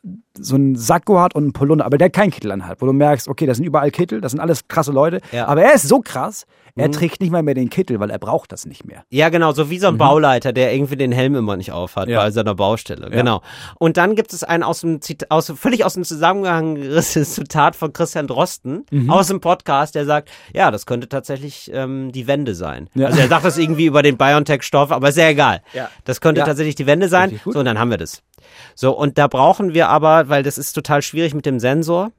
so 0.45 0.55
einen 0.55 0.77
Sakko 0.77 1.21
hat 1.21 1.35
und 1.35 1.43
einen 1.45 1.53
Polunder, 1.53 1.85
aber 1.87 1.99
der 1.99 2.11
keinen 2.11 2.31
Kittel 2.31 2.51
anhat, 2.53 2.81
wo 2.81 2.87
du 2.87 2.93
merkst, 2.93 3.29
okay, 3.29 3.47
das 3.47 3.57
sind 3.59 3.67
überall 3.67 3.91
Kittel, 3.91 4.21
das 4.21 4.33
sind 4.33 4.41
alles 4.41 4.69
krasse 4.69 4.93
Leute, 4.93 5.21
Ja. 5.33 5.47
aber 5.47 5.63
er 5.63 5.75
ist 5.75 5.89
so 5.89 6.01
krass, 6.01 6.47
er 6.77 6.89
Mhm. 6.89 6.93
trägt 6.93 7.21
nicht 7.21 7.31
mal 7.33 7.43
mehr 7.43 7.55
den 7.55 7.71
Kittel, 7.71 7.99
weil 7.99 8.11
er 8.11 8.19
braucht 8.21 8.53
das 8.53 8.65
nicht 8.65 8.85
mehr. 8.85 9.03
Ja, 9.11 9.31
genau, 9.31 9.51
so 9.53 9.69
wie 9.69 9.79
so 9.81 9.89
ein 9.89 9.99
Bauleiter, 9.99 10.53
der 10.53 10.73
irgendwie 10.73 10.97
den 10.97 11.11
Helm 11.11 11.35
immer 11.35 11.57
nicht 11.57 11.73
aufhat 11.73 12.07
Mhm. 12.07 12.13
Ja. 12.13 12.21
bei 12.21 12.31
seiner 12.31 12.55
Baustelle. 12.55 13.11
Genau. 13.11 13.43
Und 13.81 13.97
dann 13.97 14.15
gibt 14.15 14.33
es 14.33 14.45
ein 14.45 14.63
aus 14.63 14.83
dem 14.83 15.01
Zit 15.01 15.31
aus, 15.31 15.53
völlig 15.57 15.85
aus 15.85 15.95
dem 15.95 16.05
Zusammenhang 16.05 16.77
gerissenes 16.77 17.35
Zitat 17.35 17.75
von 17.75 17.93
Christian 17.93 18.27
Drosten 18.29 18.85
Mhm. 18.93 19.11
aus 19.11 19.27
dem 19.27 19.41
Podcast, 19.41 19.95
der 19.97 20.05
sagt, 20.05 20.31
ja, 20.55 20.71
das 20.71 20.87
könnte 20.87 21.09
tatsächlich 21.09 21.69
ähm, 21.75 22.13
die 22.13 22.27
Wende 22.29 22.55
sein. 22.55 22.89
Ja. 22.95 23.07
Also 23.09 23.19
er 23.21 23.29
sagt 23.29 23.45
das 23.45 23.59
irgendwie 23.59 23.87
über 23.87 24.03
den 24.03 24.17
BioNTech-Stoff, 24.17 24.93
aber 24.93 25.09
ist 25.09 25.19
ja 25.19 25.29
egal. 25.29 25.63
Ja. 25.73 25.89
Das 26.05 26.21
könnte 26.21 26.41
Ja. 26.41 26.45
tatsächlich 26.47 26.77
die 26.77 26.87
Wende 26.87 27.09
sein. 27.09 27.41
So, 27.45 27.59
und 27.59 27.65
dann 27.65 27.79
haben 27.79 27.91
wir 27.91 27.99
das. 27.99 28.23
So, 28.75 28.97
und 28.97 29.19
da 29.19 29.27
brauchen 29.27 29.75
wir 29.75 29.89
aber, 29.89 30.29
weil 30.29 30.43
das 30.43 30.59
ist 30.59 30.73
total 30.73 31.03
schwierig 31.03 31.35
mit 31.35 31.47
dem 31.47 31.59
Sensor, 31.61 32.11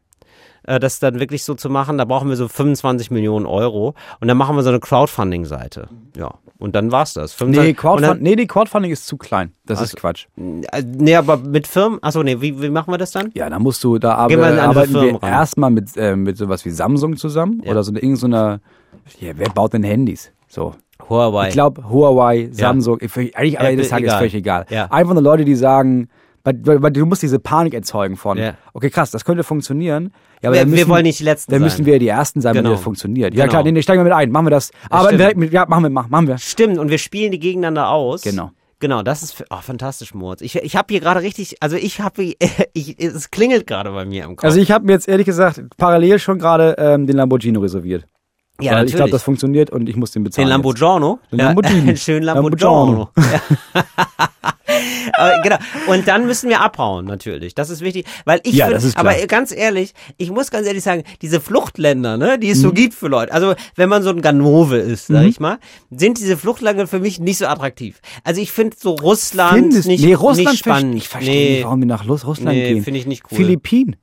äh, 0.63 0.80
das 0.80 0.99
dann 0.99 1.20
wirklich 1.20 1.43
so 1.43 1.55
zu 1.55 1.70
machen, 1.70 1.97
da 1.97 2.05
brauchen 2.05 2.30
wir 2.30 2.36
so 2.36 2.47
25 2.47 3.11
Millionen 3.11 3.45
Euro 3.45 3.93
und 4.20 4.28
dann 4.28 4.38
machen 4.38 4.55
wir 4.55 4.63
so 4.63 4.70
eine 4.70 4.80
Crowdfunding-Seite. 4.80 5.89
Ja, 6.17 6.34
und 6.57 6.76
dann 6.76 6.91
war's 6.91 7.13
das. 7.13 7.34
25 7.34 7.63
Nee, 7.63 7.70
und 7.72 7.78
Crowdfund 7.78 8.07
dann, 8.07 8.20
nee, 8.22 8.36
nee, 8.36 8.45
Crowdfunding 8.45 8.91
ist 8.91 9.07
zu 9.07 9.17
klein. 9.17 9.53
Das 9.65 9.82
ist 9.82 9.95
Quatsch. 9.95 10.28
äh, 10.38 10.84
nee, 10.86 11.15
aber 11.15 11.38
mit 11.38 11.67
Firmen, 11.67 11.99
achso, 12.01 12.22
nee, 12.24 12.41
wie, 12.41 12.61
wie 12.61 12.70
machen 12.70 12.91
wir 12.91 12.97
das 12.97 13.11
dann? 13.11 13.32
Ja, 13.34 13.49
da 13.49 13.59
musst 13.59 13.84
du, 13.84 13.97
da 13.99 14.15
arbe 14.15 14.61
arbeiten 14.61 14.91
Firmen 14.91 15.22
wir 15.22 15.28
erstmal 15.28 15.70
mit, 15.72 15.95
äh, 15.95 16.15
mit 16.15 16.38
sowas 16.38 16.65
wie 16.65 16.72
Samsung 16.72 17.15
zusammen 17.17 17.61
Ja. 17.63 17.72
oder 17.72 17.84
so 17.84 17.91
eine, 17.91 17.99
irgend 17.99 18.20
so 18.20 18.28
ja, 18.28 18.57
wer 19.36 19.49
baut 19.49 19.74
denn 19.74 19.84
Handys? 19.84 20.32
So. 20.47 20.76
Huawei. 21.08 21.47
Ich 21.47 21.54
glaube, 21.54 21.89
Huawei, 21.89 22.50
Samsung, 22.52 22.97
ich- 23.02 23.16
eigentlich 23.16 23.56
Apple, 23.56 23.68
Ende 23.70 23.82
des 23.82 23.89
Tages 23.89 24.06
egal. 24.08 24.18
völlig 24.20 24.34
egal. 24.36 24.66
Ja. 24.70 24.86
Einfach 24.91 25.14
nur 25.14 25.24
Leute, 25.24 25.45
die 25.45 25.56
sagen, 25.56 26.10
weil, 26.43 26.82
weil, 26.82 26.91
du 26.91 27.06
musst 27.06 27.22
diese 27.22 27.39
Panik 27.39 27.74
erzeugen 27.74 28.16
von, 28.16 28.38
Ja. 28.38 28.54
okay, 28.74 28.89
krass, 28.89 29.12
das 29.12 29.26
könnte 29.26 29.43
funktionieren. 29.43 30.12
Ja, 30.41 30.50
aber 30.50 30.56
wir, 30.56 30.62
dann 30.62 30.70
müssen, 30.70 30.88
wir 30.88 30.88
wollen 30.93 31.04
nicht 31.04 31.20
die 31.20 31.24
Letzten 31.26 31.52
Dann 31.52 31.60
sein. 31.60 31.66
müssen 31.66 31.86
wir 31.86 32.00
die 32.00 32.08
Ersten 32.08 32.41
sein, 32.41 32.54
Genau. 32.54 32.70
wenn 32.70 32.76
das 32.76 32.82
funktioniert. 32.84 33.34
Ja 33.34 33.43
Genau. 33.45 33.52
klar, 33.52 33.64
nee, 33.64 33.72
nee, 33.72 33.82
steigen 33.82 34.00
wir 34.00 34.06
mit 34.06 34.14
ein, 34.14 34.32
machen 34.32 34.45
wir 34.45 34.52
das. 34.52 34.72
Aber 34.89 35.06
stimmt. 35.06 35.20
direkt 35.20 35.38
mit, 35.38 35.52
ja, 35.54 35.66
machen 35.68 35.84
wir, 35.84 35.89
machen, 35.89 36.28
wir. 36.28 36.38
Stimmt, 36.38 36.78
und 36.78 36.89
wir 36.89 36.97
spielen 36.97 37.32
die 37.32 37.39
gegeneinander 37.39 37.89
aus. 37.89 38.22
Genau. 38.22 38.52
Genau, 38.82 39.04
das 39.04 39.24
ist 39.24 39.43
oh, 39.50 39.58
fantastisch, 39.62 40.14
Moritz. 40.14 40.39
Ich, 40.41 40.56
ich 40.56 40.78
habe 40.78 40.88
hier 40.89 41.02
gerade 41.02 41.22
richtig, 41.22 41.58
also 41.62 41.76
ich 41.76 42.00
habe, 42.00 42.34
es 42.97 43.30
klingelt 43.30 43.68
gerade 43.68 43.91
bei 43.91 44.06
mir 44.06 44.24
im 44.24 44.38
Kopf. 44.38 44.45
Also 44.45 44.62
ich 44.62 44.72
habe 44.72 44.86
mir 44.86 44.93
jetzt 44.93 45.10
ehrlich 45.10 45.26
gesagt 45.26 45.62
parallel 45.76 46.18
schon 46.20 46.39
gerade 46.39 46.76
ähm, 46.78 47.06
den 47.06 47.18
Lamborghini 47.18 47.58
reserviert. 47.58 48.06
Ja, 48.62 48.74
weil 48.74 48.88
ich 48.88 48.95
glaube, 48.95 49.12
das 49.12 49.24
funktioniert 49.24 49.70
und 49.70 49.88
ich 49.89 49.95
muss 49.95 50.12
den 50.12 50.24
bezahlen. 50.24 50.47
Den 50.47 50.49
Lamborghini. 50.51 51.16
Den 51.32 51.38
Lamborghini. 51.39 51.89
Ja, 51.91 51.95
schön 51.95 52.24
Lamborghini. 52.24 53.05
Ja. 53.18 53.41
aber, 55.14 55.39
genau. 55.43 55.57
Und 55.88 56.07
dann 56.07 56.26
müssen 56.26 56.49
wir 56.49 56.62
abhauen, 56.62 57.05
natürlich. 57.05 57.55
Das 57.55 57.70
ist 57.70 57.82
wichtig. 57.82 58.05
Weil 58.26 58.39
ich 58.43 58.53
Ja, 58.53 58.66
find- 58.66 58.78
das 58.78 58.84
ist 58.84 58.95
klar. 58.95 59.14
aber 59.14 59.28
ganz 59.28 59.51
ehrlich, 59.51 59.93
ich 60.18 60.32
muss 60.32 60.51
ganz 60.51 60.68
ehrlich 60.68 60.84
sagen, 60.84 61.03
diese 61.22 61.39
Fluchtländer, 61.41 62.18
ne, 62.18 62.38
die 62.39 62.47
Mhm. 62.47 62.53
es 62.53 62.62
so 62.62 62.72
gibt 62.72 62.93
für 62.93 63.07
Leute, 63.07 63.34
also 63.34 63.53
wenn 63.76 63.89
man 63.89 64.03
so 64.03 64.10
ein 64.10 64.22
Ganove 64.22 64.78
ist, 64.78 65.07
sag 65.07 65.26
ich 65.26 65.39
mal, 65.39 65.57
sind 65.91 66.20
diese 66.20 66.38
Fluchtländer 66.38 66.88
für 66.88 66.99
mich 66.99 67.20
nicht 67.20 67.38
so 67.38 67.47
attraktiv. 67.47 67.99
Also 68.24 68.41
ich 68.41 68.51
finde 68.51 68.76
so 68.80 68.91
Russland 68.95 69.53
Findest, 69.53 69.88
nicht, 69.88 70.03
nee, 70.03 70.14
Russland 70.14 70.49
nicht 70.49 70.60
spannend. 70.60 70.95
Ich 70.95 71.07
verstehe 71.10 71.34
nee. 71.34 71.55
nicht, 71.57 71.64
warum 71.66 71.80
wir 71.80 71.88
nach 71.88 72.07
Russ- 72.07 72.26
Russland 72.26 72.57
Nee, 72.57 72.74
gehen. 72.74 72.84
finde 72.84 72.99
ich 72.99 73.05
nicht 73.07 73.24
cool. 73.32 73.38
Philippinen. 73.38 73.95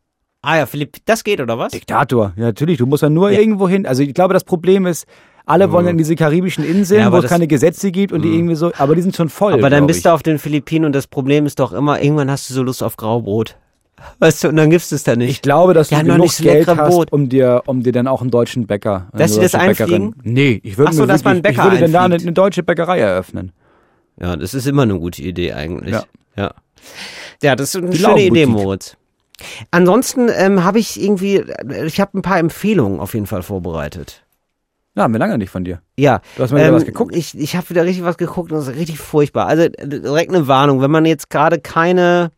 Ah 0.49 0.59
ja, 0.59 0.67
Philipp, 0.67 0.99
das 1.07 1.25
geht 1.25 1.41
oder 1.41 1.59
was? 1.59 1.73
Diktator. 1.73 2.33
Ja, 2.37 2.45
natürlich. 2.45 2.79
Du 2.79 2.87
musst 2.87 3.03
ja 3.03 3.11
nur 3.11 3.31
irgendwo 3.33 3.69
hin. 3.69 3.85
Also 3.85 4.03
ich 4.05 4.15
glaube, 4.15 4.33
das 4.33 4.45
Problem 4.45 4.87
ist, 4.87 5.05
alle 5.45 5.73
wollen 5.73 5.89
in 5.89 5.99
diese 5.99 6.15
karibischen 6.15 6.65
Inseln, 6.65 7.01
Ja, 7.01 7.11
wo 7.13 7.17
es 7.17 7.27
keine 7.27 7.49
Gesetze 7.49 7.91
gibt 7.91 8.13
und 8.13 8.23
die 8.23 8.33
irgendwie 8.33 8.55
so, 8.55 8.71
aber 8.79 8.95
die 8.95 9.03
sind 9.03 9.17
schon 9.17 9.29
voll. 9.29 9.55
Aber 9.55 9.71
dann 9.71 9.89
bist 9.89 9.99
ich. 9.99 10.03
du 10.05 10.11
auf 10.13 10.23
den 10.23 10.39
Philippinen 10.39 10.85
und 10.85 10.93
das 10.93 11.09
Problem 11.09 11.47
ist 11.47 11.59
doch 11.59 11.73
immer, 11.73 12.01
irgendwann 12.01 12.31
hast 12.31 12.49
du 12.49 12.55
so 12.55 12.63
Lust 12.63 12.83
auf 12.85 12.97
Graubrot. 12.97 13.57
Weißt 14.21 14.45
du, 14.45 14.49
und 14.51 14.57
dann 14.57 14.71
gibst 14.71 14.93
du 14.93 14.95
es 14.97 15.03
da 15.03 15.17
nicht. 15.17 15.31
Ich 15.31 15.43
glaube, 15.43 15.75
dass 15.75 15.91
Ja, 15.91 15.99
du 16.01 16.05
noch 16.07 16.15
genug 16.15 16.27
nicht 16.27 16.37
so 16.37 16.45
Geld 16.45 16.69
hast, 16.69 16.91
Brot. 16.91 17.11
um 17.13 17.29
dir, 17.29 17.63
um 17.67 17.83
dir 17.83 17.93
dann 17.93 18.07
auch 18.07 18.21
einen 18.21 18.31
deutschen 18.31 18.69
Bäcker. 18.69 19.09
eine 19.11 19.23
Dass 19.23 19.35
sie 19.35 19.41
das 19.41 19.51
deutsche 19.53 19.67
Bäckerin- 19.67 19.95
einfliegen? 19.95 20.15
Nee, 20.23 20.61
ich 20.63 20.79
würde 20.79 20.91
Ach 20.91 20.93
so, 20.95 21.03
mir 21.03 21.07
dass 21.09 21.25
man 21.25 21.31
einen 21.37 21.45
wirklich, 21.45 21.57
ich 21.57 21.57
Bäcker 21.59 21.71
würde 21.73 21.81
dann 21.83 21.93
da 21.93 21.99
eine, 22.05 22.15
einfliegt. 22.15 22.27
eine 22.29 22.35
deutsche 22.35 22.63
Bäckerei 22.63 22.99
eröffnen. 23.01 23.53
Ja, 24.21 24.37
das 24.37 24.55
ist 24.55 24.67
immer 24.67 24.83
eine 24.83 24.97
gute 24.99 25.23
Idee 25.23 25.55
eigentlich. 25.55 25.93
Ja. 25.95 26.05
Ja, 26.37 26.55
ja 27.43 27.57
das 27.57 27.75
ist 27.75 27.83
eine 27.83 27.91
Die 27.91 27.99
schöne 27.99 28.23
Idee. 28.27 28.47
Moritz. 28.47 28.97
Ansonsten 29.71 30.29
ähm, 30.35 30.65
habe 30.65 30.79
ich 30.79 31.01
irgendwie, 31.01 31.45
ich 31.85 32.01
habe 32.01 32.19
ein 32.19 32.23
paar 32.23 32.39
Empfehlungen 32.39 33.01
auf 33.01 33.15
jeden 33.15 33.27
Fall 33.27 33.43
vorbereitet. 33.43 34.23
Ja, 34.95 35.03
haben 35.03 35.13
wir 35.13 35.19
lange 35.19 35.37
nicht 35.37 35.51
von 35.51 35.63
dir. 35.65 35.83
Ja. 35.99 36.21
Du 36.37 36.43
hast 36.43 36.53
mal 36.53 36.61
wieder 36.61 36.73
was 36.73 36.87
geguckt? 36.87 37.15
Ich, 37.15 37.39
ich 37.39 37.55
habe 37.55 37.69
wieder 37.69 37.85
richtig 37.85 38.05
was 38.05 38.17
geguckt 38.17 38.51
und 38.51 38.59
das 38.59 38.69
ist 38.69 38.77
richtig 38.77 38.99
furchtbar. 38.99 39.47
Also 39.47 39.65
äh, 39.65 39.87
direkt 39.87 40.35
eine 40.35 40.49
Warnung, 40.49 40.81
wenn 40.81 40.91
man 40.91 41.05
jetzt 41.05 41.29
gerade 41.29 41.61
keine 41.61 42.31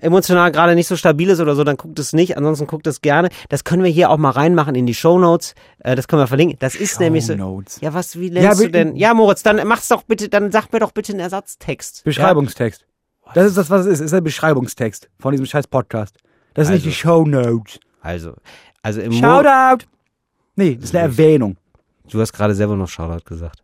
emotional 0.00 0.50
gerade 0.52 0.74
nicht 0.74 0.86
so 0.86 0.96
stabil 0.96 1.28
ist 1.28 1.40
oder 1.40 1.54
so, 1.54 1.64
dann 1.64 1.76
guckt 1.76 1.98
es 1.98 2.14
nicht. 2.14 2.38
Ansonsten 2.38 2.66
guckt 2.66 2.86
es 2.86 3.02
gerne. 3.02 3.28
Das 3.50 3.64
können 3.64 3.82
wir 3.84 3.90
hier 3.90 4.08
auch 4.08 4.16
mal 4.16 4.30
reinmachen 4.30 4.74
in 4.74 4.86
die 4.86 4.94
Shownotes. 4.94 5.54
Äh, 5.80 5.94
das 5.94 6.08
können 6.08 6.22
wir 6.22 6.26
verlinken. 6.26 6.56
Das 6.60 6.74
ist 6.74 6.98
nämlich 6.98 7.26
so. 7.26 7.34
Shownotes. 7.34 7.80
Ja, 7.82 7.92
was, 7.92 8.18
wie 8.18 8.30
nennst 8.30 8.58
Ja, 8.60 8.66
du 8.66 8.70
denn? 8.70 8.96
Ja, 8.96 9.12
Moritz, 9.12 9.42
dann 9.42 9.60
mach's 9.68 9.88
doch 9.88 10.02
bitte, 10.04 10.30
dann 10.30 10.50
sag 10.50 10.72
mir 10.72 10.78
doch 10.78 10.92
bitte 10.92 11.12
einen 11.12 11.20
Ersatztext. 11.20 12.04
Beschreibungstext. 12.04 12.86
Das 13.34 13.46
ist 13.46 13.56
das, 13.56 13.70
was 13.70 13.82
es 13.82 13.86
ist. 13.94 14.00
Es 14.00 14.04
ist 14.06 14.12
der 14.12 14.20
Beschreibungstext 14.20 15.08
von 15.18 15.32
diesem 15.32 15.46
scheiß 15.46 15.66
Podcast. 15.66 16.16
Das 16.54 16.66
sind 16.66 16.74
Also. 16.74 16.86
nicht 16.86 16.96
die 16.96 17.00
Shownotes. 17.00 17.74
Ja? 17.74 17.80
Also, 18.02 18.34
also 18.82 19.00
im 19.00 19.12
Shoutout! 19.12 19.86
Nee, 20.56 20.74
das 20.76 20.84
ist 20.90 20.94
eine 20.94 21.04
Erwähnung. 21.04 21.56
Du 22.10 22.20
hast 22.20 22.32
gerade 22.32 22.54
selber 22.54 22.76
noch 22.76 22.88
Shoutout 22.88 23.24
gesagt. 23.24 23.62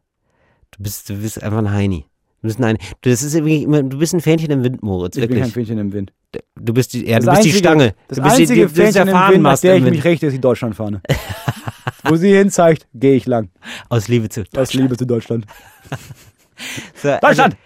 Du 0.70 0.82
bist, 0.82 1.08
du 1.08 1.14
bist 1.16 1.42
einfach 1.42 1.58
ein 1.58 1.70
Heini. 1.72 2.06
Du 2.40 2.46
bist 2.48 2.62
ein 2.62 2.78
das 3.02 3.22
ist 3.22 3.34
immer, 3.34 3.82
du 3.82 3.98
bist 3.98 4.14
ein 4.14 4.20
Fähnchen 4.20 4.50
im 4.50 4.62
Wind, 4.62 4.82
Moritz. 4.82 5.16
Ich 5.16 5.20
bin 5.22 5.30
Wirklich. 5.30 5.42
kein 5.42 5.50
Fähnchen 5.52 5.78
im 5.78 5.92
Wind. 5.92 6.12
Du 6.54 6.72
bist 6.72 6.92
die, 6.92 7.06
ja, 7.08 7.18
du 7.18 7.26
bist 7.26 7.36
die 7.42 7.48
einzige- 7.48 7.58
Stange. 7.58 7.94
Das 8.06 8.16
du 8.16 8.22
bist 8.22 8.36
einzige 8.36 8.54
die, 8.54 8.74
du 8.74 8.82
bist 8.82 8.96
der 8.96 9.06
Fähnchen 9.06 9.08
im 9.26 9.32
Wind, 9.34 9.42
nach 9.42 9.58
der 9.58 9.76
ich 9.76 9.84
Wind. 9.84 9.96
mich 9.96 10.04
richte, 10.04 10.26
ist 10.26 10.32
die 10.34 10.40
Deutschlandfahne. 10.40 11.02
Wo 12.04 12.14
sie 12.16 12.30
hin 12.32 12.50
zeigt, 12.50 12.86
gehe 12.94 13.16
ich 13.16 13.26
lang. 13.26 13.50
Aus 13.88 14.06
Liebe 14.08 14.28
zu 14.28 14.44
Aus 14.56 14.72
Liebe 14.72 14.96
zu 14.96 15.04
Deutschland. 15.06 15.46
So, 17.00 17.08
also- 17.10 17.20
Deutschland! 17.20 17.54
Also, 17.54 17.56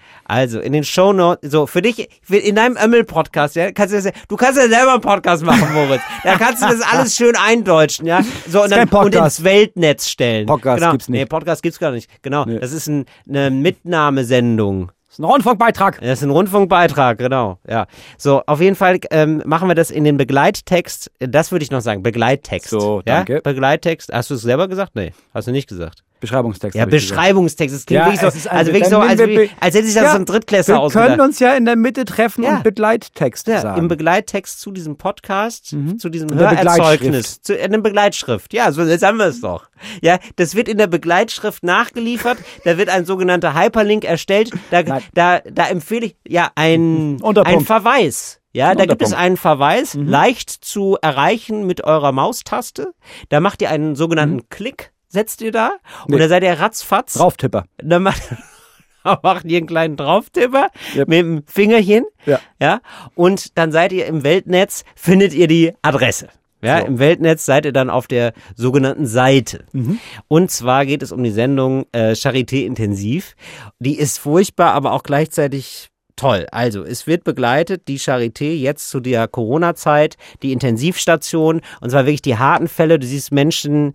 in 0.60 0.72
den 0.72 0.84
Shownotes, 0.84 1.50
so, 1.50 1.66
für 1.66 1.82
dich, 1.82 2.08
in 2.28 2.56
deinem 2.56 2.76
Ömmel-Podcast, 2.76 3.56
ja, 3.56 3.70
kannst 3.72 3.94
du 3.94 4.00
das, 4.00 4.12
du 4.28 4.36
kannst 4.36 4.58
ja 4.58 4.68
selber 4.68 4.92
einen 4.92 5.00
Podcast 5.00 5.44
machen, 5.44 5.72
Moritz. 5.74 6.00
Da 6.24 6.36
kannst 6.36 6.62
du 6.62 6.66
das 6.66 6.80
alles 6.80 7.14
schön 7.16 7.36
eindeutschen, 7.36 8.06
ja. 8.06 8.22
So, 8.48 8.62
und 8.62 8.70
dann, 8.70 8.88
und 8.88 9.14
ins 9.14 9.44
Weltnetz 9.44 10.08
stellen. 10.08 10.46
Podcast 10.46 10.78
genau. 10.78 10.92
gibt's 10.92 11.08
nicht. 11.08 11.20
Nee, 11.20 11.26
Podcast 11.26 11.62
gibt's 11.62 11.78
gar 11.78 11.90
nicht. 11.90 12.10
Genau. 12.22 12.44
Nee. 12.44 12.58
Das 12.58 12.72
ist 12.72 12.86
ein, 12.86 13.04
eine 13.28 13.50
Mitnahmesendung. 13.50 14.90
Das 15.12 15.18
ist 15.18 15.18
ein 15.18 15.24
Rundfunkbeitrag. 15.24 16.00
Das 16.00 16.20
ist 16.20 16.22
ein 16.22 16.30
Rundfunkbeitrag, 16.30 17.18
genau. 17.18 17.58
Ja. 17.68 17.86
So, 18.16 18.42
auf 18.46 18.62
jeden 18.62 18.76
Fall 18.76 18.98
ähm, 19.10 19.42
machen 19.44 19.68
wir 19.68 19.74
das 19.74 19.90
in 19.90 20.04
den 20.04 20.16
Begleittext. 20.16 21.10
Das 21.18 21.52
würde 21.52 21.62
ich 21.64 21.70
noch 21.70 21.82
sagen, 21.82 22.02
Begleittext. 22.02 22.70
So, 22.70 23.02
ja? 23.06 23.16
danke. 23.16 23.42
Begleittext. 23.42 24.10
Hast 24.10 24.30
du 24.30 24.34
es 24.34 24.40
selber 24.40 24.68
gesagt? 24.68 24.94
Nee, 24.94 25.12
hast 25.34 25.48
du 25.48 25.52
nicht 25.52 25.68
gesagt. 25.68 26.02
Beschreibungstext. 26.22 26.78
Ja. 26.78 26.86
Beschreibungstext. 26.86 27.74
Es 27.76 27.84
klingt 27.84 27.98
Ja, 28.00 28.06
wirklich 28.12 28.22
es 28.22 28.44
so, 28.44 28.48
also 28.48 28.72
wirklich 28.72 28.88
so, 28.88 28.98
als, 29.00 29.18
wir 29.18 29.48
als 29.60 29.74
hätte 29.74 29.86
sich 29.86 29.94
das 29.94 30.04
Ja, 30.04 30.10
so 30.12 30.16
ein 30.18 30.24
Drittklässler 30.24 30.76
Wir 30.76 30.80
ausgedacht. 30.80 31.08
können 31.08 31.20
uns 31.20 31.38
ja 31.40 31.52
in 31.54 31.64
der 31.64 31.74
Mitte 31.76 32.04
treffen 32.04 32.44
Ja. 32.44 32.56
und 32.56 32.62
Begleittext 32.62 33.48
Ja, 33.48 33.60
sagen. 33.60 33.80
im 33.80 33.88
Begleittext 33.88 34.60
zu 34.60 34.70
diesem 34.70 34.96
Podcast, 34.96 35.74
zu 35.98 36.08
diesem 36.08 36.32
Hörerzeugnis, 36.32 37.42
zu 37.42 37.54
in 37.54 37.72
der 37.72 37.78
Begleitschrift. 37.80 38.52
Ja, 38.54 38.70
so 38.72 38.82
jetzt 38.82 39.04
haben 39.04 39.18
wir 39.18 39.26
es 39.26 39.40
doch. 39.40 39.68
Ja, 40.00 40.18
das 40.36 40.54
wird 40.54 40.68
in 40.68 40.78
der 40.78 40.86
Begleitschrift 40.86 41.64
nachgeliefert. 41.64 42.38
da 42.64 42.78
wird 42.78 42.88
ein 42.88 43.04
sogenannter 43.04 43.54
Hyperlink 43.54 44.04
erstellt. 44.04 44.52
Da, 44.70 44.82
Nein. 44.84 45.02
da, 45.14 45.40
da 45.40 45.66
empfehle 45.66 46.06
ich 46.06 46.16
ja 46.26 46.50
ein, 46.54 47.20
Unterpunkt. 47.20 47.58
ein 47.60 47.64
Verweis. 47.66 48.38
Ja, 48.54 48.74
da 48.74 48.84
gibt 48.84 49.00
es 49.00 49.14
einen 49.14 49.38
Verweis, 49.38 49.94
leicht 49.94 50.50
zu 50.50 50.98
erreichen 51.00 51.66
mit 51.66 51.84
eurer 51.84 52.12
Maustaste. 52.12 52.92
Da 53.30 53.40
macht 53.40 53.62
ihr 53.62 53.70
einen 53.70 53.96
sogenannten 53.96 54.48
Klick, 54.50 54.91
setzt 55.12 55.40
ihr 55.42 55.52
da 55.52 55.72
Nee. 56.08 56.18
da 56.18 56.28
seid 56.28 56.42
ihr 56.42 56.52
ratzfatz. 56.58 57.14
Drauftipper. 57.14 57.64
Dann 57.78 58.02
macht, 58.02 58.22
macht 59.22 59.44
ihr 59.46 59.58
einen 59.58 59.66
kleinen 59.66 59.96
Drauftipper 59.96 60.68
Yep. 60.96 61.08
mit 61.08 61.18
dem 61.18 61.42
Fingerchen. 61.46 62.04
Ja. 62.26 62.40
Ja. 62.60 62.80
Und 63.14 63.58
dann 63.58 63.72
seid 63.72 63.92
ihr 63.92 64.06
im 64.06 64.24
Weltnetz, 64.24 64.84
findet 64.96 65.34
ihr 65.34 65.46
die 65.48 65.72
Adresse. 65.82 66.28
Ja, 66.64 66.80
So. 66.80 66.86
im 66.86 66.98
Weltnetz 67.00 67.44
seid 67.44 67.64
ihr 67.66 67.72
dann 67.72 67.90
auf 67.90 68.06
der 68.06 68.32
sogenannten 68.54 69.06
Seite. 69.06 69.64
Mhm. 69.72 69.98
Und 70.28 70.50
zwar 70.52 70.86
geht 70.86 71.02
es 71.02 71.10
um 71.10 71.22
die 71.24 71.32
Sendung 71.32 71.86
äh, 71.92 72.12
Charité 72.12 72.64
Intensiv. 72.64 73.34
Die 73.80 73.98
ist 73.98 74.18
furchtbar, 74.18 74.72
aber 74.72 74.92
auch 74.92 75.02
gleichzeitig 75.02 75.88
toll. 76.14 76.46
Also, 76.52 76.84
es 76.84 77.08
wird 77.08 77.24
begleitet, 77.24 77.88
die 77.88 77.98
Charité 77.98 78.52
jetzt 78.54 78.90
zu 78.90 79.00
der 79.00 79.26
Corona-Zeit, 79.26 80.16
die 80.42 80.52
Intensivstation, 80.52 81.62
und 81.80 81.90
zwar 81.90 82.06
wirklich 82.06 82.22
die 82.22 82.38
harten 82.38 82.68
Fälle. 82.68 83.00
Du 83.00 83.06
siehst 83.08 83.32
Menschen, 83.32 83.94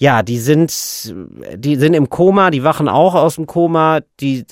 ja, 0.00 0.22
die 0.22 0.38
sind, 0.38 1.14
die 1.56 1.76
sind 1.76 1.92
im 1.92 2.08
Koma, 2.08 2.50
die 2.50 2.64
wachen 2.64 2.88
auch 2.88 3.14
aus 3.14 3.34
dem 3.34 3.46
Koma, 3.46 4.00
die, 4.18 4.46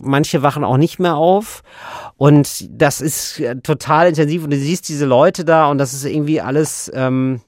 manche 0.00 0.42
wachen 0.42 0.62
auch 0.62 0.76
nicht 0.76 1.00
mehr 1.00 1.16
auf. 1.16 1.64
Und 2.16 2.68
das 2.70 3.00
ist 3.00 3.40
äh, 3.40 3.56
total 3.56 4.10
intensiv 4.10 4.44
und 4.44 4.50
du 4.50 4.56
siehst 4.56 4.88
diese 4.88 5.04
Leute 5.04 5.44
da 5.44 5.68
und 5.68 5.78
das 5.78 5.92
ist 5.92 6.04
irgendwie 6.04 6.40
alles, 6.40 6.88
ähm, 6.94 7.40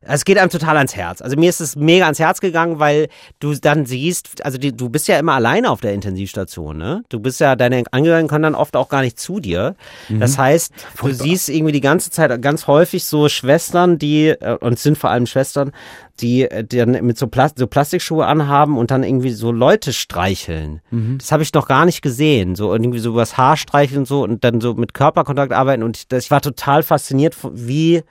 Es 0.00 0.24
geht 0.24 0.38
einem 0.38 0.50
total 0.50 0.76
ans 0.76 0.94
Herz. 0.94 1.20
Also 1.20 1.36
mir 1.36 1.50
ist 1.50 1.60
es 1.60 1.74
mega 1.74 2.04
ans 2.04 2.20
Herz 2.20 2.40
gegangen, 2.40 2.78
weil 2.78 3.08
du 3.40 3.52
dann 3.54 3.84
siehst, 3.84 4.44
also 4.44 4.56
die, 4.56 4.76
du 4.76 4.88
bist 4.88 5.08
ja 5.08 5.18
immer 5.18 5.32
alleine 5.32 5.70
auf 5.70 5.80
der 5.80 5.92
Intensivstation, 5.92 6.78
ne? 6.78 7.02
Du 7.08 7.18
bist 7.18 7.40
ja, 7.40 7.56
deine 7.56 7.82
Angehörigen 7.90 8.28
können 8.28 8.44
dann 8.44 8.54
oft 8.54 8.76
auch 8.76 8.88
gar 8.88 9.02
nicht 9.02 9.18
zu 9.18 9.40
dir. 9.40 9.74
Das 10.20 10.38
heißt, 10.38 10.72
du 11.00 11.12
siehst 11.12 11.48
irgendwie 11.48 11.72
die 11.72 11.80
ganze 11.80 12.10
Zeit 12.10 12.40
ganz 12.40 12.66
häufig 12.68 13.04
so 13.04 13.28
Schwestern, 13.28 13.98
die, 13.98 14.28
äh, 14.28 14.56
und 14.60 14.74
es 14.74 14.82
sind 14.82 14.96
vor 14.98 15.10
allem 15.10 15.26
Schwestern, 15.26 15.72
die, 16.20 16.42
äh, 16.42 16.64
die 16.64 16.78
dann 16.78 16.92
mit 17.04 17.18
so, 17.18 17.26
Plas 17.26 17.52
so 17.56 17.66
Plastikschuhe 17.66 18.24
anhaben 18.24 18.78
und 18.78 18.90
dann 18.92 19.02
irgendwie 19.02 19.30
so 19.30 19.50
Leute 19.50 19.92
streicheln. 19.92 20.80
Das 21.18 21.32
habe 21.32 21.42
ich 21.42 21.52
noch 21.52 21.66
gar 21.66 21.84
nicht 21.84 22.02
gesehen. 22.02 22.54
So 22.54 22.72
irgendwie 22.72 23.00
so 23.00 23.10
übers 23.10 23.36
Haar 23.36 23.56
streicheln 23.56 24.00
und 24.00 24.06
so 24.08 24.22
und 24.22 24.44
dann 24.44 24.60
so 24.60 24.74
mit 24.74 24.94
Körperkontakt 24.94 25.52
arbeiten. 25.52 25.82
Und 25.82 25.96
ich, 25.96 26.08
das, 26.08 26.24
ich 26.24 26.30
war 26.30 26.40
total 26.40 26.82
fasziniert, 26.82 27.36
wie, 27.52 28.02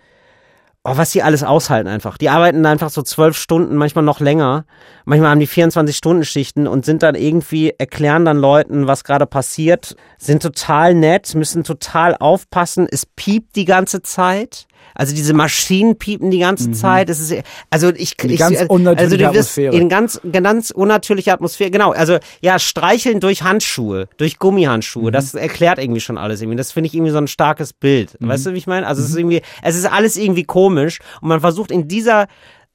oh, 0.88 0.98
was 0.98 1.12
die 1.12 1.22
alles 1.22 1.44
aushalten 1.44 1.90
einfach. 1.90 2.18
Die 2.18 2.30
arbeiten 2.30 2.66
einfach 2.66 2.90
so 2.90 3.02
zwölf 3.02 3.38
Stunden, 3.38 3.76
manchmal 3.76 4.06
noch 4.06 4.20
länger. 4.20 4.66
Manchmal 5.06 5.32
haben 5.32 5.40
die 5.40 5.48
24-Stunden-Schichten 5.48 6.66
und 6.66 6.86
sind 6.86 7.04
dann 7.04 7.16
irgendwie, 7.16 7.74
erklären 7.78 8.24
dann 8.24 8.38
Leuten, 8.38 8.88
was 8.88 9.04
gerade 9.04 9.26
passiert, 9.26 9.96
sind 10.18 10.42
total 10.42 10.96
nett, 10.96 11.36
müssen 11.36 11.64
total 11.64 12.16
aufpassen. 12.16 12.88
Es 12.90 13.06
piept 13.06 13.56
die 13.58 13.66
ganze 13.66 14.02
Zeit. 14.02 14.68
Also 14.96 15.14
diese 15.14 15.34
Maschinen 15.34 15.98
piepen 15.98 16.32
die 16.32 16.40
ganze 16.40 16.72
Zeit. 16.72 17.10
Es 17.10 17.20
ist, 17.20 17.44
also 17.70 17.90
ich, 17.90 18.16
Eine 18.20 18.34
ich 18.34 18.40
ganz 18.40 18.58
also 18.60 18.68
du 18.68 18.96
wirst 18.96 19.24
Atmosphäre. 19.24 19.76
in 19.76 19.90
ganz, 19.90 20.20
ganz 20.32 20.72
unnatürliche 20.72 21.34
Atmosphäre. 21.34 21.70
Genau. 21.70 21.92
Also 21.92 22.18
ja, 22.42 22.58
streicheln 22.58 23.20
durch 23.20 23.44
Handschuhe, 23.44 24.08
durch 24.18 24.40
Gummihandschuhe. 24.40 25.12
Das 25.12 25.36
erklärt 25.36 25.78
irgendwie 25.78 26.02
schon 26.02 26.18
alles 26.18 26.42
irgendwie. 26.42 26.58
Das 26.58 26.72
finde 26.72 26.88
ich 26.88 26.96
irgendwie 26.96 27.12
so 27.12 27.20
ein 27.20 27.28
starkes 27.28 27.74
Bild. 27.74 28.18
Weißt 28.20 28.48
du, 28.48 28.54
wie 28.54 28.58
ich 28.58 28.68
meine? 28.68 28.88
Also 28.88 29.04
es 29.04 29.10
ist 29.10 29.18
irgendwie, 29.18 29.42
es 29.62 29.76
ist 29.76 29.86
alles 29.86 30.18
irgendwie 30.18 30.46
komisch 30.46 31.00
und 31.22 31.30
man 31.30 31.42
versucht 31.42 31.70
in 31.72 31.88
dieser 31.88 32.28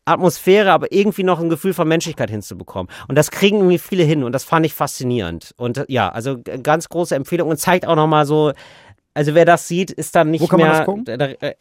Atmosphäre, 0.04 0.72
aber 0.72 0.92
irgendwie 0.92 1.22
noch 1.22 1.40
ein 1.40 1.48
Gefühl 1.48 1.74
von 1.74 1.86
Menschlichkeit 1.86 2.30
hinzubekommen. 2.30 2.90
Und 3.08 3.16
das 3.16 3.30
kriegen 3.30 3.58
irgendwie 3.58 3.78
viele 3.78 4.02
hin 4.02 4.24
und 4.24 4.32
das 4.32 4.44
fand 4.44 4.66
ich 4.66 4.74
faszinierend. 4.74 5.54
Und 5.56 5.78
äh, 5.78 5.84
ja, 5.88 6.08
also 6.08 6.38
ganz 6.62 6.88
große 6.88 7.14
Empfehlung 7.14 7.48
und 7.48 7.58
zeigt 7.58 7.86
auch 7.86 7.96
nochmal 7.96 8.26
so, 8.26 8.52
also 9.14 9.34
wer 9.34 9.44
das 9.44 9.68
sieht, 9.68 9.90
ist 9.90 10.14
dann 10.14 10.30
nicht 10.30 10.42
Wo 10.42 10.46
kann 10.46 10.60
man 10.60 10.68
mehr 10.68 10.78
das 10.78 10.86
gucken? 10.86 11.04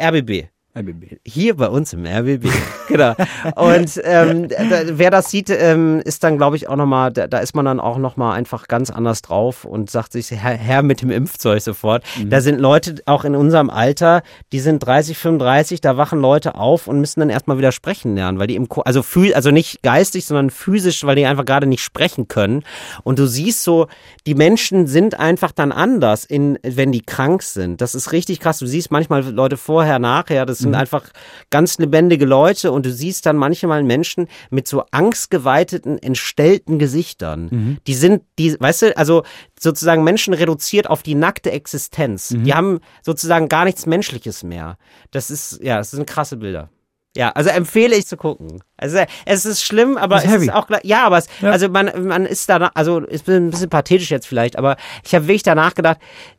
RBB. 0.01 0.47
RBB. 0.77 1.17
Hier 1.25 1.57
bei 1.57 1.67
uns 1.67 1.91
im 1.91 2.05
RBB. 2.05 2.47
genau. 2.87 3.13
Und 3.55 3.99
ähm, 4.05 4.47
da, 4.47 4.81
wer 4.93 5.11
das 5.11 5.29
sieht, 5.29 5.49
ähm, 5.49 6.01
ist 6.05 6.23
dann, 6.23 6.37
glaube 6.37 6.55
ich, 6.55 6.69
auch 6.69 6.77
nochmal, 6.77 7.11
da, 7.11 7.27
da 7.27 7.39
ist 7.39 7.53
man 7.55 7.65
dann 7.65 7.79
auch 7.81 7.97
nochmal 7.97 8.37
einfach 8.37 8.67
ganz 8.69 8.89
anders 8.89 9.21
drauf 9.21 9.65
und 9.65 9.89
sagt 9.89 10.13
sich, 10.13 10.31
Herr, 10.31 10.53
Herr 10.55 10.81
mit 10.81 11.01
dem 11.01 11.11
Impfzeug 11.11 11.61
sofort. 11.61 12.03
Da 12.25 12.39
sind 12.39 12.59
Leute 12.59 12.95
auch 13.05 13.25
in 13.25 13.35
unserem 13.35 13.69
Alter, 13.69 14.23
die 14.53 14.61
sind 14.61 14.79
30, 14.79 15.17
35, 15.17 15.81
da 15.81 15.97
wachen 15.97 16.21
Leute 16.21 16.55
auf 16.55 16.87
und 16.87 16.99
müssen 17.01 17.19
dann 17.19 17.29
erstmal 17.29 17.57
wieder 17.57 17.73
sprechen 17.73 18.15
lernen, 18.15 18.39
weil 18.39 18.47
die 18.47 18.55
im, 18.55 18.69
Ko- 18.69 18.81
also, 18.81 19.03
also 19.33 19.51
nicht 19.51 19.83
geistig, 19.83 20.25
sondern 20.25 20.49
physisch, 20.51 21.03
weil 21.03 21.17
die 21.17 21.25
einfach 21.25 21.45
gerade 21.45 21.67
nicht 21.67 21.83
sprechen 21.83 22.29
können. 22.29 22.63
Und 23.03 23.19
du 23.19 23.27
siehst 23.27 23.63
so, 23.63 23.87
die 24.25 24.35
Menschen 24.35 24.87
sind 24.87 25.19
einfach 25.19 25.51
dann 25.51 25.73
anders, 25.73 26.23
in, 26.23 26.57
wenn 26.63 26.93
die 26.93 27.01
krank 27.01 27.43
sind. 27.43 27.81
Das 27.81 27.93
ist 27.93 28.13
richtig 28.13 28.39
krass. 28.39 28.59
Du 28.59 28.67
siehst 28.67 28.89
manchmal 28.89 29.23
Leute 29.29 29.57
vorher, 29.57 29.99
nachher, 29.99 30.45
das 30.45 30.60
sind 30.61 30.75
einfach 30.75 31.03
ganz 31.49 31.77
lebendige 31.77 32.25
Leute 32.25 32.71
und 32.71 32.85
du 32.85 32.91
siehst 32.91 33.25
dann 33.25 33.37
manchmal 33.37 33.83
Menschen 33.83 34.27
mit 34.49 34.67
so 34.67 34.83
angstgeweiteten, 34.91 35.97
entstellten 35.97 36.79
Gesichtern. 36.79 37.49
Die 37.87 37.93
sind, 37.93 38.23
die, 38.39 38.55
weißt 38.59 38.81
du, 38.83 38.97
also 38.97 39.23
sozusagen 39.59 40.03
Menschen 40.03 40.33
reduziert 40.33 40.89
auf 40.89 41.03
die 41.03 41.15
nackte 41.15 41.51
Existenz. 41.51 42.29
Die 42.45 42.53
haben 42.53 42.79
sozusagen 43.03 43.47
gar 43.49 43.65
nichts 43.65 43.85
Menschliches 43.85 44.43
mehr. 44.43 44.77
Das 45.11 45.29
ist, 45.29 45.59
ja, 45.61 45.77
das 45.77 45.91
sind 45.91 46.07
krasse 46.07 46.37
Bilder. 46.37 46.69
Ja, 47.17 47.29
also 47.31 47.49
empfehle 47.49 47.95
ich 47.95 48.07
zu 48.07 48.15
gucken. 48.15 48.63
Also 48.77 48.99
es 49.25 49.45
ist 49.45 49.63
schlimm, 49.63 49.97
aber 49.97 50.17
Ist 50.17 50.25
es 50.25 50.31
heavy. 50.31 50.45
ist 50.45 50.53
auch 50.53 50.65
gleich- 50.67 50.85
ja, 50.85 51.05
aber 51.05 51.17
es, 51.17 51.27
Ja. 51.41 51.51
also 51.51 51.67
man 51.67 51.91
man 52.07 52.25
ist 52.25 52.47
da 52.47 52.71
also 52.73 52.99
ist 52.99 53.27
ein 53.29 53.51
bisschen 53.51 53.69
pathetisch 53.69 54.09
jetzt 54.11 54.25
vielleicht, 54.27 54.57
aber 54.57 54.77
ich 55.05 55.13
habe 55.13 55.27
wirklich 55.27 55.43
danach 55.43 55.75
gedacht, 55.75 55.97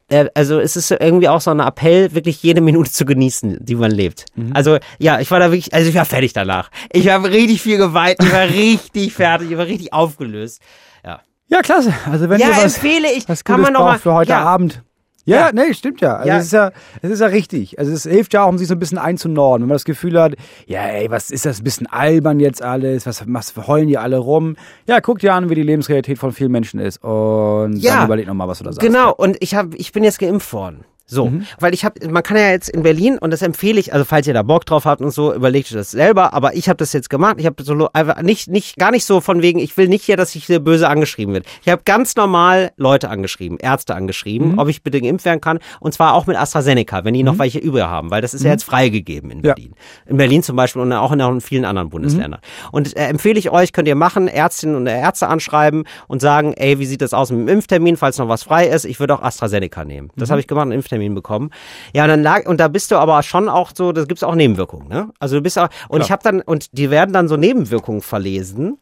äh, 0.09 0.27
also 0.35 0.59
es 0.61 0.75
ist 0.77 0.91
irgendwie 0.91 1.29
auch 1.29 1.43
so 1.43 1.51
ein 1.51 1.61
Appell, 1.61 2.14
wirklich 2.14 2.43
jede 2.43 2.62
Minute 2.62 2.91
zu 2.91 3.05
genießen, 3.05 3.59
die 3.61 3.75
man 3.75 3.91
lebt. 3.91 4.25
Mhm. 4.35 4.53
Also 4.55 4.79
ja, 4.99 5.20
ich 5.20 5.31
war 5.31 5.41
da 5.41 5.53
wirklich, 5.53 5.75
also 5.75 5.91
ich 5.91 5.95
war 5.95 6.07
fertig 6.07 6.33
danach. 6.33 6.70
Ich 6.91 7.09
habe 7.11 7.31
richtig 7.31 7.61
viel 7.61 7.77
geweint, 7.77 8.16
ich 8.23 8.33
war 8.33 8.49
richtig 8.49 9.12
fertig, 9.12 9.51
ich 9.51 9.59
war 9.59 9.66
richtig 9.66 9.93
aufgelöst. 9.93 10.62
Ja, 11.05 11.20
Ja, 11.49 11.61
klasse. 11.61 11.93
Also 12.11 12.31
wenn 12.31 12.41
ja 12.41 12.49
ihr 12.49 12.57
was, 12.57 12.77
empfehle 12.77 13.12
ich, 13.12 13.29
was 13.29 13.45
kann 13.45 13.61
man 13.61 13.75
noch 13.75 13.81
mal 13.85 13.99
für 13.99 14.14
heute 14.14 14.31
ja, 14.31 14.43
Abend. 14.43 14.83
Ja, 15.25 15.37
Ja. 15.37 15.51
nee, 15.53 15.73
stimmt 15.75 16.01
ja. 16.01 16.16
Also 16.16 16.29
Ja. 16.29 16.37
Es 16.39 16.45
ist 16.47 16.53
ja, 16.53 16.70
es 17.01 17.11
ist 17.11 17.20
ja 17.20 17.27
richtig. 17.27 17.79
Also 17.79 17.93
es 17.93 18.03
hilft 18.05 18.35
ja 18.35 18.45
auch, 18.45 18.49
um 18.49 18.59
sich 18.59 18.66
so 18.68 18.75
ein 18.75 18.79
bisschen 18.81 18.99
einzunorden. 18.99 19.62
Wenn 19.62 19.68
man 19.68 19.77
das 19.77 19.85
Gefühl 19.85 20.20
hat, 20.20 20.35
ja, 20.66 20.83
ey, 20.85 21.11
was 21.11 21.31
ist 21.31 21.47
das 21.47 21.61
ein 21.61 21.64
bisschen 21.64 21.87
albern 21.87 22.41
jetzt 22.41 22.62
alles? 22.62 23.07
Was, 23.07 23.23
was 23.27 23.55
heulen 23.68 23.87
die 23.89 23.99
alle 23.99 24.18
rum? 24.18 24.57
Ja, 24.87 25.01
guck 25.01 25.20
dir 25.20 25.35
an, 25.35 25.49
wie 25.51 25.55
die 25.55 25.62
Lebensrealität 25.62 26.18
von 26.18 26.33
vielen 26.33 26.51
Menschen 26.53 26.81
ist 26.81 27.03
und 27.05 27.77
Ja. 27.77 27.97
dann 27.97 28.07
überleg 28.07 28.27
nochmal, 28.27 28.49
was 28.49 28.59
du 28.59 28.64
da 28.64 28.73
sagst. 28.73 28.85
Genau, 28.87 29.12
und 29.14 29.37
ich 29.41 29.55
hab, 29.55 29.75
ich 29.75 29.93
bin 29.93 30.03
jetzt 30.05 30.18
geimpft 30.18 30.53
worden. 30.53 30.85
So, 31.07 31.26
Mhm. 31.26 31.46
weil 31.61 31.74
ich 31.74 31.84
habe, 31.84 32.09
man 32.09 32.22
kann 32.22 32.36
ja 32.36 32.50
jetzt 32.50 32.68
in 32.68 32.82
Berlin 32.82 33.18
und 33.18 33.30
das 33.32 33.42
empfehle 33.42 33.78
ich, 33.80 33.92
also 33.92 34.05
falls 34.05 34.26
ihr 34.26 34.34
da 34.34 34.42
Bock 34.42 34.64
drauf 34.64 34.84
habt 34.84 35.00
und 35.03 35.11
so, 35.11 35.34
überlegt 35.34 35.66
euch 35.68 35.74
das 35.76 35.90
selber. 35.90 36.32
Aber 36.32 36.55
ich 36.55 36.68
habe 36.68 36.76
das 36.78 36.92
jetzt 36.92 37.11
gemacht. 37.11 37.36
Ich 37.38 37.46
habe 37.46 37.62
so 37.62 37.88
einfach 37.92 38.22
nicht, 38.22 38.48
nicht, 38.48 38.76
gar 38.76 38.90
nicht 38.90 39.05
so 39.05 39.20
von 39.20 39.42
wegen, 39.42 39.59
ich 39.59 39.76
will 39.76 39.88
nicht 39.88 40.05
hier, 40.05 40.16
dass 40.16 40.34
ich 40.34 40.46
hier 40.46 40.61
böse 40.61 40.88
angeschrieben 40.88 41.34
wird. 41.34 41.46
Ich 41.62 41.68
habe 41.68 41.82
ganz 41.84 42.16
normal 42.16 42.72
Leute 42.76 43.11
angeschrieben, 43.11 43.59
Ärzte 43.59 43.94
angeschrieben, 43.94 44.59
ob 44.59 44.68
ich 44.68 44.82
bitte 44.82 45.00
geimpft 45.00 45.24
werden 45.24 45.40
kann 45.40 45.59
und 45.80 45.92
zwar 45.92 46.14
auch 46.14 46.26
mit 46.26 46.36
AstraZeneca, 46.36 47.05
wenn 47.05 47.14
die 47.14 47.22
noch 47.22 47.38
welche 47.38 47.59
übrig 47.59 47.82
haben, 47.84 48.11
weil 48.11 48.22
das 48.22 48.32
ist 48.34 48.44
ja 48.44 48.50
jetzt 48.50 48.64
freigegeben 48.64 49.30
in 49.30 49.42
Ja. 49.42 49.55
Berlin. 49.55 49.74
In 50.07 50.16
Berlin 50.16 50.42
zum 50.42 50.57
Beispiel 50.57 50.82
und 50.82 50.92
auch 50.92 51.12
in 51.12 51.20
auch 51.20 51.30
in 51.32 51.40
vielen 51.40 51.64
anderen 51.64 51.88
Bundesländern. 51.90 52.40
Und 52.70 52.96
äh, 52.96 53.07
empfehle 53.09 53.38
ich 53.38 53.50
euch, 53.50 53.72
könnt 53.72 53.88
ihr 53.88 53.94
machen, 53.96 54.28
Ärztinnen 54.28 54.76
und 54.76 54.86
Ärzte 54.86 55.28
anschreiben 55.28 55.84
und 56.09 56.20
sagen, 56.20 56.53
ey, 56.55 56.78
wie 56.78 56.86
sieht 56.86 57.03
das 57.03 57.12
aus 57.14 57.30
mit 57.30 57.40
dem 57.40 57.48
Impftermin, 57.48 57.96
falls 57.96 58.18
noch 58.18 58.28
was 58.28 58.42
frei 58.44 58.66
ist? 58.68 58.84
Ich 58.84 59.00
würde 59.00 59.14
auch 59.14 59.22
AstraZeneca 59.22 59.84
nehmen. 59.84 60.11
Das 60.16 60.30
habe 60.30 60.40
ich 60.40 60.46
gemacht, 60.46 60.62
einen 60.62 60.72
Impftermin 60.72 60.91
bekommen. 60.99 61.51
Ja, 61.95 62.05
und 62.05 62.11
dann 62.11 62.22
lag, 62.22 62.47
und 62.47 62.59
da 62.59 62.68
bist 62.68 62.90
du 62.90 62.97
aber 62.97 63.22
schon 63.22 63.49
auch 63.49 63.72
so, 63.74 63.93
da 63.93 64.05
gibt's 64.05 64.22
auch 64.22 64.34
Nebenwirkungen, 64.34 64.88
ne? 64.88 65.11
Also 65.18 65.36
du 65.36 65.43
bist 65.43 65.59
auch, 65.59 65.68
und 65.88 66.03
ich 66.03 66.11
habe 66.11 66.22
dann, 66.22 66.40
und 66.40 66.76
die 66.76 66.90
werden 66.90 67.12
dann 67.12 67.28
so 67.28 67.36
Nebenwirkungen 67.36 68.01
verlesen 68.01 68.78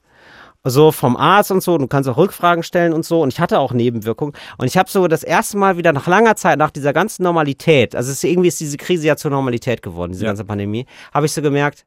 so 0.64 0.92
vom 0.92 1.16
Arzt 1.16 1.50
und 1.50 1.62
so, 1.62 1.78
du 1.78 1.86
kannst 1.86 2.08
auch 2.08 2.16
Rückfragen 2.16 2.62
stellen 2.62 2.92
und 2.92 3.04
so 3.04 3.22
und 3.22 3.32
ich 3.32 3.40
hatte 3.40 3.58
auch 3.58 3.72
Nebenwirkungen 3.72 4.34
und 4.58 4.66
ich 4.66 4.76
habe 4.76 4.90
so 4.90 5.08
das 5.08 5.22
erste 5.22 5.56
Mal 5.56 5.76
wieder 5.76 5.92
nach 5.92 6.06
langer 6.06 6.36
Zeit, 6.36 6.58
nach 6.58 6.70
dieser 6.70 6.92
ganzen 6.92 7.22
Normalität, 7.22 7.96
also 7.96 8.10
es 8.10 8.18
ist, 8.18 8.24
irgendwie 8.24 8.48
ist 8.48 8.60
diese 8.60 8.76
Krise 8.76 9.06
ja 9.06 9.16
zur 9.16 9.30
Normalität 9.30 9.82
geworden, 9.82 10.12
diese 10.12 10.26
ganze 10.26 10.44
Pandemie, 10.44 10.86
habe 11.14 11.26
ich 11.26 11.32
so 11.32 11.40
gemerkt, 11.40 11.84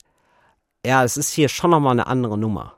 ja, 0.86 1.04
es 1.04 1.18
ist 1.18 1.32
hier 1.32 1.50
schon 1.50 1.72
nochmal 1.72 1.92
eine 1.92 2.08
andere 2.08 2.38
Nummer. 2.38 2.74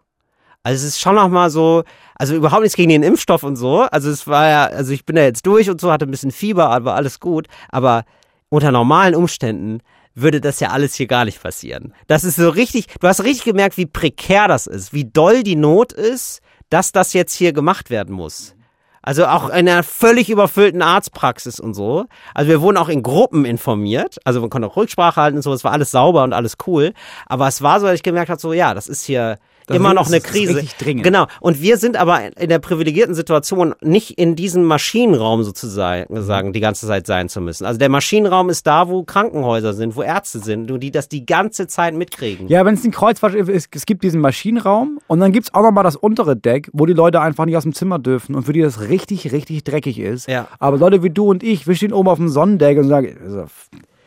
Also 0.65 0.77
es 0.77 0.95
ist 0.95 0.99
schon 0.99 1.13
nochmal 1.13 1.51
so, 1.51 1.83
also 2.15 2.33
überhaupt 2.33 2.63
nichts 2.63 2.75
gegen 2.75 2.89
den 2.89 3.03
Impfstoff 3.03 3.43
und 3.43 3.55
so, 3.55 3.81
also 3.81 4.09
es 4.09 4.25
war 4.25 4.49
ja, 4.49 4.63
also 4.65 4.93
ich 4.93 5.05
bin 5.05 5.15
da 5.15 5.21
jetzt 5.21 5.45
durch 5.45 5.69
und 5.69 5.79
so, 5.79 5.91
hatte 5.91 6.07
ein 6.07 6.11
bisschen 6.11 6.31
Fieber, 6.31 6.71
aber 6.71 6.95
alles 6.95 7.19
gut, 7.19 7.45
aber 7.69 8.03
unter 8.49 8.71
normalen 8.71 9.13
Umständen 9.13 9.81
würde 10.15 10.41
das 10.41 10.59
ja 10.59 10.69
alles 10.69 10.95
hier 10.95 11.05
gar 11.05 11.25
nicht 11.25 11.43
passieren. 11.43 11.93
Das 12.07 12.23
ist 12.23 12.37
so 12.37 12.49
richtig, 12.49 12.87
du 12.99 13.07
hast 13.07 13.23
richtig 13.23 13.43
gemerkt, 13.45 13.77
wie 13.77 13.85
prekär 13.85 14.47
das 14.47 14.65
ist, 14.65 14.91
wie 14.91 15.05
doll 15.05 15.43
die 15.43 15.55
Not 15.55 15.93
ist, 15.93 16.41
dass 16.71 16.91
das 16.91 17.13
jetzt 17.13 17.35
hier 17.35 17.53
gemacht 17.53 17.91
werden 17.91 18.15
muss. 18.15 18.55
Also 19.03 19.27
auch 19.27 19.49
in 19.49 19.69
einer 19.69 19.83
völlig 19.83 20.31
überfüllten 20.31 20.81
Arztpraxis 20.81 21.59
und 21.59 21.75
so. 21.75 22.05
Also 22.33 22.49
wir 22.49 22.61
wurden 22.61 22.77
auch 22.77 22.89
in 22.89 23.03
Gruppen 23.03 23.45
informiert. 23.45 24.17
Also 24.23 24.41
man 24.41 24.49
konnte 24.49 24.67
auch 24.67 24.77
Rücksprache 24.77 25.21
halten 25.21 25.37
und 25.37 25.43
so. 25.43 25.53
Es 25.53 25.63
war 25.63 25.73
alles 25.73 25.91
sauber 25.91 26.23
und 26.23 26.33
alles 26.33 26.57
cool. 26.65 26.91
Aber 27.27 27.47
es 27.47 27.61
war 27.61 27.79
so, 27.79 27.85
dass 27.85 27.93
ich 27.93 28.01
gemerkt 28.01 28.31
habe, 28.31 28.41
so 28.41 28.51
ja, 28.51 28.73
das 28.73 28.87
ist 28.87 29.05
hier 29.05 29.37
Das 29.67 29.77
immer 29.77 29.93
noch 29.93 30.07
eine 30.07 30.21
Krise. 30.21 30.63
dringend. 30.79 31.03
Genau. 31.03 31.27
Und 31.39 31.61
wir 31.61 31.77
sind 31.77 31.97
aber 31.97 32.37
in 32.37 32.49
der 32.49 32.59
privilegierten 32.59 33.15
Situation, 33.15 33.73
nicht 33.81 34.11
in 34.17 34.35
diesem 34.35 34.63
Maschinenraum 34.63 35.43
sozusagen 35.43 36.21
sagen, 36.21 36.53
die 36.53 36.59
ganze 36.59 36.87
Zeit 36.87 37.07
sein 37.07 37.29
zu 37.29 37.41
müssen. 37.41 37.65
Also 37.65 37.79
der 37.79 37.89
Maschinenraum 37.89 38.49
ist 38.49 38.67
da, 38.67 38.89
wo 38.89 39.03
Krankenhäuser 39.03 39.73
sind, 39.73 39.95
wo 39.95 40.01
Ärzte 40.03 40.39
sind 40.39 40.69
und 40.71 40.79
die 40.81 40.91
das 40.91 41.09
die 41.09 41.25
ganze 41.25 41.67
Zeit 41.67 41.95
mitkriegen. 41.95 42.47
Ja, 42.47 42.65
wenn 42.65 42.75
es 42.75 42.83
ein 42.83 42.91
Kreuzfahrtschiff 42.91 43.49
ist, 43.49 43.75
es 43.75 43.85
gibt 43.85 44.03
diesen 44.03 44.21
Maschinenraum 44.21 44.99
und 45.07 45.19
dann 45.19 45.31
gibt's 45.31 45.53
auch 45.53 45.63
nochmal 45.63 45.83
das 45.83 45.95
untere 45.95 46.35
Deck, 46.35 46.69
wo 46.73 46.85
die 46.85 46.93
Leute 46.93 47.21
einfach 47.21 47.45
nicht 47.45 47.57
aus 47.57 47.63
dem 47.63 47.73
Zimmer 47.73 47.99
dürfen 47.99 48.35
und 48.35 48.43
für 48.43 48.53
die 48.53 48.61
das 48.61 48.81
richtig, 48.81 49.31
richtig 49.31 49.63
dreckig 49.63 49.99
ist. 49.99 50.27
Ja. 50.27 50.47
Aber 50.59 50.77
Leute 50.77 51.03
wie 51.03 51.09
du 51.09 51.29
und 51.29 51.43
ich, 51.43 51.67
wir 51.67 51.75
stehen 51.75 51.93
oben 51.93 52.09
auf 52.09 52.17
dem 52.17 52.29
Sonnendeck 52.29 52.77
und 52.77 52.87
sagen, 52.87 53.17
also, 53.23 53.45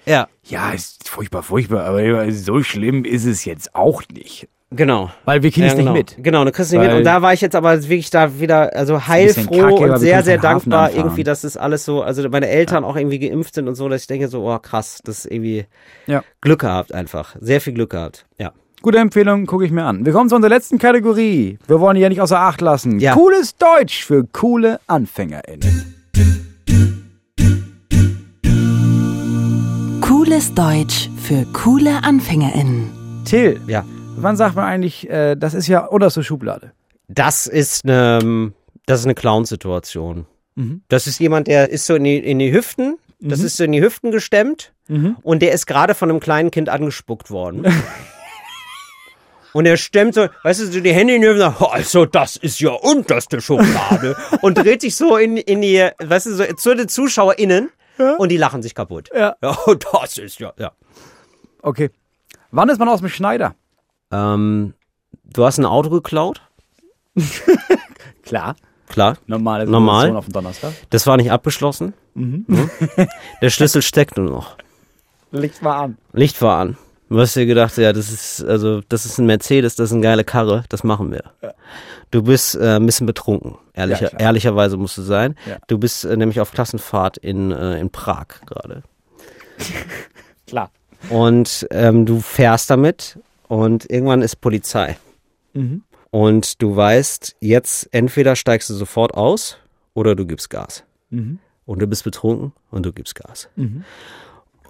Ja, 0.06 0.28
ja, 0.44 0.70
ist 0.70 1.08
furchtbar, 1.08 1.42
furchtbar, 1.42 1.84
aber 1.84 2.30
so 2.32 2.62
schlimm 2.62 3.04
ist 3.04 3.24
es 3.26 3.44
jetzt 3.44 3.74
auch 3.74 4.02
nicht. 4.12 4.48
Genau. 4.70 5.10
Weil 5.24 5.42
wir 5.42 5.50
kriegen 5.50 5.66
Ja, 5.66 5.72
es 5.72 5.78
genau. 5.78 5.92
nicht 5.92 6.16
mit. 6.18 6.24
Genau, 6.24 6.44
du 6.44 6.52
kriegst 6.52 6.72
nicht 6.72 6.80
mit. 6.80 6.92
Und 6.92 7.04
da 7.04 7.22
war 7.22 7.32
ich 7.32 7.40
jetzt 7.40 7.56
aber 7.56 7.80
wirklich 7.82 8.10
da 8.10 8.38
wieder, 8.40 8.74
also 8.74 9.06
heilfroh 9.06 9.56
kacke, 9.76 9.92
und 9.92 9.98
sehr, 9.98 10.22
sehr 10.22 10.38
dankbar 10.38 10.92
irgendwie, 10.92 11.24
dass 11.24 11.42
das 11.42 11.56
alles 11.56 11.84
so, 11.84 12.02
also 12.02 12.28
meine 12.28 12.48
Eltern 12.48 12.84
auch 12.84 12.96
irgendwie 12.96 13.18
geimpft 13.18 13.54
sind 13.54 13.68
und 13.68 13.74
so, 13.74 13.88
dass 13.88 14.02
ich 14.02 14.06
denke 14.06 14.28
so, 14.28 14.42
oh 14.48 14.58
krass, 14.58 15.00
das 15.04 15.24
ist 15.24 15.32
irgendwie 15.32 15.66
Ja. 16.06 16.22
Glück 16.40 16.60
gehabt 16.60 16.92
einfach. 16.94 17.36
Sehr 17.40 17.60
viel 17.60 17.72
Glück 17.74 17.90
gehabt. 17.90 18.26
Ja. 18.38 18.52
Gute 18.80 18.98
Empfehlung, 18.98 19.46
gucke 19.46 19.64
ich 19.64 19.72
mir 19.72 19.82
an. 19.84 20.06
Wir 20.06 20.12
kommen 20.12 20.28
zu 20.28 20.36
unserer 20.36 20.50
letzten 20.50 20.78
Kategorie. 20.78 21.58
Wir 21.66 21.80
wollen 21.80 21.96
die 21.96 22.00
ja 22.02 22.08
nicht 22.08 22.20
außer 22.20 22.38
Acht 22.38 22.60
lassen. 22.60 23.00
Ja. 23.00 23.14
Cooles 23.14 23.56
Deutsch 23.56 24.04
für 24.04 24.24
coole 24.32 24.78
AnfängerInnen. 24.86 25.94
Cooles 30.00 30.54
Deutsch 30.54 31.10
für 31.20 31.44
coole 31.52 32.02
AnfängerInnen. 32.04 32.90
Till, 33.24 33.60
Ja. 33.66 33.84
Wann 34.22 34.36
sagt 34.36 34.56
man 34.56 34.64
eigentlich, 34.64 35.08
äh, 35.08 35.36
das 35.36 35.54
ist 35.54 35.66
ja 35.68 35.84
unterste 35.84 36.22
Schublade? 36.22 36.72
Das 37.08 37.46
ist 37.46 37.84
eine, 37.84 38.52
das 38.86 39.00
ist 39.00 39.06
eine 39.06 39.14
Clown-Situation. 39.14 40.26
Mhm. 40.54 40.82
Das 40.88 41.06
ist 41.06 41.18
jemand, 41.20 41.46
der 41.46 41.70
ist 41.70 41.86
so 41.86 41.94
in 41.94 42.04
die, 42.04 42.18
in 42.18 42.38
die 42.38 42.52
Hüften, 42.52 42.98
das 43.20 43.40
ist 43.40 43.56
so 43.56 43.64
in 43.64 43.72
die 43.72 43.82
Hüften 43.82 44.10
gestemmt 44.10 44.72
Mhm. 44.90 45.16
und 45.22 45.42
der 45.42 45.52
ist 45.52 45.66
gerade 45.66 45.94
von 45.94 46.08
einem 46.08 46.18
kleinen 46.18 46.50
Kind 46.50 46.70
angespuckt 46.70 47.30
worden. 47.30 47.66
Und 49.54 49.64
er 49.66 49.76
stemmt 49.78 50.14
so, 50.14 50.28
weißt 50.42 50.60
du, 50.60 50.66
so 50.66 50.80
die 50.80 50.92
Hände 50.92 51.14
in 51.14 51.22
die 51.22 51.28
Hüften, 51.28 51.42
und 51.46 51.52
sagt, 51.54 51.72
also 51.72 52.06
das 52.06 52.36
ist 52.36 52.60
ja 52.60 52.70
unterste 52.70 53.40
Schublade. 53.40 54.14
und 54.42 54.58
dreht 54.58 54.82
sich 54.82 54.94
so 54.94 55.16
in, 55.16 55.36
in 55.38 55.62
die, 55.62 55.88
weißt 55.98 56.26
du, 56.26 56.34
so 56.34 56.44
zu 56.54 56.74
den 56.74 56.88
ZuschauerInnen 56.88 57.70
und 58.18 58.28
die 58.30 58.36
lachen 58.36 58.62
sich 58.62 58.74
kaputt. 58.74 59.08
Ja. 59.14 59.36
Ja, 59.42 59.56
das 59.92 60.18
ist 60.18 60.38
ja, 60.38 60.52
ja. 60.58 60.72
Okay. 61.62 61.90
Wann 62.50 62.68
ist 62.68 62.78
man 62.78 62.88
aus 62.88 63.00
dem 63.00 63.08
Schneider? 63.08 63.54
Ähm, 64.10 64.74
du 65.24 65.44
hast 65.44 65.58
ein 65.58 65.64
Auto 65.64 65.90
geklaut? 65.90 66.42
Klar. 68.22 68.56
Klar. 68.88 69.18
Normale 69.26 69.66
Normal. 69.66 70.16
Auf 70.16 70.26
dem 70.26 70.32
Donnerstag. 70.32 70.72
Das 70.90 71.06
war 71.06 71.16
nicht 71.16 71.30
abgeschlossen. 71.30 71.92
Mhm. 72.14 72.46
Der 73.42 73.50
Schlüssel 73.50 73.82
steckt 73.82 74.16
nur 74.16 74.30
noch. 74.30 74.56
Licht 75.30 75.62
mal 75.62 75.78
an. 75.78 75.98
Licht 76.12 76.40
war 76.40 76.58
an. 76.58 76.76
Du 77.10 77.18
hast 77.18 77.36
dir 77.36 77.46
gedacht, 77.46 77.76
ja, 77.78 77.92
das 77.92 78.10
ist, 78.10 78.44
also, 78.44 78.82
das 78.88 79.06
ist 79.06 79.18
ein 79.18 79.24
Mercedes, 79.24 79.76
das 79.76 79.86
ist 79.86 79.92
eine 79.94 80.02
geile 80.02 80.24
Karre, 80.24 80.64
das 80.68 80.84
machen 80.84 81.10
wir. 81.10 81.24
Du 82.10 82.22
bist 82.22 82.54
äh, 82.54 82.76
ein 82.76 82.84
bisschen 82.84 83.06
betrunken, 83.06 83.56
ehrlicher, 83.72 84.12
Ja, 84.12 84.18
ehrlicherweise 84.18 84.76
musst 84.76 84.98
du 84.98 85.02
sein. 85.02 85.34
Ja. 85.46 85.56
Du 85.68 85.78
bist 85.78 86.04
äh, 86.04 86.16
nämlich 86.16 86.38
auf 86.40 86.52
Klassenfahrt 86.52 87.16
in, 87.16 87.50
äh, 87.50 87.80
in 87.80 87.88
Prag 87.88 88.26
gerade. 88.44 88.82
Klar. 90.46 90.70
Und 91.08 91.66
ähm, 91.70 92.04
du 92.04 92.20
fährst 92.20 92.68
damit 92.68 93.18
und 93.48 93.90
irgendwann 93.90 94.22
ist 94.22 94.36
Polizei. 94.40 94.96
Mhm. 95.54 95.82
Und 96.10 96.62
du 96.62 96.74
weißt, 96.74 97.36
jetzt 97.40 97.88
entweder 97.92 98.36
steigst 98.36 98.70
du 98.70 98.74
sofort 98.74 99.14
aus 99.14 99.58
oder 99.94 100.14
du 100.14 100.26
gibst 100.26 100.48
Gas. 100.50 100.84
Mhm. 101.10 101.38
Und 101.66 101.80
du 101.80 101.86
bist 101.86 102.04
betrunken 102.04 102.52
und 102.70 102.86
du 102.86 102.92
gibst 102.92 103.14
Gas. 103.14 103.48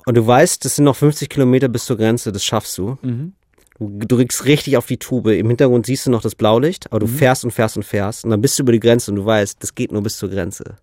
Und 0.06 0.16
du 0.16 0.26
weißt, 0.26 0.64
es 0.64 0.76
sind 0.76 0.84
noch 0.84 0.96
50 0.96 1.28
Kilometer 1.28 1.68
bis 1.68 1.84
zur 1.84 1.96
Grenze, 1.96 2.32
das 2.32 2.44
schaffst 2.44 2.76
du. 2.78 2.98
Mhm. 3.02 3.34
Du 3.78 4.06
drückst 4.08 4.44
richtig 4.46 4.76
auf 4.76 4.86
die 4.86 4.96
Tube. 4.96 5.28
Im 5.28 5.46
Hintergrund 5.46 5.86
siehst 5.86 6.06
du 6.06 6.10
noch 6.10 6.22
das 6.22 6.34
Blaulicht, 6.34 6.86
aber 6.90 6.98
du 6.98 7.06
fährst 7.06 7.44
und 7.44 7.52
fährst 7.52 7.76
und 7.76 7.84
fährst. 7.84 8.24
Und 8.24 8.30
dann 8.30 8.40
bist 8.40 8.58
du 8.58 8.64
über 8.64 8.72
die 8.72 8.80
Grenze 8.80 9.12
und 9.12 9.16
du 9.18 9.24
weißt, 9.24 9.62
das 9.62 9.76
geht 9.76 9.92
nur 9.92 10.02
bis 10.02 10.16
zur 10.16 10.30
Grenze. 10.30 10.76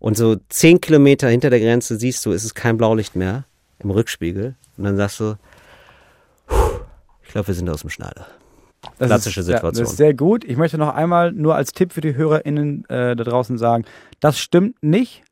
Und 0.00 0.16
so 0.16 0.36
10 0.48 0.80
Kilometer 0.80 1.28
hinter 1.28 1.50
der 1.50 1.60
Grenze 1.60 1.96
siehst 1.96 2.26
du, 2.26 2.32
es 2.32 2.44
ist 2.44 2.54
kein 2.54 2.76
Blaulicht 2.76 3.14
mehr 3.14 3.44
im 3.78 3.90
Rückspiegel. 3.90 4.56
Und 4.76 4.84
dann 4.84 4.96
sagst 4.96 5.20
du, 5.20 5.36
"Puh, 6.46 6.80
ich 7.28 7.32
glaube, 7.32 7.48
wir 7.48 7.54
sind 7.54 7.68
aus 7.68 7.82
dem 7.82 7.90
Schneider. 7.90 8.26
Das 8.98 9.08
Klassische 9.08 9.40
ist, 9.40 9.48
Ja, 9.48 9.56
Situation. 9.56 9.84
das 9.84 9.92
ist 9.92 9.98
sehr 9.98 10.14
gut. 10.14 10.44
Ich 10.44 10.56
möchte 10.56 10.78
noch 10.78 10.94
einmal 10.94 11.30
nur 11.32 11.54
als 11.54 11.72
Tipp 11.72 11.92
für 11.92 12.00
die 12.00 12.14
HörerInnen 12.14 12.84
äh, 12.88 13.14
da 13.16 13.22
draußen 13.24 13.58
sagen, 13.58 13.84
das 14.20 14.38
stimmt 14.38 14.82
nicht. 14.82 15.22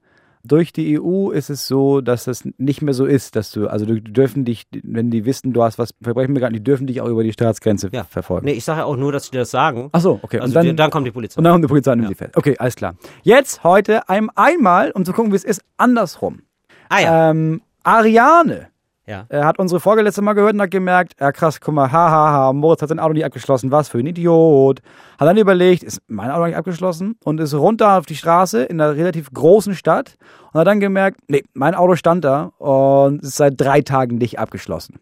Durch 0.45 0.73
die 0.73 1.01
EU 1.01 1.31
ist 1.31 1.49
es 1.51 1.67
so, 1.67 2.01
dass 2.01 2.25
das 2.25 2.47
nicht 2.59 2.81
mehr 2.83 2.95
so 2.95 3.05
ist, 3.07 3.35
dass 3.35 3.51
du, 3.51 3.67
also 3.67 3.85
die 3.87 4.01
dürfen 4.01 4.45
dich, 4.45 4.65
wenn 4.85 5.11
die 5.11 5.25
wissen, 5.25 5.53
du 5.53 5.63
hast 5.65 5.77
was 5.79 5.91
Verbrechen 6.03 6.35
begangen, 6.35 6.53
die 6.55 6.63
dürfen 6.63 6.87
dich 6.87 7.01
auch 7.01 7.09
über 7.09 7.25
die 7.25 7.33
Staatsgrenze 7.33 7.89
Ja. 7.93 8.05
verfolgen. 8.05 8.47
Nee, 8.47 8.53
ich 8.53 8.65
sage 8.65 8.81
ja 8.81 8.85
auch 8.85 8.97
nur, 8.97 9.11
dass 9.11 9.31
die 9.31 9.37
das 9.39 9.51
sagen. 9.51 9.89
Ach 9.93 10.01
so, 10.01 10.21
okay. 10.23 10.39
Also 10.39 10.51
und 10.51 10.55
dann, 10.55 10.67
die, 10.67 10.77
dann 10.77 10.91
kommt 10.91 11.07
die 11.07 11.11
Polizei. 11.11 11.39
und 11.39 11.45
dann 11.45 11.55
kommt 11.55 11.65
die 11.65 11.69
Polizei 11.69 11.93
und 11.93 11.99
nimmt 11.99 12.11
die 12.11 12.15
fest. 12.15 12.37
Okay, 12.37 12.57
alles 12.59 12.77
klar. 12.77 12.95
Jetzt 13.23 13.65
heute 13.65 14.09
ein, 14.09 14.29
einmal, 14.37 14.91
um 14.93 15.05
zu 15.05 15.13
gucken, 15.13 15.33
wie 15.33 15.37
es 15.37 15.45
ist, 15.45 15.63
andersrum. 15.79 16.43
ah 16.91 17.01
ja. 17.01 17.31
Ähm, 17.31 17.63
Ariane 17.83 18.69
ja. 19.07 19.25
Er 19.29 19.45
hat 19.45 19.59
unsere 19.59 19.81
Folge 19.81 20.03
letzte 20.03 20.21
Mal 20.23 20.33
gehört 20.33 20.55
und 20.55 20.61
hat 20.61 20.71
gemerkt, 20.71 21.15
ja 21.21 21.31
krass, 21.31 21.61
guck 21.61 21.75
mal, 21.75 21.93
hahaha, 21.93 22.11
ha, 22.11 22.33
ha, 22.33 22.53
Moritz 22.53 22.83
hat 22.83 22.89
sein 22.89 22.99
Auto 22.99 23.13
nicht 23.13 23.25
abgeschlossen, 23.25 23.71
was 23.71 23.89
für 23.89 23.99
ein 23.99 24.07
Idiot. 24.07 24.83
Hat 25.19 25.29
dann 25.29 25.37
überlegt, 25.37 25.85
ist 25.85 26.01
mein 26.09 26.31
Auto 26.31 26.47
nicht 26.47 26.57
abgeschlossen 26.57 27.17
und 27.25 27.39
ist 27.39 27.55
runter 27.55 27.99
auf 27.99 28.07
die 28.07 28.17
Straße 28.17 28.65
in 28.65 28.81
einer 28.81 28.97
relativ 28.97 29.31
großen 29.33 29.75
Stadt 29.75 30.17
und 30.53 30.61
hat 30.61 30.67
dann 30.67 30.81
gemerkt, 30.81 31.21
nee, 31.29 31.45
mein 31.55 31.75
Auto 31.75 31.95
stand 31.95 32.25
da 32.25 32.53
und 32.59 33.23
ist 33.23 33.37
seit 33.37 33.61
drei 33.61 33.81
Tagen 33.81 34.19
nicht 34.19 34.41
abgeschlossen. 34.41 34.99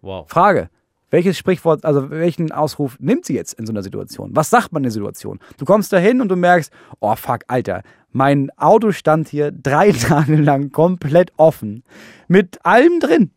Wow. 0.00 0.28
Frage, 0.28 0.70
welches 1.10 1.36
Sprichwort, 1.36 1.84
also 1.84 2.10
welchen 2.10 2.52
Ausruf 2.52 2.96
nimmt 3.00 3.24
sie 3.24 3.34
jetzt 3.34 3.54
in 3.54 3.66
so 3.66 3.72
einer 3.72 3.82
Situation? 3.82 4.30
Was 4.32 4.48
sagt 4.48 4.72
man 4.72 4.80
in 4.80 4.84
der 4.84 4.92
Situation? 4.92 5.40
Du 5.58 5.64
kommst 5.64 5.92
da 5.92 5.98
hin 5.98 6.20
und 6.20 6.28
du 6.28 6.36
merkst, 6.36 6.72
oh 7.00 7.16
fuck, 7.16 7.40
Alter, 7.48 7.82
mein 8.12 8.50
Auto 8.56 8.92
stand 8.92 9.28
hier 9.28 9.50
drei 9.50 9.90
Tage 10.08 10.36
lang 10.36 10.70
komplett 10.70 11.32
offen. 11.36 11.82
Mit 12.28 12.64
allem 12.64 13.00
drin. 13.00 13.32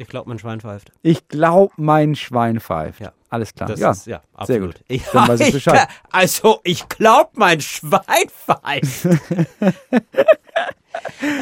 Ich 0.00 0.08
glaube, 0.08 0.30
mein 0.30 0.38
Schwein 0.38 0.62
pfeift. 0.62 0.92
Ich 1.02 1.28
glaube, 1.28 1.74
mein 1.76 2.14
Schwein 2.14 2.58
pfeift. 2.58 3.00
Ja. 3.00 3.12
Alles 3.28 3.52
klar. 3.52 3.68
Das 3.68 3.78
ja. 3.78 3.90
ist, 3.90 4.06
ja, 4.06 4.22
sehr 4.22 4.56
absolut. 4.56 4.76
gut. 4.76 4.84
Ich, 4.88 5.04
Dann 5.12 5.28
weiß 5.28 5.40
ich 5.40 5.52
Bescheid. 5.52 5.88
also, 6.10 6.60
ich 6.64 6.88
glaube, 6.88 7.32
mein 7.34 7.60
Schwein 7.60 8.30
pfeift. 8.30 9.04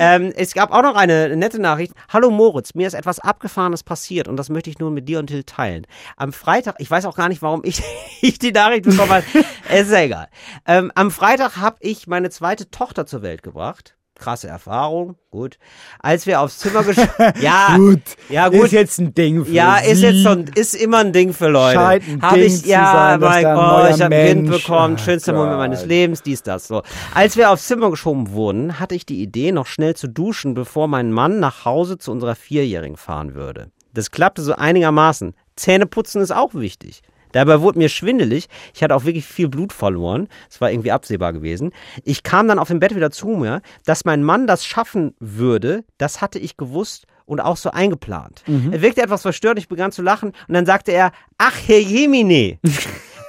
ähm, 0.00 0.32
es 0.34 0.54
gab 0.54 0.72
auch 0.72 0.82
noch 0.82 0.96
eine 0.96 1.36
nette 1.36 1.60
Nachricht. 1.60 1.92
Hallo 2.08 2.32
Moritz, 2.32 2.74
mir 2.74 2.88
ist 2.88 2.94
etwas 2.94 3.20
Abgefahrenes 3.20 3.84
passiert 3.84 4.26
und 4.26 4.36
das 4.36 4.48
möchte 4.48 4.70
ich 4.70 4.80
nur 4.80 4.90
mit 4.90 5.08
dir 5.08 5.20
und 5.20 5.28
Till 5.28 5.44
teilen. 5.44 5.86
Am 6.16 6.32
Freitag, 6.32 6.74
ich 6.78 6.90
weiß 6.90 7.04
auch 7.04 7.14
gar 7.14 7.28
nicht, 7.28 7.42
warum 7.42 7.60
ich, 7.62 7.80
ich 8.22 8.40
die 8.40 8.50
Nachricht 8.50 8.86
bekommen 8.86 9.12
habe. 9.12 9.24
es 9.68 9.86
ist 9.86 9.92
ja 9.92 10.00
egal. 10.00 10.28
Ähm, 10.66 10.90
am 10.96 11.12
Freitag 11.12 11.58
habe 11.58 11.76
ich 11.78 12.08
meine 12.08 12.30
zweite 12.30 12.72
Tochter 12.72 13.06
zur 13.06 13.22
Welt 13.22 13.44
gebracht. 13.44 13.94
Krasse 14.18 14.48
Erfahrung, 14.48 15.14
gut. 15.30 15.58
Als 16.00 16.26
wir 16.26 16.40
aufs 16.40 16.58
Zimmer 16.58 16.82
geschaut. 16.82 17.08
ja, 17.40 17.76
Gut. 17.76 18.02
ja 18.28 18.48
gut. 18.48 18.64
Ist 18.64 18.72
jetzt 18.72 18.98
ein 18.98 19.14
Ding 19.14 19.44
für 19.44 19.52
Ja, 19.52 19.76
ist 19.78 19.98
Sie. 19.98 20.06
jetzt 20.06 20.22
so, 20.24 20.30
ein- 20.30 20.50
ist 20.54 20.74
immer 20.74 20.98
ein 20.98 21.12
Ding 21.12 21.32
für 21.32 21.48
Leute. 21.48 21.78
Scheint 21.78 22.04
ein 22.08 22.22
Hab 22.22 22.34
Ding 22.34 22.44
ich, 22.44 22.66
ja, 22.66 22.92
sein, 22.92 23.20
mein 23.20 23.44
Gott, 23.44 23.90
ich 23.96 24.02
habe 24.02 24.14
ein 24.16 24.26
Kind 24.26 24.50
bekommen, 24.50 24.96
Ach 24.98 25.04
schönster 25.04 25.32
Moment 25.32 25.52
Gott. 25.52 25.58
meines 25.60 25.84
Lebens, 25.86 26.22
dies, 26.22 26.42
das, 26.42 26.66
so. 26.66 26.82
Als 27.14 27.36
wir 27.36 27.50
aufs 27.50 27.66
Zimmer 27.68 27.90
geschoben 27.90 28.32
wurden, 28.32 28.80
hatte 28.80 28.94
ich 28.96 29.06
die 29.06 29.22
Idee, 29.22 29.52
noch 29.52 29.66
schnell 29.66 29.94
zu 29.94 30.08
duschen, 30.08 30.54
bevor 30.54 30.88
mein 30.88 31.12
Mann 31.12 31.38
nach 31.38 31.64
Hause 31.64 31.96
zu 31.98 32.10
unserer 32.10 32.34
Vierjährigen 32.34 32.96
fahren 32.96 33.34
würde. 33.34 33.70
Das 33.94 34.10
klappte 34.10 34.42
so 34.42 34.54
einigermaßen. 34.54 35.34
Zähneputzen 35.56 36.20
ist 36.20 36.32
auch 36.32 36.54
wichtig. 36.54 37.02
Dabei 37.32 37.60
wurde 37.60 37.78
mir 37.78 37.88
schwindelig. 37.88 38.48
Ich 38.74 38.82
hatte 38.82 38.94
auch 38.94 39.04
wirklich 39.04 39.26
viel 39.26 39.48
Blut 39.48 39.72
verloren. 39.72 40.28
Es 40.50 40.60
war 40.60 40.70
irgendwie 40.70 40.92
absehbar 40.92 41.32
gewesen. 41.32 41.72
Ich 42.04 42.22
kam 42.22 42.48
dann 42.48 42.58
auf 42.58 42.68
dem 42.68 42.80
Bett 42.80 42.94
wieder 42.94 43.10
zu 43.10 43.28
mir. 43.28 43.60
Dass 43.84 44.04
mein 44.04 44.22
Mann 44.22 44.46
das 44.46 44.64
schaffen 44.64 45.14
würde, 45.20 45.84
das 45.98 46.20
hatte 46.20 46.38
ich 46.38 46.56
gewusst 46.56 47.06
und 47.26 47.40
auch 47.40 47.56
so 47.56 47.70
eingeplant. 47.70 48.42
Er 48.72 48.80
wirkte 48.82 49.02
etwas 49.02 49.22
verstört. 49.22 49.58
Ich 49.58 49.68
begann 49.68 49.92
zu 49.92 50.02
lachen 50.02 50.32
und 50.48 50.54
dann 50.54 50.64
sagte 50.66 50.92
er, 50.92 51.12
ach, 51.36 51.54
Herr 51.66 51.80
Jemine, 51.80 52.58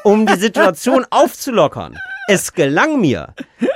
um 0.03 0.25
die 0.25 0.35
Situation 0.37 1.05
aufzulockern. 1.09 1.95
Es 2.31 2.53
gelang 2.53 3.01
mir. 3.01 3.33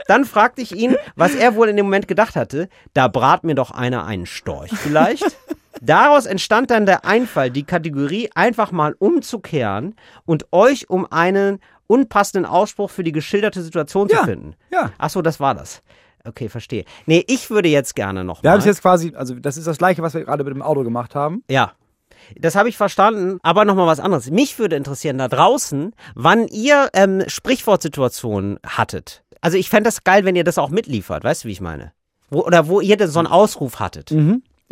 Dann 0.07 0.25
fragte 0.25 0.61
ich 0.61 0.75
ihn, 0.75 0.95
was 1.15 1.33
er 1.33 1.55
wohl 1.55 1.69
in 1.69 1.75
dem 1.75 1.87
Moment 1.87 2.07
gedacht 2.07 2.35
hatte. 2.35 2.69
Da 2.93 3.07
brat 3.07 3.43
mir 3.43 3.55
doch 3.55 3.71
einer 3.71 4.05
einen 4.05 4.27
Storch 4.27 4.71
vielleicht. 4.71 5.25
Daraus 5.85 6.25
entstand 6.25 6.71
dann 6.71 6.85
der 6.85 7.05
Einfall, 7.05 7.51
die 7.51 7.63
Kategorie 7.63 8.29
einfach 8.35 8.71
mal 8.71 8.95
umzukehren 8.99 9.95
und 10.25 10.45
euch 10.51 10.89
um 10.89 11.05
einen 11.11 11.59
unpassenden 11.87 12.49
Ausspruch 12.49 12.89
für 12.89 13.03
die 13.03 13.11
geschilderte 13.11 13.61
Situation 13.61 14.07
Ja, 14.09 14.19
zu 14.19 14.25
finden. 14.25 14.55
ja. 14.71 14.91
Ach 14.97 15.09
so, 15.09 15.21
das 15.21 15.39
war 15.39 15.53
das. 15.55 15.81
Okay, 16.25 16.47
verstehe. 16.47 16.85
Nee, 17.05 17.25
ich 17.27 17.49
würde 17.49 17.67
jetzt 17.67 17.95
gerne 17.95 18.23
noch 18.23 18.43
Wir 18.43 18.51
haben 18.51 18.59
es 18.59 18.65
jetzt 18.65 18.81
quasi, 18.81 19.11
also 19.13 19.35
das 19.35 19.57
ist 19.57 19.67
das 19.67 19.77
gleiche, 19.77 20.01
was 20.01 20.13
wir 20.13 20.23
gerade 20.23 20.45
mit 20.45 20.53
dem 20.53 20.61
Auto 20.61 20.83
gemacht 20.83 21.15
haben. 21.15 21.43
Ja. 21.49 21.73
Das 22.37 22.55
habe 22.55 22.69
ich 22.69 22.77
verstanden, 22.77 23.39
aber 23.43 23.65
nochmal 23.65 23.85
was 23.87 23.99
anderes. 23.99 24.31
Mich 24.31 24.57
würde 24.57 24.77
interessieren 24.77 25.17
da 25.17 25.27
draußen, 25.27 25.93
wann 26.15 26.47
ihr 26.47 26.87
ähm, 26.93 27.23
Sprichwortsituationen 27.27 28.59
hattet. 28.65 29.23
Also 29.41 29.57
ich 29.57 29.69
fände 29.69 29.89
das 29.89 30.05
geil, 30.05 30.23
wenn 30.23 30.37
ihr 30.37 30.45
das 30.45 30.57
auch 30.57 30.69
mitliefert, 30.69 31.25
weißt 31.25 31.43
du, 31.43 31.49
wie 31.49 31.51
ich 31.51 31.59
meine? 31.61 31.91
Wo, 32.29 32.41
oder 32.45 32.67
wo 32.69 32.79
ihr 32.79 32.95
denn 32.95 33.09
so 33.09 33.19
einen 33.19 33.27
Ausruf 33.27 33.79
hattet. 33.81 34.11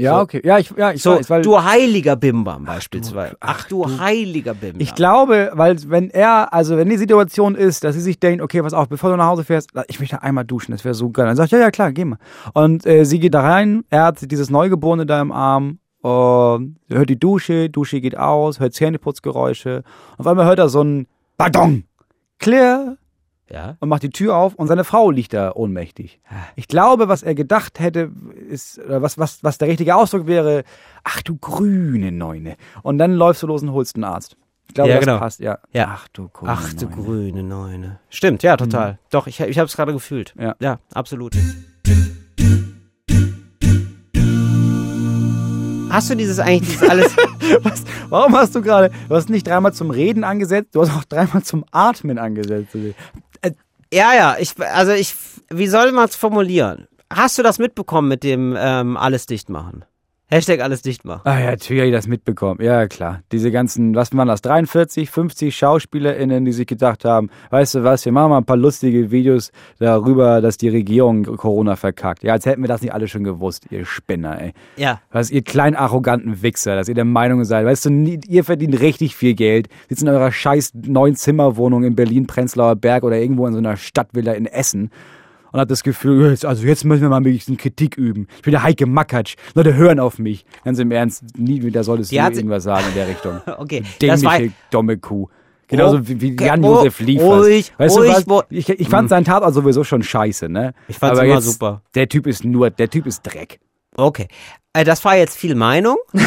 Ja, 0.02 0.16
So. 0.16 0.22
okay. 0.22 0.42
Ja, 0.44 0.58
ich, 0.58 0.72
ja, 0.78 0.92
ich 0.92 1.02
So, 1.02 1.12
weiß, 1.12 1.30
weil 1.30 1.42
du 1.42 1.64
heiliger 1.64 2.16
Bimbam 2.16 2.66
beispielsweise. 2.66 3.36
Ach 3.40 3.68
du, 3.68 3.86
heiliger 4.00 4.54
Bimbam. 4.54 4.82
ich 4.82 4.94
glaube, 4.96 5.52
weil 5.54 5.78
wenn 5.88 6.10
er, 6.10 6.54
also 6.54 6.78
wenn 6.78 6.90
die 6.90 6.98
Situation 6.98 7.56
ist, 7.56 7.84
dass 7.84 7.96
sie 7.96 8.02
sich 8.02 8.20
denkt, 8.20 8.44
okay, 8.44 8.62
pass 8.62 8.74
auf, 8.74 8.90
bevor 8.90 9.12
du 9.12 9.18
nach 9.18 9.28
Hause 9.28 9.44
fährst, 9.44 9.70
ich 9.88 10.00
möchte 10.00 10.22
einmal 10.22 10.46
duschen, 10.46 10.72
das 10.72 10.84
wäre 10.84 10.94
so 10.96 11.10
geil. 11.10 11.26
Dann 11.28 11.36
sagt, 11.36 11.52
ja, 11.52 11.60
ja, 11.60 11.72
klar, 11.72 11.92
geh 11.92 12.06
mal. 12.06 12.18
Und 12.54 12.86
äh, 12.86 13.06
sie 13.06 13.20
geht 13.20 13.34
da 13.34 13.42
rein, 13.42 13.84
er 13.90 14.04
hat 14.06 14.30
dieses 14.32 14.50
Neugeborene 14.50 15.06
da 15.06 15.22
im 15.22 15.32
Arm, 15.32 15.78
und 16.02 16.78
hört 16.90 17.10
die 17.12 17.20
Dusche, 17.20 17.70
Dusche 17.70 18.02
geht 18.02 18.18
aus, 18.18 18.60
hört 18.60 18.74
Zähneputzgeräusche. 18.74 19.84
Auf 20.18 20.26
einmal 20.26 20.46
hört 20.48 20.58
er 20.58 20.68
so 20.68 20.82
ein 20.84 21.06
Badong, 21.38 21.84
clear, 22.40 22.98
ja. 23.52 23.76
und 23.80 23.90
macht 23.90 24.04
die 24.04 24.10
Tür 24.10 24.36
auf 24.36 24.56
und 24.56 24.68
seine 24.68 24.84
Frau 24.84 25.12
liegt 25.12 25.34
da 25.34 25.52
ohnmächtig. 25.54 26.20
Ich 26.56 26.68
glaube, 26.68 27.08
was 27.08 27.24
er 27.24 27.36
gedacht 27.36 27.80
hätte, 27.80 28.12
ist, 28.50 28.80
oder 28.80 29.02
was, 29.02 29.18
was, 29.18 29.44
was 29.44 29.58
der 29.58 29.68
richtige 29.68 29.96
Ausdruck 29.96 30.28
wäre, 30.28 30.64
ach 31.04 31.22
du 31.22 31.38
grüne 31.38 32.12
Neune. 32.12 32.56
Und 32.84 32.98
dann 32.98 33.14
läufst 33.14 33.44
du 33.44 33.48
los 33.48 33.62
und 33.62 33.72
holst 33.72 33.96
einen 33.96 34.04
Arzt. 34.04 34.38
Ich 34.68 34.74
glaube, 34.76 34.90
Ja, 34.90 34.96
das 34.96 35.06
genau. 35.06 35.20
passt, 35.20 35.40
ja. 35.40 35.60
Ja. 35.74 35.88
Ach 35.90 36.08
du 36.10 36.30
grüne 36.30 36.52
Ach 36.52 36.74
du 36.74 36.86
Neune. 36.86 36.96
grüne 37.04 37.44
Neune. 37.44 38.00
Stimmt, 38.10 38.44
ja, 38.44 38.56
total. 38.58 39.00
Doch, 39.10 39.28
ich, 39.28 39.40
ich 39.40 39.60
habe 39.60 39.68
es 39.68 39.76
gerade 39.76 39.92
gefühlt. 39.94 40.34
Ja. 40.40 40.56
Ja, 40.60 40.80
absolut. 40.94 41.36
hast 45.92 46.10
du 46.10 46.16
dieses 46.16 46.40
eigentlich 46.40 46.70
dieses 46.70 46.90
alles? 46.90 47.16
Was, 47.64 47.84
warum 48.10 48.36
hast 48.36 48.56
du 48.56 48.62
gerade, 48.62 48.92
du 49.10 49.16
hast 49.16 49.30
nicht 49.30 49.46
dreimal 49.48 49.74
zum 49.74 49.90
Reden 49.92 50.24
angesetzt, 50.24 50.74
du 50.76 50.82
hast 50.82 50.92
auch 50.96 51.04
dreimal 51.04 51.44
zum 51.44 51.66
Atmen 51.72 52.18
angesetzt. 52.18 52.76
Ja, 53.94 54.14
ja. 54.14 54.38
Ich, 54.40 54.60
also 54.60 54.92
ich, 54.92 55.16
wie 55.50 55.68
soll 55.68 55.92
man 55.92 56.06
es 56.06 56.16
formulieren? 56.16 56.88
Hast 57.12 57.38
du 57.38 57.44
das 57.44 57.60
mitbekommen 57.60 58.08
mit 58.08 58.24
dem 58.24 58.56
ähm, 58.58 58.98
alles 58.98 59.26
dicht 59.26 59.50
machen? 59.50 59.84
Hashtag 60.32 60.62
alles 60.62 60.82
dicht 60.82 61.04
machen. 61.04 61.24
Ah 61.26 61.40
ja, 61.40 61.52
natürlich 61.52 61.82
hab 61.82 61.88
ich 61.88 61.94
das 61.94 62.08
mitbekommen. 62.08 62.62
Ja, 62.64 62.88
klar. 62.88 63.22
Diese 63.34 63.52
ganzen, 63.52 63.96
was 63.96 64.16
waren 64.16 64.30
das, 64.30 64.42
43, 64.42 65.10
50 65.10 65.54
SchauspielerInnen, 65.54 66.46
die 66.46 66.54
sich 66.54 66.66
gedacht 66.68 67.04
haben, 67.04 67.30
weißt 67.50 67.76
du 67.76 67.84
was, 67.84 68.06
wir 68.06 68.14
machen 68.14 68.30
mal 68.30 68.38
ein 68.38 68.46
paar 68.46 68.56
lustige 68.56 69.12
Videos 69.12 69.52
darüber, 69.80 70.40
dass 70.40 70.56
die 70.56 70.70
Regierung 70.70 71.24
Corona 71.24 71.76
verkackt. 71.76 72.24
Ja, 72.24 72.32
als 72.32 72.46
hätten 72.46 72.62
wir 72.62 72.70
das 72.70 72.82
nicht 72.82 72.94
alle 72.94 73.10
schon 73.10 73.26
gewusst, 73.26 73.66
ihr 73.72 73.84
Spinner, 73.84 74.42
ey. 74.42 74.54
Ja. 74.78 75.02
Was 75.12 75.32
ihr 75.32 75.42
kleinen 75.42 75.76
arroganten 75.76 76.42
Wichser, 76.42 76.78
dass 76.78 76.88
ihr 76.88 76.96
der 76.96 77.04
Meinung 77.04 77.44
seid, 77.44 77.66
weißt 77.66 77.88
du, 77.88 77.90
ihr 78.26 78.46
verdient 78.46 78.80
richtig 78.80 79.18
viel 79.18 79.34
Geld, 79.34 79.68
sitzt 79.90 80.02
in 80.02 80.08
eurer 80.08 80.32
scheiß 80.32 80.72
neun 80.76 81.18
Zimmerwohnung 81.18 81.84
in 81.84 81.96
Berlin, 81.96 82.26
Prenzlauer 82.26 82.78
Berg 82.78 83.04
oder 83.04 83.18
irgendwo 83.18 83.48
in 83.48 83.54
so 83.54 83.60
einer 83.60 83.76
Stadtvilla 83.76 84.32
in 84.32 84.46
Essen 84.46 84.92
und 85.52 85.60
habt 85.60 85.72
das 85.72 85.84
Gefühl, 85.84 86.30
jetzt, 86.32 86.46
also 86.46 86.66
jetzt 86.66 86.86
müssen 86.86 87.02
wir 87.02 87.10
mal 87.10 87.18
ein 87.18 87.24
bisschen 87.24 87.58
Kritik 87.58 87.98
üben. 87.98 88.28
Ich 88.38 88.42
bin 88.44 88.52
der 88.52 88.64
Heike 88.64 88.86
Makatsch, 88.86 89.36
Leute 89.54 89.74
hören 89.76 90.00
auf 90.00 90.20
mich. 90.20 90.46
Ganz 90.64 90.80
im 90.80 90.92
Ernst, 90.92 91.24
nie 91.38 91.62
wieder 91.62 91.84
solltest 91.84 92.12
du 92.12 92.22
hat 92.22 92.34
irgendwas 92.34 92.64
sagen 92.64 92.86
in 92.90 92.96
der 92.96 93.08
Richtung. 93.08 93.42
Okay, 93.58 93.84
das 94.00 94.24
war, 94.24 94.38
Dämliche, 94.38 94.56
dumme 94.72 94.98
Kuh. 94.98 95.28
Genauso 95.68 95.98
Oh, 95.98 96.02
wie, 96.04 96.36
Jan-Josef 96.36 96.98
oh, 97.00 97.04
Liefers. 97.04 97.46
ruhig, 97.46 97.74
weißt 97.78 97.98
ruhig, 97.98 98.14
du 98.26 98.30
was? 98.32 98.44
Ich, 98.50 98.70
ich 98.70 98.90
fand 98.90 99.10
seinen 99.10 99.24
Tatort 99.24 99.54
sowieso 99.54 99.84
schon 99.84 100.04
scheiße, 100.04 100.50
ne? 100.50 100.74
Ich 100.88 100.98
fand's 100.98 101.18
Aber 101.18 101.26
immer 101.26 101.36
jetzt, 101.36 101.46
super. 101.46 101.82
Der 101.96 102.10
Typ 102.10 102.28
ist 102.28 102.44
nur, 102.44 102.70
der 102.70 102.90
Typ 102.90 103.06
ist 103.06 103.22
Dreck. 103.24 103.60
okay. 103.96 104.28
Äh, 104.74 104.84
das 104.84 105.04
war 105.06 105.16
jetzt 105.18 105.38
viel 105.38 105.56
Meinung. 105.56 105.98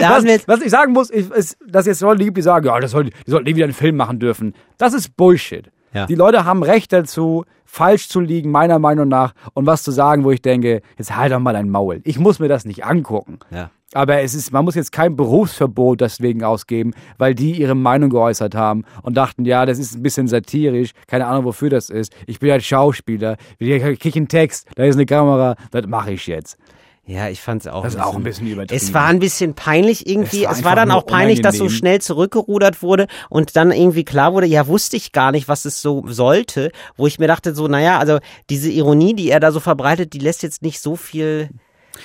Was, 0.00 0.24
was 0.46 0.60
ich 0.62 0.70
sagen 0.70 0.92
muss, 0.92 1.10
ist 1.10 1.56
dass 1.64 1.86
jetzt 1.86 2.00
Leute 2.00 2.24
gibt, 2.24 2.36
die 2.36 2.42
sagen, 2.42 2.66
ja, 2.66 2.80
das 2.80 2.90
soll, 2.90 3.04
die 3.04 3.30
sollten 3.30 3.48
nie 3.48 3.54
wieder 3.54 3.66
einen 3.66 3.74
Film 3.74 3.96
machen 3.96 4.18
dürfen. 4.18 4.54
Das 4.76 4.94
ist 4.94 5.16
Bullshit. 5.16 5.70
Ja. 5.92 6.06
Die 6.06 6.14
Leute 6.14 6.44
haben 6.44 6.62
Recht 6.62 6.92
dazu, 6.92 7.44
falsch 7.64 8.08
zu 8.08 8.20
liegen, 8.20 8.50
meiner 8.50 8.78
Meinung 8.78 9.08
nach, 9.08 9.34
und 9.54 9.66
was 9.66 9.82
zu 9.82 9.90
sagen, 9.90 10.24
wo 10.24 10.30
ich 10.30 10.42
denke, 10.42 10.82
jetzt 10.98 11.16
halt 11.16 11.32
doch 11.32 11.38
mal 11.40 11.52
dein 11.52 11.70
Maul. 11.70 12.00
Ich 12.04 12.18
muss 12.18 12.38
mir 12.38 12.48
das 12.48 12.64
nicht 12.64 12.84
angucken. 12.84 13.38
Ja. 13.50 13.70
Aber 13.94 14.22
es 14.22 14.34
ist, 14.34 14.52
man 14.52 14.64
muss 14.64 14.74
jetzt 14.74 14.90
kein 14.90 15.16
Berufsverbot 15.16 16.00
deswegen 16.00 16.44
ausgeben, 16.44 16.94
weil 17.18 17.34
die 17.34 17.52
ihre 17.52 17.74
Meinung 17.74 18.08
geäußert 18.08 18.54
haben 18.54 18.84
und 19.02 19.16
dachten, 19.16 19.44
ja, 19.44 19.66
das 19.66 19.78
ist 19.78 19.94
ein 19.94 20.02
bisschen 20.02 20.28
satirisch, 20.28 20.92
keine 21.06 21.26
Ahnung, 21.26 21.44
wofür 21.44 21.68
das 21.68 21.90
ist. 21.90 22.14
Ich 22.26 22.40
bin 22.40 22.50
halt 22.50 22.64
Schauspieler, 22.64 23.36
ich 23.58 24.00
kriege 24.00 24.18
einen 24.18 24.28
Text, 24.28 24.66
da 24.76 24.84
ist 24.84 24.96
eine 24.96 25.04
Kamera, 25.04 25.56
das 25.70 25.86
mache 25.86 26.12
ich 26.12 26.26
jetzt. 26.26 26.56
Ja, 27.04 27.28
ich 27.28 27.40
fand's 27.40 27.66
auch. 27.66 27.82
Das 27.82 27.94
ist 27.94 28.00
auch 28.00 28.14
ein 28.14 28.22
bisschen 28.22 28.46
übertrieben. 28.46 28.76
Es 28.80 28.94
war 28.94 29.06
ein 29.06 29.18
bisschen 29.18 29.54
peinlich 29.54 30.06
irgendwie. 30.08 30.44
Es 30.44 30.50
war 30.50 30.52
Es 30.52 30.64
war, 30.64 30.76
dann 30.76 30.90
auch 30.92 31.04
peinlich, 31.04 31.42
dass 31.42 31.56
so 31.56 31.64
unangenehm. 31.64 31.78
schnell 31.78 32.00
zurückgerudert 32.00 32.80
wurde 32.82 33.06
und 33.28 33.56
dann 33.56 33.72
irgendwie 33.72 34.04
klar 34.04 34.32
wurde, 34.32 34.46
ja, 34.46 34.66
wusste 34.68 34.96
ich 34.96 35.10
gar 35.12 35.32
nicht, 35.32 35.48
was 35.48 35.64
es 35.64 35.82
so 35.82 36.04
sollte, 36.06 36.70
wo 36.96 37.06
ich 37.08 37.18
mir 37.18 37.26
dachte 37.26 37.54
so, 37.54 37.66
naja, 37.66 37.98
also 37.98 38.18
diese 38.50 38.70
Ironie, 38.70 39.14
die 39.14 39.30
er 39.30 39.40
da 39.40 39.50
so 39.50 39.58
verbreitet, 39.60 40.12
die 40.12 40.20
lässt 40.20 40.42
jetzt 40.44 40.62
nicht 40.62 40.78
so 40.80 40.94
viel, 40.94 41.50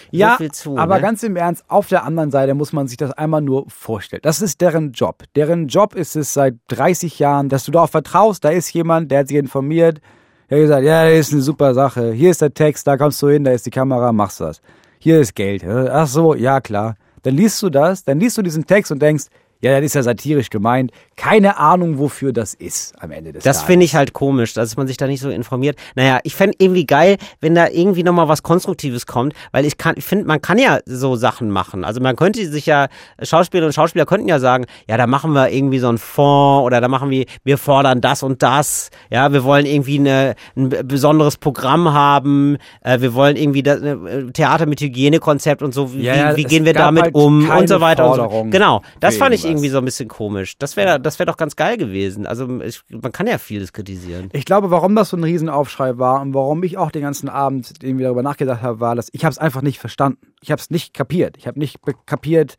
Ja, 0.10 0.32
so 0.32 0.38
viel 0.38 0.52
zu. 0.52 0.78
aber 0.80 0.96
ne? 0.96 1.02
ganz 1.02 1.22
im 1.22 1.36
Ernst, 1.36 1.64
auf 1.68 1.88
der 1.88 2.04
anderen 2.04 2.32
Seite 2.32 2.56
muss 2.56 2.74
man 2.74 2.88
sich 2.88 2.98
das 2.98 3.12
einmal 3.12 3.42
nur 3.42 3.66
vorstellen. 3.70 4.22
Das 4.24 4.42
ist 4.42 4.62
deren 4.62 4.94
Job. 4.94 5.24
Deren 5.36 5.68
Job 5.68 5.94
ist 5.94 6.16
es 6.16 6.34
seit 6.34 6.56
30 6.70 7.20
Jahren, 7.20 7.50
dass 7.50 7.66
du 7.66 7.72
darauf 7.72 7.92
vertraust, 7.92 8.44
da 8.44 8.50
ist 8.50 8.74
jemand, 8.74 9.12
der 9.12 9.20
hat 9.20 9.28
sich 9.28 9.38
informiert, 9.38 10.02
der 10.50 10.58
hat 10.58 10.64
gesagt, 10.64 10.84
ja, 10.86 11.06
das 11.08 11.20
ist 11.28 11.34
eine 11.34 11.42
super 11.44 11.76
Sache. 11.76 12.14
Hier 12.14 12.32
ist 12.32 12.42
der 12.42 12.54
Text, 12.54 12.88
da 12.88 12.98
kommst 12.98 13.22
du 13.22 13.28
hin, 13.30 13.44
da 13.44 13.52
ist 13.52 13.66
die 13.68 13.70
Kamera, 13.72 14.12
machst 14.12 14.40
das. 14.42 14.60
Hier 15.00 15.20
ist 15.20 15.36
Geld. 15.36 15.64
Ach 15.66 16.08
so, 16.08 16.34
ja 16.34 16.60
klar. 16.62 16.96
Dann 17.24 17.36
liest 17.36 17.62
du 17.62 17.70
das, 17.70 18.04
dann 18.04 18.20
liest 18.20 18.38
du 18.38 18.42
diesen 18.42 18.66
Text 18.66 18.92
und 18.92 19.02
denkst, 19.02 19.26
ja, 19.62 19.76
das 19.76 19.86
ist 19.86 19.96
ja 19.96 20.04
satirisch 20.04 20.50
gemeint. 20.50 20.92
Keine 21.16 21.58
Ahnung, 21.58 21.98
wofür 21.98 22.32
das 22.32 22.54
ist 22.54 22.94
am 23.02 23.12
Ende 23.12 23.34
des 23.34 23.44
Das 23.44 23.58
Tages. 23.58 23.68
finde 23.68 23.86
ich 23.86 23.96
halt 23.96 24.14
komisch, 24.14 24.54
dass 24.54 24.78
man 24.78 24.88
sich 24.88 24.98
da 24.98 25.08
nicht 25.08 25.20
so 25.22 25.30
informiert. 25.30 25.78
Naja, 25.96 26.20
ich 26.24 26.36
fände 26.36 26.56
irgendwie 26.60 26.86
geil, 26.86 27.18
wenn 27.42 27.56
da 27.56 27.68
irgendwie 27.68 28.04
nochmal 28.04 28.28
was 28.28 28.44
Konstruktives 28.44 29.08
kommt, 29.08 29.34
weil 29.52 29.66
ich 29.66 29.78
kann, 29.78 29.96
ich 29.98 30.06
finde, 30.06 30.26
man 30.26 30.42
kann 30.42 30.60
ja 30.60 30.80
so 30.86 31.16
Sachen 31.16 31.50
machen. 31.50 31.84
Also 31.84 32.02
man 32.02 32.16
könnte 32.16 32.46
sich 32.48 32.68
ja, 32.68 32.88
Schauspielerinnen 33.22 33.70
und 33.70 33.74
Schauspieler 33.74 34.06
könnten 34.06 34.28
ja 34.28 34.40
sagen, 34.40 34.66
ja, 34.88 34.98
da 34.98 35.08
machen 35.08 35.32
wir 35.34 35.50
irgendwie 35.50 35.80
so 35.80 35.90
einen 35.90 35.98
Fonds 35.98 36.66
oder 36.66 36.80
da 36.82 36.88
machen 36.88 37.10
wir, 37.10 37.26
wir 37.44 37.58
fordern 37.58 38.00
das 38.00 38.22
und 38.22 38.44
das. 38.44 38.90
Ja, 39.10 39.34
wir 39.34 39.44
wollen 39.44 39.66
irgendwie 39.66 39.98
eine, 40.00 40.36
ein 40.56 40.70
besonderes 40.70 41.38
Programm 41.38 41.94
haben, 41.94 42.58
äh, 42.82 43.02
wir 43.02 43.16
wollen 43.16 43.36
irgendwie 43.36 43.64
das, 43.64 43.82
äh, 43.82 43.96
Theater 44.34 44.68
mit 44.68 44.82
Hygienekonzept 44.82 45.64
und 45.64 45.74
so, 45.74 45.94
wie, 45.94 46.04
Ja, 46.04 46.36
wie 46.38 46.44
es 46.44 46.50
gehen 46.50 46.66
wir 46.66 46.74
damit 46.74 47.04
halt 47.06 47.16
um 47.16 47.50
und 47.50 47.68
so 47.68 47.82
weiter. 47.82 48.10
Und 48.12 48.16
so. 48.18 48.46
Genau, 48.52 48.82
das 49.00 49.18
fand 49.18 49.34
ich. 49.34 49.47
Irgendwie 49.48 49.70
so 49.70 49.78
ein 49.78 49.86
bisschen 49.86 50.08
komisch. 50.08 50.58
Das 50.58 50.76
wäre 50.76 51.00
das 51.00 51.20
wäre 51.20 51.28
doch 51.28 51.38
ganz 51.38 51.56
geil 51.56 51.78
gewesen. 51.78 52.26
Also 52.26 52.62
ich, 52.62 52.82
man 52.90 53.12
kann 53.12 53.28
ja 53.28 53.38
vieles 53.38 53.74
kritisieren. 53.74 54.30
Ich 54.34 54.46
glaube, 54.46 54.72
warum 54.72 54.96
das 54.96 55.10
so 55.10 55.18
ein 55.18 55.24
Riesenaufschrei 55.24 55.98
war 55.98 56.22
und 56.22 56.34
warum 56.34 56.64
ich 56.64 56.78
auch 56.78 56.92
den 56.92 57.02
ganzen 57.02 57.30
Abend 57.30 57.74
irgendwie 57.82 58.04
darüber 58.04 58.24
nachgedacht 58.24 58.62
habe, 58.62 58.80
war, 58.80 58.96
dass 58.96 59.10
ich 59.12 59.26
habe 59.26 59.32
es 59.32 59.38
einfach 59.38 59.62
nicht 59.62 59.80
verstanden. 59.80 60.34
Ich 60.42 60.52
habe 60.52 60.60
es 60.60 60.70
nicht 60.70 60.94
kapiert. 60.94 61.38
Ich 61.38 61.48
habe 61.48 61.60
nicht 61.60 61.80
kapiert, 62.06 62.58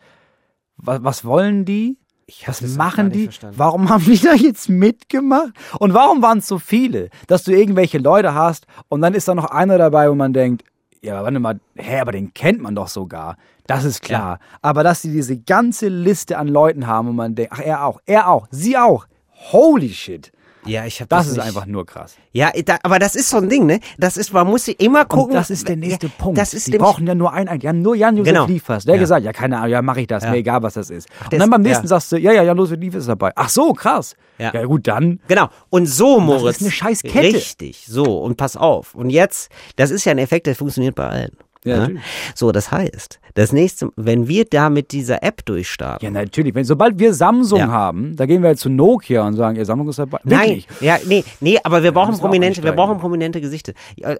was, 0.76 1.02
was 1.02 1.24
wollen 1.24 1.64
die? 1.64 1.98
Was 2.46 2.62
auch 2.62 2.68
gar 2.68 2.76
machen 2.76 3.10
die? 3.10 3.24
verstanden. 3.24 3.58
Warum 3.58 3.88
haben 3.88 4.04
die 4.04 4.18
da 4.22 4.34
jetzt 4.34 4.68
mitgemacht? 4.68 5.52
Und 5.78 5.94
warum 5.94 6.22
waren 6.22 6.38
es 6.38 6.46
so 6.46 6.58
viele? 6.58 7.08
Dass 7.26 7.44
du 7.44 7.52
irgendwelche 7.52 7.98
Leute 7.98 8.34
hast 8.34 8.66
und 8.88 9.00
dann 9.00 9.14
ist 9.14 9.28
da 9.28 9.34
noch 9.34 9.46
einer 9.46 9.78
dabei, 9.78 10.10
wo 10.10 10.14
man 10.14 10.32
denkt, 10.32 10.64
ja, 11.00 11.22
warte 11.22 11.38
mal, 11.38 11.60
hä, 11.76 12.00
aber 12.00 12.12
den 12.12 12.34
kennt 12.34 12.60
man 12.60 12.74
doch 12.74 12.88
sogar. 12.88 13.36
Das 13.68 13.84
ist 13.84 14.02
klar. 14.02 14.40
Aber 14.62 14.82
dass 14.82 15.02
sie 15.02 15.12
diese 15.12 15.36
ganze 15.36 15.86
Liste 15.88 16.38
an 16.38 16.48
Leuten 16.48 16.86
haben 16.86 17.08
und 17.08 17.16
man 17.16 17.34
denkt, 17.36 17.52
ach, 17.54 17.60
er 17.60 17.84
auch, 17.84 18.00
er 18.06 18.28
auch, 18.28 18.48
sie 18.50 18.76
auch. 18.76 19.06
Holy 19.52 19.90
shit. 19.90 20.32
Ja, 20.64 20.84
ich 20.84 21.00
habe 21.00 21.08
Das 21.08 21.26
ist 21.28 21.38
einfach 21.38 21.66
nur 21.66 21.86
krass. 21.86 22.16
Ja, 22.32 22.50
da, 22.64 22.76
aber 22.82 22.98
das 22.98 23.14
ist 23.14 23.30
so 23.30 23.38
ein 23.38 23.48
Ding, 23.48 23.64
ne? 23.66 23.80
Das 23.96 24.16
ist, 24.16 24.32
man 24.32 24.46
muss 24.46 24.64
sich 24.66 24.78
immer 24.80 25.04
gucken. 25.04 25.30
Und 25.30 25.34
das 25.34 25.50
ist 25.50 25.66
der 25.68 25.76
nächste 25.76 26.06
ja, 26.08 26.12
Punkt. 26.18 26.36
Das 26.38 26.52
ist 26.52 26.66
die 26.66 26.76
brauchen 26.76 27.06
ja 27.06 27.14
nur 27.14 27.32
einen. 27.32 27.58
Die 27.60 27.68
haben 27.68 27.80
nur 27.80 27.94
Jan-Josef 27.94 28.32
Genau. 28.32 28.46
Liefers. 28.46 28.84
Der 28.84 28.94
hat 28.94 28.96
Ja. 28.98 29.02
gesagt, 29.02 29.24
ja, 29.24 29.32
keine 29.32 29.58
Ahnung, 29.58 29.70
ja, 29.70 29.82
mache 29.82 30.00
ich 30.02 30.06
das, 30.08 30.24
Ja. 30.24 30.30
mir 30.30 30.38
egal, 30.38 30.62
was 30.62 30.74
das 30.74 30.90
ist. 30.90 31.08
und 31.30 31.38
dann 31.40 31.48
beim 31.48 31.62
nächsten 31.62 31.84
ja. 31.84 31.88
sagst 31.88 32.12
du, 32.12 32.16
ja, 32.16 32.32
ja, 32.32 32.42
Jan-Josef 32.42 32.78
Liefers 32.78 33.02
ist 33.02 33.08
dabei. 33.08 33.32
Ach 33.36 33.48
so, 33.48 33.72
krass. 33.72 34.14
Ja. 34.38 34.52
Ja, 34.52 34.64
gut, 34.64 34.86
dann. 34.88 35.20
Genau. 35.28 35.48
Und 35.70 35.86
so, 35.86 36.20
Moritz. 36.20 36.56
ist 36.56 36.62
eine 36.62 36.70
scheiß 36.70 37.02
Kette. 37.02 37.36
Richtig. 37.36 37.84
So. 37.88 38.18
Und 38.22 38.36
pass 38.36 38.56
auf. 38.56 38.94
Und 38.94 39.10
jetzt, 39.10 39.50
das 39.76 39.90
ist 39.90 40.04
ja 40.04 40.12
ein 40.12 40.18
Effekt, 40.18 40.46
der 40.46 40.54
funktioniert 40.54 40.94
bei 40.94 41.06
allen. 41.08 41.32
Ja, 41.64 41.74
ne? 41.74 41.80
natürlich. 41.82 42.02
So, 42.34 42.52
das 42.52 42.70
heißt, 42.70 43.20
das 43.34 43.52
nächste, 43.52 43.90
wenn 43.96 44.28
wir 44.28 44.44
da 44.44 44.70
mit 44.70 44.92
dieser 44.92 45.22
App 45.22 45.44
durchstarten. 45.44 46.04
Ja, 46.04 46.10
natürlich. 46.10 46.54
Wenn, 46.54 46.64
sobald 46.64 46.98
wir 46.98 47.14
Samsung 47.14 47.58
Ja. 47.58 47.68
haben, 47.68 48.16
da 48.16 48.26
gehen 48.26 48.42
wir 48.42 48.50
jetzt 48.50 48.60
zu 48.60 48.68
Nokia 48.70 49.26
und 49.26 49.34
sagen, 49.34 49.56
ja, 49.56 49.64
Samsung 49.64 49.88
ist 49.88 49.98
dabei. 49.98 50.18
Nein, 50.24 50.48
Wirklich. 50.48 50.66
ja, 50.80 50.98
nee, 51.06 51.24
nee, 51.40 51.58
aber 51.62 51.82
wir 51.82 51.92
brauchen 51.92 52.16
prominente, 52.18 52.62
wir 52.62 52.72
brauchen 52.72 52.98
prominente 52.98 53.40
Gesichter. 53.40 53.72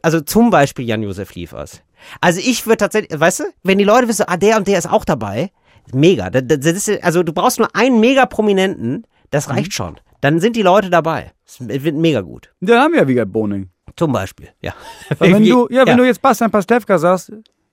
Also 0.03 0.21
zum 0.21 0.51
Beispiel 0.51 0.85
Jan-Josef 0.87 1.35
Liefers. 1.35 1.83
Also 2.21 2.41
ich 2.45 2.67
würde 2.67 2.79
tatsächlich, 2.79 3.19
weißt 3.19 3.41
du, 3.41 3.45
wenn 3.63 3.79
die 3.79 3.85
Leute 3.85 4.09
wissen, 4.09 4.25
ah, 4.29 4.37
der 4.37 4.57
und 4.57 4.67
der 4.69 4.79
ist 4.79 4.91
auch 4.91 5.05
dabei, 5.05 5.51
mega. 5.93 6.31
Das, 6.31 6.43
das 6.47 6.89
ist, 6.89 7.03
also 7.05 7.23
du 7.23 7.33
brauchst 7.33 7.59
nur 7.59 7.75
einen 7.75 8.01
mega 8.01 8.27
Prominenten, 8.27 8.93
Mhm. 8.93 9.05
das 9.31 9.49
reicht 9.51 9.73
schon. 9.75 9.97
Dann 10.21 10.41
sind 10.41 10.57
die 10.57 10.63
Leute 10.63 10.91
dabei. 10.91 11.33
Es 11.47 11.61
wird 11.61 11.95
mega 11.97 12.21
gut. 12.21 12.51
Dann 12.61 12.79
haben 12.81 12.93
wir 12.93 13.01
ja 13.03 13.09
Wiegald 13.09 13.33
Boning. 13.33 13.69
Zum 13.97 14.13
Beispiel, 14.13 14.49
ja. 14.61 14.73
Weil 15.19 15.33
wenn 15.35 15.45
du, 15.49 15.69
ja, 15.71 15.81
wenn 15.83 15.89
ja. 15.89 15.97
du 15.97 16.05
jetzt 16.05 16.21
Bastian 16.23 16.51
Pastewka 16.51 16.99
sagst, 16.99 17.33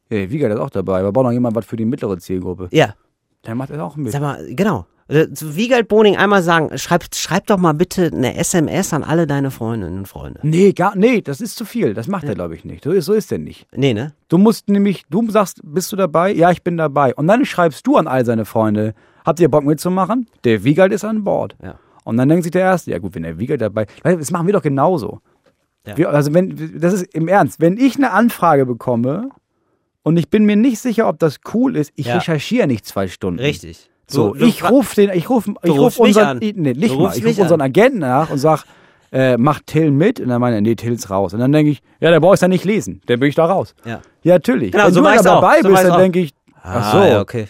ja, 0.09 0.30
Wiegald 0.30 0.53
ist 0.53 0.59
auch 0.59 0.70
dabei, 0.70 0.99
aber 0.99 1.11
braucht 1.11 1.26
noch 1.26 1.32
jemand 1.32 1.55
was 1.55 1.66
für 1.66 1.76
die 1.78 1.86
mittlere 1.86 2.18
Zielgruppe. 2.18 2.68
Ja, 2.72 2.93
Der 3.45 3.55
macht 3.55 3.70
das 3.72 3.80
auch 3.80 3.95
mit. 3.95 4.11
sag 4.11 4.22
mal, 4.22 4.45
genau. 4.55 4.86
Äh, 5.07 5.28
Wiegald 5.30 5.88
Boning 5.88 6.16
einmal 6.18 6.41
sagen, 6.41 6.76
schreib, 6.80 7.05
schreib 7.13 7.45
doch 7.45 7.57
mal 7.57 7.74
bitte 7.74 8.09
eine 8.11 8.36
SMS 8.38 8.91
an 8.91 9.03
alle 9.03 9.28
deine 9.28 9.51
Freundinnen 9.51 9.99
und 9.99 10.07
Freunde. 10.07 10.39
Nee, 10.41 10.74
gar, 10.74 10.95
nee, 10.95 11.22
das 11.22 11.41
ist 11.41 11.55
zu 11.57 11.63
viel. 11.66 11.93
Das 11.93 12.07
macht 12.07 12.24
er, 12.24 12.34
glaube 12.34 12.55
ich, 12.55 12.66
nicht. 12.66 12.84
So 12.84 12.91
ist, 12.91 13.05
so 13.05 13.13
ist 13.13 13.32
er 13.32 13.38
nicht. 13.38 13.68
Nee, 13.72 13.93
ne? 13.93 14.13
Du 14.30 14.39
musst 14.39 14.68
nämlich, 14.68 15.03
du 15.09 15.30
sagst, 15.30 15.61
bist 15.63 15.91
du 15.91 15.95
dabei? 15.95 16.34
Ja, 16.34 16.49
ich 16.49 16.63
bin 16.63 16.76
dabei. 16.78 17.13
Und 17.13 17.28
dann 17.28 17.45
schreibst 17.45 17.86
du 17.86 17.97
an 17.97 18.07
all 18.07 18.26
seine 18.26 18.45
Freunde, 18.45 18.95
habt 19.24 19.39
ihr 19.39 19.49
Bock 19.49 19.63
mitzumachen? 19.63 20.28
Der 20.43 20.63
Wiegald 20.63 20.91
ist 20.91 21.03
an 21.03 21.24
Bord. 21.24 21.55
Ja. 21.63 21.76
Und 22.03 22.18
dann 22.18 22.28
denkt 22.30 22.43
sich 22.43 22.51
der 22.51 22.61
Erste, 22.61 22.89
ja 22.91 22.97
gut, 22.97 23.13
wenn 23.13 23.24
der 23.24 23.38
Wiegald 23.38 23.61
dabei, 23.61 23.86
das 24.03 24.32
machen 24.32 24.47
wir 24.47 24.53
doch 24.53 24.61
genauso. 24.63 25.22
Ja. 25.86 25.98
Wir, 25.98 26.10
also 26.10 26.34
wenn, 26.34 26.80
das 26.80 26.94
ist 26.94 27.14
im 27.14 27.28
Ernst, 27.28 27.60
wenn 27.62 27.78
ich 27.78 27.96
eine 27.98 28.12
Anfrage 28.12 28.66
bekomme 28.66 29.30
und 30.04 30.18
ich 30.18 30.30
bin 30.30 30.46
mir 30.46 30.56
nicht 30.56 30.80
sicher, 30.80 31.08
ob 31.08 31.20
das 31.20 31.38
cool 31.54 31.76
ist, 31.76 31.92
ich 31.96 32.08
Ja. 32.08 32.16
recherchiere 32.16 32.68
nicht 32.68 32.86
zwei 32.86 33.08
Stunden. 33.08 33.40
Richtig. 33.40 33.90
So, 34.08 34.34
Du- 34.34 34.40
du 34.40 34.46
ich 34.46 34.70
rufe 34.70 34.96
den, 34.96 35.10
ich 35.12 35.30
rufe, 35.30 35.54
ich 35.64 35.72
rufe 35.72 36.02
mich 36.04 36.16
unseren, 36.16 36.38
nee, 36.40 36.52
nicht 36.54 36.90
Du 36.94 37.00
mal, 37.02 37.16
ich 37.18 37.26
rufe 37.26 37.42
unseren. 37.42 37.62
Agenten 37.62 38.00
nach 38.00 38.30
und 38.30 38.38
sag, 38.38 38.64
äh, 39.12 39.38
macht 39.38 39.68
Till 39.68 39.92
mit? 39.92 40.20
Und 40.20 40.30
dann 40.30 40.42
meine 40.42 40.58
er, 40.58 40.62
nee, 40.62 40.76
Till 40.76 40.94
ist 40.94 41.10
raus. 41.10 41.34
Und 41.34 41.40
dann 41.40 41.52
denke 41.52 41.72
ich, 41.72 41.82
ja, 42.00 42.12
der 42.12 42.20
brauchst 42.20 42.42
ja 42.42 42.48
nicht 42.48 42.66
lesen, 42.66 43.02
dann 43.08 43.20
bin 43.20 43.30
ich 43.30 43.36
da 43.36 43.46
raus. 43.46 43.74
Ja. 43.86 44.02
Ja, 44.24 44.34
natürlich. 44.36 44.72
Genau, 44.74 44.86
Wenn 44.88 44.94
so 44.94 45.02
du 45.02 45.08
auch. 45.08 45.22
dabei 45.24 45.62
So 45.62 45.70
mach 45.70 45.76
bist, 45.78 45.84
dann 45.86 45.92
auch. 45.94 45.98
denke 45.98 46.20
ich, 46.20 46.32
ach 46.62 46.92
so. 46.92 46.98
Ah, 47.00 47.08
ja, 47.08 47.22
okay. 47.22 47.48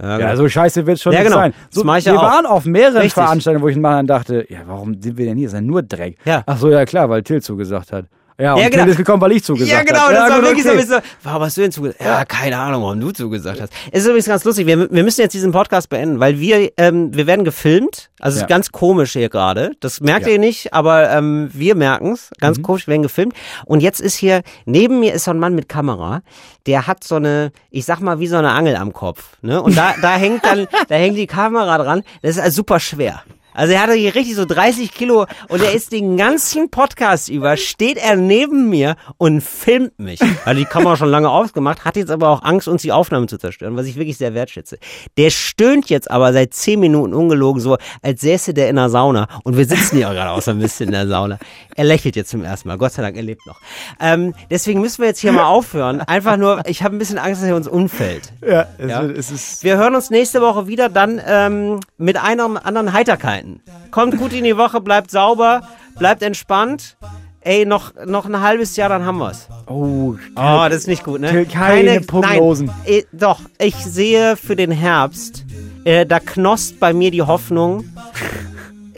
Ja, 0.00 0.18
Ja, 0.18 0.28
gut. 0.30 0.38
so 0.38 0.48
scheiße 0.48 0.86
wird's 0.86 1.02
schon 1.02 1.12
Ja, 1.12 1.20
nicht 1.20 1.28
genau. 1.28 1.40
sein. 1.40 1.54
So, 1.70 1.84
wir 1.84 2.18
auch. 2.18 2.22
waren 2.22 2.46
auf 2.46 2.64
mehreren 2.64 2.96
Richtig. 2.96 3.12
Veranstaltungen, 3.14 3.62
wo 3.64 3.68
ich 3.68 3.76
mal 3.76 3.96
dann 3.96 4.06
dachte, 4.06 4.46
ja, 4.48 4.60
warum 4.66 5.00
sind 5.00 5.16
wir 5.18 5.26
denn 5.26 5.36
hier? 5.36 5.46
Das 5.48 5.54
ist 5.54 5.60
ja 5.60 5.66
nur 5.66 5.82
Dreck. 5.82 6.16
Ja. 6.24 6.42
Ach 6.46 6.56
so, 6.58 6.70
ja 6.70 6.84
klar, 6.86 7.08
weil 7.10 7.22
Till 7.22 7.42
zugesagt 7.42 7.92
hat. 7.92 8.06
Ja, 8.40 8.54
und 8.54 8.62
Ja, 8.62 8.68
genau. 8.70 8.86
gekommen, 8.94 9.20
weil 9.20 9.32
ich 9.32 9.44
zugesagt 9.44 9.70
Ja, 9.70 9.82
genau, 9.82 10.00
habe. 10.00 10.14
das 10.14 10.30
war 10.30 10.36
gut, 10.40 10.48
wirklich 10.48 10.66
okay. 10.66 10.82
so 10.86 10.92
ein 10.94 11.00
bisschen, 11.00 11.12
warum 11.22 11.42
hast 11.42 11.56
du 11.56 11.60
denn 11.60 11.72
zugesagt? 11.72 12.00
Ja, 12.02 12.24
keine 12.24 12.58
Ahnung, 12.58 12.82
warum 12.82 13.00
du 13.00 13.10
zugesagt 13.12 13.60
hast. 13.60 13.72
Es 13.92 14.00
ist 14.02 14.06
übrigens 14.06 14.26
ganz 14.26 14.44
lustig, 14.44 14.66
wir, 14.66 14.90
wir 14.90 15.04
müssen 15.04 15.20
jetzt 15.20 15.34
diesen 15.34 15.52
Podcast 15.52 15.88
beenden, 15.90 16.20
weil 16.20 16.40
wir, 16.40 16.70
ähm, 16.78 17.14
wir 17.14 17.26
werden 17.26 17.44
gefilmt, 17.44 18.10
also 18.18 18.36
es 18.36 18.40
Ja. 18.40 18.46
ist 18.46 18.48
ganz 18.48 18.72
komisch 18.72 19.12
hier 19.12 19.28
gerade, 19.28 19.72
das 19.80 20.00
merkt 20.00 20.26
Ja. 20.26 20.32
ihr 20.32 20.38
nicht, 20.38 20.72
aber 20.72 21.10
ähm, 21.10 21.50
wir 21.52 21.74
merken's. 21.74 22.30
ganz 22.40 22.58
Mhm. 22.58 22.62
komisch, 22.62 22.86
wir 22.86 22.92
werden 22.92 23.02
gefilmt 23.02 23.34
und 23.66 23.80
jetzt 23.80 24.00
ist 24.00 24.14
hier, 24.16 24.42
neben 24.64 25.00
mir 25.00 25.12
ist 25.12 25.24
so 25.24 25.30
ein 25.32 25.38
Mann 25.38 25.54
mit 25.54 25.68
Kamera, 25.68 26.22
der 26.66 26.86
hat 26.86 27.04
so 27.04 27.16
eine, 27.16 27.52
ich 27.70 27.84
sag 27.84 28.00
mal, 28.00 28.20
wie 28.20 28.26
so 28.26 28.36
eine 28.36 28.50
Angel 28.50 28.76
am 28.76 28.92
Kopf, 28.92 29.36
ne, 29.42 29.60
und 29.62 29.76
da, 29.76 29.94
da 30.00 30.16
hängt 30.16 30.44
dann, 30.44 30.66
da 30.88 30.94
hängt 30.94 31.16
die 31.18 31.26
Kamera 31.26 31.76
dran, 31.78 32.02
das 32.22 32.32
ist 32.36 32.38
also 32.42 32.56
super 32.56 32.80
schwer. 32.80 33.22
Also 33.60 33.74
er 33.74 33.82
hatte 33.82 33.92
hier 33.92 34.14
richtig 34.14 34.36
so 34.36 34.46
30 34.46 34.90
Kilo 34.90 35.26
und 35.48 35.62
er 35.62 35.74
ist 35.74 35.92
den 35.92 36.16
ganzen 36.16 36.70
Podcast 36.70 37.28
über, 37.28 37.58
steht 37.58 37.98
er 37.98 38.16
neben 38.16 38.70
mir 38.70 38.96
und 39.18 39.42
filmt 39.42 39.98
mich. 39.98 40.18
Hat 40.46 40.56
die 40.56 40.64
Kamera 40.64 40.96
schon 40.96 41.10
lange 41.10 41.28
aufgemacht, 41.28 41.84
hat 41.84 41.96
jetzt 41.96 42.10
aber 42.10 42.30
auch 42.30 42.42
Angst, 42.42 42.68
uns 42.68 42.80
die 42.80 42.90
Aufnahmen 42.90 43.28
zu 43.28 43.36
zerstören, 43.36 43.76
was 43.76 43.84
ich 43.84 43.96
wirklich 43.96 44.16
sehr 44.16 44.32
wertschätze. 44.32 44.78
Der 45.18 45.28
stöhnt 45.28 45.90
jetzt 45.90 46.10
aber 46.10 46.32
seit 46.32 46.54
10 46.54 46.80
Minuten 46.80 47.12
ungelogen 47.12 47.60
so, 47.60 47.76
als 48.00 48.22
säße 48.22 48.54
der 48.54 48.70
in 48.70 48.76
der 48.76 48.88
Sauna 48.88 49.28
und 49.44 49.58
wir 49.58 49.66
sitzen 49.66 49.98
ja 49.98 50.10
gerade 50.10 50.30
auch 50.30 50.40
so 50.40 50.52
ein 50.52 50.58
bisschen 50.58 50.86
in 50.86 50.92
der 50.92 51.08
Sauna. 51.08 51.38
Er 51.80 51.86
lächelt 51.86 52.14
jetzt 52.14 52.28
zum 52.28 52.44
ersten 52.44 52.68
Mal, 52.68 52.76
Gott 52.76 52.92
sei 52.92 53.00
Dank, 53.00 53.16
er 53.16 53.22
lebt 53.22 53.46
noch. 53.46 53.58
Ähm, 54.00 54.34
deswegen 54.50 54.82
müssen 54.82 55.00
wir 55.00 55.08
jetzt 55.08 55.20
hier 55.20 55.32
mal 55.32 55.46
aufhören. 55.46 56.00
Einfach 56.06 56.36
nur, 56.36 56.60
ich 56.66 56.82
habe 56.82 56.94
ein 56.94 56.98
bisschen 56.98 57.16
Angst, 57.16 57.40
dass 57.40 57.48
er 57.48 57.56
uns 57.56 57.66
umfällt. 57.66 58.34
Ja, 58.46 58.66
es, 58.76 58.90
Ja. 58.90 59.02
es 59.04 59.30
ist. 59.30 59.64
Wir 59.64 59.78
hören 59.78 59.94
uns 59.94 60.10
nächste 60.10 60.42
Woche 60.42 60.66
wieder 60.66 60.90
dann 60.90 61.18
ähm, 61.26 61.80
mit 61.96 62.18
einer 62.22 62.66
anderen 62.66 62.92
Heiterkeiten. 62.92 63.62
Kommt 63.92 64.18
gut 64.18 64.34
in 64.34 64.44
die 64.44 64.58
Woche, 64.58 64.82
bleibt 64.82 65.10
sauber, 65.10 65.62
bleibt 65.98 66.22
entspannt. 66.22 66.98
Ey, 67.40 67.64
noch, 67.64 67.94
noch 68.04 68.26
ein 68.26 68.38
halbes 68.42 68.76
Jahr, 68.76 68.90
dann 68.90 69.06
haben 69.06 69.16
wir's. 69.16 69.48
Oh, 69.66 70.16
Oh, 70.36 70.66
das 70.68 70.74
ist 70.74 70.86
nicht 70.86 71.02
gut, 71.04 71.22
ne? 71.22 71.46
Keine 71.46 72.02
Prognosen. 72.02 72.66
Nein, 72.66 72.76
eh, 72.84 73.04
doch, 73.10 73.40
ich 73.56 73.74
sehe 73.76 74.36
für 74.36 74.54
den 74.54 74.70
Herbst, 74.70 75.46
äh, 75.84 76.04
da 76.04 76.20
knosst 76.20 76.78
bei 76.78 76.92
mir 76.92 77.10
die 77.10 77.22
Hoffnung. 77.22 77.84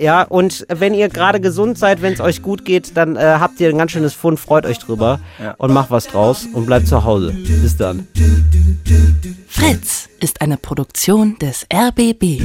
Ja, 0.03 0.23
und 0.25 0.67
wenn 0.69 0.95
ihr 0.95 1.09
gerade 1.09 1.41
gesund 1.41 1.79
seid, 1.79 2.03
wenn 2.03 2.13
es 2.13 2.21
euch 2.21 2.43
gut 2.43 2.65
geht, 2.65 2.97
dann 2.97 3.15
äh, 3.15 3.21
habt 3.39 3.61
ihr 3.61 3.69
ein 3.69 3.79
ganz 3.79 3.93
schönes 3.93 4.15
Fund, 4.15 4.41
freut 4.41 4.67
euch 4.67 4.81
drüber 4.81 5.21
Ja. 5.41 5.55
und 5.59 5.73
macht 5.73 5.93
was 5.93 6.09
draus 6.09 6.45
und 6.53 6.67
bleibt 6.67 6.89
zu 6.89 7.05
Hause. 7.05 7.31
Bis 7.63 7.77
dann. 7.77 8.09
Fritz 9.47 10.09
ist 10.21 10.41
eine 10.41 10.57
Produktion 10.57 11.37
des 11.39 11.67
RBB. 11.73 12.41